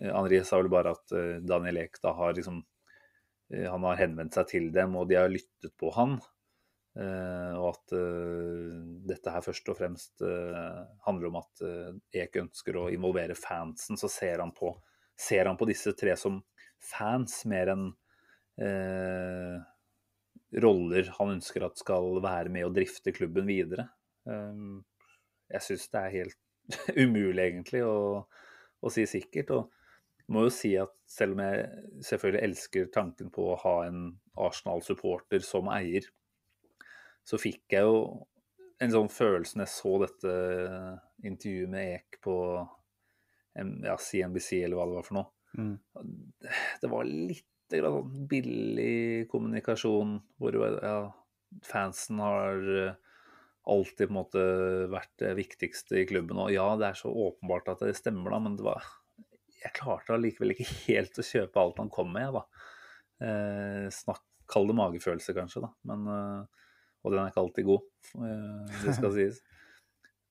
eh, 0.00 0.10
Henri 0.10 0.42
sa 0.44 0.60
vel 0.60 0.72
bare 0.72 0.94
at 0.96 1.16
uh, 1.16 1.38
Daniel 1.44 1.84
Eek 1.84 2.02
da 2.02 2.14
har 2.18 2.36
liksom 2.36 2.64
Han 3.50 3.82
har 3.82 3.96
henvendt 3.98 4.36
seg 4.36 4.46
til 4.46 4.66
dem, 4.70 4.92
og 4.94 5.08
de 5.10 5.16
har 5.18 5.26
lyttet 5.26 5.72
på 5.74 5.88
han. 5.96 6.12
Og 6.94 7.64
at 7.66 7.94
dette 9.10 9.32
her 9.34 9.42
først 9.42 9.72
og 9.72 9.76
fremst 9.80 10.22
handler 11.02 11.26
om 11.32 11.38
at 11.40 11.62
Eek 12.14 12.38
ønsker 12.44 12.78
å 12.78 12.84
involvere 12.94 13.34
fansen. 13.34 13.98
Så 13.98 14.06
ser 14.06 14.38
han 14.38 14.52
på, 14.54 14.70
ser 15.20 15.50
han 15.50 15.58
på 15.60 15.68
disse 15.68 15.92
tre 15.98 16.16
som 16.16 16.40
fans 16.80 17.42
mer 17.50 17.74
enn 17.74 17.90
roller 20.58 21.10
han 21.18 21.34
ønsker 21.36 21.64
at 21.64 21.80
skal 21.80 22.18
være 22.22 22.52
med 22.52 22.66
og 22.66 22.76
drifte 22.76 23.12
klubben 23.14 23.48
videre. 23.48 23.86
Um, 24.24 24.82
jeg 25.50 25.66
syns 25.66 25.90
det 25.92 26.00
er 26.00 26.16
helt 26.16 26.38
umulig, 27.04 27.44
egentlig, 27.44 27.84
å, 27.86 28.24
å, 28.80 28.92
si 28.92 29.06
sikkert. 29.10 29.52
Og 29.54 30.30
må 30.30 30.46
jo 30.46 30.54
si 30.54 30.74
at 30.78 30.92
selv 31.10 31.36
om 31.36 31.44
jeg 31.44 31.68
selvfølgelig 32.06 32.42
elsker 32.48 32.90
tanken 32.94 33.30
på 33.34 33.50
å 33.52 33.60
ha 33.64 33.76
en 33.88 34.02
Arsenal-supporter 34.40 35.42
som 35.46 35.70
eier, 35.72 36.06
så 37.26 37.38
fikk 37.38 37.76
jeg 37.76 37.86
jo 37.86 38.26
en 38.80 38.92
sånn 38.94 39.10
følelse 39.12 39.58
når 39.58 39.66
jeg 39.66 39.74
så 39.76 39.96
dette 40.00 40.36
intervjuet 41.28 41.70
med 41.70 41.96
Ek 41.98 42.20
på 42.24 42.36
ja, 43.54 43.96
CNBC, 43.98 44.64
eller 44.64 44.78
hva 44.78 44.88
det 44.88 44.98
var 44.98 45.06
for 45.06 45.18
noe. 45.18 45.30
Mm. 45.58 45.76
Det 46.80 46.90
var 46.90 47.08
litt 47.08 47.46
sånn 47.70 48.26
billig 48.30 49.28
kommunikasjon 49.30 50.16
hvor 50.42 50.56
ja, 50.58 50.94
fansen 51.66 52.18
har 52.22 52.70
eh, 52.74 52.96
alltid 53.70 54.08
på 54.08 54.10
en 54.10 54.16
måte 54.16 54.46
vært 54.90 55.12
det 55.22 55.34
viktigste 55.38 56.00
i 56.00 56.06
klubben. 56.08 56.40
Og 56.42 56.50
ja, 56.54 56.66
det 56.80 56.90
er 56.90 56.98
så 56.98 57.12
åpenbart 57.12 57.70
at 57.74 57.84
det 57.86 57.94
stemmer, 57.98 58.32
da, 58.34 58.40
men 58.42 58.56
det 58.58 58.66
var, 58.66 58.86
jeg 59.60 59.74
klarte 59.76 60.16
allikevel 60.16 60.54
ikke 60.54 60.70
helt 60.88 61.20
å 61.20 61.26
kjøpe 61.26 61.62
alt 61.62 61.82
han 61.82 61.92
kom 61.92 62.10
med. 62.14 62.38
da. 62.38 62.46
Eh, 63.26 63.86
snakk, 63.94 64.24
Kall 64.50 64.66
det 64.66 64.74
magefølelse, 64.74 65.30
kanskje, 65.36 65.60
da. 65.62 65.68
Men, 65.86 66.08
eh, 66.10 66.70
og 67.04 67.12
den 67.12 67.20
er 67.22 67.30
ikke 67.30 67.44
alltid 67.44 67.68
god, 67.68 67.84
eh, 68.18 68.80
det 68.82 68.96
skal 68.96 69.14
sies. 69.18 69.38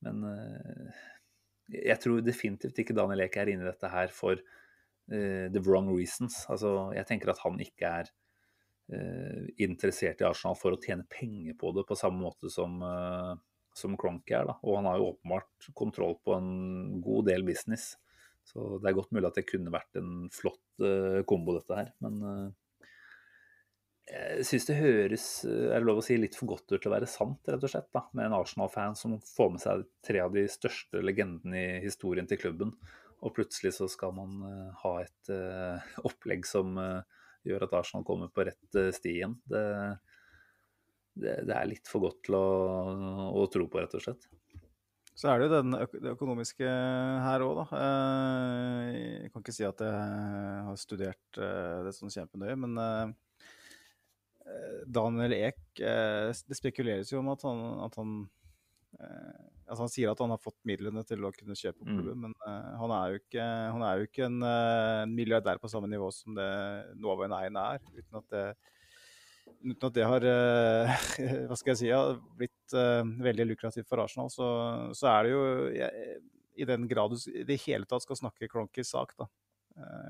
Men 0.04 0.26
eh, 0.28 1.06
jeg 1.74 2.02
tror 2.02 2.24
definitivt 2.26 2.80
ikke 2.82 2.96
Daniel 2.98 3.26
Eek 3.26 3.38
er 3.40 3.52
inne 3.52 3.66
i 3.66 3.70
dette 3.70 3.92
her 3.92 4.12
for 4.14 4.40
uh, 4.40 5.46
the 5.54 5.62
wrong 5.66 5.92
reasons. 5.94 6.42
Altså, 6.52 6.90
jeg 6.98 7.08
tenker 7.10 7.34
at 7.34 7.42
han 7.44 7.60
ikke 7.64 7.94
er 8.02 8.12
uh, 8.94 9.46
interessert 9.62 10.22
i 10.22 10.28
Arsenal 10.28 10.58
for 10.60 10.76
å 10.76 10.82
tjene 10.82 11.08
penger 11.12 11.58
på 11.60 11.74
det 11.78 11.86
på 11.90 11.98
samme 12.00 12.24
måte 12.26 12.52
som, 12.54 12.80
uh, 12.84 13.36
som 13.78 13.98
Cronky 14.00 14.38
er. 14.38 14.50
Da. 14.50 14.58
Og 14.64 14.80
han 14.80 14.90
har 14.90 15.00
jo 15.00 15.12
åpenbart 15.14 15.72
kontroll 15.78 16.18
på 16.26 16.38
en 16.38 17.02
god 17.06 17.30
del 17.32 17.46
business. 17.48 17.94
Så 18.50 18.80
det 18.82 18.90
er 18.90 18.98
godt 18.98 19.14
mulig 19.14 19.30
at 19.30 19.38
det 19.38 19.50
kunne 19.50 19.74
vært 19.74 20.00
en 20.00 20.26
flott 20.34 20.58
kombo, 21.30 21.54
dette 21.54 21.76
her. 21.76 21.90
Men 22.02 22.16
jeg 24.10 24.46
syns 24.48 24.66
det 24.66 24.78
høres 24.80 25.26
er 25.46 25.76
det 25.76 25.86
lov 25.86 26.00
å 26.02 26.04
si, 26.06 26.16
litt 26.18 26.38
for 26.38 26.50
godt 26.50 26.72
ut 26.72 26.80
til 26.80 26.90
å 26.90 26.96
være 26.96 27.10
sant, 27.10 27.46
rett 27.46 27.66
og 27.66 27.72
slett. 27.72 27.90
da, 27.94 28.06
Med 28.18 28.26
en 28.30 28.38
Arsenal-fan 28.40 28.98
som 28.98 29.20
får 29.22 29.52
med 29.54 29.64
seg 29.64 29.86
tre 30.06 30.24
av 30.24 30.34
de 30.34 30.46
største 30.50 31.04
legendene 31.04 31.60
i 31.60 31.84
historien 31.84 32.30
til 32.30 32.42
klubben. 32.42 32.74
Og 33.20 33.36
plutselig 33.36 33.76
så 33.76 33.90
skal 33.92 34.16
man 34.16 34.40
uh, 34.42 34.72
ha 34.82 34.96
et 35.04 35.32
uh, 35.34 35.92
opplegg 36.10 36.48
som 36.48 36.80
gjør 37.46 37.68
at 37.68 37.78
Arsenal 37.82 38.08
kommer 38.08 38.32
på 38.34 38.48
rett 38.48 38.82
sti 38.96 39.14
igjen. 39.20 39.38
Det, 39.50 39.64
det, 41.14 41.38
det, 41.46 41.56
er 41.56 41.70
litt 41.70 41.88
for 41.90 42.08
godt 42.08 42.24
til 42.28 42.40
å, 42.40 42.50
å, 43.30 43.46
tro 43.52 43.70
på, 43.70 43.82
rett 43.84 43.96
og 44.00 44.04
slett. 44.04 44.28
Så 45.20 45.30
er 45.30 45.40
det 45.40 45.50
jo 45.50 45.56
den, 45.58 45.78
det 46.00 46.14
økonomiske 46.16 46.68
her 47.26 47.44
òg, 47.44 47.62
da. 47.62 47.80
Jeg 48.90 49.32
kan 49.34 49.44
ikke 49.44 49.56
si 49.56 49.66
at 49.68 49.82
jeg 49.84 50.62
har 50.70 50.78
studert 50.80 51.40
det 51.40 51.96
sånn 51.98 52.14
kjempenøye, 52.14 52.56
men 52.60 52.78
Daniel 54.90 55.34
Eek 55.36 55.60
Det 55.78 56.58
spekuleres 56.58 57.12
jo 57.12 57.20
om 57.22 57.28
at 57.34 57.44
han, 57.46 57.60
at 57.86 57.98
han 58.00 58.14
Altså 59.70 59.86
han 59.86 59.92
sier 59.94 60.10
at 60.10 60.22
han 60.24 60.34
har 60.34 60.42
fått 60.42 60.58
midlene 60.68 61.04
til 61.06 61.22
å 61.26 61.32
kunne 61.36 61.58
kjøpe 61.58 61.86
mm. 61.86 61.90
klubben, 61.92 62.18
mm. 62.18 62.24
men 62.26 62.34
uh, 62.42 62.72
han, 62.82 62.94
er 62.96 63.20
ikke, 63.20 63.46
han, 63.46 63.86
er 63.86 64.00
jo 64.00 64.08
ikke, 64.10 64.26
en 64.26 64.42
uh, 64.42 65.06
milliardær 65.10 65.62
på 65.62 65.70
samme 65.70 65.90
nivå 65.92 66.10
som 66.14 66.34
det 66.38 66.50
Novaen-eierne 66.98 67.66
er. 67.76 67.84
Uten 67.94 68.20
at 68.20 68.34
det, 68.34 68.44
uten 69.62 69.88
at 69.92 69.98
det 70.00 70.08
har 70.10 70.26
uh, 70.26 70.96
hva 71.52 71.60
skal 71.60 71.76
jeg 71.76 71.82
si, 71.84 71.92
ja, 71.92 72.02
blitt 72.40 72.78
veldig 73.30 73.52
lukrativt 73.52 73.90
for 73.90 74.02
Arsenal, 74.02 74.34
så, 74.34 74.48
så 74.98 75.12
er 75.14 75.28
det 75.28 75.36
jo 75.36 75.44
jeg, 75.76 76.18
i 76.60 76.68
den 76.70 76.90
grad 76.90 77.14
du 77.14 77.22
i 77.30 77.46
det 77.48 77.62
hele 77.68 77.88
tatt 77.90 78.04
skal 78.06 78.18
snakke 78.20 78.50
Cronkys 78.50 78.90
sak, 78.96 79.14
da. 79.18 79.30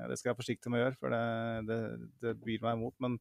det 0.08 0.16
skal 0.18 0.30
jeg 0.30 0.32
være 0.32 0.40
forsiktig 0.40 0.72
med 0.72 0.80
å 0.80 0.84
gjøre, 0.86 0.98
for 1.00 1.14
det, 1.14 1.22
det, 1.68 1.80
det 2.24 2.34
byr 2.42 2.64
meg 2.64 2.80
imot. 2.80 2.96
Men 3.04 3.20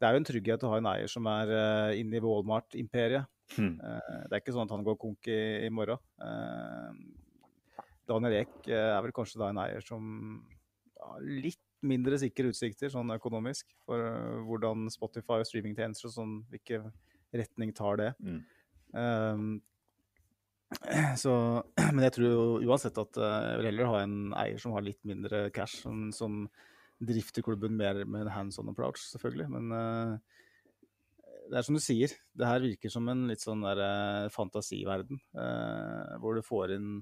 det 0.00 0.08
er 0.08 0.16
jo 0.16 0.20
en 0.22 0.26
trygghet 0.26 0.64
å 0.64 0.72
ha 0.72 0.80
en 0.80 0.90
eier 0.94 1.10
som 1.12 1.26
er 1.28 1.50
inne 2.00 2.16
i 2.16 2.22
Walmart-imperiet. 2.24 3.28
Hmm. 3.56 3.74
Uh, 3.82 4.20
det 4.28 4.36
er 4.36 4.42
ikke 4.42 4.54
sånn 4.54 4.68
at 4.68 4.74
han 4.74 4.86
går 4.86 4.98
konk 5.00 5.28
i, 5.30 5.40
i 5.66 5.70
morgen. 5.74 6.00
Uh, 6.22 6.94
Daniel 8.08 8.40
Eek 8.40 8.70
er 8.72 9.00
vel 9.04 9.14
kanskje 9.14 9.40
da 9.42 9.50
en 9.52 9.60
eier 9.62 9.84
som 9.84 10.02
har 11.00 11.20
litt 11.22 11.60
mindre 11.86 12.18
sikre 12.20 12.50
utsikter 12.50 12.90
sånn 12.92 13.12
økonomisk 13.14 13.70
for 13.88 14.02
hvordan 14.44 14.88
Spotify 14.92 15.38
og 15.40 15.48
streamingtjenester 15.48 16.10
og 16.10 16.14
sånn, 16.16 16.34
hvilken 16.52 16.90
retning 17.36 17.72
tar 17.76 18.00
det. 18.00 18.10
Mm. 18.20 19.60
Så, 21.22 21.32
men 21.94 22.04
jeg 22.06 22.16
tror 22.16 22.28
jo 22.28 22.42
uansett 22.66 22.98
at 23.00 23.20
jeg 23.22 23.60
vil 23.60 23.70
heller 23.70 23.90
ha 23.90 24.02
en 24.04 24.18
eier 24.38 24.60
som 24.62 24.74
har 24.76 24.84
litt 24.86 25.00
mindre 25.08 25.48
cash, 25.54 25.80
som, 25.84 26.10
som 26.14 26.44
drifter 27.00 27.44
klubben 27.44 27.76
mer 27.78 28.04
med 28.04 28.26
en 28.26 28.32
hands 28.34 28.58
on 28.60 28.68
approach, 28.72 29.02
selvfølgelig. 29.12 29.46
Men 29.50 29.72
uh, 29.72 30.18
det 31.50 31.58
er 31.58 31.66
som 31.66 31.76
du 31.76 31.82
sier, 31.82 32.12
det 32.36 32.46
her 32.46 32.60
virker 32.62 32.92
som 32.92 33.08
en 33.10 33.24
litt 33.30 33.42
sånn 33.42 33.64
der 33.66 33.80
uh, 33.84 34.28
fantasiverden, 34.34 35.22
Uh, 35.34 36.18
hvor 36.20 36.36
du 36.36 36.44
får 36.44 36.76
inn 36.76 36.92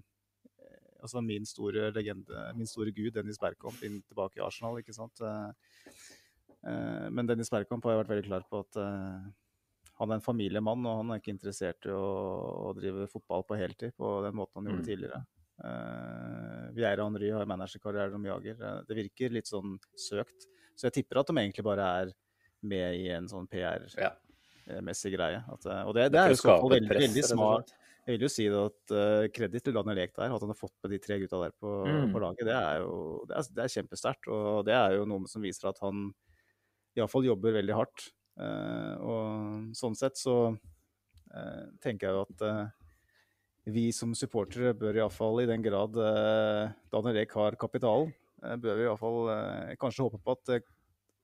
altså 0.99 1.21
min 1.23 1.45
store 1.47 1.93
legende, 1.95 2.41
min 2.59 2.67
store 2.67 2.91
gud, 2.91 3.13
Dennis 3.15 3.39
Bergkamp, 3.39 3.79
inn 3.87 4.01
tilbake 4.03 4.41
i 4.41 4.43
Arsenal, 4.43 4.81
ikke 4.81 4.97
sant. 4.97 5.21
Men 6.67 7.29
Dennis 7.29 7.53
Bergkamp 7.55 7.87
har 7.87 7.95
jo 7.95 8.01
vært 8.01 8.11
veldig 8.11 8.27
klar 8.27 8.43
på 8.51 8.65
at 8.65 8.79
han 10.01 10.11
er 10.11 10.19
en 10.19 10.25
familiemann, 10.25 10.83
og 10.91 11.01
han 11.05 11.13
er 11.15 11.21
ikke 11.23 11.37
interessert 11.37 11.87
i 11.87 11.95
å, 11.95 12.03
å 12.67 12.73
drive 12.75 13.07
fotball 13.13 13.47
på 13.47 13.61
heltid 13.61 13.95
på 13.95 14.11
den 14.27 14.35
måten 14.41 14.59
han 14.59 14.73
gjorde 14.73 14.83
Mm. 14.83 14.89
tidligere. 14.91 15.23
Vieira 16.77 17.05
Henry 17.07 17.31
har 17.35 17.49
managerkarriere 17.49 18.15
de 18.15 18.31
jager. 18.31 18.63
Eh, 18.63 18.79
det 18.89 18.99
virker 19.03 19.35
litt 19.35 19.51
sånn 19.51 19.77
søkt. 19.99 20.49
Så 20.79 20.89
jeg 20.89 21.01
tipper 21.01 21.23
at 21.23 21.31
de 21.31 21.37
egentlig 21.37 21.67
bare 21.67 21.91
er 22.03 22.15
med 22.69 22.99
i 22.99 23.09
en 23.15 23.29
sånn 23.31 23.49
PR-messig 23.51 25.13
greie. 25.15 25.43
At, 25.43 25.67
eh, 25.67 25.83
og 25.85 25.97
det, 25.99 26.09
det 26.15 26.23
er 26.23 26.35
jo 26.35 26.41
så 26.43 26.57
veldig, 26.63 26.91
press, 26.91 27.05
veldig 27.07 27.27
smart. 27.27 27.75
Jeg 28.09 28.17
vil 28.17 28.25
jo 28.25 28.29
si 28.33 28.45
det 28.49 28.61
at 28.63 28.93
uh, 28.97 29.25
kreditt 29.37 29.67
til 29.67 29.75
Daniel 29.77 29.99
Ek 30.01 30.15
der, 30.17 30.33
at 30.33 30.41
han 30.41 30.49
har 30.49 30.57
fått 30.57 30.73
med 30.81 30.95
de 30.95 30.99
tre 31.05 31.19
gutta 31.21 31.43
der 31.43 31.53
på, 31.61 31.73
Mm. 31.85 32.15
på 32.15 32.23
laget, 32.23 32.47
det 32.49 32.55
er 32.57 32.79
jo 32.81 32.95
det 33.29 33.35
er, 33.37 33.49
det 33.53 33.65
er 33.67 33.73
kjempesterkt. 33.75 34.31
Og 34.33 34.63
det 34.65 34.73
er 34.73 34.95
jo 34.97 35.03
noe 35.11 35.29
som 35.29 35.45
viser 35.45 35.69
at 35.69 35.83
han 35.85 36.07
iallfall 36.97 37.29
jobber 37.29 37.59
veldig 37.59 37.77
hardt. 37.77 38.07
Uh, 38.39 38.95
og 39.03 39.77
sånn 39.77 39.99
sett 39.99 40.17
så 40.17 40.39
uh, 40.55 41.65
tenker 41.85 42.09
jeg 42.09 42.17
jo 42.17 42.25
at 42.25 42.45
eh, 42.47 42.65
vi 43.75 43.89
som 43.93 44.15
supportere 44.17 44.73
bør 44.79 44.97
iallfall 45.01 45.43
i 45.43 45.49
den 45.51 45.63
grad 45.65 45.97
eh, 46.01 46.73
Daniel 46.93 47.21
Ek 47.23 47.33
har 47.39 47.57
kapitalen, 47.61 48.13
uh, 48.45 48.57
bør 48.61 48.77
vi 48.81 48.87
iallfall 48.89 49.21
eh, 49.35 49.75
kanskje 49.81 50.07
håpe 50.09 50.21
på 50.25 50.35
at, 50.37 50.45
det- 50.53 50.65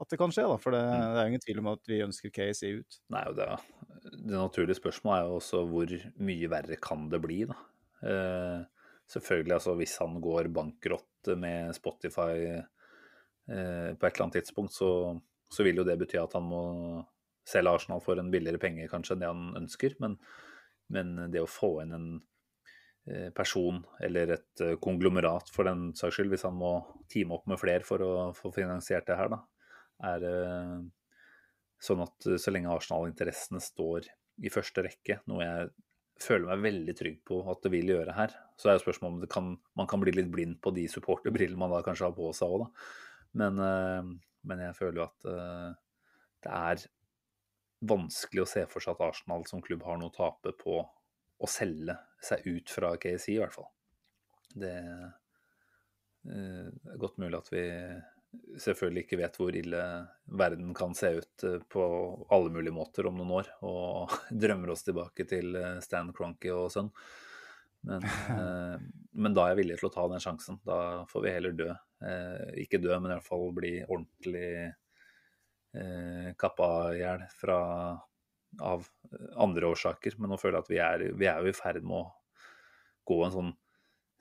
at 0.00 0.10
det 0.10 0.18
kan 0.18 0.32
skje. 0.34 0.42
da, 0.50 0.56
For 0.58 0.74
det, 0.74 0.80
Mm. 0.82 1.00
det 1.00 1.18
er 1.18 1.22
jo 1.22 1.30
ingen 1.32 1.44
tvil 1.46 1.58
om 1.62 1.68
at 1.72 1.86
vi 1.88 2.00
ønsker 2.02 2.32
KSI 2.34 2.72
ut. 2.80 2.98
Nei, 3.14 3.24
det, 3.38 3.48
det 4.10 4.34
naturlige 4.36 4.76
spørsmålet 4.80 5.20
er 5.22 5.28
jo 5.30 5.36
også 5.38 5.60
hvor 5.70 5.94
mye 6.18 6.48
verre 6.50 6.76
kan 6.82 7.08
det 7.12 7.20
bli, 7.22 7.44
da. 7.46 7.54
Eh, 8.04 8.64
selvfølgelig, 9.08 9.54
altså 9.54 9.76
hvis 9.78 9.96
han 10.02 10.20
går 10.20 10.48
bankrott 10.52 11.30
med 11.38 11.72
Spotify 11.76 12.34
eh, 13.48 13.94
på 13.94 14.06
et 14.06 14.14
eller 14.14 14.24
annet 14.26 14.38
tidspunkt, 14.40 14.72
så, 14.74 14.90
så 15.48 15.64
vil 15.64 15.76
jo 15.80 15.84
det 15.86 15.98
bety 16.02 16.18
at 16.20 16.34
han 16.36 16.42
må 16.48 16.62
selge 17.46 17.70
Arsenal 17.76 18.00
for 18.04 18.18
en 18.20 18.30
billigere 18.32 18.58
penge 18.60 18.88
kanskje 18.90 19.14
enn 19.16 19.20
det 19.24 19.28
han 19.30 19.56
ønsker. 19.62 19.94
Men, 20.00 20.18
men 20.92 21.14
det 21.32 21.42
å 21.44 21.48
få 21.50 21.76
inn 21.84 21.92
en 21.96 22.08
eh, 22.18 22.22
person 23.36 23.82
eller 24.05 24.35
et 24.39 24.64
eh, 24.64 24.76
konglomerat 24.81 25.51
for 25.52 25.68
den 25.68 25.90
saks 25.97 26.18
skyld, 26.18 26.31
hvis 26.32 26.47
han 26.48 26.56
må 26.56 26.76
teame 27.12 27.36
opp 27.36 27.48
med 27.51 27.60
flere 27.60 27.85
for 27.85 28.05
å 28.05 28.12
få 28.36 28.52
finansiert 28.55 29.06
det 29.09 29.18
her, 29.18 29.32
da, 29.32 29.40
er 30.12 30.28
eh, 30.28 30.78
sånn 31.85 32.05
at 32.05 32.28
eh, 32.28 32.40
så 32.40 32.55
lenge 32.55 32.72
Arsenal-interessene 32.72 33.62
står 33.62 34.09
i 34.44 34.52
første 34.52 34.85
rekke, 34.86 35.20
noe 35.31 35.44
jeg 35.44 35.68
føler 36.24 36.48
meg 36.48 36.64
veldig 36.64 36.94
trygg 36.97 37.20
på 37.26 37.40
at 37.51 37.62
det 37.64 37.72
vil 37.74 37.93
gjøre 37.94 38.14
her, 38.16 38.35
så 38.59 38.70
er 38.70 38.78
jo 38.78 38.85
spørsmålet 38.85 39.26
om 39.26 39.31
kan, 39.31 39.55
man 39.78 39.90
kan 39.90 40.02
bli 40.02 40.14
litt 40.14 40.31
blind 40.32 40.60
på 40.62 40.72
de 40.74 40.86
supporterbrillene 40.90 41.59
man 41.60 41.74
da 41.74 41.82
kanskje 41.86 42.09
har 42.09 42.16
på 42.16 42.31
seg 42.36 42.55
òg, 42.55 42.66
da. 42.66 42.90
Men, 43.43 43.59
eh, 43.59 44.12
men 44.48 44.66
jeg 44.68 44.78
føler 44.78 45.02
jo 45.02 45.09
at 45.09 45.31
eh, 45.31 45.70
det 46.44 46.59
er 46.59 46.85
vanskelig 47.85 48.44
å 48.44 48.48
se 48.48 48.64
for 48.70 48.85
seg 48.85 48.94
at 48.94 49.09
Arsenal 49.10 49.44
som 49.48 49.62
klubb 49.64 49.82
har 49.85 49.98
noe 50.01 50.12
å 50.12 50.14
tape 50.14 50.55
på 50.56 50.78
å 50.81 51.51
selge 51.51 51.97
seg 52.26 52.46
ut 52.48 52.70
fra 52.72 52.94
KSI, 53.01 53.36
i 53.36 53.40
hvert 53.42 53.55
fall. 53.55 53.68
Det 54.55 54.74
eh, 56.30 56.66
er 56.94 57.01
godt 57.01 57.18
mulig 57.22 57.40
at 57.40 57.51
vi 57.52 57.64
selvfølgelig 58.59 59.05
ikke 59.05 59.18
vet 59.20 59.36
hvor 59.38 59.56
ille 59.56 59.82
verden 60.38 60.72
kan 60.76 60.94
se 60.98 61.10
ut 61.18 61.44
eh, 61.46 61.60
på 61.70 61.84
alle 62.34 62.52
mulige 62.55 62.74
måter 62.74 63.09
om 63.10 63.18
noen 63.18 63.34
år, 63.40 63.52
og 63.66 64.14
drømmer 64.44 64.74
oss 64.74 64.86
tilbake 64.86 65.26
til 65.30 65.55
eh, 65.59 65.80
Stan 65.84 66.12
Cronky 66.14 66.52
og 66.55 66.70
sønn. 66.74 66.92
Men, 67.84 68.06
men 69.20 69.34
da 69.36 69.42
er 69.44 69.52
jeg 69.52 69.59
villig 69.59 69.74
til 69.76 69.90
å 69.90 69.92
ta 69.92 70.06
den 70.09 70.22
sjansen. 70.24 70.56
Da 70.64 70.78
får 71.10 71.20
vi 71.20 71.32
heller 71.34 71.52
dø. 71.59 71.66
Ikke 72.62 72.80
dø, 72.80 72.94
men 72.96 73.10
i 73.10 73.18
hvert 73.18 73.26
fall 73.26 73.51
bli 73.52 73.74
ordentlig 73.84 74.72
kappa 76.40 76.68
i 76.94 77.02
hjel 77.02 77.26
fra 77.36 77.59
av 78.62 78.86
andre 79.40 79.70
årsaker. 79.72 80.16
Men 80.18 80.32
nå 80.32 80.39
føler 80.40 80.59
jeg 80.59 80.64
at 80.64 80.72
vi 80.72 80.81
er, 80.82 81.06
vi 81.18 81.28
er 81.31 81.43
jo 81.43 81.52
i 81.52 81.56
ferd 81.56 81.85
med 81.86 82.02
å 82.02 82.06
gå 83.09 83.20
en 83.24 83.35
sånn 83.35 83.52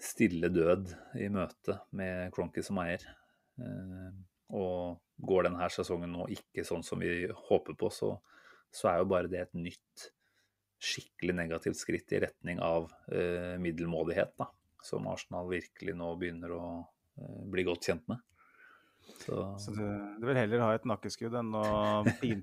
stille 0.03 0.49
død 0.51 0.91
i 1.21 1.29
møte 1.31 1.79
med 1.95 2.33
Cronky 2.35 2.63
som 2.65 2.81
eier. 2.83 3.05
Eh, 3.61 4.09
og 4.53 4.99
går 5.23 5.47
denne 5.47 5.69
sesongen 5.71 6.11
nå 6.13 6.27
ikke 6.33 6.65
sånn 6.67 6.83
som 6.85 7.01
vi 7.01 7.27
håper 7.47 7.77
på, 7.79 7.89
så, 7.93 8.15
så 8.73 8.91
er 8.91 9.01
jo 9.01 9.09
bare 9.13 9.31
det 9.31 9.45
et 9.45 9.55
nytt 9.57 10.09
skikkelig 10.83 11.35
negativt 11.37 11.79
skritt 11.79 12.11
i 12.11 12.19
retning 12.25 12.59
av 12.63 12.89
eh, 13.13 13.55
middelmådighet, 13.61 14.33
da, 14.39 14.49
som 14.83 15.07
Arsenal 15.07 15.47
virkelig 15.51 15.95
nå 15.95 16.09
begynner 16.19 16.55
å 16.57 16.63
eh, 16.81 17.41
bli 17.53 17.65
godt 17.67 17.87
kjent 17.87 18.05
med. 18.11 18.19
Så, 19.23 19.37
Så 19.61 19.71
du, 19.71 19.83
du 20.19 20.25
vil 20.27 20.37
heller 20.37 20.63
ha 20.65 20.71
et 20.75 20.87
nakkeskudd 20.87 21.35
enn 21.39 21.53
å 21.55 21.65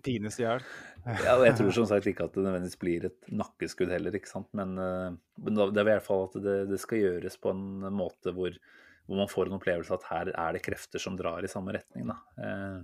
tines 0.04 0.38
i 0.40 0.44
hjel. 0.46 0.62
ja, 1.04 1.34
og 1.34 1.44
jeg 1.44 1.56
tror 1.58 1.74
som 1.76 1.88
sagt 1.90 2.08
ikke 2.08 2.28
at 2.28 2.36
det 2.36 2.44
nødvendigvis 2.46 2.80
blir 2.80 3.08
et 3.10 3.32
nakkeskudd 3.32 3.92
heller, 3.92 4.16
ikke 4.16 4.30
sant. 4.30 4.48
Men, 4.56 4.76
eh, 4.80 5.10
men 5.44 5.60
det 5.60 5.82
er 5.82 5.84
i 5.84 5.90
hvert 5.92 6.06
fall 6.06 6.28
at 6.28 6.38
det, 6.44 6.56
det 6.70 6.80
skal 6.80 7.02
gjøres 7.02 7.36
på 7.42 7.52
en 7.52 7.90
måte 7.96 8.32
hvor, 8.36 8.56
hvor 9.04 9.20
man 9.20 9.30
får 9.30 9.50
en 9.50 9.58
opplevelse 9.58 9.98
at 9.98 10.08
her 10.08 10.32
er 10.32 10.56
det 10.56 10.64
krefter 10.64 11.02
som 11.02 11.18
drar 11.20 11.44
i 11.44 11.52
samme 11.52 11.76
retning, 11.76 12.08
da. 12.12 12.18
Eh, 12.40 12.80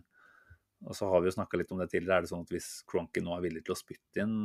og 0.85 0.97
så 0.97 1.09
har 1.09 1.23
vi 1.23 1.31
jo 1.31 1.37
snakka 1.39 1.59
litt 1.59 1.73
om 1.73 1.81
det 1.81 1.89
tidligere. 1.91 2.21
Er 2.21 2.27
det 2.27 2.31
sånn 2.31 2.45
at 2.45 2.53
hvis 2.53 2.71
Cronky 2.91 3.23
nå 3.25 3.33
er 3.37 3.45
villig 3.47 3.65
til 3.65 3.75
å 3.75 3.79
spytte 3.79 4.23
inn 4.23 4.37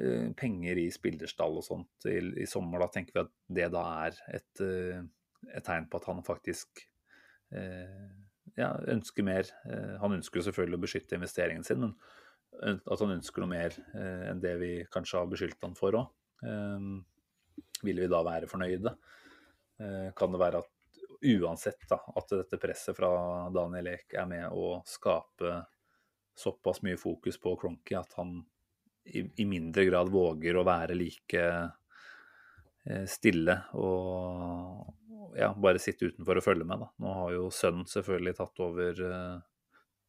eh, 0.00 0.30
penger 0.38 0.80
i 0.80 0.86
spillerstall 0.94 1.60
og 1.60 1.66
sånt 1.66 2.08
i, 2.08 2.18
i 2.42 2.48
sommer, 2.48 2.82
da 2.82 2.88
tenker 2.94 3.18
vi 3.18 3.24
at 3.26 3.34
det 3.58 3.68
da 3.74 3.84
er 4.06 4.20
et, 4.38 4.62
eh, 4.64 5.02
et 5.52 5.66
tegn 5.66 5.90
på 5.92 6.00
at 6.00 6.08
han 6.08 6.24
faktisk 6.26 6.86
eh, 7.52 8.25
ja, 8.58 8.70
ønsker 8.92 9.26
mer. 9.26 9.50
Eh, 9.68 9.96
han 10.02 10.16
ønsker 10.18 10.40
jo 10.40 10.46
selvfølgelig 10.48 10.80
å 10.80 10.84
beskytte 10.86 11.18
investeringen 11.18 11.66
sin, 11.66 11.84
men 11.84 11.96
at 12.56 13.02
han 13.02 13.12
ønsker 13.18 13.42
noe 13.42 13.52
mer 13.52 13.76
eh, 13.94 14.30
enn 14.30 14.40
det 14.40 14.54
vi 14.62 14.70
kanskje 14.92 15.20
har 15.20 15.28
beskyldt 15.30 15.66
han 15.66 15.76
for 15.78 15.98
òg. 15.98 16.08
Eh, 16.46 16.88
vil 17.84 18.02
vi 18.02 18.10
da 18.10 18.22
være 18.24 18.50
fornøyde? 18.50 18.96
Eh, 19.80 20.10
kan 20.16 20.32
det 20.32 20.40
være 20.40 20.64
at 20.64 20.72
uansett 21.26 21.88
da, 21.88 21.98
at 22.16 22.32
dette 22.32 22.60
presset 22.60 22.96
fra 22.96 23.10
Daniel 23.52 23.92
Ek 23.94 24.16
er 24.20 24.28
med 24.28 24.52
å 24.52 24.80
skape 24.88 25.62
såpass 26.36 26.82
mye 26.84 26.98
fokus 27.00 27.38
på 27.40 27.54
Cronky 27.60 27.96
at 27.96 28.12
han 28.18 28.38
i, 29.06 29.22
i 29.40 29.46
mindre 29.48 29.86
grad 29.88 30.10
våger 30.12 30.58
å 30.58 30.64
være 30.66 30.96
like 30.98 31.44
eh, 32.86 33.06
stille 33.08 33.56
og 33.80 34.95
ja, 35.36 35.50
bare 35.60 35.80
sitte 35.82 36.08
utenfor 36.10 36.40
og 36.40 36.44
følge 36.44 36.66
med. 36.66 36.80
Da. 36.80 36.88
Nå 37.02 37.12
har 37.20 37.34
jo 37.34 37.50
sønnen 37.54 37.86
selvfølgelig 37.90 38.36
tatt 38.38 38.64
over 38.64 39.02
uh, 39.04 39.36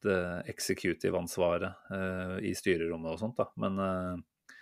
det 0.04 0.18
executive 0.52 1.18
ansvaret 1.18 1.92
uh, 1.92 2.38
i 2.44 2.54
styrerommet 2.56 3.14
og 3.14 3.22
sånt, 3.22 3.38
da. 3.40 3.48
Men 3.60 3.78
uh, 3.82 4.54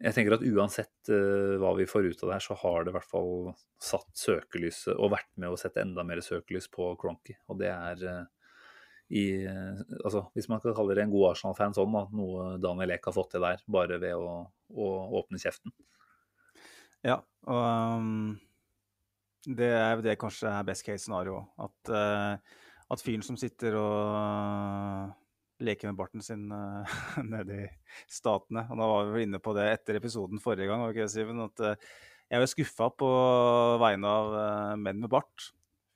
jeg 0.00 0.16
tenker 0.16 0.38
at 0.38 0.44
uansett 0.48 1.10
hva 1.60 1.74
vi 1.76 1.84
får 1.84 2.06
ut 2.06 2.22
av 2.22 2.30
det 2.30 2.36
her, 2.38 2.44
så 2.46 2.54
har 2.62 2.86
det 2.86 2.88
i 2.88 2.94
hvert 2.94 3.10
fall 3.10 3.34
satt 3.84 4.08
søkelyset 4.16 4.94
og 4.94 5.10
vært 5.12 5.28
med 5.36 5.52
å 5.52 5.58
sette 5.60 5.82
enda 5.82 6.00
mer 6.08 6.22
søkelys 6.24 6.70
på 6.72 6.86
Cronky. 6.96 7.34
Og 7.52 7.58
det 7.60 7.68
er 7.68 8.06
i 9.12 9.26
Altså, 9.44 10.22
hvis 10.32 10.48
man 10.48 10.62
kan 10.64 10.72
kalle 10.78 10.96
det 10.96 11.04
en 11.04 11.12
god 11.12 11.34
Arsenal-fan 11.34 11.76
sånn, 11.76 11.92
da, 11.92 12.06
noe 12.16 12.54
Daniel 12.64 12.94
Ek 12.96 13.10
har 13.10 13.18
fått 13.18 13.34
til 13.34 13.44
der, 13.44 13.60
bare 13.68 14.00
ved 14.00 14.16
å, 14.16 14.38
å 14.72 14.88
åpne 15.20 15.42
kjeften. 15.42 15.76
Ja, 17.04 17.20
og 17.44 18.00
um, 18.00 18.38
det 19.46 19.70
er 19.72 19.94
jo 19.96 20.04
det 20.04 20.18
kanskje 20.20 20.50
er 20.50 20.66
best 20.68 20.84
case 20.86 21.04
scenario. 21.04 21.40
At, 21.60 21.92
uh, 21.92 22.36
at 22.90 23.04
fyren 23.04 23.24
som 23.24 23.38
sitter 23.40 23.76
og 23.80 25.64
leker 25.64 25.90
med 25.90 25.98
barten 25.98 26.24
sin 26.24 26.48
uh, 26.52 26.98
nede 27.32 27.56
i 27.66 27.66
Statene 28.08 28.64
Og 28.70 28.80
da 28.80 28.86
var 28.88 29.04
vi 29.04 29.16
vel 29.16 29.26
inne 29.26 29.42
på 29.44 29.52
det 29.56 29.66
etter 29.74 29.98
episoden 30.00 30.40
forrige 30.40 30.70
gang, 30.70 30.84
okay, 30.88 31.08
Siven? 31.10 31.42
At 31.46 31.64
uh, 31.64 31.92
jeg 32.30 32.42
var 32.42 32.52
skuffa 32.52 32.90
på 32.94 33.08
vegne 33.82 34.10
av 34.10 34.34
menn 34.78 35.00
med 35.02 35.10
bart. 35.10 35.48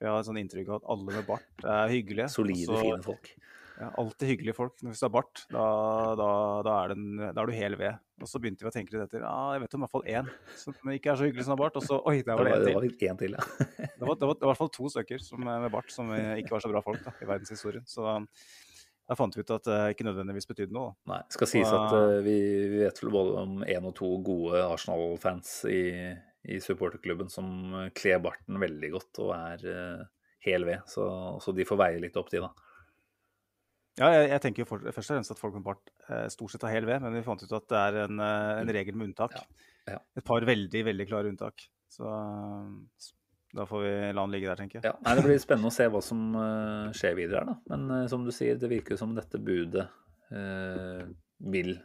Jeg 0.03 0.11
har 0.11 0.19
et 0.19 0.27
sånt 0.27 0.41
inntrykk 0.41 0.73
av 0.73 0.81
at 0.81 0.89
alle 0.91 1.13
med 1.15 1.27
bart 1.29 1.63
er 1.63 1.93
hyggelige. 1.93 2.27
Solide, 2.33 2.81
fine 2.83 3.05
folk. 3.05 3.31
Ja, 3.85 3.91
alltid 4.01 4.31
hyggelige 4.33 4.57
folk. 4.57 4.75
Hvis 4.81 5.03
du 5.03 5.07
har 5.07 5.13
bart, 5.13 5.45
da, 5.53 5.65
da, 6.17 6.29
da, 6.65 6.75
er 6.81 6.95
den, 6.95 7.07
da, 7.21 7.33
er 7.43 7.51
du 7.51 7.55
hel 7.57 7.77
ved. 7.77 8.01
Og 8.23 8.31
så 8.31 8.41
begynte 8.41 8.65
vi 8.65 8.71
å 8.71 8.75
tenke 8.75 8.95
litt 8.95 9.05
etter. 9.05 9.25
Ja, 9.27 9.55
jeg 9.55 9.65
vet 9.65 9.77
om 9.77 9.83
i 9.83 9.85
hvert 9.85 9.95
fall 9.95 10.07
én 10.09 10.31
som 10.61 10.93
ikke 10.95 11.13
er 11.13 11.21
så 11.21 11.29
hyggelig 11.29 11.47
som 11.47 11.55
har 11.55 11.61
bart. 11.61 11.79
Og 11.81 11.85
så 11.85 11.99
oi, 12.01 12.17
der 12.25 12.39
var 12.39 12.49
det 12.49 12.55
en 12.55 12.65
til. 12.65 12.71
Det 12.71 12.77
var, 12.79 13.19
til, 13.21 13.37
ja. 13.37 13.47
det, 13.99 14.05
var, 14.07 14.19
det, 14.21 14.29
var, 14.31 14.39
det 14.39 14.47
var 14.47 14.49
i 14.49 14.53
hvert 14.53 14.63
fall 14.63 14.73
to 14.79 14.93
stykker 14.95 15.25
som, 15.25 15.45
med 15.45 15.73
bart 15.75 15.93
som 15.93 16.15
ikke 16.15 16.55
var 16.57 16.65
så 16.65 16.73
bra 16.73 16.85
folk 16.87 17.05
da, 17.05 17.15
i 17.21 17.29
verdenshistorien. 17.29 17.85
Så 17.91 18.07
da 19.05 19.17
fant 19.19 19.37
vi 19.37 19.45
ut 19.45 19.53
at 19.53 19.67
det 19.69 19.81
ikke 19.93 20.07
nødvendigvis 20.09 20.49
betydde 20.49 20.73
noe. 20.73 20.95
Nei, 21.11 21.21
det 21.27 21.37
skal 21.37 21.51
sies 21.51 21.69
at 21.69 21.93
uh, 21.93 22.21
vi, 22.25 22.39
vi, 22.73 22.81
vet 22.87 23.03
vel 23.03 23.13
både 23.13 23.37
om 23.43 23.59
én 23.69 23.91
og 23.91 23.93
to 23.99 24.09
gode 24.25 24.63
Arsenal-fans 24.65 25.59
i, 25.69 25.85
i 26.49 26.61
supporterklubben 26.65 27.29
som 27.33 27.91
kler 27.97 28.23
barten 28.25 28.63
veldig 28.63 28.95
godt 28.97 29.21
og 29.27 29.35
er 29.37 29.67
uh, 29.69 30.07
hel 30.45 30.65
ved. 30.69 30.81
Så, 30.87 31.05
så, 31.43 31.53
de 31.53 31.67
får 31.69 31.81
veie 31.81 32.01
litt 32.01 32.17
opp, 32.21 32.31
de, 32.33 32.41
da. 32.45 32.53
Ja, 34.01 34.09
jeg, 34.11 34.31
jeg 34.33 34.43
tenker 34.43 34.65
jo 34.65 34.69
for, 34.69 34.83
først 34.91 35.11
og 35.13 35.15
fremst 35.15 35.35
at 35.35 35.39
folk 35.39 35.55
med 35.55 35.67
bart 35.67 35.93
eh, 36.09 36.27
stort 36.33 36.55
sett 36.55 36.65
har 36.67 36.75
hel 36.75 36.89
ved, 36.89 37.03
men 37.05 37.15
vi 37.15 37.23
fant 37.27 37.43
ut 37.45 37.53
at 37.55 37.69
det 37.71 37.83
er 37.83 37.99
en, 38.09 38.23
en 38.23 38.73
regel 38.75 38.97
med 38.99 39.13
unntak. 39.13 39.37
Ja. 39.39 39.71
Ja. 39.95 40.01
Et 40.17 40.25
par 40.27 40.45
veldig, 40.49 40.83
veldig 40.89 41.07
klare 41.09 41.31
unntak. 41.31 41.67
Så 41.93 42.11
da 43.55 43.67
får 43.69 43.85
vi 43.85 43.91
la 44.17 44.25
den 44.25 44.33
ligge 44.35 44.51
der, 44.51 44.59
tenker 44.59 44.81
jeg. 44.81 44.89
Ja, 44.89 44.95
nei, 45.05 45.15
Det 45.19 45.27
blir 45.29 45.43
spennende 45.43 45.71
å 45.71 45.75
se 45.75 45.87
hva 45.93 46.01
som 46.03 46.23
uh, 46.35 46.95
skjer 46.97 47.19
videre 47.19 47.43
her, 47.43 47.53
da. 47.53 47.57
Men 47.71 47.85
uh, 47.93 48.07
som 48.11 48.25
du 48.27 48.33
sier, 48.35 48.59
det 48.59 48.71
virker 48.73 48.99
som 48.99 49.15
dette 49.17 49.41
budet 49.43 49.87
uh, 50.35 51.05
vil 51.55 51.77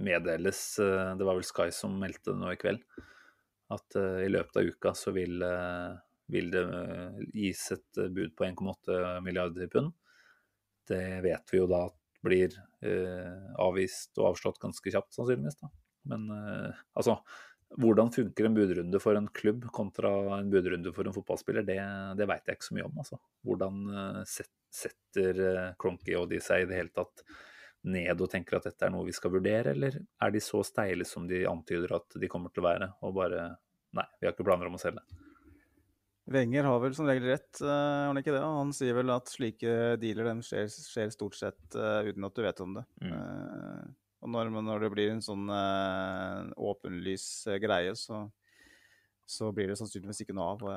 meddeles. 0.00 0.58
det 0.80 1.24
var 1.28 1.36
vel 1.36 1.44
Sky 1.44 1.66
som 1.76 1.98
meldte 2.00 2.30
det 2.30 2.40
nå 2.40 2.54
i 2.54 2.56
kveld. 2.56 2.78
At 3.76 3.96
i 4.24 4.30
løpet 4.30 4.56
av 4.56 4.70
uka 4.72 4.92
så 4.96 5.12
vil, 5.12 5.44
vil 6.32 6.48
det 6.48 6.62
gis 7.36 7.60
et 7.76 8.00
bud 8.16 8.32
på 8.32 8.46
1,8 8.46 9.18
milliarder 9.20 9.68
pund. 9.68 9.92
Det 10.90 11.04
vet 11.24 11.52
vi 11.52 11.60
jo 11.60 11.68
da 11.70 11.86
blir 12.24 12.54
avvist 13.60 14.16
og 14.20 14.30
avslått 14.30 14.60
ganske 14.60 14.92
kjapt, 14.92 15.12
sannsynligvis. 15.16 15.58
da. 15.60 15.68
Men 16.08 16.28
altså 16.96 17.18
hvordan 17.80 18.12
funker 18.14 18.46
en 18.46 18.54
budrunde 18.54 19.00
for 19.02 19.18
en 19.18 19.26
klubb 19.34 19.64
kontra 19.74 20.10
en 20.38 20.50
budrunde 20.50 20.92
for 20.94 21.08
en 21.08 21.14
fotballspiller, 21.14 21.66
det, 21.66 21.80
det 22.18 22.28
veit 22.30 22.46
jeg 22.46 22.58
ikke 22.58 22.68
så 22.68 22.76
mye 22.76 22.86
om. 22.86 23.00
Altså. 23.02 23.18
Hvordan 23.46 23.80
eh, 23.90 24.20
setter 24.74 25.42
Cronky 25.80 26.14
eh, 26.14 26.20
og 26.20 26.30
de 26.30 26.40
seg 26.44 26.64
i 26.64 26.70
det 26.70 26.78
hele 26.78 26.94
tatt 26.94 27.24
ned 27.84 28.22
og 28.22 28.30
tenker 28.32 28.58
at 28.58 28.68
dette 28.70 28.86
er 28.86 28.94
noe 28.94 29.08
vi 29.08 29.16
skal 29.16 29.34
vurdere, 29.34 29.74
eller 29.74 29.98
er 30.00 30.32
de 30.32 30.42
så 30.42 30.62
steile 30.64 31.06
som 31.08 31.26
de 31.28 31.42
antyder 31.48 31.98
at 31.98 32.16
de 32.20 32.30
kommer 32.32 32.54
til 32.54 32.62
å 32.62 32.68
være, 32.70 32.90
og 33.04 33.18
bare 33.18 33.50
nei, 33.94 34.06
vi 34.20 34.28
har 34.28 34.36
ikke 34.36 34.46
planer 34.46 34.70
om 34.70 34.78
å 34.78 34.80
selge? 34.80 35.04
Wenger 36.32 36.64
har 36.64 36.78
vel 36.80 36.94
som 36.96 37.08
regel 37.08 37.26
rett, 37.28 37.50
eh, 37.60 37.68
har 37.68 38.08
han 38.08 38.20
ikke 38.20 38.32
det? 38.32 38.40
Han 38.40 38.70
sier 38.72 38.96
vel 38.96 39.12
at 39.12 39.28
slike 39.28 39.98
dealer 40.00 40.30
skjer, 40.46 40.70
skjer, 40.72 41.12
stort 41.12 41.36
sett 41.36 41.76
uh, 41.76 42.00
uten 42.06 42.24
at 42.24 42.38
du 42.38 42.40
vet 42.46 42.62
om 42.64 42.78
det. 42.78 42.84
Mm. 43.04 43.12
Uh, 43.12 43.92
og 44.24 44.30
når, 44.32 44.48
når, 44.56 44.86
det 44.86 44.94
blir 44.94 45.12
en 45.12 45.20
sånn 45.24 45.44
eh, 45.52 46.54
åpenlys 46.56 47.26
eh, 47.52 47.58
greie, 47.60 47.92
så, 47.98 48.22
så, 49.28 49.50
blir 49.52 49.68
det 49.68 49.76
sannsynligvis 49.76 50.24
ikke 50.24 50.36
noe 50.36 50.46
av. 50.54 50.64
Og 50.64 50.72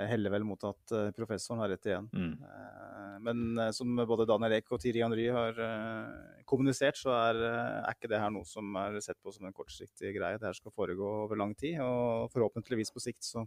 jeg 0.00 0.08
heller 0.16 0.34
vel 0.34 0.46
mot 0.48 0.66
at 0.66 0.94
eh, 0.98 1.12
professoren 1.14 1.62
har 1.62 1.70
rett 1.70 1.86
igjen. 1.86 2.08
Mm. 2.10 2.32
Eh, 2.42 3.14
men 3.22 3.44
eh, 3.54 3.70
som 3.76 3.94
både 4.02 4.26
Daniel 4.26 4.56
Eck 4.58 4.74
og 4.74 4.82
Tiri 4.82 5.04
Henry 5.04 5.28
har 5.30 5.62
eh, 5.62 6.42
kommunisert, 6.48 6.98
så 6.98 7.14
er, 7.14 7.38
er, 7.46 7.86
ikke 7.94 8.10
det 8.10 8.18
her 8.18 8.34
noe 8.34 8.48
som 8.50 8.74
er 8.82 8.98
sett 9.04 9.20
på 9.22 9.34
som 9.36 9.46
en 9.46 9.54
kortsiktig 9.54 10.10
greie. 10.18 10.42
Det 10.42 10.50
her 10.50 10.58
skal 10.58 10.74
foregå 10.74 11.14
over 11.28 11.38
lang 11.38 11.54
tid, 11.54 11.78
og 11.84 12.34
forhåpentligvis 12.34 12.90
på 12.96 13.04
sikt 13.06 13.30
så 13.30 13.46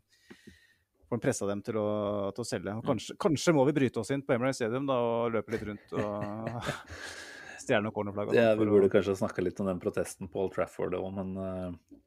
får 1.11 1.19
en 1.19 1.23
pressa 1.23 1.47
dem 1.49 1.61
til 1.65 1.77
å, 1.81 1.87
til 2.31 2.43
å 2.43 2.47
selge. 2.47 2.73
Mm. 2.77 2.85
kanskje, 2.87 3.15
kanskje, 3.19 3.53
må 3.57 3.65
vi 3.67 3.75
bryte 3.75 3.99
oss 3.99 4.13
inn 4.15 4.23
på 4.23 4.35
Emirates 4.35 4.61
Stadium 4.61 4.87
da, 4.87 4.99
og 5.03 5.33
løpe 5.35 5.51
litt 5.51 5.65
rundt 5.67 5.95
og 5.99 6.69
stjerne- 7.63 7.91
og 7.91 7.97
cornerflagg. 7.97 8.31
Ja, 8.37 8.53
vi 8.55 8.67
burde 8.69 8.91
kanskje 8.93 9.17
snakka 9.19 9.43
litt 9.43 9.59
om 9.59 9.67
den 9.67 9.81
protesten 9.83 10.31
på 10.31 10.45
Old 10.45 10.55
Trafford 10.55 10.95
òg, 10.95 11.09
men 11.17 11.33
uh, 11.35 11.97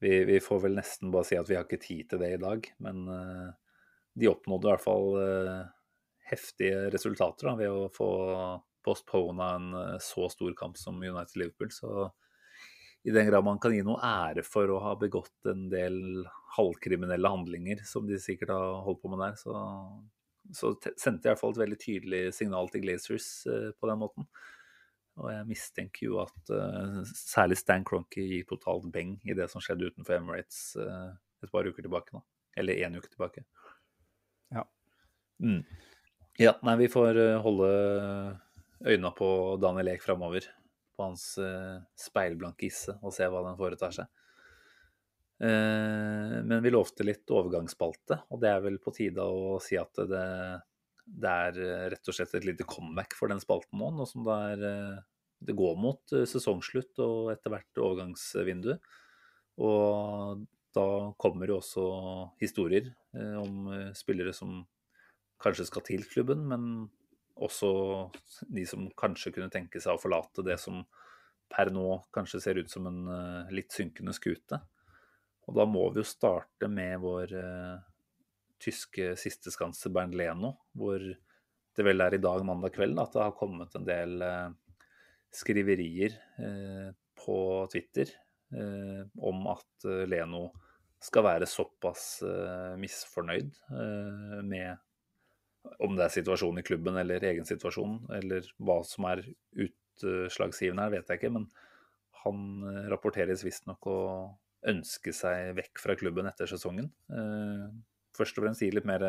vi, 0.00 0.22
vi, 0.28 0.38
får 0.40 0.64
vel 0.64 0.78
nesten 0.78 1.12
bare 1.12 1.28
si 1.28 1.36
at 1.36 1.50
vi 1.50 1.58
har 1.58 1.68
ikke 1.68 1.82
tid 1.84 2.08
til 2.12 2.22
det 2.24 2.32
i 2.38 2.40
dag. 2.40 2.70
Men 2.80 3.04
uh, 3.12 3.50
de 4.16 4.32
oppnådde 4.32 4.70
i 4.70 4.72
hvert 4.72 4.86
fall 4.86 5.20
uh, 5.20 5.60
heftige 6.32 6.88
resultater 6.94 7.50
da, 7.50 7.56
ved 7.60 7.76
å 7.76 7.86
få 7.92 8.10
postpona 8.80 9.52
en 9.58 9.72
så 10.00 10.24
stor 10.32 10.54
kamp 10.56 10.78
som 10.80 10.96
United-Liverpool. 10.96 11.68
Så 11.74 12.08
i 13.04 13.12
den 13.14 13.28
grad 13.30 13.44
man 13.46 13.58
kan 13.62 13.72
gi 13.72 13.80
noe 13.86 14.00
ære 14.04 14.44
for 14.44 14.70
å 14.72 14.80
ha 14.84 14.94
begått 15.00 15.48
en 15.48 15.68
del 15.72 16.24
halvkriminelle 16.56 17.30
handlinger, 17.32 17.84
som 17.88 18.08
de 18.08 18.18
sikkert 18.20 18.52
har 18.52 18.80
holdt 18.84 19.00
på 19.02 19.12
med 19.12 19.22
der, 19.24 19.36
så, 19.40 19.54
så 20.52 20.74
sendte 20.98 21.24
jeg 21.24 21.30
i 21.30 21.32
hvert 21.32 21.40
fall 21.40 21.54
et 21.54 21.62
veldig 21.62 21.78
tydelig 21.80 22.22
signal 22.36 22.68
til 22.72 22.84
Glazers 22.84 23.30
på 23.46 23.88
den 23.88 24.02
måten. 24.02 24.28
Og 25.20 25.28
jeg 25.32 25.46
mistenker 25.48 26.06
jo 26.06 26.20
at 26.22 26.52
eh, 26.54 27.00
særlig 27.12 27.58
Stan 27.60 27.84
Cronky 27.86 28.22
gir 28.24 28.46
totalt 28.48 28.86
beng 28.92 29.16
i 29.28 29.36
det 29.36 29.50
som 29.52 29.62
skjedde 29.62 29.90
utenfor 29.90 30.16
Emirates 30.16 30.60
eh, 30.80 31.10
et 31.44 31.52
par 31.52 31.66
uker 31.66 31.84
tilbake 31.84 32.14
nå. 32.14 32.22
Eller 32.60 32.80
én 32.84 32.96
uke 32.96 33.10
tilbake. 33.10 33.44
Ja. 34.54 34.64
Mm. 35.42 35.62
Ja, 36.40 36.54
nei, 36.64 36.76
vi 36.80 36.88
får 36.90 37.18
uh, 37.20 37.42
holde 37.44 37.68
øynene 38.86 39.12
på 39.16 39.28
Daniel 39.62 39.92
Eek 39.92 40.02
framover. 40.04 40.46
På 41.00 41.06
hans 41.06 41.22
speilblanke 41.96 42.66
isse, 42.68 42.92
og 43.00 43.14
se 43.16 43.24
hva 43.24 43.40
den 43.46 43.56
foretar 43.56 43.94
seg. 43.96 44.10
men 45.40 46.60
vi 46.60 46.72
lovte 46.74 47.06
litt 47.06 47.32
overgangsspalte, 47.32 48.18
og 48.28 48.42
det 48.42 48.50
er 48.50 48.60
vel 48.60 48.76
på 48.84 48.92
tide 48.92 49.24
å 49.24 49.54
si 49.64 49.78
at 49.80 50.02
det, 50.10 50.26
det 51.08 51.36
er 51.46 51.60
rett 51.94 52.10
og 52.12 52.16
slett 52.18 52.34
et 52.36 52.44
lite 52.44 52.66
comeback 52.68 53.16
for 53.16 53.32
den 53.32 53.40
spalten 53.40 53.80
nå, 53.80 53.88
nå 53.96 54.04
som 54.10 54.26
det 54.26 54.36
er 54.50 54.66
det 55.40 55.56
går 55.56 55.76
mot 55.80 56.16
eh, 56.16 56.28
sesongslutt 56.28 57.00
og 57.04 57.32
etter 57.32 57.54
hvert 57.54 57.80
overgangsvindu. 57.80 58.74
Og 59.64 60.44
da 60.76 60.86
kommer 61.20 61.50
jo 61.50 61.58
også 61.60 61.84
historier 62.42 62.92
eh, 63.16 63.36
om 63.40 63.70
eh, 63.72 63.90
spillere 63.96 64.34
som 64.36 64.60
kanskje 65.40 65.68
skal 65.70 65.84
til 65.86 66.04
klubben, 66.08 66.44
men 66.50 66.64
også 67.40 67.70
de 68.52 68.66
som 68.68 68.88
kanskje 68.98 69.32
kunne 69.36 69.52
tenke 69.52 69.80
seg 69.82 69.96
å 69.96 70.02
forlate 70.02 70.44
det 70.46 70.58
som 70.60 70.82
per 71.50 71.72
nå 71.74 71.96
kanskje 72.14 72.40
ser 72.44 72.60
ut 72.60 72.70
som 72.70 72.86
en 72.86 73.00
litt 73.50 73.74
synkende 73.74 74.14
skute. 74.14 74.60
Og 75.48 75.56
da 75.56 75.64
må 75.66 75.88
vi 75.90 75.98
jo 75.98 76.06
starte 76.06 76.68
med 76.70 77.00
vår 77.02 77.32
tyske 78.62 79.16
sisteskanse 79.18 79.90
Bernt 79.90 80.14
Leno, 80.14 80.52
hvor 80.78 81.02
det 81.02 81.86
vel 81.86 82.04
er 82.04 82.14
i 82.14 82.22
dag, 82.22 82.44
mandag 82.46 82.76
kveld, 82.76 83.00
at 83.02 83.16
det 83.16 83.24
har 83.24 83.34
kommet 83.34 83.74
en 83.74 83.88
del 83.88 84.22
skriverier 85.30 86.16
eh, 86.38 86.90
på 87.24 87.68
Twitter 87.72 88.10
eh, 88.52 89.06
om 89.22 89.46
at 89.52 89.86
eh, 89.86 90.04
Leno 90.10 90.48
skal 91.00 91.24
være 91.24 91.46
såpass 91.48 92.20
misfornøyd 92.76 93.54
med 94.44 94.82
om 95.80 95.96
det 95.96 96.06
er 96.06 96.14
situasjonen 96.14 96.62
i 96.62 96.66
klubben 96.66 96.96
eller 97.00 97.24
egen 97.30 97.46
situasjon, 97.48 97.98
eller 98.16 98.46
hva 98.62 98.80
som 98.86 99.06
er 99.10 99.24
utslagsgivende 99.66 100.86
her, 100.86 100.94
vet 100.96 101.12
jeg 101.12 101.20
ikke. 101.20 101.32
Men 101.36 101.48
han 102.24 102.44
rapporteres 102.92 103.44
visstnok 103.46 103.88
å 103.88 103.98
ønske 104.70 105.12
seg 105.16 105.54
vekk 105.56 105.80
fra 105.80 105.96
klubben 105.96 106.28
etter 106.28 106.50
sesongen. 106.50 106.90
Først 108.16 108.36
og 108.36 108.44
fremst 108.44 108.64
gi 108.64 108.70
litt 108.74 108.88
mer 108.88 109.04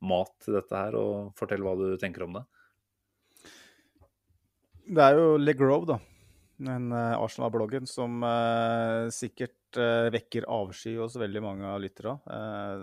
mat 0.00 0.32
til 0.44 0.56
dette 0.56 0.74
her, 0.78 0.96
og 0.98 1.34
fortell 1.38 1.64
hva 1.66 1.74
du 1.78 1.86
tenker 2.00 2.26
om 2.26 2.38
det. 2.38 2.44
Det 4.90 5.02
er 5.04 5.18
jo 5.18 5.34
Le 5.38 5.54
Grove, 5.58 5.86
da. 5.90 5.98
Den 6.60 6.90
Arsenal-bloggen 6.92 7.86
som 7.88 8.20
sikkert 9.14 9.78
vekker 10.14 10.48
avsky 10.50 10.96
hos 10.98 11.14
veldig 11.20 11.42
mange 11.44 11.68
av 11.68 11.78
lytterne. 11.82 12.18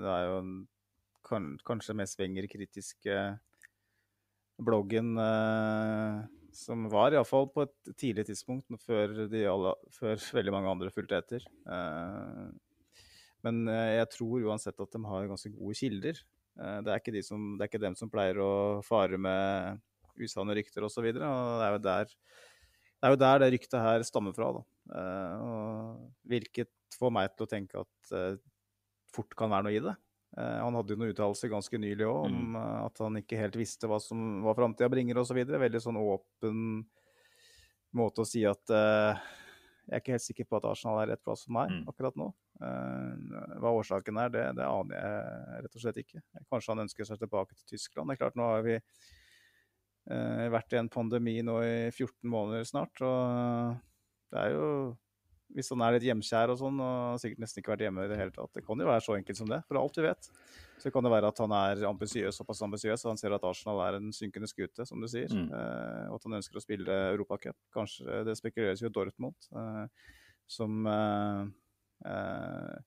det 0.02 0.12
er 0.14 0.28
jo 0.30 0.38
kan, 1.28 1.56
kanskje 1.68 1.96
mest 1.98 2.20
Wenger-kritiske 2.22 3.18
bloggen 4.64 5.14
som 6.58 6.88
var, 6.90 7.14
iallfall 7.14 7.46
på 7.54 7.68
et 7.68 7.92
tidlig 8.00 8.24
tidspunkt, 8.26 8.66
før, 8.82 9.12
alle, 9.30 9.74
før 9.94 10.18
veldig 10.40 10.54
mange 10.56 10.72
andre 10.72 10.90
fulgte 10.90 11.20
etter. 11.20 11.44
men 13.46 13.70
jeg 13.70 14.08
tror 14.16 14.48
uansett 14.50 14.82
at 14.82 14.96
de 14.96 15.04
har 15.06 15.30
ganske 15.30 15.52
gode 15.54 15.78
kilder. 15.78 16.24
det, 16.58 16.90
er 16.90 16.98
ikke 16.98 17.14
de 17.14 17.22
som, 17.22 17.52
det 17.54 17.68
er 17.68 17.70
ikke 17.70 17.86
dem 17.86 18.00
som 18.00 18.10
pleier 18.10 18.42
å 18.42 18.82
fare 18.88 19.22
med 19.22 19.84
usanne 20.18 20.58
rykter 20.58 20.88
osv. 20.88 21.12
Det 21.14 21.22
er 21.22 21.78
der 21.86 22.18
det 22.98 23.06
er 23.06 23.14
jo 23.14 23.22
der 23.22 23.42
det 23.44 23.52
ryktet 23.54 23.78
her 23.82 24.04
stammer 24.06 24.34
fra. 24.34 24.50
Da. 24.56 24.62
Uh, 24.90 25.98
hvilket 26.26 26.72
får 26.98 27.14
meg 27.14 27.34
til 27.36 27.46
å 27.46 27.52
tenke 27.52 27.84
at 27.84 28.14
uh, 28.18 28.40
fort 29.14 29.36
kan 29.38 29.52
være 29.54 29.68
noe 29.68 29.76
i 29.78 29.84
det. 29.86 29.94
Uh, 30.38 30.60
han 30.62 30.78
hadde 30.78 30.94
jo 30.94 31.02
noen 31.02 31.14
uttalelser 31.14 31.52
ganske 31.52 31.80
nylig 31.82 32.06
òg 32.06 32.28
om 32.28 32.38
mm. 32.54 32.58
at 32.86 33.02
han 33.02 33.20
ikke 33.22 33.40
helt 33.42 33.58
visste 33.58 33.90
hva, 33.90 33.98
som, 34.04 34.44
hva 34.46 34.54
framtida 34.58 34.90
bringer 34.94 35.20
osv. 35.22 35.40
Veldig 35.50 35.82
sånn 35.82 36.00
åpen 36.02 36.64
måte 37.98 38.22
å 38.22 38.28
si 38.28 38.44
at 38.46 38.70
jeg 38.70 39.96
er 39.96 40.02
ikke 40.02 40.14
helt 40.18 40.26
sikker 40.26 40.46
på 40.50 40.58
at 40.60 40.68
Arsenal 40.70 41.00
er 41.02 41.14
rett 41.14 41.24
plass 41.24 41.46
for 41.48 41.56
meg 41.56 41.72
mm. 41.72 41.84
akkurat 41.90 42.18
nå. 42.20 42.28
hva 43.64 43.72
årsaken 43.80 44.20
er, 44.20 44.34
det, 44.34 44.44
det, 44.60 44.66
aner 44.68 45.00
jeg 45.00 45.62
rett 45.64 45.78
og 45.80 45.84
slett 45.86 46.02
ikke. 46.04 46.22
Kanskje 46.52 46.74
han 46.74 46.84
ønsker 46.84 47.08
seg 47.08 47.22
tilbake 47.22 47.56
til 47.56 47.72
Tyskland. 47.72 48.12
Det 48.12 48.18
er 48.18 48.22
klart, 48.26 48.38
nå 48.38 48.50
har 48.52 48.66
vi 48.68 48.76
uh, 50.12 50.46
vært 50.54 50.76
i 50.76 50.82
en 50.82 50.92
pandemi 50.92 51.38
nå 51.46 51.58
i 51.64 51.76
14 51.94 52.28
måneder 52.30 52.68
snart. 52.68 53.02
Og 53.08 53.78
det 54.34 54.44
er 54.44 54.56
jo 54.58 54.68
Hvis 55.56 55.70
han 55.72 55.82
er 55.86 55.96
litt 55.96 56.06
hjemkjær 56.08 56.52
og 56.54 56.60
sånn, 56.60 56.80
og 56.84 57.20
sikkert 57.22 57.42
nesten 57.42 57.62
ikke 57.62 57.72
vært 57.72 57.86
hjemme 57.86 58.04
i 58.04 58.10
det 58.12 58.18
hele 58.20 58.34
tatt 58.36 58.52
Det 58.58 58.64
kan 58.68 58.82
jo 58.82 58.88
være 58.90 59.04
så 59.06 59.16
enkelt 59.16 59.40
som 59.40 59.48
det, 59.50 59.62
for 59.70 59.80
alt 59.80 60.00
vi 60.00 60.04
vet. 60.04 60.28
Så 60.78 60.92
kan 60.94 61.06
det 61.06 61.12
være 61.14 61.32
at 61.32 61.40
han 61.42 61.54
er 61.58 61.86
ambisiøs, 61.90 62.38
såpass 62.38 62.62
ambisiøs 62.68 63.06
og 63.06 63.14
han 63.14 63.22
ser 63.22 63.36
at 63.38 63.48
Arsenal 63.48 63.80
er 63.86 63.98
en 63.98 64.12
synkende 64.14 64.50
skute, 64.52 64.86
som 64.86 65.02
du 65.02 65.08
sier. 65.10 65.32
Mm. 65.32 65.48
Eh, 65.48 66.04
og 66.12 66.20
at 66.20 66.28
han 66.28 66.38
ønsker 66.42 66.60
å 66.60 66.64
spille 66.64 67.00
Europacup. 67.14 67.58
Kanskje 67.74 68.20
det 68.28 68.36
spekuleres 68.38 68.84
jo 68.84 68.92
Dortmund, 68.94 69.50
eh, 69.56 70.12
som 70.58 70.92
eh, 70.92 71.42
eh, 72.12 72.78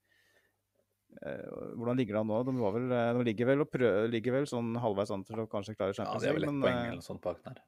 eh, 1.24 1.42
hvordan 1.80 1.98
ligger 1.98 2.20
det 2.20 2.22
an 2.22 2.30
nå? 2.30 2.44
De, 2.46 2.56
var 2.60 2.76
vel, 2.76 2.88
eh, 2.92 3.10
de 3.18 3.26
ligger, 3.32 3.50
vel 3.54 3.66
og 3.66 3.72
prøver, 3.72 4.08
ligger 4.12 4.38
vel 4.38 4.48
sånn 4.52 4.70
halvveis 4.84 5.16
an 5.16 5.26
til 5.26 5.42
å 5.42 5.50
kanskje 5.50 5.74
klare 5.80 5.96
Ja, 5.96 6.04
Champions 6.04 6.28
det 6.28 6.30
er 6.30 6.38
vel 6.38 6.50
et 6.50 6.54
poeng 6.54 6.80
eller 6.84 7.00
noe 7.00 7.08
sånt 7.08 7.24
bak 7.24 7.42
der. 7.48 7.64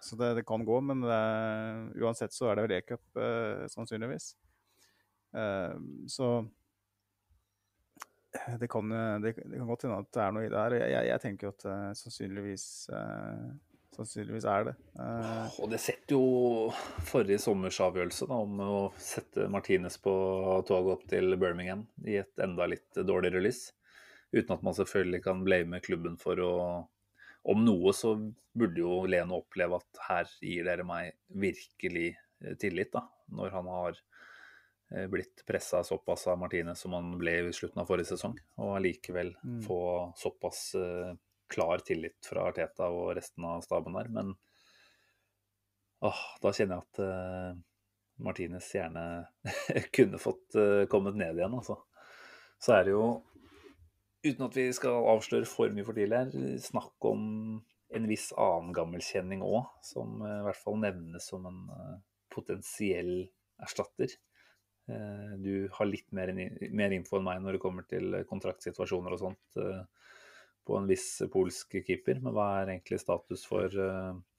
Så 0.00 0.16
det, 0.16 0.34
det 0.34 0.46
kan 0.48 0.64
gå, 0.64 0.80
men 0.80 1.04
eh, 1.04 2.02
uansett 2.02 2.32
så 2.32 2.50
er 2.50 2.56
det 2.56 2.64
vel 2.66 2.76
e-cup, 2.78 3.02
eh, 3.20 3.66
sannsynligvis. 3.68 4.32
Eh, 5.36 5.74
så 6.08 6.30
det 8.60 8.68
kan, 8.70 8.92
eh, 8.92 9.18
det, 9.20 9.34
det 9.44 9.58
kan 9.58 9.68
godt 9.68 9.84
hende 9.84 9.98
at 10.00 10.12
det 10.16 10.22
er 10.24 10.36
noe 10.36 10.46
i 10.46 10.52
det 10.52 10.62
her. 10.62 10.76
Jeg, 10.80 11.08
jeg, 11.10 11.22
tenker 11.24 11.52
at 11.52 11.66
sannsynligvis, 12.00 12.64
sannsynligvis 13.96 14.46
er 14.48 14.70
det. 14.70 14.76
Og 15.60 15.68
det 15.72 15.82
setter 15.84 16.16
jo 16.16 16.70
forrige 17.10 17.42
sommers 17.42 17.80
avgjørelse 17.84 18.30
da, 18.30 18.38
om 18.46 18.64
å 18.64 18.78
sette 19.00 19.50
Martinez 19.52 20.00
på 20.00 20.14
toget 20.68 20.94
opp 20.96 21.04
til 21.12 21.36
Birmingham 21.36 21.84
i 22.08 22.16
et 22.22 22.40
enda 22.40 22.70
litt 22.70 23.04
dårligere 23.04 23.44
lys. 23.44 23.66
Uten 24.32 24.54
at 24.54 24.64
man 24.64 24.76
selvfølgelig 24.78 25.24
kan 25.26 25.44
blame 25.44 25.82
klubben 25.84 26.16
for 26.20 26.40
å 26.40 26.54
Om 27.48 27.62
noe 27.64 27.92
så 27.96 28.14
burde 28.52 28.82
jo 28.82 29.06
Leno 29.08 29.38
oppleve 29.40 29.78
at 29.80 30.00
her 30.08 30.28
gir 30.44 30.66
dere 30.66 30.84
meg 30.84 31.14
virkelig 31.32 32.10
eh, 32.44 32.56
tillit, 32.60 32.90
da. 32.92 33.06
Når 33.32 33.54
han 33.54 33.70
har 33.70 33.96
eh, 34.92 35.06
blitt 35.12 35.44
pressa 35.48 35.80
såpass 35.86 36.26
av 36.28 36.38
Martinez 36.42 36.82
som 36.82 36.92
han 36.98 37.14
ble 37.20 37.36
i 37.48 37.52
slutten 37.56 37.80
av 37.80 37.88
forrige 37.88 38.10
sesong. 38.12 38.36
Og 38.60 38.76
allikevel 38.76 39.32
Mm. 39.40 39.62
få 39.64 39.80
såpass 40.20 40.74
eh, 40.76 41.14
klar 41.50 41.78
tillit 41.86 42.18
fra 42.28 42.48
Arteta 42.50 42.90
og 42.92 43.14
resten 43.16 43.44
av 43.48 43.62
staben 43.64 43.96
der. 43.96 44.08
Men 44.12 44.34
åh, 46.02 46.20
da 46.42 46.52
kjenner 46.52 46.76
jeg 46.80 46.86
at 46.86 47.00
eh, 47.06 47.54
Martinez 48.20 48.68
gjerne 48.74 49.06
kunne 49.96 50.20
fått 50.20 50.58
kommet 50.92 51.16
ned 51.16 51.38
igjen, 51.40 51.54
altså. 51.56 51.78
Så 52.60 52.74
er 52.76 52.84
det 52.84 52.92
jo, 52.92 53.04
uten 54.24 54.46
at 54.46 54.56
vi 54.56 54.68
skal 54.76 55.06
avsløre 55.14 55.48
for 55.48 55.72
mye 55.74 55.86
for 55.86 55.96
tidlig 55.96 56.18
her, 56.18 56.56
snakk 56.62 57.08
om 57.08 57.22
en 57.96 58.08
viss 58.10 58.30
annen 58.38 58.74
gammelkjenning 58.74 59.42
òg, 59.42 59.70
som 59.84 60.20
eh, 60.22 60.40
i 60.40 60.46
hvert 60.46 60.60
fall 60.62 60.78
nevnes 60.82 61.26
som 61.32 61.46
en 61.50 61.62
eh, 61.74 61.94
potensiell 62.32 63.14
erstatter. 63.62 64.14
Eh, 64.90 65.32
Du 65.42 65.68
har 65.74 65.88
litt 65.88 66.06
mer, 66.16 66.32
mer 66.70 66.94
info 66.94 67.18
enn 67.18 67.26
meg 67.26 67.42
når 67.42 67.58
det 67.58 67.62
kommer 67.64 67.86
til 67.90 68.20
kontraktsituasjoner 68.30 69.16
og 69.16 69.24
sånt 69.24 69.60
på 70.68 70.76
en 70.76 70.86
viss 70.86 71.22
polsk 71.32 71.78
keeper, 71.86 72.20
men 72.22 72.34
hva 72.36 72.46
er 72.60 72.74
egentlig 72.74 73.00
status 73.00 73.42
for, 73.48 73.72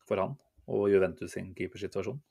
for 0.07 0.21
han 0.21 0.37
og 0.71 0.85
Juventus 0.91 1.33
sin 1.33 1.49
keepersituasjon? 1.57 2.21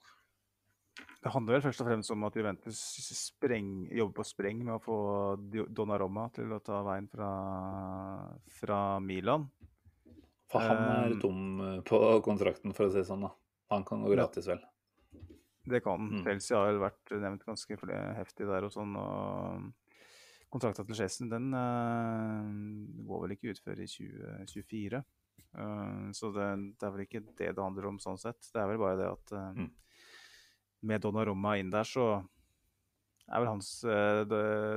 Det 1.21 1.29
handler 1.29 1.57
vel 1.57 1.65
først 1.67 1.83
og 1.83 1.87
fremst 1.87 2.11
om 2.13 2.23
at 2.25 2.37
Juventus 2.37 2.79
spreng, 3.13 3.67
jobber 3.93 4.15
på 4.17 4.25
spreng 4.25 4.63
med 4.65 4.73
å 4.73 4.81
få 4.81 4.97
Donnarumma 5.69 6.27
til 6.33 6.49
å 6.55 6.61
ta 6.65 6.79
veien 6.87 7.05
fra, 7.11 7.29
fra 8.57 8.79
Milan. 9.03 9.45
For 10.51 10.65
han 10.65 10.81
er 10.81 11.13
Eh, 11.13 11.19
tom 11.21 11.61
eh, 11.61 11.77
på 11.87 11.99
kontrakten, 12.25 12.73
for 12.73 12.87
å 12.87 12.91
si 12.91 12.99
det 12.99 13.07
sånn. 13.07 13.27
da. 13.27 13.31
Han 13.71 13.85
kan 13.87 14.01
gå 14.03 14.09
gratis, 14.15 14.49
vel. 14.49 14.63
Det 15.63 15.83
kan. 15.85 16.09
Mm. 16.09 16.23
Chelsea 16.25 16.57
har 16.57 16.71
vel 16.71 16.81
vært 16.81 17.13
nevnt 17.21 17.45
ganske 17.45 17.77
heftig 18.17 18.49
der 18.49 18.65
og 18.65 18.73
sånn. 18.73 18.97
og 18.97 19.69
Kontrakta 20.51 20.83
til 20.83 20.97
Chesney 20.97 21.29
den 21.31 21.53
uh, 21.55 22.49
går 23.07 23.21
vel 23.23 23.35
ikke 23.37 23.53
ut 23.53 23.61
før 23.63 23.79
i 23.79 23.85
2024. 23.87 24.99
Uh, 25.55 26.09
så 26.17 26.31
det, 26.35 26.49
det 26.75 26.87
er 26.87 26.91
vel 26.91 27.05
ikke 27.05 27.21
det 27.29 27.53
det 27.53 27.63
handler 27.63 27.87
om 27.87 28.01
sånn 28.03 28.19
sett. 28.19 28.41
Det 28.51 28.59
er 28.59 28.67
vel 28.73 28.81
bare 28.81 28.97
det 28.99 29.07
at 29.13 29.31
uh, 29.37 29.53
Mm. 29.61 29.69
Med 30.87 31.03
Donnarumma 31.03 31.55
inn 31.59 31.71
der, 31.73 31.87
så 31.87 32.21
er 33.31 33.39
vel 33.39 33.51
hans 33.51 33.73
eh, 33.87 34.23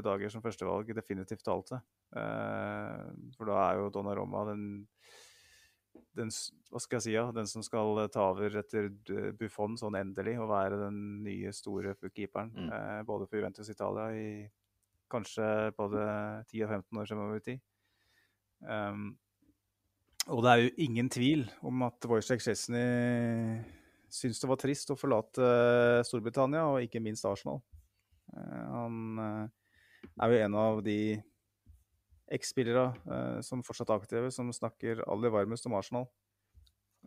dager 0.04 0.30
som 0.30 0.44
førstevalg 0.44 0.92
definitivt 0.94 1.44
talte. 1.46 1.80
Eh, 2.14 3.04
for 3.36 3.50
da 3.50 3.60
er 3.64 3.80
jo 3.80 3.92
Donnarumma 3.94 4.44
den 4.52 4.66
den, 6.14 6.30
hva 6.70 6.80
skal 6.82 6.98
jeg 6.98 7.04
si, 7.06 7.14
ja, 7.14 7.24
den 7.34 7.48
som 7.50 7.64
skal 7.64 8.04
eh, 8.04 8.10
ta 8.12 8.28
over 8.32 8.58
etter 8.60 8.88
Buffon 9.38 9.78
sånn 9.78 9.98
endelig, 9.98 10.36
og 10.42 10.50
være 10.52 10.80
den 10.86 10.98
nye 11.26 11.52
store 11.54 11.96
keeperen. 12.06 12.52
Mm. 12.54 12.70
Eh, 12.70 13.00
både 13.08 13.28
for 13.28 13.40
Juventus 13.40 13.70
Italia 13.72 14.08
i 14.14 14.28
kanskje 15.10 15.46
både 15.76 16.04
10 16.50 16.64
og 16.66 16.74
15 16.80 17.00
år 17.00 17.10
fremover 17.10 17.40
i 17.40 17.44
tid. 17.44 17.62
Um, 18.64 19.12
og 20.32 20.40
det 20.44 20.50
er 20.50 20.62
jo 20.62 20.70
ingen 20.86 21.10
tvil 21.12 21.42
om 21.68 21.82
at 21.84 22.06
Wojciech 22.08 22.40
Szczesny 22.40 22.84
syntes 24.14 24.42
det 24.42 24.50
var 24.50 24.60
trist 24.62 24.92
å 24.92 24.98
forlate 24.98 25.46
Storbritannia, 26.06 26.64
og 26.70 26.84
ikke 26.86 27.02
minst 27.02 27.26
Arsenal. 27.28 27.60
Eh, 28.34 28.66
han 28.70 29.22
eh, 29.24 30.10
er 30.22 30.34
jo 30.34 30.42
en 30.46 30.58
av 30.60 30.82
de 30.86 30.98
eks-spillere 32.34 32.86
eh, 32.94 33.40
som 33.44 33.64
fortsatt 33.66 33.90
er 33.90 34.04
aktive, 34.04 34.30
som 34.34 34.52
snakker 34.54 35.04
aller 35.10 35.34
varmest 35.34 35.66
om 35.68 35.76
Arsenal. 35.78 36.06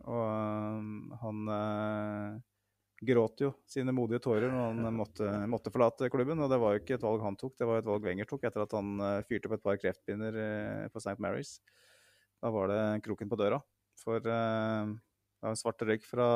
Og 0.04 0.22
eh, 0.22 1.16
han 1.24 1.50
eh, 1.56 2.38
gråt 3.00 3.42
jo 3.44 3.52
sine 3.70 3.94
modige 3.94 4.22
tårer 4.24 4.50
når 4.50 4.70
han 4.72 4.94
måtte, 4.94 5.26
måtte 5.50 5.72
forlate 5.74 6.10
klubben. 6.12 6.40
Og 6.42 6.50
det 6.50 6.60
var 6.60 6.74
jo 6.74 6.82
ikke 6.82 6.96
et 6.98 7.06
valg 7.06 7.24
han 7.24 7.38
tok, 7.38 7.56
det 7.58 7.68
var 7.68 7.82
et 7.82 7.88
valg 7.88 8.06
Wenger 8.06 8.28
tok 8.28 8.46
etter 8.48 8.64
at 8.64 8.78
han 8.78 8.94
eh, 9.08 9.24
fyrte 9.28 9.50
opp 9.50 9.58
et 9.58 9.66
par 9.66 9.80
kreftpinner 9.80 10.40
eh, 10.44 10.86
på 10.92 11.02
St. 11.02 11.18
Mary's. 11.22 11.58
Da 12.38 12.52
var 12.54 12.70
det 12.70 12.80
kroken 13.06 13.30
på 13.30 13.38
døra. 13.38 13.60
For 13.98 14.22
eh, 14.22 14.94
det 14.94 15.46
var 15.46 15.54
en 15.54 15.60
svart 15.60 15.86
røyk 15.86 16.06
fra, 16.06 16.28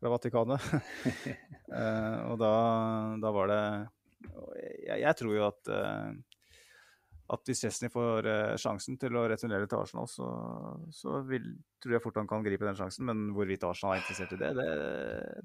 fra 0.00 0.16
Vatikanet. 0.16 0.70
Eh, 1.70 2.22
og 2.26 2.34
da, 2.40 2.48
da 3.22 3.30
var 3.30 3.46
det 3.46 3.58
jeg, 4.58 4.96
jeg 5.04 5.12
tror 5.20 5.36
jo 5.36 5.44
at 5.46 5.68
eh, 5.70 6.16
at 7.30 7.46
hvis 7.46 7.60
Chesney 7.62 7.90
får 7.92 8.26
eh, 8.26 8.56
sjansen 8.58 8.96
til 8.98 9.14
å 9.14 9.22
returnere 9.30 9.68
til 9.70 9.78
Arsenal, 9.78 10.08
så, 10.10 10.26
så 10.90 11.20
vil, 11.28 11.44
tror 11.78 11.94
jeg 11.94 12.02
fort 12.02 12.18
han 12.18 12.30
kan 12.30 12.42
gripe 12.42 12.66
den 12.66 12.78
sjansen. 12.78 13.06
Men 13.06 13.28
hvorvidt 13.36 13.62
Arsenal 13.68 13.94
er 13.94 14.02
interessert 14.02 14.34
i 14.34 14.40
det, 14.40 14.50
det, 14.58 14.66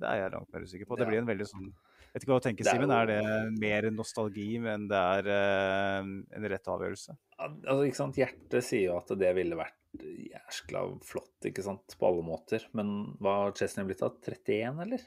det 0.01 0.09
er 0.09 0.23
jeg 0.23 0.33
langt 0.33 0.49
mer 0.55 0.65
usikker 0.65 0.89
på. 0.89 0.97
Det 0.97 1.09
blir 1.11 1.21
en 1.21 1.29
veldig 1.29 1.49
sånn 1.51 1.69
Vet 2.15 2.23
ikke 2.23 2.31
hva 2.31 2.39
du 2.39 2.45
tenker, 2.45 2.67
er 2.71 2.77
Simen. 2.79 2.91
Er 2.95 3.09
det 3.09 3.59
mer 3.59 3.85
nostalgi, 3.91 4.47
men 4.63 4.85
det 4.87 4.99
er 5.19 5.25
en 5.35 6.45
rett 6.47 6.69
avgjørelse? 6.71 7.15
Altså, 7.43 7.81
ikke 7.83 7.99
sant? 7.99 8.19
Hjertet 8.21 8.63
sier 8.63 8.85
jo 8.85 8.99
at 9.01 9.11
det 9.19 9.33
ville 9.35 9.57
vært 9.59 9.75
jæskla 10.03 10.85
flott, 11.05 11.37
ikke 11.47 11.63
sant, 11.65 11.95
på 11.99 12.07
alle 12.09 12.23
måter. 12.25 12.65
Men 12.77 13.17
hva 13.23 13.39
har 13.43 13.55
Chesney 13.57 13.87
blitt 13.87 14.03
av? 14.05 14.17
31, 14.23 14.81
eller? 14.85 15.05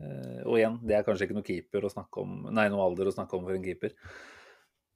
Eh, 0.00 0.42
og 0.46 0.56
igjen, 0.56 0.78
det 0.86 0.96
er 0.96 1.04
kanskje 1.06 1.28
ikke 1.28 1.36
noe 1.36 1.46
keeper 1.46 1.84
å 1.84 1.92
snakke 1.92 2.22
om, 2.22 2.36
nei, 2.56 2.68
noe 2.72 2.86
alder 2.86 3.10
å 3.10 3.14
snakke 3.14 3.36
om 3.36 3.44
for 3.46 3.56
en 3.56 3.66
keeper. 3.66 3.94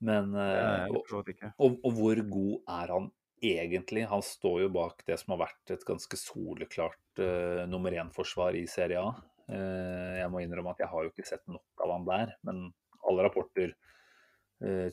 Men 0.04 0.32
eh, 0.36 0.86
og, 0.92 1.12
og, 1.12 1.76
og 1.76 1.90
hvor 1.98 2.22
god 2.30 2.72
er 2.78 2.94
han 2.96 3.10
egentlig? 3.44 4.06
Han 4.08 4.24
står 4.24 4.64
jo 4.64 4.72
bak 4.72 5.04
det 5.08 5.18
som 5.20 5.34
har 5.34 5.44
vært 5.44 5.74
et 5.74 5.84
ganske 5.84 6.16
soleklart 6.16 7.20
uh, 7.20 7.64
nummer 7.68 7.92
én-forsvar 7.92 8.56
i 8.56 8.62
Serie 8.70 9.02
A. 9.02 9.10
Jeg 9.44 10.30
må 10.32 10.40
innrømme 10.40 10.72
at 10.72 10.78
jeg 10.80 10.88
har 10.88 11.04
jo 11.04 11.10
ikke 11.10 11.26
sett 11.28 11.42
nok 11.52 11.82
av 11.84 11.90
han 11.92 12.06
der, 12.08 12.30
men 12.48 12.62
alle 13.04 13.26
rapporter 13.26 13.74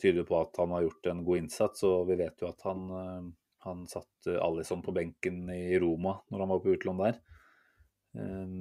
tyder 0.03 0.25
på 0.27 0.35
at 0.35 0.59
han 0.59 0.73
har 0.75 0.83
gjort 0.83 1.07
en 1.07 1.21
god 1.23 1.39
innsats, 1.39 1.85
og 1.87 2.09
vi 2.09 2.17
vet 2.19 2.43
jo 2.43 2.49
at 2.49 2.65
han, 2.67 2.81
han 3.67 3.85
satt 3.89 4.29
eh, 4.29 4.39
Alison 4.41 4.81
på 4.85 4.93
benken 4.95 5.45
i 5.53 5.79
Roma 5.81 6.17
når 6.31 6.45
han 6.45 6.53
var 6.53 6.63
på 6.63 6.75
utlån 6.75 7.03
der. 7.03 7.21
Eh, 8.17 8.55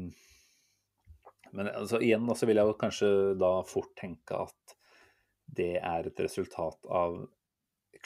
men 1.51 1.73
altså, 1.73 1.99
igjen 1.99 2.29
så 2.37 2.47
vil 2.47 2.61
jeg 2.61 2.79
kanskje 2.81 3.11
da 3.41 3.55
fort 3.67 3.93
tenke 3.99 4.45
at 4.47 4.77
det 5.51 5.75
er 5.83 6.07
et 6.07 6.23
resultat 6.23 6.87
av 6.87 7.25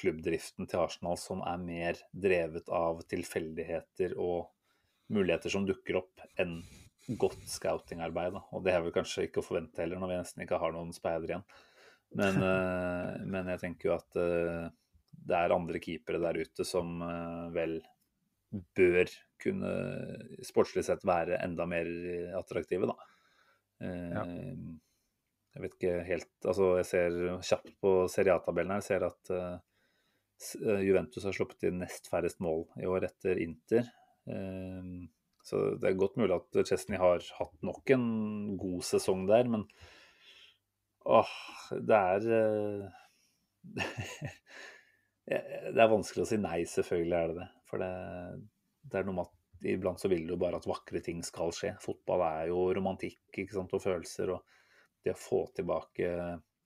klubbdriften 0.01 0.67
til 0.67 0.81
Arsenal 0.81 1.19
som 1.21 1.43
er 1.47 1.61
mer 1.61 2.01
drevet 2.11 2.71
av 2.73 3.03
tilfeldigheter 3.11 4.17
og 4.17 4.49
muligheter 5.13 5.53
som 5.53 5.67
dukker 5.69 6.01
opp, 6.01 6.25
enn 6.41 6.63
godt 7.21 7.45
scoutingarbeid. 7.51 8.39
Og 8.57 8.65
det 8.65 8.73
er 8.73 8.83
vel 8.85 8.95
kanskje 8.95 9.27
ikke 9.29 9.43
å 9.43 9.47
forvente 9.47 9.83
heller, 9.83 10.01
når 10.01 10.11
vi 10.11 10.21
nesten 10.23 10.45
ikke 10.47 10.61
har 10.63 10.73
noen 10.75 10.95
speider 10.97 11.35
igjen. 11.35 11.45
Men, 12.15 12.41
eh, 12.47 13.13
men 13.29 13.53
jeg 13.53 13.61
tenker 13.61 13.91
jo 13.91 13.95
at 13.99 14.19
eh, 14.21 14.73
det 15.25 15.37
er 15.39 15.55
andre 15.57 15.81
keepere 15.83 16.21
der 16.23 16.39
ute 16.45 16.67
som 16.69 16.99
eh, 17.05 17.47
vel 17.55 17.79
bør 18.77 19.11
kunne 19.43 19.71
sportslig 20.47 20.85
sett 20.87 21.03
være 21.09 21.41
enda 21.43 21.67
mer 21.69 21.89
attraktive, 22.39 22.87
da. 22.93 22.97
Eh, 23.83 24.11
Ja. 24.15 24.25
Jeg 25.55 25.63
vet 25.63 25.75
ikke 25.77 25.91
helt 26.09 26.47
Altså, 26.51 26.65
jeg 26.81 26.87
ser 26.89 27.17
kjapt 27.47 27.69
på 27.79 27.91
Serie 28.11 28.35
A-tabellen 28.35 28.73
her, 28.75 28.83
ser 28.83 29.05
at 29.07 29.31
eh, 29.31 29.59
eh, 30.59 30.81
Juventus 30.83 31.23
har 31.29 31.37
sluppet 31.37 31.69
inn 31.69 31.79
nest 31.79 32.09
færrest 32.11 32.41
mål 32.43 32.65
i 32.83 32.89
år 32.91 33.07
etter 33.07 33.39
Inter. 33.43 33.87
Eh, 34.27 34.89
Så 35.45 35.61
det 35.79 35.91
er 35.91 35.99
godt 36.01 36.17
mulig 36.17 36.35
at 36.35 36.59
Chesney 36.67 36.97
har 36.99 37.21
hatt 37.39 37.59
nok 37.63 37.91
en 37.95 38.57
god 38.59 38.83
sesong 38.89 39.27
der, 39.29 39.45
men 39.53 39.67
åh, 41.05 41.31
det 41.85 41.99
er 42.01 42.29
eh, 42.41 42.87
Det 45.25 45.81
er 45.81 45.91
vanskelig 45.91 46.25
å 46.25 46.29
si 46.29 46.39
nei, 46.41 46.61
selvfølgelig 46.69 47.17
er 47.19 47.31
det 47.31 47.39
det. 47.41 47.49
For 47.71 47.81
det, 47.81 47.93
det 48.93 49.01
er 49.01 49.07
noe 49.09 49.19
med 49.19 49.29
at 49.29 49.69
iblant 49.75 50.01
så 50.03 50.11
vil 50.13 50.27
du 50.29 50.35
bare 50.41 50.61
at 50.61 50.69
vakre 50.69 51.01
ting 51.05 51.23
skal 51.25 51.55
skje. 51.57 51.75
Fotball 51.83 52.25
er 52.27 52.51
jo 52.51 52.67
romantikk 52.77 53.41
ikke 53.45 53.57
sant, 53.57 53.73
og 53.77 53.83
følelser, 53.85 54.35
og 54.37 54.45
det 55.05 55.15
å 55.15 55.21
få 55.21 55.45
tilbake 55.57 56.11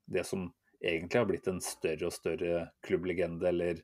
det 0.09 0.25
som 0.27 0.49
egentlig 0.79 1.21
har 1.21 1.29
blitt 1.29 1.49
en 1.51 1.63
større 1.63 2.09
og 2.09 2.15
større 2.15 2.67
klubblegende, 2.87 3.49
eller 3.51 3.81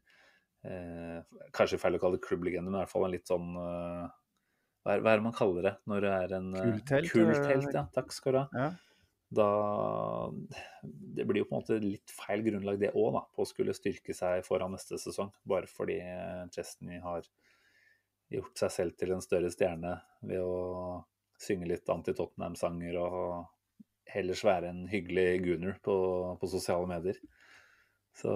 eh, 0.66 1.22
kanskje 1.54 1.80
feil 1.82 1.98
å 1.98 2.02
kalle 2.02 2.18
det 2.20 2.26
klubblegende, 2.26 2.70
men 2.70 2.80
i 2.80 2.84
hvert 2.84 2.92
fall 2.92 3.08
en 3.08 3.14
litt 3.14 3.30
sånn 3.30 3.50
eh, 3.58 4.04
hva, 4.84 4.94
er, 4.94 5.02
hva 5.02 5.14
er 5.14 5.20
det 5.20 5.26
man 5.26 5.36
kaller 5.36 5.68
det 5.68 5.74
når 5.90 6.04
det 6.04 6.14
er 6.14 6.36
en 6.38 6.50
Kultelt? 6.54 7.10
Kulthelt, 7.10 7.12
Kulthelt, 7.14 7.68
eh, 7.70 7.78
ja. 7.78 7.84
Takk 7.96 8.14
skal 8.14 8.36
du 8.36 8.40
ha 8.42 8.46
Ja. 8.52 8.68
Da 9.36 10.30
Det 11.14 11.24
blir 11.26 11.42
jo 11.42 11.48
på 11.48 11.56
en 11.56 11.62
måte 11.62 11.78
litt 11.82 12.12
feil 12.14 12.42
grunnlag 12.46 12.78
det 12.80 12.92
òg, 12.98 13.18
på 13.34 13.44
å 13.44 13.48
skulle 13.48 13.76
styrke 13.76 14.14
seg 14.16 14.44
foran 14.46 14.74
neste 14.74 14.98
sesong. 15.00 15.32
Bare 15.46 15.70
fordi 15.70 16.00
Chesney 16.54 17.00
har 17.02 17.26
gjort 18.32 18.58
seg 18.58 18.72
selv 18.72 18.96
til 18.98 19.14
en 19.14 19.22
større 19.24 19.50
stjerne 19.52 19.96
ved 20.26 20.42
å 20.42 21.04
synge 21.40 21.68
litt 21.68 21.90
anti-Tottenham-sanger 21.90 22.98
og 23.02 23.44
heller 24.14 24.42
være 24.46 24.70
en 24.70 24.84
hyggelig 24.90 25.28
gunner 25.44 25.78
på, 25.84 25.96
på 26.40 26.50
sosiale 26.50 26.88
medier. 26.90 27.18
Så 28.14 28.32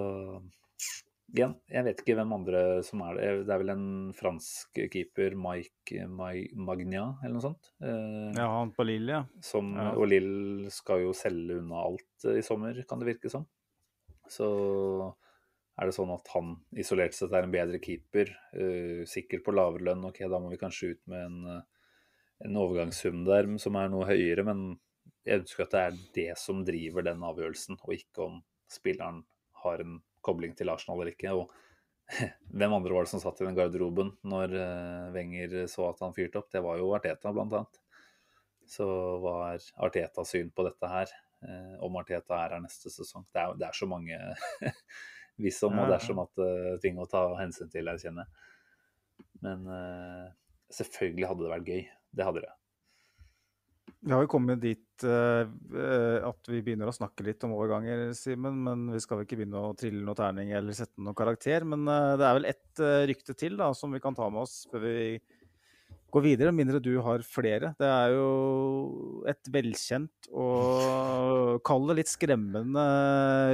igjen, 1.33 1.53
jeg 1.69 1.85
vet 1.85 1.99
ikke 2.01 2.15
hvem 2.17 2.31
andre 2.33 2.61
som 2.85 3.01
er 3.05 3.15
det. 3.19 3.27
Det 3.47 3.53
er 3.53 3.61
vel 3.61 3.71
en 3.73 3.87
fransk 4.17 4.79
keeper, 4.93 5.35
Mike 5.37 6.07
Mai- 6.09 6.49
Magna, 6.55 7.19
eller 7.23 7.35
noe 7.37 7.45
sånt. 7.45 7.71
Eh, 7.81 8.33
Ja, 8.37 8.47
han 8.59 8.71
på 8.75 8.85
Lille, 8.87 9.11
ja. 9.11 9.23
som, 9.41 9.73
Ja. 9.75 9.91
Og 9.95 10.07
Lill 10.09 10.69
skal 10.71 11.01
jo 11.05 11.13
selge 11.13 11.59
unna 11.59 11.83
alt 11.85 12.25
eh, 12.25 12.39
i 12.39 12.45
sommer, 12.45 12.73
kan 12.87 12.99
det 12.99 13.07
virke 13.15 13.29
som. 13.29 13.45
Så 14.29 14.49
er 15.79 15.85
det 15.87 15.95
sånn 15.95 16.11
at 16.13 16.27
han 16.33 16.57
isolert 16.75 17.13
sett 17.15 17.31
er 17.31 17.43
en 17.47 17.51
bedre 17.53 17.79
keeper, 17.79 18.29
eh, 18.53 19.05
sikkert 19.07 19.45
på 19.45 19.53
lavere 19.55 19.85
lønn. 19.87 20.05
Ok, 20.09 20.19
da 20.27 20.39
må 20.39 20.49
vi 20.51 20.57
kanskje 20.61 20.91
ut 20.91 21.01
med 21.07 21.25
en, 21.25 21.39
eh, 21.47 21.61
en 22.45 22.55
overgangssum 22.55 23.23
der 23.25 23.47
som 23.57 23.75
er 23.75 23.89
noe 23.89 24.05
høyere, 24.05 24.43
men 24.45 24.79
jeg 25.25 25.41
ønsker 25.41 25.63
at 25.63 25.71
det 25.71 25.79
er 25.79 25.97
det 26.15 26.37
som 26.37 26.63
driver 26.65 27.03
den 27.03 27.19
avgjørelsen, 27.21 27.77
og 27.83 27.93
ikke 27.93 28.25
om 28.25 28.43
spilleren 28.69 29.23
har 29.63 29.79
en 29.83 30.01
kobling 30.25 30.55
til 30.57 30.71
Arsenal 30.71 31.01
eller 31.01 31.13
ikke. 31.13 31.33
Og 31.35 31.51
hvem 32.59 32.75
andre 32.75 32.95
var 32.95 33.05
det 33.05 33.13
som 33.13 33.21
satt 33.23 33.41
i 33.41 33.47
den 33.47 33.57
garderoben 33.57 34.11
når 34.27 34.55
eh, 34.57 35.05
Wenger 35.15 35.61
så 35.71 35.89
at 35.91 36.03
han 36.05 36.15
fyrte 36.15 36.41
opp? 36.41 36.49
Det 36.53 36.63
var 36.65 36.81
jo 36.81 36.91
Arteta, 36.97 37.33
blant 37.35 37.55
annet. 37.59 37.81
Så 38.69 38.85
hva 39.23 39.35
er 39.53 39.69
Artetas 39.85 40.33
syn 40.35 40.51
på 40.53 40.65
dette 40.67 40.91
her? 40.91 41.13
Eh, 41.45 41.77
om 41.85 41.97
Arteta 42.01 42.41
er 42.43 42.57
her 42.57 42.65
neste 42.65 42.91
sesong? 42.93 43.27
Det 43.33 43.41
er, 43.41 43.55
det 43.59 43.69
er 43.69 43.77
så 43.77 43.89
mange 43.89 44.19
hvis 45.41 45.61
om 45.63 45.77
og 45.77 45.85
det 45.85 45.87
er 45.87 45.95
dersom 45.95 46.23
at 46.25 46.43
eh, 46.43 46.75
ting 46.83 46.99
å 46.99 47.07
ta 47.09 47.23
hensyn 47.39 47.71
til, 47.71 47.89
jeg 47.93 48.09
kjenner. 48.09 48.29
Men 49.39 49.63
selvfølgelig 50.75 51.27
hadde 51.29 51.45
det 51.45 51.51
vært 51.53 51.69
gøy. 51.71 51.83
Det 52.11 52.25
hadde 52.27 52.41
det. 52.43 52.58
Vi 53.99 54.13
har 54.15 54.23
jo 54.23 54.29
kommet 54.31 54.61
dit 54.63 55.03
eh, 55.03 56.19
at 56.23 56.47
vi 56.47 56.61
begynner 56.63 56.87
å 56.87 56.95
snakke 56.95 57.25
litt 57.27 57.43
om 57.43 57.51
overganger, 57.57 58.13
Simen. 58.15 58.61
Men 58.63 58.85
vi 58.93 59.01
skal 59.03 59.19
vel 59.19 59.27
ikke 59.27 59.41
begynne 59.41 59.59
å 59.59 59.73
trille 59.77 60.05
noen 60.05 60.19
terning 60.19 60.53
eller 60.55 60.77
sette 60.77 61.03
noen 61.03 61.17
karakter. 61.17 61.67
Men 61.67 61.83
uh, 61.89 62.15
det 62.19 62.27
er 62.27 62.37
vel 62.37 62.47
ett 62.47 62.83
uh, 62.83 63.03
rykte 63.09 63.35
til 63.35 63.59
da, 63.59 63.73
som 63.75 63.91
vi 63.91 63.99
kan 64.03 64.15
ta 64.15 64.29
med 64.31 64.45
oss 64.45 64.61
før 64.71 64.85
vi 64.87 64.95
går 66.15 66.25
videre. 66.25 66.55
Mindre 66.55 66.79
du 66.79 66.93
har 67.03 67.25
flere. 67.27 67.73
Det 67.77 67.91
er 67.91 68.15
jo 68.15 68.29
et 69.29 69.51
velkjent 69.51 70.31
og 70.31 71.59
kall 71.67 71.91
det 71.91 71.99
litt 71.99 72.09
skremmende 72.09 72.85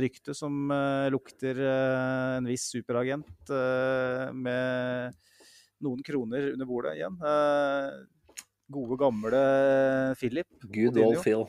rykte 0.06 0.36
som 0.38 0.70
lukter 1.12 1.60
en 1.66 2.48
viss 2.48 2.70
superagent 2.76 3.52
med 3.52 5.18
noen 5.84 6.04
kroner 6.06 6.52
under 6.54 6.70
bordet 6.70 6.96
igjen. 7.00 7.18
Eh, 7.20 7.96
gode, 8.72 8.98
gamle 9.00 9.42
Philip. 10.20 10.48
Good 10.74 10.98
old 11.02 11.22
Phil. 11.24 11.46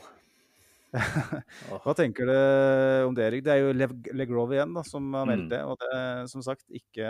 Hva 1.83 1.93
tenker 1.97 2.29
du 2.29 2.35
om 3.09 3.15
det, 3.17 3.25
Erik? 3.27 3.43
Det 3.45 3.51
er 3.53 3.59
jo 3.65 3.73
Legrove 4.17 4.55
igjen 4.55 4.71
da, 4.77 4.83
som 4.87 5.09
har 5.17 5.27
meldt 5.27 5.47
Mm. 5.47 5.51
det. 5.51 5.59
Og 5.67 5.75
det 5.81 5.89
er 5.97 6.27
som 6.31 6.41
sagt 6.45 6.63
ikke 6.71 7.09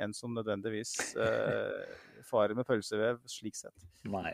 en 0.00 0.14
som 0.16 0.32
nødvendigvis 0.34 0.94
eh, 1.20 1.98
farer 2.26 2.56
med 2.56 2.66
pølsevev 2.66 3.20
slik 3.28 3.58
sett. 3.58 3.76
Nei. 4.08 4.32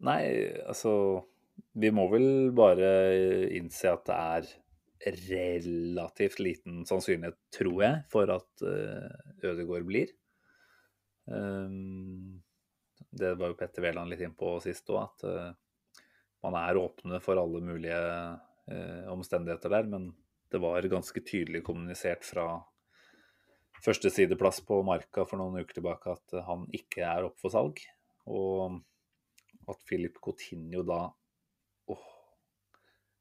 Nei, 0.00 0.22
altså 0.66 1.24
Vi 1.74 1.90
må 1.90 2.04
vel 2.10 2.50
bare 2.54 2.88
innse 3.54 3.90
at 3.92 4.04
det 4.06 4.16
er 4.16 4.48
relativt 5.18 6.38
liten 6.42 6.84
sannsynlighet, 6.86 7.36
tror 7.54 7.82
jeg, 7.82 7.98
for 8.10 8.30
at 8.34 8.62
uh, 8.66 9.10
Ødegård 9.46 9.84
blir. 9.86 10.10
Um, 11.26 12.40
det 13.10 13.34
var 13.34 13.52
jo 13.52 13.56
Petter 13.58 13.82
Wæland 13.82 14.12
litt 14.12 14.22
innpå 14.24 14.56
sist 14.62 14.88
òg, 14.92 15.06
at 15.06 15.26
eh, 15.28 15.52
man 16.44 16.56
er 16.60 16.80
åpne 16.80 17.20
for 17.24 17.40
alle 17.40 17.62
mulige 17.64 18.00
eh, 18.70 19.06
omstendigheter 19.12 19.72
der. 19.72 19.88
Men 19.90 20.10
det 20.52 20.60
var 20.62 20.88
ganske 20.90 21.22
tydelig 21.24 21.64
kommunisert 21.66 22.26
fra 22.26 22.50
førstesideplass 23.84 24.60
på 24.66 24.80
Marka 24.86 25.24
for 25.28 25.40
noen 25.40 25.62
uker 25.62 25.78
tilbake 25.78 26.14
at 26.16 26.38
han 26.48 26.66
ikke 26.74 27.04
er 27.06 27.28
opp 27.28 27.38
for 27.40 27.54
salg. 27.54 27.80
Og 28.28 28.80
at 29.68 29.82
Philip 29.88 30.16
Coutinho 30.24 30.84
da 30.86 31.02
åh, 31.92 32.06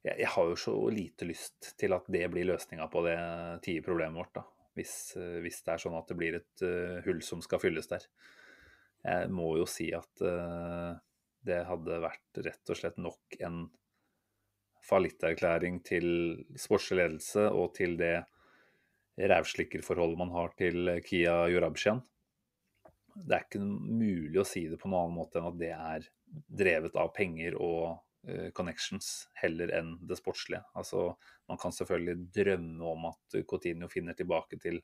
jeg, 0.04 0.16
jeg 0.24 0.32
har 0.34 0.52
jo 0.52 0.60
så 0.60 0.76
lite 0.92 1.28
lyst 1.28 1.74
til 1.80 1.96
at 1.96 2.08
det 2.12 2.26
blir 2.32 2.48
løsninga 2.48 2.88
på 2.92 3.04
det 3.08 3.18
TIE-problemet 3.66 4.20
vårt. 4.20 4.36
da. 4.40 4.46
Hvis, 4.78 4.94
hvis 5.42 5.64
det 5.66 5.74
er 5.74 5.82
sånn 5.82 5.98
at 5.98 6.12
det 6.12 6.18
blir 6.20 6.36
et 6.38 6.62
uh, 6.62 7.00
hull 7.08 7.24
som 7.26 7.40
skal 7.42 7.62
fylles 7.64 7.90
der. 7.90 8.04
Jeg 9.08 9.32
må 9.32 9.54
jo 9.60 9.68
si 9.70 9.88
at 9.96 10.24
eh, 10.26 10.96
det 11.48 11.62
hadde 11.70 12.00
vært 12.04 12.42
rett 12.44 12.74
og 12.74 12.80
slett 12.80 12.98
nok 13.00 13.38
en 13.46 13.68
fallitterklæring 14.88 15.80
til 15.88 16.10
sportslig 16.60 17.02
ledelse 17.02 17.48
og 17.52 17.74
til 17.78 17.96
det 18.00 18.18
rævslikkerforholdet 19.18 20.20
man 20.20 20.34
har 20.36 20.54
til 20.60 20.92
Kia 21.06 21.40
Jorabshian. 21.52 22.02
Det 23.18 23.34
er 23.34 23.48
ikke 23.48 23.64
mulig 23.64 24.42
å 24.42 24.46
si 24.48 24.68
det 24.70 24.78
på 24.82 24.92
noen 24.92 25.08
annen 25.08 25.18
måte 25.18 25.40
enn 25.40 25.50
at 25.50 25.58
det 25.60 25.72
er 25.74 26.10
drevet 26.62 27.00
av 27.00 27.10
penger 27.16 27.58
og 27.58 27.98
eh, 28.28 28.52
connections 28.56 29.30
heller 29.42 29.72
enn 29.74 29.96
det 30.08 30.20
sportslige. 30.20 30.62
Altså, 30.78 31.10
man 31.50 31.60
kan 31.62 31.74
selvfølgelig 31.74 32.28
drømme 32.36 32.94
om 32.94 33.10
at 33.10 33.40
Coutinho 33.50 33.90
finner 33.92 34.18
tilbake 34.18 34.60
til 34.62 34.84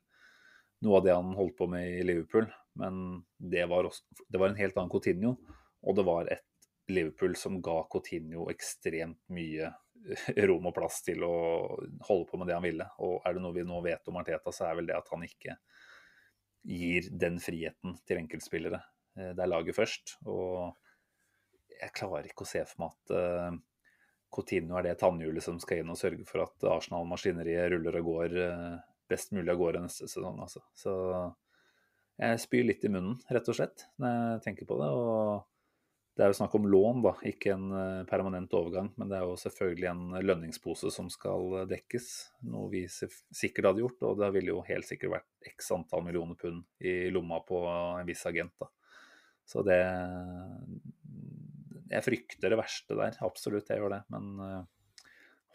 noe 0.84 1.00
av 1.00 1.06
det 1.06 1.14
han 1.16 1.34
holdt 1.36 1.56
på 1.58 1.68
med 1.70 1.88
i 1.98 2.02
Liverpool, 2.06 2.46
men 2.80 3.22
det 3.38 3.64
var, 3.70 3.86
også, 3.88 4.24
det 4.28 4.40
var 4.40 4.50
en 4.50 4.58
helt 4.58 4.76
annen 4.76 4.92
Coutinho. 4.92 5.36
Og 5.84 5.96
det 5.98 6.04
var 6.06 6.28
et 6.32 6.68
Liverpool 6.88 7.36
som 7.36 7.60
ga 7.64 7.82
Coutinho 7.92 8.48
ekstremt 8.52 9.20
mye 9.32 9.68
eh, 9.68 10.30
rom 10.48 10.68
og 10.68 10.74
plass 10.76 11.00
til 11.06 11.24
å 11.24 11.34
holde 12.08 12.28
på 12.30 12.40
med 12.40 12.50
det 12.50 12.56
han 12.58 12.66
ville. 12.66 12.88
Og 13.04 13.20
er 13.24 13.36
det 13.36 13.44
noe 13.44 13.56
vi 13.56 13.66
nå 13.68 13.80
vet 13.84 14.10
om 14.10 14.18
Arteta, 14.20 14.52
så 14.52 14.68
er 14.68 14.80
vel 14.80 14.90
det 14.90 14.96
at 14.98 15.12
han 15.12 15.24
ikke 15.26 15.56
gir 16.64 17.10
den 17.12 17.38
friheten 17.44 17.98
til 18.08 18.22
enkeltspillere. 18.22 18.80
Eh, 19.18 19.32
Det 19.36 19.44
er 19.44 19.52
laget 19.52 19.76
først. 19.76 20.16
Og 20.26 20.74
jeg 21.74 21.94
klarer 21.96 22.28
ikke 22.28 22.46
å 22.46 22.52
se 22.52 22.64
for 22.68 22.84
meg 22.84 22.96
at 22.96 23.16
eh, 23.18 23.60
Coutinho 24.34 24.80
er 24.80 24.88
det 24.88 24.98
tannhjulet 24.98 25.44
som 25.44 25.60
skal 25.62 25.82
inn 25.82 25.92
og 25.94 26.00
sørge 26.00 26.26
for 26.26 26.42
at 26.42 26.64
Arsenal-maskineriet 26.66 27.70
ruller 27.70 28.00
og 28.00 28.08
går 28.08 28.40
best 29.10 29.34
mulig 29.36 29.50
av 29.52 29.58
gårde 29.60 29.82
neste 29.84 30.08
sesong. 30.10 30.38
Altså. 30.44 30.62
Så 30.78 30.94
jeg 32.20 32.44
spyr 32.44 32.68
litt 32.68 32.84
i 32.86 32.92
munnen, 32.92 33.18
rett 33.32 33.50
og 33.50 33.58
slett, 33.58 33.88
når 33.98 34.14
jeg 34.16 34.44
tenker 34.48 34.70
på 34.70 34.78
det. 34.80 34.92
og 34.92 35.42
det 36.14 36.22
er 36.22 36.30
jo 36.30 36.36
snakk 36.38 36.52
om 36.54 36.66
lån, 36.70 37.00
da, 37.02 37.10
ikke 37.26 37.56
en 37.56 37.70
eh, 37.74 38.04
permanent 38.06 38.52
overgang. 38.54 38.92
Men 39.00 39.10
det 39.10 39.16
er 39.18 39.24
jo 39.26 39.38
selvfølgelig 39.40 39.88
en 39.90 40.04
lønningspose 40.22 40.92
som 40.94 41.08
skal 41.10 41.56
eh, 41.58 41.66
dekkes, 41.72 42.06
noe 42.52 42.68
vi 42.70 42.84
sikkert 42.86 43.72
hadde 43.72 43.82
gjort. 43.82 44.04
Og 44.06 44.20
det 44.20 44.28
ville 44.36 44.52
jo 44.52 44.62
helt 44.68 44.86
sikkert 44.86 45.16
vært 45.16 45.48
x 45.50 45.72
antall 45.74 46.04
millioner 46.06 46.38
pund 46.38 46.62
i 46.78 47.10
lomma 47.10 47.40
på 47.42 47.64
en 47.66 48.06
viss 48.06 48.22
agent. 48.30 48.54
da. 48.62 48.70
Så 49.44 49.66
det 49.66 49.80
Jeg 51.90 52.06
frykter 52.06 52.48
det 52.50 52.60
verste 52.62 52.96
der, 52.96 53.18
absolutt, 53.26 53.68
jeg 53.68 53.82
gjør 53.82 53.96
det. 53.96 54.02
Men 54.14 54.30
eh, 54.46 54.62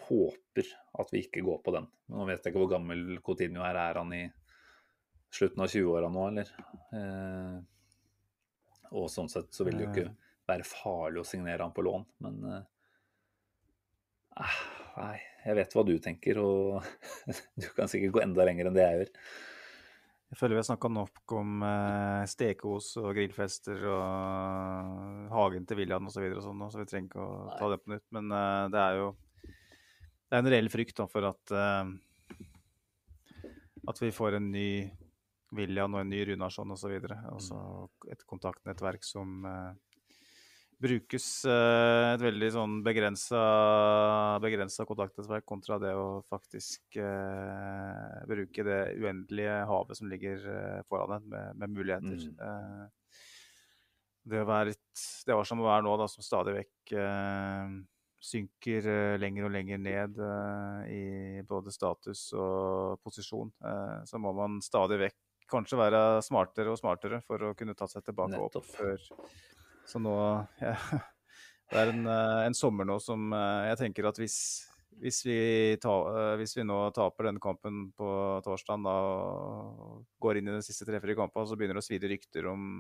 håper 0.10 0.69
at 0.99 1.14
vi 1.14 1.23
ikke 1.26 1.44
går 1.45 1.61
på 1.65 1.73
den. 1.76 1.88
Nå 2.11 2.26
vet 2.27 2.41
jeg 2.41 2.52
ikke 2.52 2.64
hvor 2.64 2.73
gammel 2.73 3.19
Coutinho 3.26 3.64
er. 3.65 3.80
Er 3.80 4.02
han 4.02 4.14
i 4.15 4.23
slutten 5.34 5.64
av 5.64 5.69
20-åra 5.72 6.10
nå, 6.11 6.26
eller? 6.31 6.52
Eh, 6.98 7.60
og 8.98 9.07
sånn 9.14 9.30
sett 9.31 9.53
så 9.53 9.65
vil 9.68 9.77
det 9.77 9.86
jo 9.86 9.91
ikke 9.94 10.10
være 10.49 10.65
farlig 10.65 11.22
å 11.22 11.27
signere 11.27 11.61
han 11.61 11.76
på 11.76 11.86
lån, 11.86 12.06
men 12.26 12.41
eh, 12.49 12.64
ah, 14.41 14.60
Nei, 14.99 15.19
jeg 15.45 15.56
vet 15.56 15.76
hva 15.77 15.84
du 15.88 15.94
tenker, 16.03 16.40
og 16.44 16.84
du 17.61 17.68
kan 17.77 17.88
sikkert 17.88 18.18
gå 18.18 18.23
enda 18.26 18.44
lenger 18.44 18.68
enn 18.68 18.76
det 18.76 18.84
jeg 18.84 18.98
gjør. 18.98 19.11
Jeg 20.30 20.38
føler 20.38 20.57
vi 20.57 20.60
har 20.60 20.68
snakka 20.68 20.90
nok 20.94 21.34
om 21.40 21.64
eh, 21.65 22.23
stekeos 22.30 22.91
og 23.02 23.07
grillfester 23.18 23.86
og 23.90 25.31
hagen 25.34 25.65
til 25.69 25.80
William 25.80 26.06
osv. 26.10 26.19
Så, 26.22 26.36
og 26.36 26.44
sånn, 26.45 26.65
så 26.69 26.81
vi 26.81 26.90
trenger 26.90 27.10
ikke 27.10 27.23
å 27.23 27.56
ta 27.56 27.69
det 27.72 27.80
på 27.81 27.94
nytt. 27.95 28.06
Men 28.18 28.36
eh, 28.38 28.65
det 28.76 28.84
er 28.84 28.99
jo 28.99 29.07
det 30.30 30.38
er 30.38 30.43
en 30.43 30.51
reell 30.53 30.69
frykt 30.72 31.01
for 31.10 31.26
at 31.31 31.53
eh, 31.56 31.91
at 33.89 34.01
vi 34.01 34.11
får 34.14 34.38
en 34.38 34.49
ny 34.53 34.72
William 35.57 35.95
og 35.95 36.03
en 36.03 36.11
ny 36.11 36.22
Runarsson 36.30 36.76
osv. 36.76 36.93
Altså 37.10 37.60
et 38.11 38.22
kontaktnettverk 38.30 39.06
som 39.06 39.45
eh, 39.49 39.72
brukes 40.80 41.26
eh, 41.49 42.11
et 42.14 42.22
veldig 42.22 42.51
sånn 42.53 42.76
begrensa, 42.85 43.41
kontaktnettverk 44.88 45.47
kontra 45.49 45.80
det 45.81 45.95
å 45.97 46.22
faktisk 46.30 46.99
uh, 47.01 48.22
bruke 48.30 48.64
det 48.64 48.80
uendelige 49.01 49.57
havet 49.68 49.99
som 49.99 50.07
ligger 50.11 50.45
foran 50.88 51.18
en, 51.18 51.27
med, 51.34 51.60
med 51.60 51.76
muligheter. 51.76 52.30
Mm. 52.30 52.38
Uh, 52.39 52.88
det, 54.30 54.45
være 54.45 54.72
litt, 54.72 55.06
det 55.26 55.35
var 55.35 55.47
som 55.47 55.61
å 55.64 55.68
være 55.68 55.85
nå, 55.85 55.95
da, 55.99 56.07
som 56.11 56.26
stadig 56.26 56.56
vekk 56.61 56.93
eh, 56.99 57.80
synker 58.20 58.88
eh, 58.88 59.16
lenger 59.20 59.48
og 59.48 59.54
lenger 59.54 59.80
ned 59.82 60.20
eh, 60.20 60.80
i 60.91 61.04
både 61.48 61.72
status 61.72 62.30
og 62.36 63.00
posisjon, 63.04 63.52
eh, 63.64 64.00
så 64.10 64.20
må 64.22 64.34
man 64.36 64.60
stadig 64.64 65.00
vekk 65.06 65.18
kanskje 65.50 65.80
være 65.80 66.02
smartere 66.22 66.74
og 66.74 66.78
smartere 66.78 67.22
for 67.26 67.48
å 67.48 67.54
kunne 67.58 67.78
ta 67.78 67.88
seg 67.90 68.04
tilbake 68.06 68.36
Nettopp. 68.36 68.60
opp 68.60 68.68
før 68.76 69.06
Så 69.90 70.02
nå 70.04 70.14
ja, 70.62 70.76
Det 71.72 71.80
er 71.80 71.94
en, 71.94 72.04
en 72.10 72.58
sommer 72.58 72.86
nå 72.86 73.00
som 73.02 73.32
jeg 73.34 73.80
tenker 73.80 74.10
at 74.10 74.20
hvis, 74.22 74.38
hvis, 75.02 75.24
vi 75.26 75.40
ta, 75.82 75.96
hvis 76.38 76.54
vi 76.58 76.66
nå 76.66 76.78
taper 76.94 77.30
denne 77.30 77.41
kampen 77.41 77.88
på 77.98 78.12
torsdag 78.46 78.86
og 78.90 80.06
går 80.22 80.40
inn 80.40 80.50
i 80.50 80.56
de 80.60 80.66
siste 80.66 80.86
tre-fire 80.86 81.18
kampene, 81.18 81.50
så 81.50 81.58
begynner 81.58 81.78
det 81.78 81.86
å 81.86 81.88
svide 81.88 82.10
rykter 82.10 82.50
om, 82.50 82.72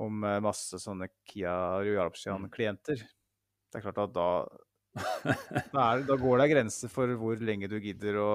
om 0.00 0.28
masse 0.44 0.80
sånne 0.80 1.12
Kia 1.28 1.56
Rujarpsjan-klienter. 1.84 3.04
Det 3.76 3.82
er 3.82 3.84
klart 3.90 4.06
at 4.06 4.14
da 4.16 4.28
da, 5.76 5.82
da 6.08 6.14
går 6.16 6.40
det 6.40 6.46
grenser 6.54 6.88
for 6.88 7.10
hvor 7.20 7.40
lenge 7.44 7.68
du 7.68 7.74
gidder 7.76 8.16
å, 8.22 8.28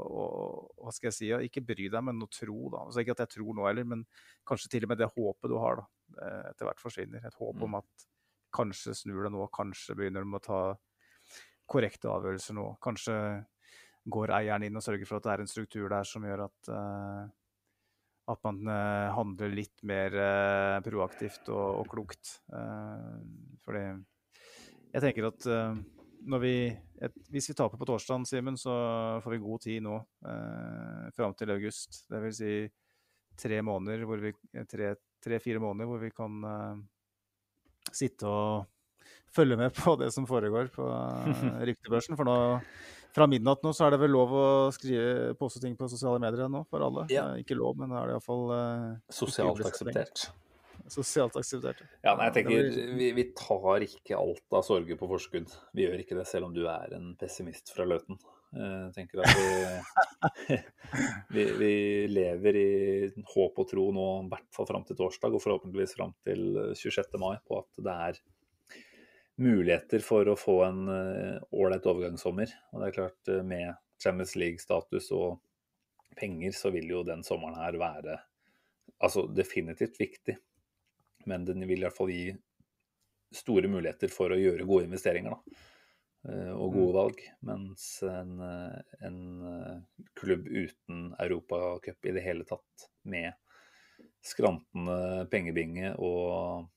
å 0.00 0.22
Hva 0.80 0.92
skal 0.96 1.10
jeg 1.10 1.16
si? 1.18 1.28
Ikke 1.48 1.60
bry 1.64 1.90
deg, 1.92 2.00
men 2.06 2.24
å 2.24 2.28
tro, 2.32 2.70
da. 2.72 2.86
Altså, 2.86 3.02
ikke 3.02 3.12
at 3.12 3.24
jeg 3.26 3.34
tror 3.34 3.58
nå 3.58 3.66
heller, 3.68 3.84
men 3.88 4.06
kanskje 4.48 4.70
til 4.72 4.86
og 4.86 4.92
med 4.94 5.02
det 5.02 5.10
håpet 5.12 5.52
du 5.52 5.58
har, 5.60 5.82
da, 5.82 6.16
eh, 6.24 6.46
etter 6.50 6.68
hvert 6.68 6.80
forsvinner. 6.80 7.26
Et 7.28 7.36
håp 7.36 7.66
om 7.68 7.76
at 7.78 8.06
kanskje 8.56 8.96
snur 8.96 9.26
det 9.26 9.32
nå, 9.34 9.44
kanskje 9.52 9.96
begynner 9.98 10.24
de 10.24 10.38
å 10.38 10.42
ta 10.42 10.62
korrekte 11.68 12.10
avgjørelser 12.12 12.56
nå. 12.56 12.66
Kanskje 12.84 13.16
går 14.12 14.32
eieren 14.38 14.66
inn 14.66 14.80
og 14.80 14.84
sørger 14.84 15.08
for 15.08 15.20
at 15.20 15.28
det 15.28 15.34
er 15.34 15.44
en 15.44 15.52
struktur 15.52 15.92
der 15.92 16.08
som 16.08 16.24
gjør 16.26 16.46
at 16.48 16.72
uh, 16.72 17.28
at 18.32 18.40
man 18.46 18.58
uh, 18.66 19.12
handler 19.14 19.52
litt 19.54 19.84
mer 19.86 20.14
uh, 20.16 20.80
proaktivt 20.84 21.48
og, 21.52 21.82
og 21.82 21.88
klokt. 21.92 22.36
Fordi 23.62 23.84
jeg 24.92 25.04
tenker 25.04 25.28
at 25.30 25.48
eh, 25.48 25.80
når 26.32 26.42
vi, 26.42 26.54
et, 27.02 27.16
hvis 27.32 27.50
vi 27.50 27.56
taper 27.58 27.80
på 27.80 27.88
torsdag, 27.88 28.26
Simen, 28.28 28.58
så 28.60 28.74
får 29.24 29.34
vi 29.34 29.42
god 29.42 29.64
tid 29.64 29.82
nå 29.84 29.96
eh, 30.28 31.08
fram 31.16 31.34
til 31.38 31.54
august. 31.54 32.04
Det 32.10 32.20
vil 32.22 32.36
si 32.36 32.52
tre 33.40 33.62
måneder 33.64 34.04
hvor 34.06 34.20
vi 34.22 34.34
tre-fire 34.68 34.98
tre, 35.22 35.38
fire 35.38 35.62
måneder 35.62 35.86
hvor 35.86 36.00
vi 36.02 36.10
kan 36.14 36.44
eh, 36.48 36.80
sitte 37.94 38.26
og 38.26 38.64
følge 39.32 39.56
med 39.56 39.72
på 39.76 39.94
det 40.00 40.10
som 40.14 40.26
foregår 40.28 40.72
på 40.74 40.88
eh, 40.88 41.62
ryktebørsen. 41.70 42.18
For 42.18 42.28
nå, 42.28 42.36
fra 43.14 43.28
midnatt 43.30 43.64
nå 43.64 43.72
så 43.76 43.86
er 43.86 43.94
det 43.94 44.02
vel 44.02 44.14
lov 44.16 44.34
å 44.36 44.46
skrive 44.74 45.34
poste 45.38 45.62
ting 45.62 45.76
på 45.78 45.88
sosiale 45.90 46.20
medier 46.22 46.50
nå 46.52 46.64
for 46.70 46.84
alle. 46.84 47.06
Ja. 47.12 47.30
Eh, 47.32 47.44
ikke 47.44 47.58
lov, 47.58 47.78
men 47.80 47.92
det 47.92 48.00
er 48.00 48.10
det 48.10 48.16
iallfall 48.18 48.46
eh, 48.58 48.88
Sosialt 49.22 49.64
akseptert. 49.68 50.26
Sosialt 50.92 51.38
akseptert. 51.40 51.80
Ja, 52.04 52.12
nei, 52.18 52.28
jeg 52.28 52.34
tenker 52.36 52.96
vi, 52.98 53.08
vi 53.16 53.24
tar 53.38 53.84
ikke 53.86 54.18
alt 54.18 54.58
av 54.58 54.66
sorger 54.66 54.98
på 55.00 55.08
forskudd. 55.08 55.52
Vi 55.72 55.86
gjør 55.86 56.02
ikke 56.04 56.18
det, 56.18 56.26
selv 56.28 56.50
om 56.50 56.56
du 56.56 56.66
er 56.68 56.92
en 56.98 57.14
pessimist 57.20 57.72
fra 57.72 57.86
Løten. 57.88 58.20
Jeg 58.52 58.90
tenker 58.92 59.22
at 59.24 59.38
vi, 59.38 60.58
vi, 61.34 61.46
vi 61.56 61.72
lever 62.12 62.58
i 62.60 62.72
håp 63.32 63.62
og 63.62 63.70
tro 63.70 63.86
nå, 63.96 64.08
i 64.26 64.28
hvert 64.34 64.50
fall 64.52 64.68
fram 64.68 64.84
til 64.88 64.98
torsdag, 64.98 65.32
og 65.32 65.40
forhåpentligvis 65.40 65.96
fram 65.96 66.12
til 66.26 66.44
26. 66.76 67.16
mai, 67.22 67.38
på 67.48 67.62
at 67.62 67.80
det 67.86 67.96
er 68.10 68.20
muligheter 69.42 70.04
for 70.04 70.28
å 70.28 70.36
få 70.36 70.58
en 70.66 70.82
eh, 70.92 71.38
ålreit 71.56 71.88
overgangssommer. 71.88 72.52
Og 72.72 72.82
det 72.82 72.90
er 72.90 72.98
klart, 72.98 73.20
eh, 73.32 73.40
med 73.40 73.72
Champions 74.02 74.36
League-status 74.36 75.08
og 75.16 75.40
penger, 76.18 76.52
så 76.56 76.72
vil 76.74 76.90
jo 76.92 77.02
den 77.08 77.24
sommeren 77.26 77.56
her 77.56 77.78
være 77.80 78.18
altså 79.02 79.26
definitivt 79.34 79.96
viktig. 80.00 80.36
Men 81.30 81.44
den 81.48 81.64
vil 81.68 81.80
i 81.80 81.86
hvert 81.86 81.96
fall 81.96 82.10
gi 82.12 82.32
store 83.32 83.68
muligheter 83.68 84.12
for 84.12 84.32
å 84.32 84.40
gjøre 84.40 84.66
gode 84.68 84.88
investeringer 84.88 85.34
da. 85.34 85.58
eh, 86.28 86.52
og 86.52 86.76
gode 86.76 86.96
valg. 86.96 87.22
Mens 87.48 87.86
en, 88.06 88.34
eh, 88.46 88.96
en 89.08 89.20
eh, 89.48 90.04
klubb 90.18 90.48
uten 90.48 91.12
Europacup 91.18 92.06
i 92.06 92.16
det 92.16 92.24
hele 92.24 92.46
tatt, 92.48 92.88
med 93.02 93.32
skrantende 94.22 95.26
pengebinge 95.30 95.96
og 95.98 96.68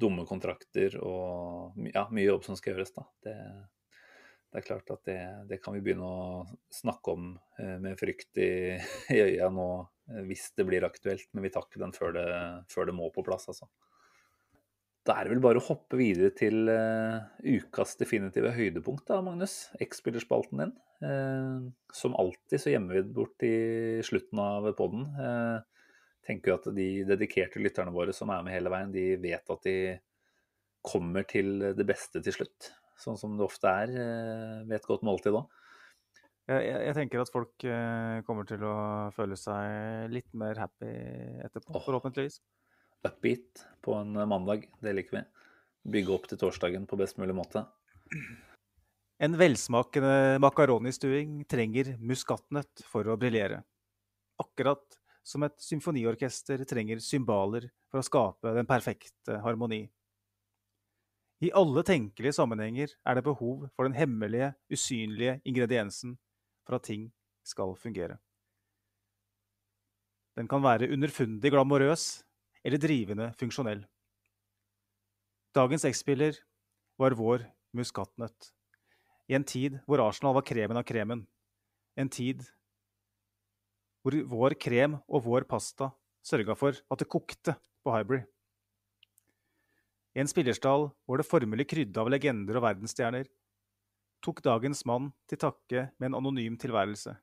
dumme 0.00 0.26
kontrakter 0.28 0.98
og 1.00 1.78
ja, 1.88 2.04
mye 2.12 2.26
jobb 2.26 2.44
som 2.46 2.58
skal 2.58 2.74
gjøres, 2.74 2.92
da. 2.94 3.06
Det, 3.24 3.36
det 4.50 4.60
er 4.60 4.66
klart 4.66 4.92
at 4.92 5.06
det, 5.08 5.20
det 5.48 5.58
kan 5.64 5.74
vi 5.74 5.80
begynne 5.86 6.06
å 6.06 6.44
snakke 6.74 7.14
om 7.16 7.32
med 7.80 7.96
frykt 7.98 8.38
i, 8.38 8.76
i 9.16 9.22
øya 9.24 9.48
nå 9.54 9.70
hvis 10.26 10.50
det 10.58 10.66
blir 10.66 10.84
aktuelt, 10.84 11.28
men 11.32 11.46
vi 11.46 11.52
tar 11.54 11.66
ikke 11.68 11.82
den 11.82 11.94
før 11.96 12.14
det, 12.16 12.28
før 12.70 12.90
det 12.90 12.96
må 12.98 13.08
på 13.14 13.24
plass, 13.26 13.48
altså. 13.50 13.70
Da 15.06 15.16
er 15.16 15.26
det 15.26 15.32
vel 15.32 15.42
bare 15.44 15.60
å 15.62 15.64
hoppe 15.64 15.96
videre 15.96 16.28
til 16.36 16.68
uh, 16.68 17.22
ukas 17.40 17.96
definitive 18.00 18.52
høydepunkt, 18.52 19.06
da, 19.08 19.22
Magnus. 19.24 19.70
X-spillerspalten 19.80 20.60
din. 20.60 20.74
Uh, 21.00 21.70
som 21.96 22.16
alltid 22.20 22.60
så 22.60 22.74
gjemmer 22.74 22.98
vi 22.98 23.04
det 23.06 23.14
bort 23.16 23.46
i 23.46 23.54
slutten 24.04 24.42
av 24.44 24.68
poden. 24.76 25.06
Uh, 25.16 25.86
tenker 26.28 26.52
jo 26.52 26.58
at 26.58 26.68
de 26.76 26.90
dedikerte 27.08 27.62
lytterne 27.64 27.94
våre 27.94 28.12
som 28.16 28.30
er 28.34 28.44
med 28.44 28.54
hele 28.58 28.72
veien, 28.72 28.92
de 28.92 29.06
vet 29.22 29.56
at 29.56 29.64
de 29.64 29.78
kommer 30.84 31.24
til 31.28 31.72
det 31.76 31.88
beste 31.88 32.20
til 32.24 32.36
slutt. 32.36 32.70
Sånn 33.00 33.16
som 33.16 33.40
det 33.40 33.46
ofte 33.48 33.72
er 33.72 33.96
uh, 33.96 34.60
ved 34.68 34.76
et 34.82 34.88
godt 34.88 35.06
måltid 35.08 35.40
òg. 35.40 35.48
Jeg, 36.50 36.66
jeg, 36.66 36.94
tenker 36.96 37.22
at 37.22 37.30
folk 37.30 37.64
eh, 37.68 38.20
kommer 38.26 38.46
til 38.48 38.62
å 38.66 38.76
føle 39.14 39.36
seg 39.38 40.10
litt 40.10 40.32
mer 40.34 40.58
happy 40.58 40.88
etterpå, 41.46 41.76
oh. 41.76 41.84
forhåpentligvis. 41.84 42.40
Upbeat 43.06 43.66
på 43.80 43.94
en 43.94 44.12
mandag, 44.12 44.66
det 44.80 44.92
liker 44.92 45.18
vi. 45.18 45.24
Bygge 45.90 46.12
opp 46.12 46.28
til 46.28 46.40
torsdagen 46.40 46.84
på 46.88 46.98
best 47.00 47.16
mulig 47.20 47.34
måte. 47.36 47.64
En 49.20 49.36
velsmakende 49.40 50.40
makaronistuing 50.40 51.42
trenger 51.48 51.94
muskatnøtt 52.00 52.84
for 52.88 53.08
å 53.08 53.16
briljere. 53.20 53.62
Akkurat 54.40 55.00
som 55.24 55.44
et 55.44 55.56
symfoniorkester 55.60 56.64
trenger 56.68 57.00
symbaler 57.04 57.68
for 57.92 58.00
å 58.00 58.06
skape 58.06 58.54
den 58.56 58.68
perfekte 58.68 59.40
harmoni. 59.44 59.82
I 61.40 61.52
alle 61.56 61.84
tenkelige 61.88 62.36
sammenhenger 62.36 62.92
er 63.08 63.16
det 63.16 63.24
behov 63.24 63.68
for 63.72 63.88
den 63.88 63.96
hemmelige, 63.96 64.52
usynlige 64.72 65.38
ingrediensen 65.48 66.18
for 66.68 66.76
at 66.76 66.88
ting 66.88 67.08
skal 67.46 67.72
fungere. 67.80 68.18
Den 70.36 70.48
kan 70.48 70.64
være 70.64 70.90
underfundig 70.92 71.52
glamorøs 71.52 72.10
eller 72.64 72.80
drivende 72.80 73.30
funksjonell. 73.40 73.84
Dagens 75.56 75.84
X-spiller 75.88 76.36
var 77.00 77.16
vår 77.18 77.46
muskatnøtt. 77.76 78.50
I 79.30 79.36
en 79.38 79.46
tid 79.46 79.78
hvor 79.86 80.02
Arsenal 80.04 80.36
var 80.36 80.46
kremen 80.46 80.78
av 80.78 80.86
kremen. 80.86 81.24
En 81.98 82.10
tid 82.10 82.42
hvor 84.02 84.16
vår 84.30 84.56
krem 84.60 84.96
og 85.06 85.24
vår 85.26 85.46
pasta 85.48 85.90
sørga 86.24 86.56
for 86.58 86.76
at 86.76 87.00
det 87.00 87.08
kokte 87.10 87.56
på 87.84 87.94
Hybrid. 87.94 88.24
I 90.16 90.22
en 90.22 90.30
spillerstall 90.30 90.88
hvor 91.06 91.20
det 91.20 91.28
formelig 91.28 91.68
krydde 91.70 92.00
av 92.02 92.10
legender 92.10 92.58
og 92.58 92.64
verdensstjerner, 92.66 93.28
tok 94.20 94.42
dagens 94.44 94.82
mann 94.88 95.12
til 95.30 95.40
takke 95.40 95.86
med 95.96 96.10
en 96.10 96.18
anonym 96.18 96.58
tilværelse. 96.60 97.14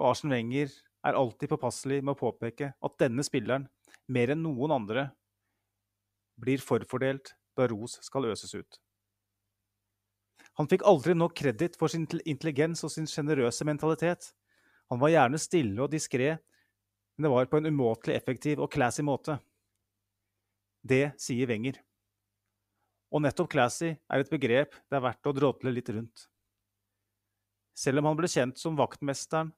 Og 0.00 0.12
Arsen 0.12 0.32
Wenger 0.32 0.70
er 1.04 1.18
alltid 1.18 1.50
påpasselig 1.50 2.00
med 2.04 2.14
å 2.14 2.20
påpeke 2.20 2.72
at 2.72 2.96
denne 3.02 3.24
spilleren, 3.26 3.66
mer 4.10 4.34
enn 4.34 4.42
noen 4.42 4.74
andre, 4.74 5.08
blir 6.40 6.62
forfordelt 6.64 7.34
da 7.58 7.66
ros 7.70 7.98
skal 8.02 8.28
øses 8.30 8.54
ut. 8.56 8.80
Han 10.58 10.68
fikk 10.68 10.84
aldri 10.88 11.14
nok 11.16 11.36
kreditt 11.36 11.78
for 11.80 11.92
sin 11.92 12.06
intelligens 12.24 12.82
og 12.84 12.92
sin 12.92 13.06
sjenerøse 13.08 13.64
mentalitet. 13.64 14.32
Han 14.90 15.00
var 15.00 15.12
gjerne 15.12 15.38
stille 15.40 15.78
og 15.84 15.92
diskré, 15.92 16.34
men 17.16 17.26
det 17.26 17.30
var 17.32 17.48
på 17.48 17.60
en 17.60 17.70
umåtelig 17.70 18.16
effektiv 18.18 18.60
og 18.60 18.72
classy 18.72 19.04
måte. 19.06 19.38
Det 20.82 21.12
sier 21.20 21.48
Wenger. 21.48 21.78
Og 23.10 23.22
nettopp 23.24 23.50
classy 23.52 23.92
er 23.94 24.22
et 24.22 24.32
begrep 24.32 24.76
det 24.88 24.98
er 24.98 25.04
verdt 25.04 25.28
å 25.28 25.34
drodle 25.36 25.72
litt 25.74 25.90
rundt. 25.92 26.26
Selv 27.76 28.02
om 28.02 28.10
han 28.10 28.18
ble 28.18 28.28
kjent 28.30 28.58
som 28.60 28.76
vaktmesteren 28.78 29.52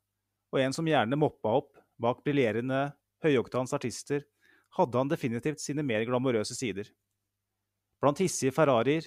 og 0.52 0.60
en 0.60 0.74
som 0.76 0.88
gjerne 0.88 1.18
moppa 1.18 1.56
opp 1.60 1.80
bak 2.02 2.20
briljerende 2.24 2.90
høyoktans 3.24 3.72
artister, 3.76 4.24
hadde 4.78 4.98
han 4.98 5.10
definitivt 5.10 5.60
sine 5.60 5.84
mer 5.86 6.04
glamorøse 6.08 6.56
sider. 6.56 6.88
Blant 8.02 8.20
hissige 8.22 8.54
Ferrarier 8.54 9.06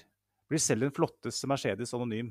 blir 0.50 0.62
selv 0.62 0.86
den 0.86 0.94
flotteste 0.94 1.48
Mercedes 1.50 1.94
anonym, 1.96 2.30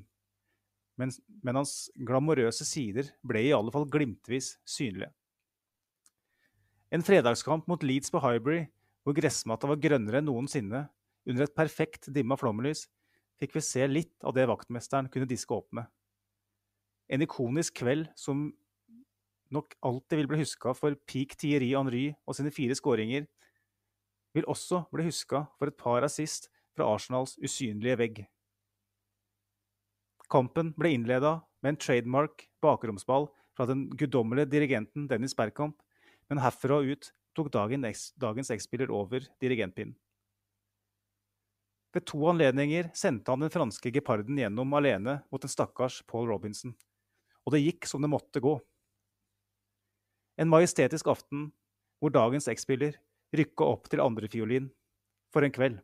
men, 0.95 1.11
men 1.43 1.59
hans 1.59 1.89
glamorøse 2.07 2.65
sider 2.67 3.11
ble 3.27 3.43
i 3.49 3.53
alle 3.55 3.73
fall 3.75 3.87
glimtvis 3.91 4.55
synlige. 4.63 5.11
En 6.95 7.03
fredagskamp 7.03 7.67
mot 7.67 7.83
Leeds 7.83 8.13
på 8.13 8.21
Highbury, 8.23 8.65
hvor 9.03 9.15
gressmatta 9.17 9.67
var 9.67 9.81
grønnere 9.81 10.21
enn 10.21 10.29
noensinne, 10.29 10.85
under 11.25 11.45
et 11.45 11.55
perfekt 11.57 12.07
dimma 12.13 12.37
flomlys, 12.39 12.85
fikk 13.41 13.57
vi 13.57 13.63
se 13.65 13.83
litt 13.89 14.15
av 14.23 14.35
det 14.37 14.45
vaktmesteren 14.47 15.09
kunne 15.11 15.27
diske 15.27 15.51
opp 15.53 15.67
med. 15.75 15.89
En 17.11 17.21
ikonisk 17.25 17.81
kveld 17.81 18.07
som 18.17 18.47
nok 19.53 19.75
alltid 19.85 20.21
vil 20.21 20.29
bli 20.31 20.41
huska 20.41 20.73
for 20.77 20.95
peak 21.09 21.35
Thierry 21.39 21.73
Henry 21.75 22.05
og 22.25 22.37
sine 22.37 22.53
fire 22.53 22.77
skåringer, 22.77 23.27
vil 24.35 24.47
også 24.51 24.83
bli 24.91 25.07
huska 25.07 25.45
for 25.59 25.71
et 25.71 25.77
par 25.79 26.05
assist 26.07 26.49
fra 26.75 26.87
Arsenals 26.91 27.37
usynlige 27.39 27.99
vegg. 27.99 28.23
Kampen 30.31 30.73
ble 30.75 30.95
innleda 30.95 31.37
med 31.61 31.75
en 31.75 31.81
trademark 31.81 32.47
bakromsball 32.63 33.29
fra 33.55 33.67
den 33.69 33.85
guddommelige 33.95 34.49
dirigenten 34.51 35.07
Dennis 35.07 35.35
Bergkamp, 35.37 35.77
men 36.29 36.41
herfra 36.41 36.81
og 36.81 36.89
ut 36.91 37.11
tok 37.35 37.51
dagens 37.53 38.51
X-spiller 38.51 38.91
over 38.91 39.27
dirigentpinnen. 39.43 39.95
Ved 41.95 42.03
to 42.09 42.19
anledninger 42.27 42.89
sendte 42.97 43.31
han 43.31 43.45
den 43.45 43.53
franske 43.53 43.87
geparden 43.95 44.35
gjennom 44.35 44.73
alene 44.75 45.21
mot 45.31 45.45
en 45.45 45.51
stakkars 45.51 46.01
Paul 46.09 46.27
Robinson, 46.27 46.73
og 47.47 47.55
det 47.55 47.61
gikk 47.63 47.87
som 47.87 48.03
det 48.03 48.11
måtte 48.11 48.41
gå. 48.43 48.57
En 50.37 50.51
majestetisk 50.51 51.07
aften 51.07 51.49
hvor 51.99 52.11
dagens 52.11 52.49
X-spiller 52.51 52.97
rykka 53.35 53.67
opp 53.67 53.89
til 53.91 54.03
andrefiolin 54.03 54.67
for 55.33 55.47
en 55.47 55.53
kveld. 55.55 55.77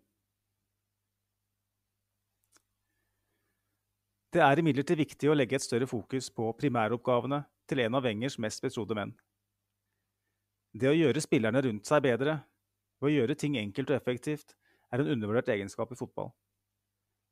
Det 4.31 4.39
er 4.43 4.61
imidlertid 4.61 4.99
viktig 4.99 5.27
å 5.27 5.35
legge 5.35 5.57
et 5.57 5.63
større 5.63 5.87
fokus 5.87 6.29
på 6.31 6.53
primæroppgavene 6.59 7.41
til 7.67 7.81
en 7.83 7.97
av 7.99 8.05
Wengers 8.05 8.37
mest 8.39 8.63
betrodde 8.63 8.95
menn. 8.95 9.11
Det 10.71 10.87
å 10.87 10.95
gjøre 10.95 11.23
spillerne 11.23 11.63
rundt 11.65 11.87
seg 11.87 12.03
bedre, 12.05 12.37
ved 13.01 13.09
å 13.09 13.15
gjøre 13.15 13.35
ting 13.35 13.57
enkelt 13.59 13.91
og 13.91 13.97
effektivt, 13.97 14.55
er 14.91 15.03
en 15.03 15.11
undervurdert 15.15 15.51
egenskap 15.51 15.91
i 15.91 15.99
fotball. 15.99 16.31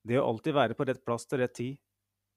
Det 0.04 0.20
å 0.20 0.26
alltid 0.28 0.56
være 0.56 0.76
på 0.76 0.88
rett 0.88 1.00
plass 1.06 1.28
til 1.28 1.40
rett 1.40 1.56
tid, 1.56 1.80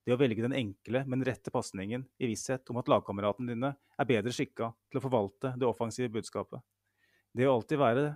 det 0.03 0.15
å 0.15 0.19
velge 0.19 0.43
den 0.43 0.57
enkle, 0.57 1.05
men 1.07 1.23
rette 1.25 1.53
pasningen 1.55 2.05
i 2.19 2.29
visshet 2.31 2.69
om 2.73 2.81
at 2.81 2.91
lagkameratene 2.91 3.55
dine 3.55 3.73
er 3.73 4.09
bedre 4.09 4.35
skikka 4.35 4.73
til 4.91 4.99
å 4.99 5.05
forvalte 5.05 5.53
det 5.59 5.69
offensive 5.69 6.11
budskapet. 6.13 6.59
Det 7.33 7.47
å 7.47 7.55
alltid 7.55 7.81
være, 7.81 8.07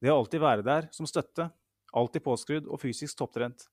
det 0.00 0.10
å 0.12 0.18
alltid 0.22 0.42
være 0.42 0.66
der 0.66 0.88
som 0.96 1.08
støtte, 1.08 1.50
alltid 1.94 2.24
påskrudd 2.24 2.68
og 2.68 2.80
fysisk 2.82 3.18
topptrent. 3.20 3.68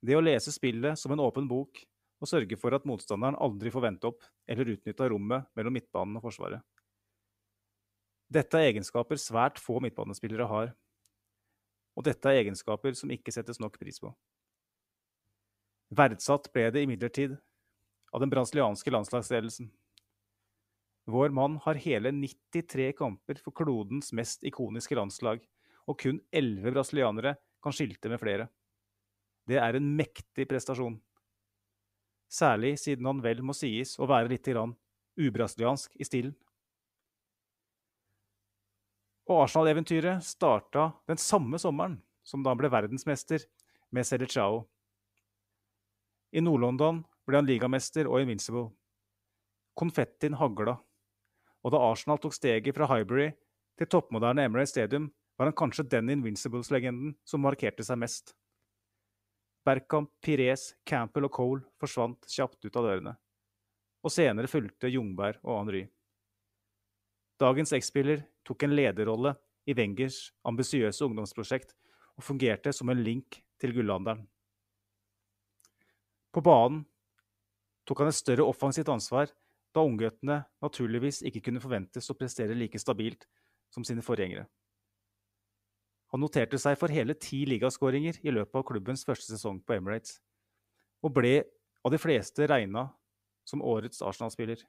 Det 0.00 0.16
å 0.16 0.22
lese 0.22 0.54
spillet 0.54 0.98
som 0.98 1.12
en 1.12 1.22
åpen 1.26 1.50
bok 1.50 1.82
og 2.20 2.28
sørge 2.28 2.56
for 2.60 2.76
at 2.76 2.86
motstanderen 2.88 3.38
aldri 3.40 3.72
får 3.72 3.84
vente 3.88 4.08
opp 4.08 4.24
eller 4.48 4.70
utnytta 4.76 5.08
rommet 5.10 5.48
mellom 5.58 5.74
midtbanen 5.76 6.20
og 6.20 6.28
forsvaret. 6.28 6.62
Dette 8.30 8.60
er 8.60 8.70
egenskaper 8.70 9.18
svært 9.18 9.58
få 9.58 9.80
midtbanespillere 9.82 10.46
har, 10.46 10.74
og 11.98 12.06
dette 12.06 12.30
er 12.30 12.44
egenskaper 12.44 12.94
som 12.94 13.10
ikke 13.10 13.34
settes 13.34 13.58
nok 13.58 13.74
pris 13.80 13.98
på. 13.98 14.12
Verdsatt 15.90 16.46
ble 16.54 16.68
det 16.70 16.84
imidlertid 16.86 17.34
av 18.14 18.22
den 18.22 18.30
brasilianske 18.30 18.92
landslagsledelsen. 18.94 19.70
Vår 21.10 21.32
mann 21.34 21.56
har 21.64 21.80
hele 21.82 22.12
93 22.14 22.92
kamper 22.98 23.40
for 23.42 23.54
klodens 23.56 24.12
mest 24.14 24.44
ikoniske 24.46 24.94
landslag, 24.94 25.42
og 25.90 25.98
kun 25.98 26.20
11 26.30 26.70
brasilianere 26.70 27.34
kan 27.62 27.74
skilte 27.74 28.10
med 28.12 28.20
flere. 28.22 28.46
Det 29.50 29.58
er 29.58 29.74
en 29.74 29.88
mektig 29.98 30.46
prestasjon. 30.46 31.00
Særlig 32.30 32.76
siden 32.78 33.08
han 33.10 33.22
vel 33.24 33.42
må 33.42 33.56
sies 33.56 33.96
å 33.98 34.06
være 34.06 34.30
litt 34.30 34.46
ubrasiliansk 35.18 35.96
i 35.98 36.06
stilen. 36.06 36.36
Og 39.30 39.44
Arsenal-eventyret 39.44 40.22
starta 40.26 40.92
den 41.10 41.18
samme 41.18 41.58
sommeren 41.58 41.98
som 42.22 42.42
da 42.42 42.52
han 42.52 42.60
ble 42.60 42.70
verdensmester 42.70 43.42
med 43.90 44.06
Selecao. 44.06 44.68
I 46.30 46.42
Nord-London 46.44 47.02
ble 47.26 47.40
han 47.40 47.48
ligamester 47.48 48.08
og 48.10 48.22
invincible. 48.22 48.68
Konfettien 49.78 50.36
hagla, 50.38 50.76
og 51.64 51.74
da 51.74 51.80
Arsenal 51.90 52.20
tok 52.22 52.34
steget 52.36 52.76
fra 52.76 52.88
Highbury 52.90 53.30
til 53.78 53.88
toppmoderne 53.90 54.44
Emirates 54.46 54.74
Stadium, 54.74 55.08
var 55.38 55.48
han 55.48 55.56
kanskje 55.56 55.88
den 55.88 56.12
Invincibles-legenden 56.12 57.14
som 57.24 57.40
markerte 57.40 57.84
seg 57.86 57.98
mest. 58.02 58.34
Berkamp, 59.64 60.10
Pires, 60.20 60.74
Campbell 60.88 61.26
og 61.28 61.32
Cole 61.32 61.62
forsvant 61.80 62.28
kjapt 62.28 62.64
ut 62.64 62.76
av 62.76 62.86
dørene. 62.86 63.14
Og 64.04 64.12
senere 64.12 64.48
fulgte 64.48 64.88
Jungberg 64.92 65.40
og 65.42 65.62
Henry. 65.62 65.86
Dagens 67.40 67.72
X-spiller 67.76 68.22
tok 68.44 68.66
en 68.66 68.76
lederrolle 68.76 69.34
i 69.68 69.76
Wengers 69.76 70.26
ambisiøse 70.48 71.04
ungdomsprosjekt 71.06 71.72
og 72.16 72.24
fungerte 72.24 72.72
som 72.76 72.92
en 72.92 73.00
link 73.04 73.40
til 73.60 73.72
gullalderen. 73.76 74.26
På 76.30 76.42
banen 76.44 76.84
tok 77.88 78.04
han 78.04 78.10
et 78.10 78.18
større 78.18 78.46
offensivt 78.46 78.90
ansvar, 78.92 79.30
da 79.74 79.82
ungguttene 79.86 80.40
naturligvis 80.62 81.22
ikke 81.26 81.42
kunne 81.46 81.62
forventes 81.62 82.10
å 82.10 82.16
prestere 82.18 82.56
like 82.58 82.78
stabilt 82.78 83.26
som 83.74 83.86
sine 83.86 84.02
forgjengere. 84.02 84.46
Han 86.10 86.22
noterte 86.24 86.58
seg 86.58 86.74
for 86.78 86.90
hele 86.90 87.14
ti 87.14 87.44
ligaskåringer 87.46 88.18
i 88.26 88.34
løpet 88.34 88.58
av 88.58 88.66
klubbens 88.66 89.04
første 89.06 89.30
sesong 89.30 89.60
på 89.62 89.76
Emirates, 89.76 90.18
og 91.06 91.14
ble 91.14 91.36
av 91.86 91.94
de 91.94 92.00
fleste 92.02 92.48
regna 92.50 92.88
som 93.46 93.62
årets 93.62 94.02
Arsenal-spiller. 94.02 94.62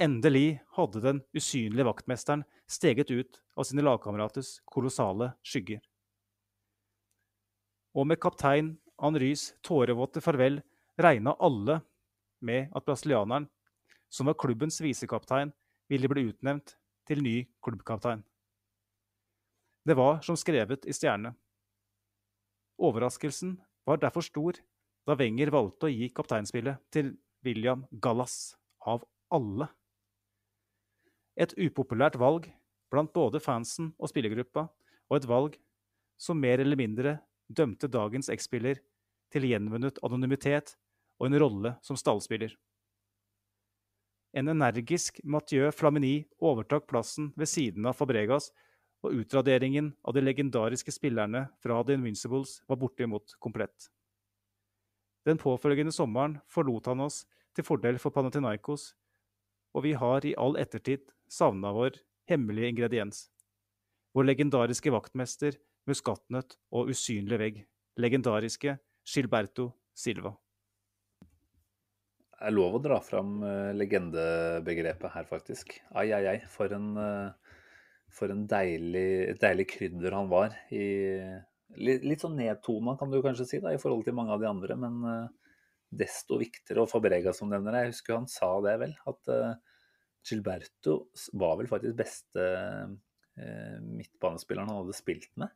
Endelig 0.00 0.62
hadde 0.78 1.02
den 1.04 1.20
usynlige 1.36 1.84
vaktmesteren 1.86 2.46
steget 2.64 3.12
ut 3.12 3.42
av 3.56 3.68
sine 3.68 3.84
lagkameraters 3.84 4.56
kolossale 4.64 5.34
skygger. 5.44 5.82
Og 7.92 8.08
med 8.08 8.20
kaptein 8.20 8.72
Henrys 9.00 9.52
tårevåte 9.64 10.20
farvel 10.20 10.60
regna 11.00 11.34
alle 11.40 11.80
med 12.42 12.72
at 12.76 12.84
brasilianeren, 12.84 13.48
som 14.12 14.28
var 14.28 14.36
klubbens 14.38 14.80
visekaptein, 14.82 15.52
ville 15.88 16.08
bli 16.08 16.26
utnevnt 16.30 16.76
til 17.08 17.22
ny 17.24 17.36
klubbkaptein. 17.64 18.22
Det 19.82 19.96
var 19.98 20.20
som 20.22 20.36
skrevet 20.38 20.84
i 20.86 20.94
stjernene. 20.94 21.34
Overraskelsen 22.78 23.56
var 23.86 23.98
derfor 24.02 24.24
stor 24.26 24.58
da 25.06 25.16
Wenger 25.18 25.50
valgte 25.50 25.88
å 25.88 25.92
gi 25.92 26.08
kapteinspillet 26.14 26.78
til 26.94 27.16
William 27.42 27.84
Gallas, 28.02 28.54
av 28.82 29.04
alle. 29.30 29.68
Et 31.38 31.52
upopulært 31.58 32.18
valg 32.18 32.48
blant 32.90 33.12
både 33.14 33.40
fansen 33.42 33.92
og 33.98 34.10
spillergruppa, 34.10 34.66
og 35.10 35.16
et 35.16 35.28
valg 35.28 35.58
som 36.20 36.38
mer 36.38 36.62
eller 36.62 36.78
mindre 36.78 37.16
dømte 37.54 37.88
dagens 37.92 38.30
X-spiller 38.32 38.80
til 39.32 39.46
gjenvunnet 39.48 40.00
anonymitet 40.04 40.74
og 41.20 41.28
en 41.28 41.38
rolle 41.40 41.74
som 41.84 41.98
stallspiller. 41.98 42.54
En 44.32 44.48
energisk 44.48 45.20
Mathieu 45.28 45.68
Flamini 45.76 46.22
overtok 46.40 46.86
plassen 46.88 47.32
ved 47.36 47.50
siden 47.50 47.86
av 47.88 47.98
Fabregas, 47.98 48.50
og 49.02 49.18
utraderingen 49.18 49.90
av 50.06 50.14
de 50.14 50.22
legendariske 50.22 50.92
spillerne 50.94 51.48
fra 51.60 51.80
The 51.82 51.96
Invincibles 51.98 52.60
var 52.70 52.78
bortimot 52.78 53.34
komplett. 53.42 53.90
Den 55.26 55.38
påfølgende 55.38 55.92
sommeren 55.94 56.38
forlot 56.50 56.86
han 56.90 57.02
oss 57.04 57.24
til 57.54 57.66
fordel 57.66 57.98
for 58.02 58.14
Panathinaikos, 58.14 58.92
og 59.74 59.84
vi 59.86 59.92
har 59.98 60.24
i 60.26 60.36
all 60.38 60.56
ettertid 60.60 61.12
savna 61.30 61.72
vår 61.74 61.98
hemmelige 62.30 62.72
ingrediens. 62.72 63.26
Vår 64.14 64.28
legendariske 64.30 64.92
vaktmester, 64.92 65.58
muskatnøtt 65.88 66.56
og 66.72 66.92
usynlig 66.92 67.38
vegg. 67.40 67.60
Legendariske 68.00 68.78
Gilberto 69.06 69.72
Silva. 69.94 70.32
Det 72.32 72.48
er 72.48 72.54
lov 72.56 72.78
å 72.78 72.82
dra 72.82 72.98
fram 73.04 73.36
uh, 73.44 73.70
legendebegrepet 73.76 75.14
her, 75.14 75.26
faktisk. 75.28 75.76
Ai, 75.94 76.08
ai, 76.10 76.24
ai. 76.26 76.38
For 76.50 76.72
en, 76.74 76.88
uh, 76.98 77.60
for 78.10 78.32
en 78.34 78.46
deilig, 78.50 79.36
deilig 79.42 79.68
krydder 79.76 80.16
han 80.16 80.30
var. 80.32 80.56
I, 80.74 80.88
litt, 81.78 82.02
litt 82.02 82.24
sånn 82.24 82.34
nedtona, 82.40 82.96
kan 82.98 83.12
du 83.12 83.20
kanskje 83.22 83.46
si, 83.46 83.62
da, 83.62 83.70
i 83.70 83.78
forhold 83.82 84.02
til 84.08 84.16
mange 84.18 84.34
av 84.34 84.42
de 84.42 84.50
andre. 84.50 84.78
Men 84.80 84.98
uh, 85.06 85.54
desto 86.02 86.40
viktigere. 86.42 86.82
Og 86.82 86.90
Fabrega 86.90 87.36
som 87.36 87.52
nevner 87.52 87.76
det, 87.76 87.84
jeg 87.84 87.94
husker 87.94 88.18
han 88.18 88.30
sa 88.32 88.50
det 88.66 88.74
vel. 88.82 88.96
At 89.06 89.34
Gilberto 90.26 90.98
var 91.38 91.58
vel 91.60 91.70
faktisk 91.70 91.98
beste 91.98 92.44
midtbanespilleren 93.36 94.70
han 94.70 94.82
hadde 94.82 94.96
spilt 94.96 95.30
med. 95.40 95.52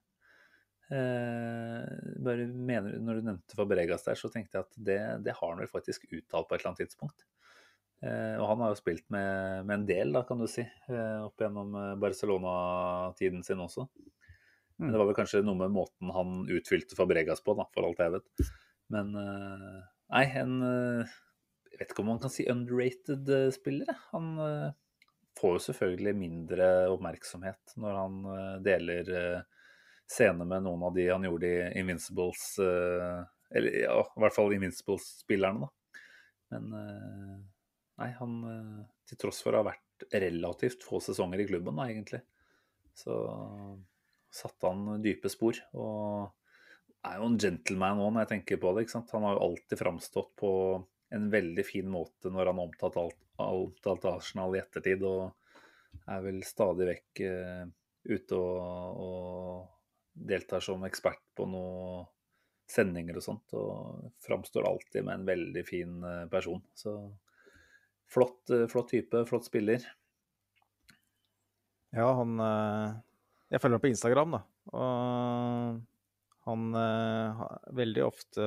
Eh, 0.86 1.86
bare 2.22 2.46
mener, 2.46 3.00
når 3.02 3.18
du 3.18 3.26
nevnte 3.26 3.56
Fabregas 3.58 4.06
der, 4.06 4.18
så 4.18 4.30
tenkte 4.30 4.60
jeg 4.60 4.66
at 4.68 4.76
det, 4.88 4.98
det, 5.26 5.34
har 5.34 5.50
han 5.50 5.58
vel 5.58 5.70
faktisk 5.70 6.06
uttalt 6.12 6.46
på 6.46 6.54
et 6.54 6.62
eller 6.62 6.72
annet 6.72 6.82
tidspunkt. 6.84 7.26
Eh, 8.04 8.36
og 8.38 8.46
han 8.52 8.62
har 8.62 8.72
jo 8.72 8.78
spilt 8.78 9.06
med, 9.10 9.66
med, 9.66 9.80
en 9.80 9.88
del, 9.88 10.14
da, 10.14 10.22
kan 10.28 10.38
du 10.42 10.46
si, 10.50 10.62
eh, 10.62 11.18
opp 11.24 11.42
gjennom 11.42 11.74
Barcelona-tiden 12.02 13.42
sin 13.46 13.64
også. 13.64 13.88
Men 14.76 14.92
det 14.92 15.00
var 15.00 15.08
vel 15.08 15.18
kanskje 15.18 15.42
noe 15.42 15.58
med 15.58 15.74
måten 15.74 16.12
han 16.14 16.42
utfylte 16.52 16.98
Fabregas 16.98 17.42
på, 17.42 17.56
da, 17.58 17.66
for 17.74 17.88
alt 17.88 18.02
jeg 18.04 18.18
vet. 18.18 18.50
Men 18.92 19.08
nei, 19.16 20.26
en 20.38 20.58
Jeg 20.60 21.80
vet 21.80 21.90
ikke 21.90 22.02
om 22.04 22.10
man 22.12 22.20
kan 22.20 22.30
si 22.30 22.44
underrated 22.52 23.32
spiller. 23.56 23.88
Han 24.12 24.28
får 25.40 25.56
jo 25.56 25.62
selvfølgelig 25.70 26.12
mindre 26.20 26.68
oppmerksomhet 26.92 27.74
når 27.80 27.98
han 28.02 28.20
deler 28.68 29.10
scene 30.10 30.46
med 30.46 30.64
noen 30.64 30.86
av 30.86 30.94
de 30.94 31.08
han 31.10 31.26
gjorde 31.26 31.48
i 31.50 31.80
Invincibles 31.80 32.44
Eller 32.62 33.76
ja, 33.82 33.98
i 34.04 34.22
hvert 34.22 34.34
fall 34.34 34.54
Invincibles-spillerne, 34.54 35.66
da. 35.66 36.00
Men 36.54 36.70
Nei, 38.00 38.12
han 38.18 38.38
eh, 38.44 38.80
Til 39.08 39.20
tross 39.24 39.42
for 39.44 39.54
å 39.54 39.62
ha 39.62 39.70
vært 39.70 40.08
relativt 40.12 40.84
få 40.84 41.00
sesonger 41.00 41.40
i 41.40 41.46
klubben, 41.48 41.78
da, 41.78 41.86
egentlig, 41.88 42.18
så 42.96 43.14
satte 44.34 44.68
han 44.68 45.00
dype 45.00 45.30
spor. 45.32 45.56
Og 45.78 47.06
er 47.06 47.16
jo 47.16 47.28
en 47.30 47.38
gentleman 47.40 48.02
òg, 48.02 48.10
når 48.12 48.26
jeg 48.26 48.30
tenker 48.34 48.60
på 48.60 48.74
det. 48.74 48.84
ikke 48.84 48.96
sant? 48.98 49.14
Han 49.16 49.24
har 49.24 49.38
jo 49.38 49.46
alltid 49.46 49.80
framstått 49.80 50.34
på 50.36 50.50
en 51.16 51.30
veldig 51.32 51.64
fin 51.64 51.88
måte 51.88 52.28
når 52.34 52.50
han 52.50 52.60
har 52.60 52.68
omtalt, 52.68 52.98
alt, 53.00 53.22
omtalt 53.40 54.04
Arsenal 54.10 54.58
i 54.58 54.60
ettertid, 54.60 55.06
og 55.06 56.02
er 56.12 56.26
vel 56.26 56.42
stadig 56.44 56.90
vekk 56.90 57.22
uh, 57.30 57.64
ute 58.10 58.36
og, 58.36 59.00
og 59.06 59.75
deltar 60.16 60.64
som 60.64 60.84
ekspert 60.88 61.22
på 61.36 61.46
noen 61.50 62.06
sendinger 62.66 63.20
og 63.20 63.24
sånt. 63.24 63.54
Og 63.54 64.10
framstår 64.24 64.66
alltid 64.66 65.04
med 65.06 65.20
en 65.20 65.28
veldig 65.28 65.62
fin 65.68 66.00
uh, 66.02 66.24
person. 66.32 66.62
Så 66.74 66.96
Flott, 68.06 68.50
eh, 68.50 68.66
flott 68.66 68.88
type, 68.88 69.24
flott 69.26 69.44
spiller. 69.44 69.82
Ja, 71.96 72.12
han 72.20 72.40
eh, 72.40 72.94
Jeg 73.50 73.62
følger 73.62 73.78
ham 73.78 73.82
på 73.82 73.90
Instagram, 73.90 74.36
da. 74.36 74.40
Og 74.74 75.80
han 76.46 76.78
eh, 76.78 77.42
veldig 77.80 78.04
ofte 78.06 78.46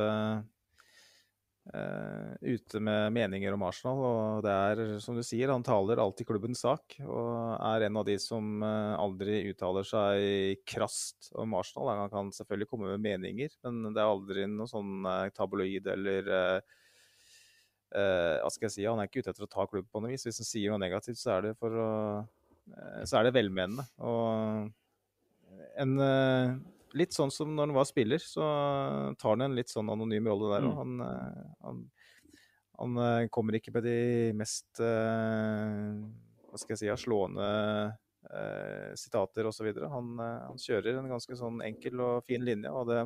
ute 1.70 2.80
med 2.82 3.14
meninger 3.14 3.54
om 3.54 3.64
Arsenal. 3.68 4.00
Og 4.02 4.46
det 4.46 4.54
er, 4.54 4.82
som 5.04 5.18
du 5.18 5.24
sier, 5.26 5.52
han 5.52 5.66
taler 5.66 6.02
alltid 6.02 6.28
klubbens 6.30 6.64
sak. 6.66 6.98
Og 7.06 7.30
er 7.56 7.86
en 7.86 8.00
av 8.02 8.08
de 8.08 8.16
som 8.22 8.64
uh, 8.64 8.96
aldri 9.00 9.44
uttaler 9.52 9.86
seg 9.88 10.64
krast 10.70 11.30
om 11.38 11.54
Arsenal. 11.60 11.92
Han 12.06 12.14
kan 12.14 12.34
selvfølgelig 12.36 12.70
komme 12.72 12.94
med 12.94 13.06
meninger, 13.06 13.54
men 13.68 13.94
det 13.94 14.02
er 14.02 14.10
aldri 14.10 14.48
noe 14.50 14.70
sånn 14.72 15.06
uh, 15.06 15.30
tabloid 15.36 15.90
eller 15.96 16.36
hva 17.90 18.50
skal 18.54 18.68
jeg 18.68 18.74
si, 18.76 18.84
Han 18.86 19.00
er 19.02 19.08
ikke 19.08 19.24
ute 19.24 19.32
etter 19.32 19.48
å 19.48 19.50
ta 19.50 19.64
klubben 19.66 19.90
på 19.90 19.98
noe 20.04 20.12
vis. 20.12 20.22
Hvis 20.28 20.38
han 20.44 20.46
sier 20.46 20.70
noe 20.70 20.78
negativt, 20.78 21.18
så 21.18 21.32
er 21.40 21.48
det, 21.48 21.54
for 21.58 21.74
å, 21.74 21.88
så 23.02 23.18
er 23.18 23.26
det 23.26 23.32
velmenende. 23.34 23.82
Og 24.06 24.70
en, 25.82 25.96
litt 26.98 27.16
sånn 27.16 27.32
som 27.34 27.52
når 27.56 27.70
han 27.70 27.78
var 27.78 27.88
spiller, 27.90 28.22
så 28.24 28.46
tar 29.20 29.36
han 29.36 29.48
en 29.48 29.58
litt 29.58 29.72
sånn 29.72 29.90
anonym 29.92 30.30
rolle 30.32 30.52
der 30.54 30.68
òg. 30.70 30.78
Mm. 30.78 31.02
Han, 31.02 31.50
han, 31.66 31.82
han, 32.80 33.02
kommer 33.34 33.60
ikke 33.60 33.74
med 33.76 33.86
de 33.86 33.98
mest 34.38 34.82
hva 34.82 36.58
skal 36.58 36.74
jeg 36.74 36.82
si, 36.82 36.94
slående 37.04 37.50
eh, 38.32 38.96
sitater 38.98 39.50
osv. 39.50 39.70
Han, 39.92 40.16
han 40.18 40.58
kjører 40.62 40.98
en 40.98 41.12
ganske 41.12 41.38
sånn 41.38 41.62
enkel 41.66 42.02
og 42.06 42.26
fin 42.30 42.46
linje. 42.46 42.74
og 42.74 42.90
det 42.90 43.04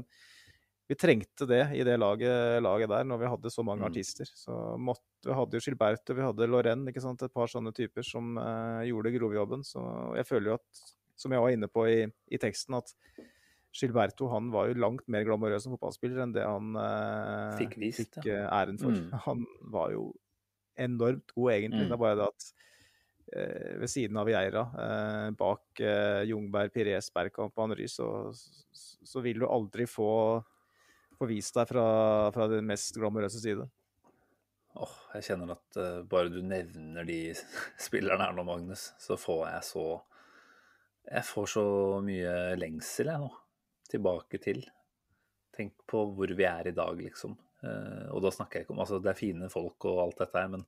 vi 0.88 0.96
trengte 1.00 1.46
det 1.48 1.62
i 1.78 1.84
det 1.88 1.96
laget, 1.98 2.62
laget, 2.62 2.90
der, 2.92 3.06
når 3.08 3.22
vi 3.22 3.30
hadde 3.32 3.52
så 3.54 3.64
mange 3.64 3.86
mm. 3.86 3.90
artister. 3.90 4.28
Så 4.28 4.56
måtte, 4.78 5.06
Vi 5.24 5.36
hadde 5.38 5.56
jo 5.56 5.64
Gilberto, 5.64 6.14
vi 6.14 6.26
hadde 6.26 6.48
Loren, 6.52 6.84
ikke 6.92 7.02
sant? 7.04 7.24
et 7.24 7.34
par 7.34 7.48
sånne 7.48 7.72
typer 7.76 8.04
som 8.04 8.36
eh, 8.38 8.90
gjorde 8.90 9.14
grovjobben. 9.16 9.64
Så 9.64 9.84
jeg 10.18 10.28
føler 10.28 10.52
jo 10.52 10.58
at, 10.60 10.82
som 11.16 11.32
jeg 11.32 11.46
var 11.46 11.56
inne 11.56 11.70
på 11.72 11.86
i, 11.88 12.02
i, 12.28 12.42
teksten, 12.42 12.76
at 12.76 12.92
Gilberto 13.74 14.30
han 14.32 14.52
var 14.54 14.70
jo 14.70 14.80
langt 14.82 15.08
mer 15.12 15.26
glamorøs 15.28 15.66
som 15.66 15.74
fotballspiller 15.74 16.24
enn 16.24 16.36
det 16.36 16.44
han 16.46 16.76
eh, 16.78 17.56
fikk, 17.62 17.78
vist, 17.82 18.04
fikk 18.04 18.30
eh, 18.30 18.46
æren 18.46 18.78
for. 18.82 18.94
Mm. 18.94 19.10
Han 19.26 19.48
var 19.74 19.96
jo 19.96 20.12
enormt 20.80 21.34
god, 21.36 21.52
egentlig. 21.56 21.86
Mm. 21.86 21.90
Det 21.92 21.98
er 21.98 22.04
bare 22.06 22.20
det 22.22 22.30
at 22.30 22.52
ved 23.34 23.90
siden 23.90 24.18
av 24.20 24.28
Vieira, 24.28 24.62
bak 25.34 25.80
Jungberg, 26.30 26.70
Pires, 26.76 27.08
Bergkamp 27.16 27.56
og 27.56 27.64
Henry, 27.64 27.88
så, 27.90 28.06
så 28.30 29.24
vil 29.26 29.40
du 29.42 29.48
aldri 29.50 29.88
få 29.90 30.12
få 31.24 31.30
vist 31.30 31.56
deg 31.58 31.70
fra, 31.70 31.86
fra 32.36 32.50
din 32.52 32.68
mest 32.68 32.98
glamorøse 33.00 33.42
side? 33.42 33.68
Oh, 34.74 34.96
jeg 35.14 35.28
kjenner 35.28 35.54
at 35.54 35.78
uh, 35.78 36.02
bare 36.10 36.32
du 36.34 36.42
nevner 36.46 37.06
de 37.08 37.20
spillerne 37.88 38.26
her 38.26 38.36
nå, 38.36 38.46
Magnus, 38.48 38.92
så 39.02 39.20
får 39.20 39.46
jeg 39.52 39.70
så 39.70 39.86
Jeg 41.04 41.28
får 41.28 41.48
så 41.52 41.66
mye 42.04 42.34
lengsel, 42.56 43.12
jeg 43.12 43.22
nå. 43.22 43.30
Tilbake 43.92 44.40
til. 44.44 44.64
Tenk 45.54 45.84
på 45.90 46.06
hvor 46.16 46.34
vi 46.38 46.48
er 46.50 46.70
i 46.70 46.76
dag, 46.76 47.00
liksom. 47.00 47.36
Uh, 47.64 48.10
og 48.12 48.24
da 48.26 48.32
snakker 48.34 48.60
jeg 48.60 48.66
ikke 48.66 48.74
om 48.76 48.82
Altså, 48.84 48.98
det 49.00 49.14
er 49.14 49.20
fine 49.20 49.48
folk 49.52 49.86
og 49.88 50.02
alt 50.04 50.24
dette 50.24 50.42
her, 50.42 50.50
men 50.52 50.66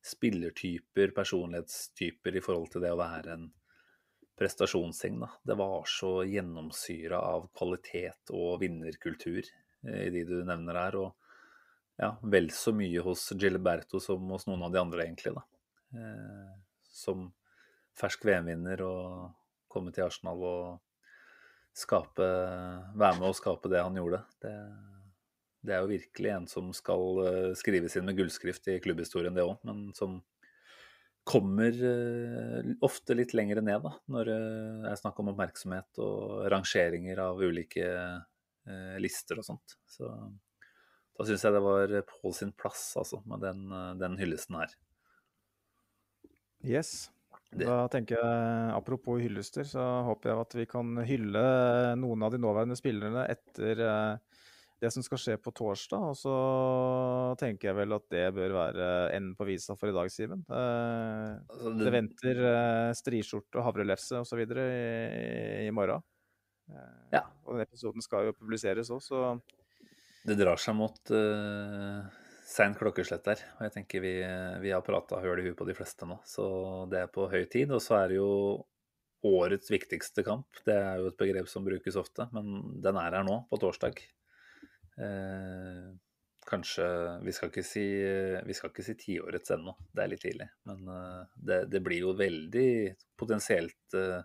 spillertyper, 0.00 1.10
personlighetstyper 1.16 2.38
i 2.38 2.44
forhold 2.44 2.70
til 2.72 2.84
det 2.86 2.92
å 2.94 3.00
være 3.00 3.34
en 3.34 3.48
prestasjonsgjeng, 4.40 5.18
da. 5.20 5.28
Det 5.44 5.56
var 5.60 5.82
så 5.90 6.20
gjennomsyra 6.24 7.18
av 7.34 7.50
kvalitet 7.58 8.32
og 8.32 8.62
vinnerkultur 8.62 9.50
Eh, 9.82 10.02
i 10.02 10.10
de 10.10 10.24
du 10.24 10.40
nevner 10.44 10.78
her. 10.78 10.98
Og 11.00 12.00
ja, 12.00 12.14
vel 12.22 12.50
så 12.54 12.72
mye 12.76 13.02
hos 13.04 13.26
Gilberto 13.36 14.00
som 14.02 14.28
hos 14.32 14.46
noen 14.48 14.66
av 14.66 14.74
de 14.74 14.82
andre, 14.82 15.06
egentlig. 15.06 15.34
da. 15.36 15.44
Eh, 16.00 16.54
som 16.90 17.28
fersk 17.98 18.24
VM-vinner 18.24 18.82
og 18.86 19.34
komme 19.70 19.92
til 19.94 20.06
Arsenal 20.06 20.42
og 20.46 20.80
skape, 21.76 22.26
være 22.98 23.18
med 23.18 23.28
å 23.28 23.36
skape 23.36 23.70
det 23.72 23.82
han 23.82 23.98
gjorde. 23.98 24.22
Det, 24.42 24.54
det 25.66 25.76
er 25.76 25.84
jo 25.84 25.92
virkelig 25.92 26.32
en 26.34 26.48
som 26.50 26.72
skal 26.76 27.22
eh, 27.26 27.52
skrives 27.58 27.96
inn 27.98 28.08
med 28.08 28.18
gullskrift 28.18 28.68
i 28.72 28.80
klubbhistorien, 28.82 29.36
det 29.36 29.46
òg, 29.46 29.58
men 29.68 29.90
som 29.96 30.20
kommer 31.30 31.76
ofte 32.82 33.14
litt 33.14 33.34
lenger 33.36 33.60
ned 33.62 33.84
da, 33.84 33.90
når 34.10 34.26
det 34.26 34.38
er 34.88 34.98
snakk 34.98 35.18
om 35.20 35.28
oppmerksomhet 35.30 36.00
og 36.02 36.48
rangeringer 36.50 37.20
av 37.22 37.42
ulike 37.44 37.84
Eh, 38.68 38.98
lister 39.00 39.40
og 39.40 39.46
sånt. 39.46 39.76
Så 39.88 40.08
da 41.16 41.26
syns 41.26 41.44
jeg 41.44 41.54
det 41.56 41.62
var 41.64 41.94
på 42.08 42.32
sin 42.36 42.52
plass, 42.52 42.90
altså, 43.00 43.22
med 43.28 43.42
den, 43.44 43.64
eh, 43.72 43.94
den 44.00 44.18
hyllesten 44.20 44.58
her. 44.60 44.74
Yes. 46.64 47.10
Det. 47.50 47.66
Da 47.66 47.84
tenker 47.90 48.20
jeg, 48.20 48.66
Apropos 48.76 49.18
hyllester, 49.22 49.66
så 49.66 49.82
håper 50.06 50.30
jeg 50.30 50.42
at 50.44 50.58
vi 50.60 50.66
kan 50.70 51.00
hylle 51.06 51.42
noen 51.98 52.22
av 52.22 52.34
de 52.34 52.38
nåværende 52.38 52.78
spillerne 52.78 53.24
etter 53.32 53.82
eh, 53.82 54.44
det 54.80 54.92
som 54.94 55.04
skal 55.04 55.20
skje 55.20 55.34
på 55.42 55.52
torsdag. 55.58 56.04
Og 56.12 56.16
så 56.16 56.36
tenker 57.42 57.72
jeg 57.72 57.78
vel 57.80 57.96
at 57.98 58.06
det 58.14 58.22
bør 58.38 58.54
være 58.54 58.86
enden 59.16 59.34
på 59.36 59.48
visa 59.50 59.74
for 59.76 59.90
i 59.90 59.96
dag, 59.96 60.12
Simen. 60.14 60.46
Altså, 60.46 61.74
det... 61.74 61.82
det... 61.82 61.92
venter 61.98 62.40
striskjorte 62.96 63.60
og 63.60 63.66
havrelefse 63.66 64.22
osv. 64.22 64.46
I, 64.46 65.66
i 65.66 65.74
morgen. 65.74 66.06
Eh, 66.70 67.02
ja. 67.16 67.24
Og 67.46 67.56
den 67.56 67.66
episoden 67.66 68.04
skal 68.04 68.28
jo 68.28 68.36
publiseres 68.36 68.90
òg, 68.94 69.02
så 69.02 69.20
Det 70.26 70.36
drar 70.38 70.60
seg 70.60 70.76
mot 70.76 71.12
uh, 71.16 72.04
sein 72.50 72.74
klokkeslett 72.74 73.24
der. 73.26 73.44
Og 73.58 73.66
jeg 73.66 73.74
tenker 73.76 74.02
vi, 74.04 74.14
vi 74.64 74.74
har 74.74 74.84
prata 74.86 75.20
høl 75.22 75.42
i 75.42 75.46
huet 75.48 75.58
på 75.58 75.68
de 75.68 75.76
fleste 75.78 76.08
nå, 76.08 76.18
så 76.26 76.44
det 76.90 77.04
er 77.04 77.12
på 77.14 77.28
høy 77.30 77.44
tid. 77.50 77.70
Og 77.76 77.82
så 77.84 78.00
er 78.00 78.12
det 78.12 78.20
jo 78.20 78.30
årets 79.26 79.70
viktigste 79.70 80.24
kamp. 80.26 80.62
Det 80.66 80.74
er 80.74 81.00
jo 81.00 81.10
et 81.10 81.18
begrep 81.20 81.48
som 81.50 81.66
brukes 81.66 81.98
ofte, 82.00 82.26
men 82.34 82.78
den 82.82 82.98
er 83.00 83.18
her 83.18 83.26
nå, 83.26 83.42
på 83.50 83.60
torsdag. 83.60 84.00
Eh, 85.00 85.90
kanskje 86.50 86.86
Vi 87.22 87.32
skal 87.32 87.50
ikke 87.50 87.64
si 87.64 87.84
vi 88.46 88.54
skal 88.56 88.72
ikke 88.72 88.84
si 88.84 88.96
tiårets 88.98 89.52
ennå, 89.54 89.76
det 89.92 90.02
er 90.02 90.10
litt 90.12 90.24
tidlig. 90.24 90.48
Men 90.68 90.88
uh, 90.88 91.22
det, 91.36 91.64
det, 91.70 91.82
blir 91.84 92.02
jo 92.02 92.16
veldig 92.18 92.70
potensielt 93.20 93.96
eh, 93.96 94.24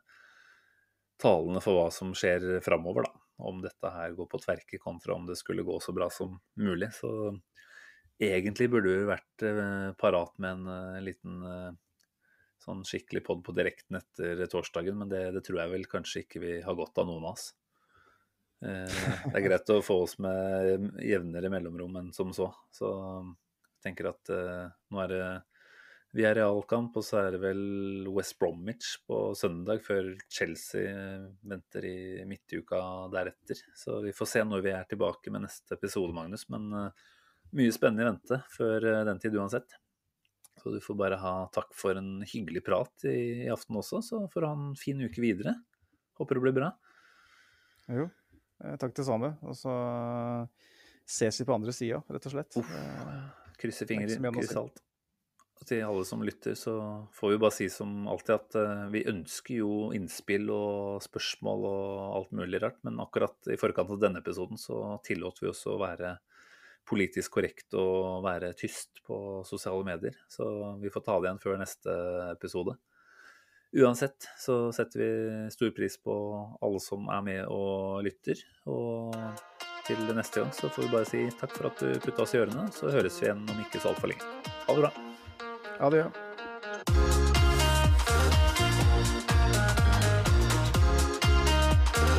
talende 1.21 1.61
for 1.63 1.77
hva 1.77 1.89
som 1.93 2.15
skjer 2.17 2.63
framover, 2.65 3.05
da. 3.05 3.21
Om 3.45 3.59
dette 3.65 3.91
her 3.91 4.15
går 4.15 4.29
på 4.31 4.39
tverke 4.39 4.79
kontra 4.79 5.17
om 5.17 5.25
det 5.27 5.35
skulle 5.35 5.65
gå 5.67 5.75
så 5.83 5.91
bra 5.91 6.07
som 6.09 6.37
mulig. 6.55 6.87
Så 6.95 7.11
egentlig 8.21 8.69
burde 8.71 8.93
vi 8.93 9.09
vært 9.09 9.45
eh, 9.45 9.89
parat 9.99 10.33
med 10.41 10.51
en 10.51 10.67
uh, 10.71 11.01
liten 11.03 11.41
uh, 11.43 11.71
sånn 12.63 12.85
skikkelig 12.87 13.23
pod 13.25 13.43
på 13.45 13.55
direkten 13.55 13.99
etter 13.99 14.45
torsdagen, 14.51 14.97
men 14.99 15.11
det, 15.11 15.23
det, 15.35 15.43
tror 15.45 15.61
jeg 15.61 15.73
vel 15.73 15.87
kanskje 15.91 16.23
ikke 16.23 16.41
vi 16.43 16.53
har 16.65 16.77
godt 16.77 17.01
av, 17.01 17.09
noen 17.09 17.25
av 17.25 17.35
oss. 17.35 17.53
Det 18.65 19.35
er 19.35 19.43
greit 19.43 19.69
å 19.69 19.81
få 19.83 19.99
oss 20.05 20.15
med 20.23 21.01
jevnere 21.03 21.51
mellomrom 21.53 21.99
enn 21.99 22.07
som 22.15 22.31
så. 22.33 22.47
Så 22.73 22.87
jeg 22.95 23.83
tenker 23.83 24.07
at 24.09 24.31
nå 24.31 25.01
er 25.03 25.11
det 25.11 25.25
vi 26.15 26.23
er 26.23 26.37
realkamp, 26.37 26.95
og 26.95 27.03
så 27.03 27.19
er 27.19 27.35
det 27.35 27.41
vel 27.43 28.07
West 28.15 28.37
Bromwich 28.39 28.93
på 29.03 29.19
søndag, 29.35 29.81
før 29.83 30.13
Chelsea 30.31 30.93
venter 31.43 31.87
i 31.89 31.97
midtuka 32.25 32.79
deretter. 33.11 33.59
Så 33.75 33.99
vi 34.05 34.13
får 34.15 34.29
se 34.31 34.45
når 34.47 34.63
vi 34.63 34.71
er 34.71 34.87
tilbake 34.87 35.33
med 35.35 35.43
neste 35.43 35.75
episode, 35.75 36.15
Magnus. 36.15 36.47
Men 36.53 36.71
uh, 36.71 37.09
mye 37.55 37.73
spennende 37.73 38.05
i 38.05 38.09
vente 38.09 38.39
før 38.53 38.87
uh, 38.91 39.01
den 39.07 39.21
tid 39.23 39.37
uansett. 39.39 39.77
Så 40.61 40.71
du 40.73 40.79
får 40.81 40.97
bare 40.97 41.19
ha 41.21 41.33
takk 41.53 41.75
for 41.77 41.97
en 41.99 42.23
hyggelig 42.25 42.63
prat 42.65 43.05
i, 43.05 43.45
i 43.45 43.49
aften 43.53 43.77
også, 43.77 44.01
så 44.01 44.23
får 44.33 44.41
du 44.41 44.47
ha 44.47 44.55
en 44.57 44.71
fin 44.79 45.01
uke 45.03 45.21
videre. 45.21 45.53
Håper 46.17 46.39
det 46.39 46.45
blir 46.45 46.55
bra. 46.55 46.71
Jo, 47.91 48.07
eh, 48.63 48.75
takk 48.81 48.95
det 48.97 49.05
samme. 49.05 49.35
Og 49.45 49.53
så 49.59 49.75
ses 51.05 51.41
vi 51.41 51.45
på 51.45 51.53
andre 51.53 51.75
sida, 51.75 52.01
rett 52.09 52.27
og 52.29 52.33
slett. 52.33 52.57
Uff. 52.57 52.71
Eh, 52.73 53.53
Krysser 53.61 53.85
er 53.85 53.91
fingre, 53.93 54.31
kryss 54.39 54.57
alt. 54.59 54.81
Og 55.55 55.67
til 55.69 55.85
alle 55.85 56.03
som 56.07 56.23
lytter, 56.25 56.55
så 56.59 56.73
får 57.15 57.31
vi 57.31 57.41
bare 57.45 57.55
si 57.55 57.67
som 57.71 58.07
alltid 58.11 58.33
at 58.35 58.57
eh, 58.59 58.85
vi 58.95 59.05
ønsker 59.11 59.61
jo 59.61 59.75
innspill 59.95 60.49
og 60.51 61.03
spørsmål 61.05 61.67
og 61.69 61.91
alt 62.17 62.33
mulig 62.35 62.59
rart, 62.63 62.81
men 62.87 62.99
akkurat 63.03 63.53
i 63.53 63.59
forkant 63.59 63.93
av 63.93 64.01
denne 64.01 64.23
episoden 64.23 64.59
så 64.59 64.97
tillot 65.05 65.39
vi 65.43 65.51
oss 65.53 65.63
å 65.69 65.77
være 65.79 66.17
politisk 66.85 67.37
korrekt 67.37 67.73
å 67.77 68.21
være 68.25 68.53
tyst 68.57 69.01
på 69.05 69.41
sosiale 69.47 69.85
medier. 69.87 70.17
Så 70.31 70.45
vi 70.81 70.91
får 70.93 71.05
ta 71.05 71.17
det 71.19 71.29
igjen 71.29 71.41
før 71.43 71.57
neste 71.61 71.95
episode. 72.31 72.77
Uansett 73.75 74.29
så 74.39 74.71
setter 74.71 75.01
vi 75.01 75.09
stor 75.51 75.71
pris 75.75 75.97
på 75.99 76.13
alle 76.63 76.79
som 76.79 77.09
er 77.11 77.25
med 77.25 77.41
og 77.51 78.05
lytter. 78.05 78.39
Og 78.71 79.15
til 79.85 79.99
neste 80.15 80.39
gang 80.39 80.53
så 80.55 80.69
får 80.71 80.85
vi 80.85 80.93
bare 80.93 81.09
si 81.09 81.25
takk 81.41 81.57
for 81.57 81.69
at 81.71 81.83
du 81.83 81.99
putta 82.05 82.23
oss 82.23 82.35
i 82.37 82.39
ørene. 82.39 82.69
Så 82.71 82.93
høres 82.93 83.19
vi 83.19 83.27
igjen 83.27 83.43
om 83.43 83.65
ikke 83.65 83.83
så 83.83 83.91
altfor 83.91 84.13
lenge. 84.13 84.31
Ha 84.69 84.77
det 84.77 84.85
bra. 84.85 84.93
Adjø. 85.89 86.07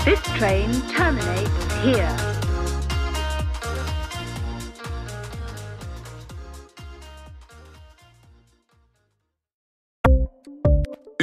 This 0.05 0.23
train 0.39 0.71
terminates 0.93 1.73
here. 1.83 2.36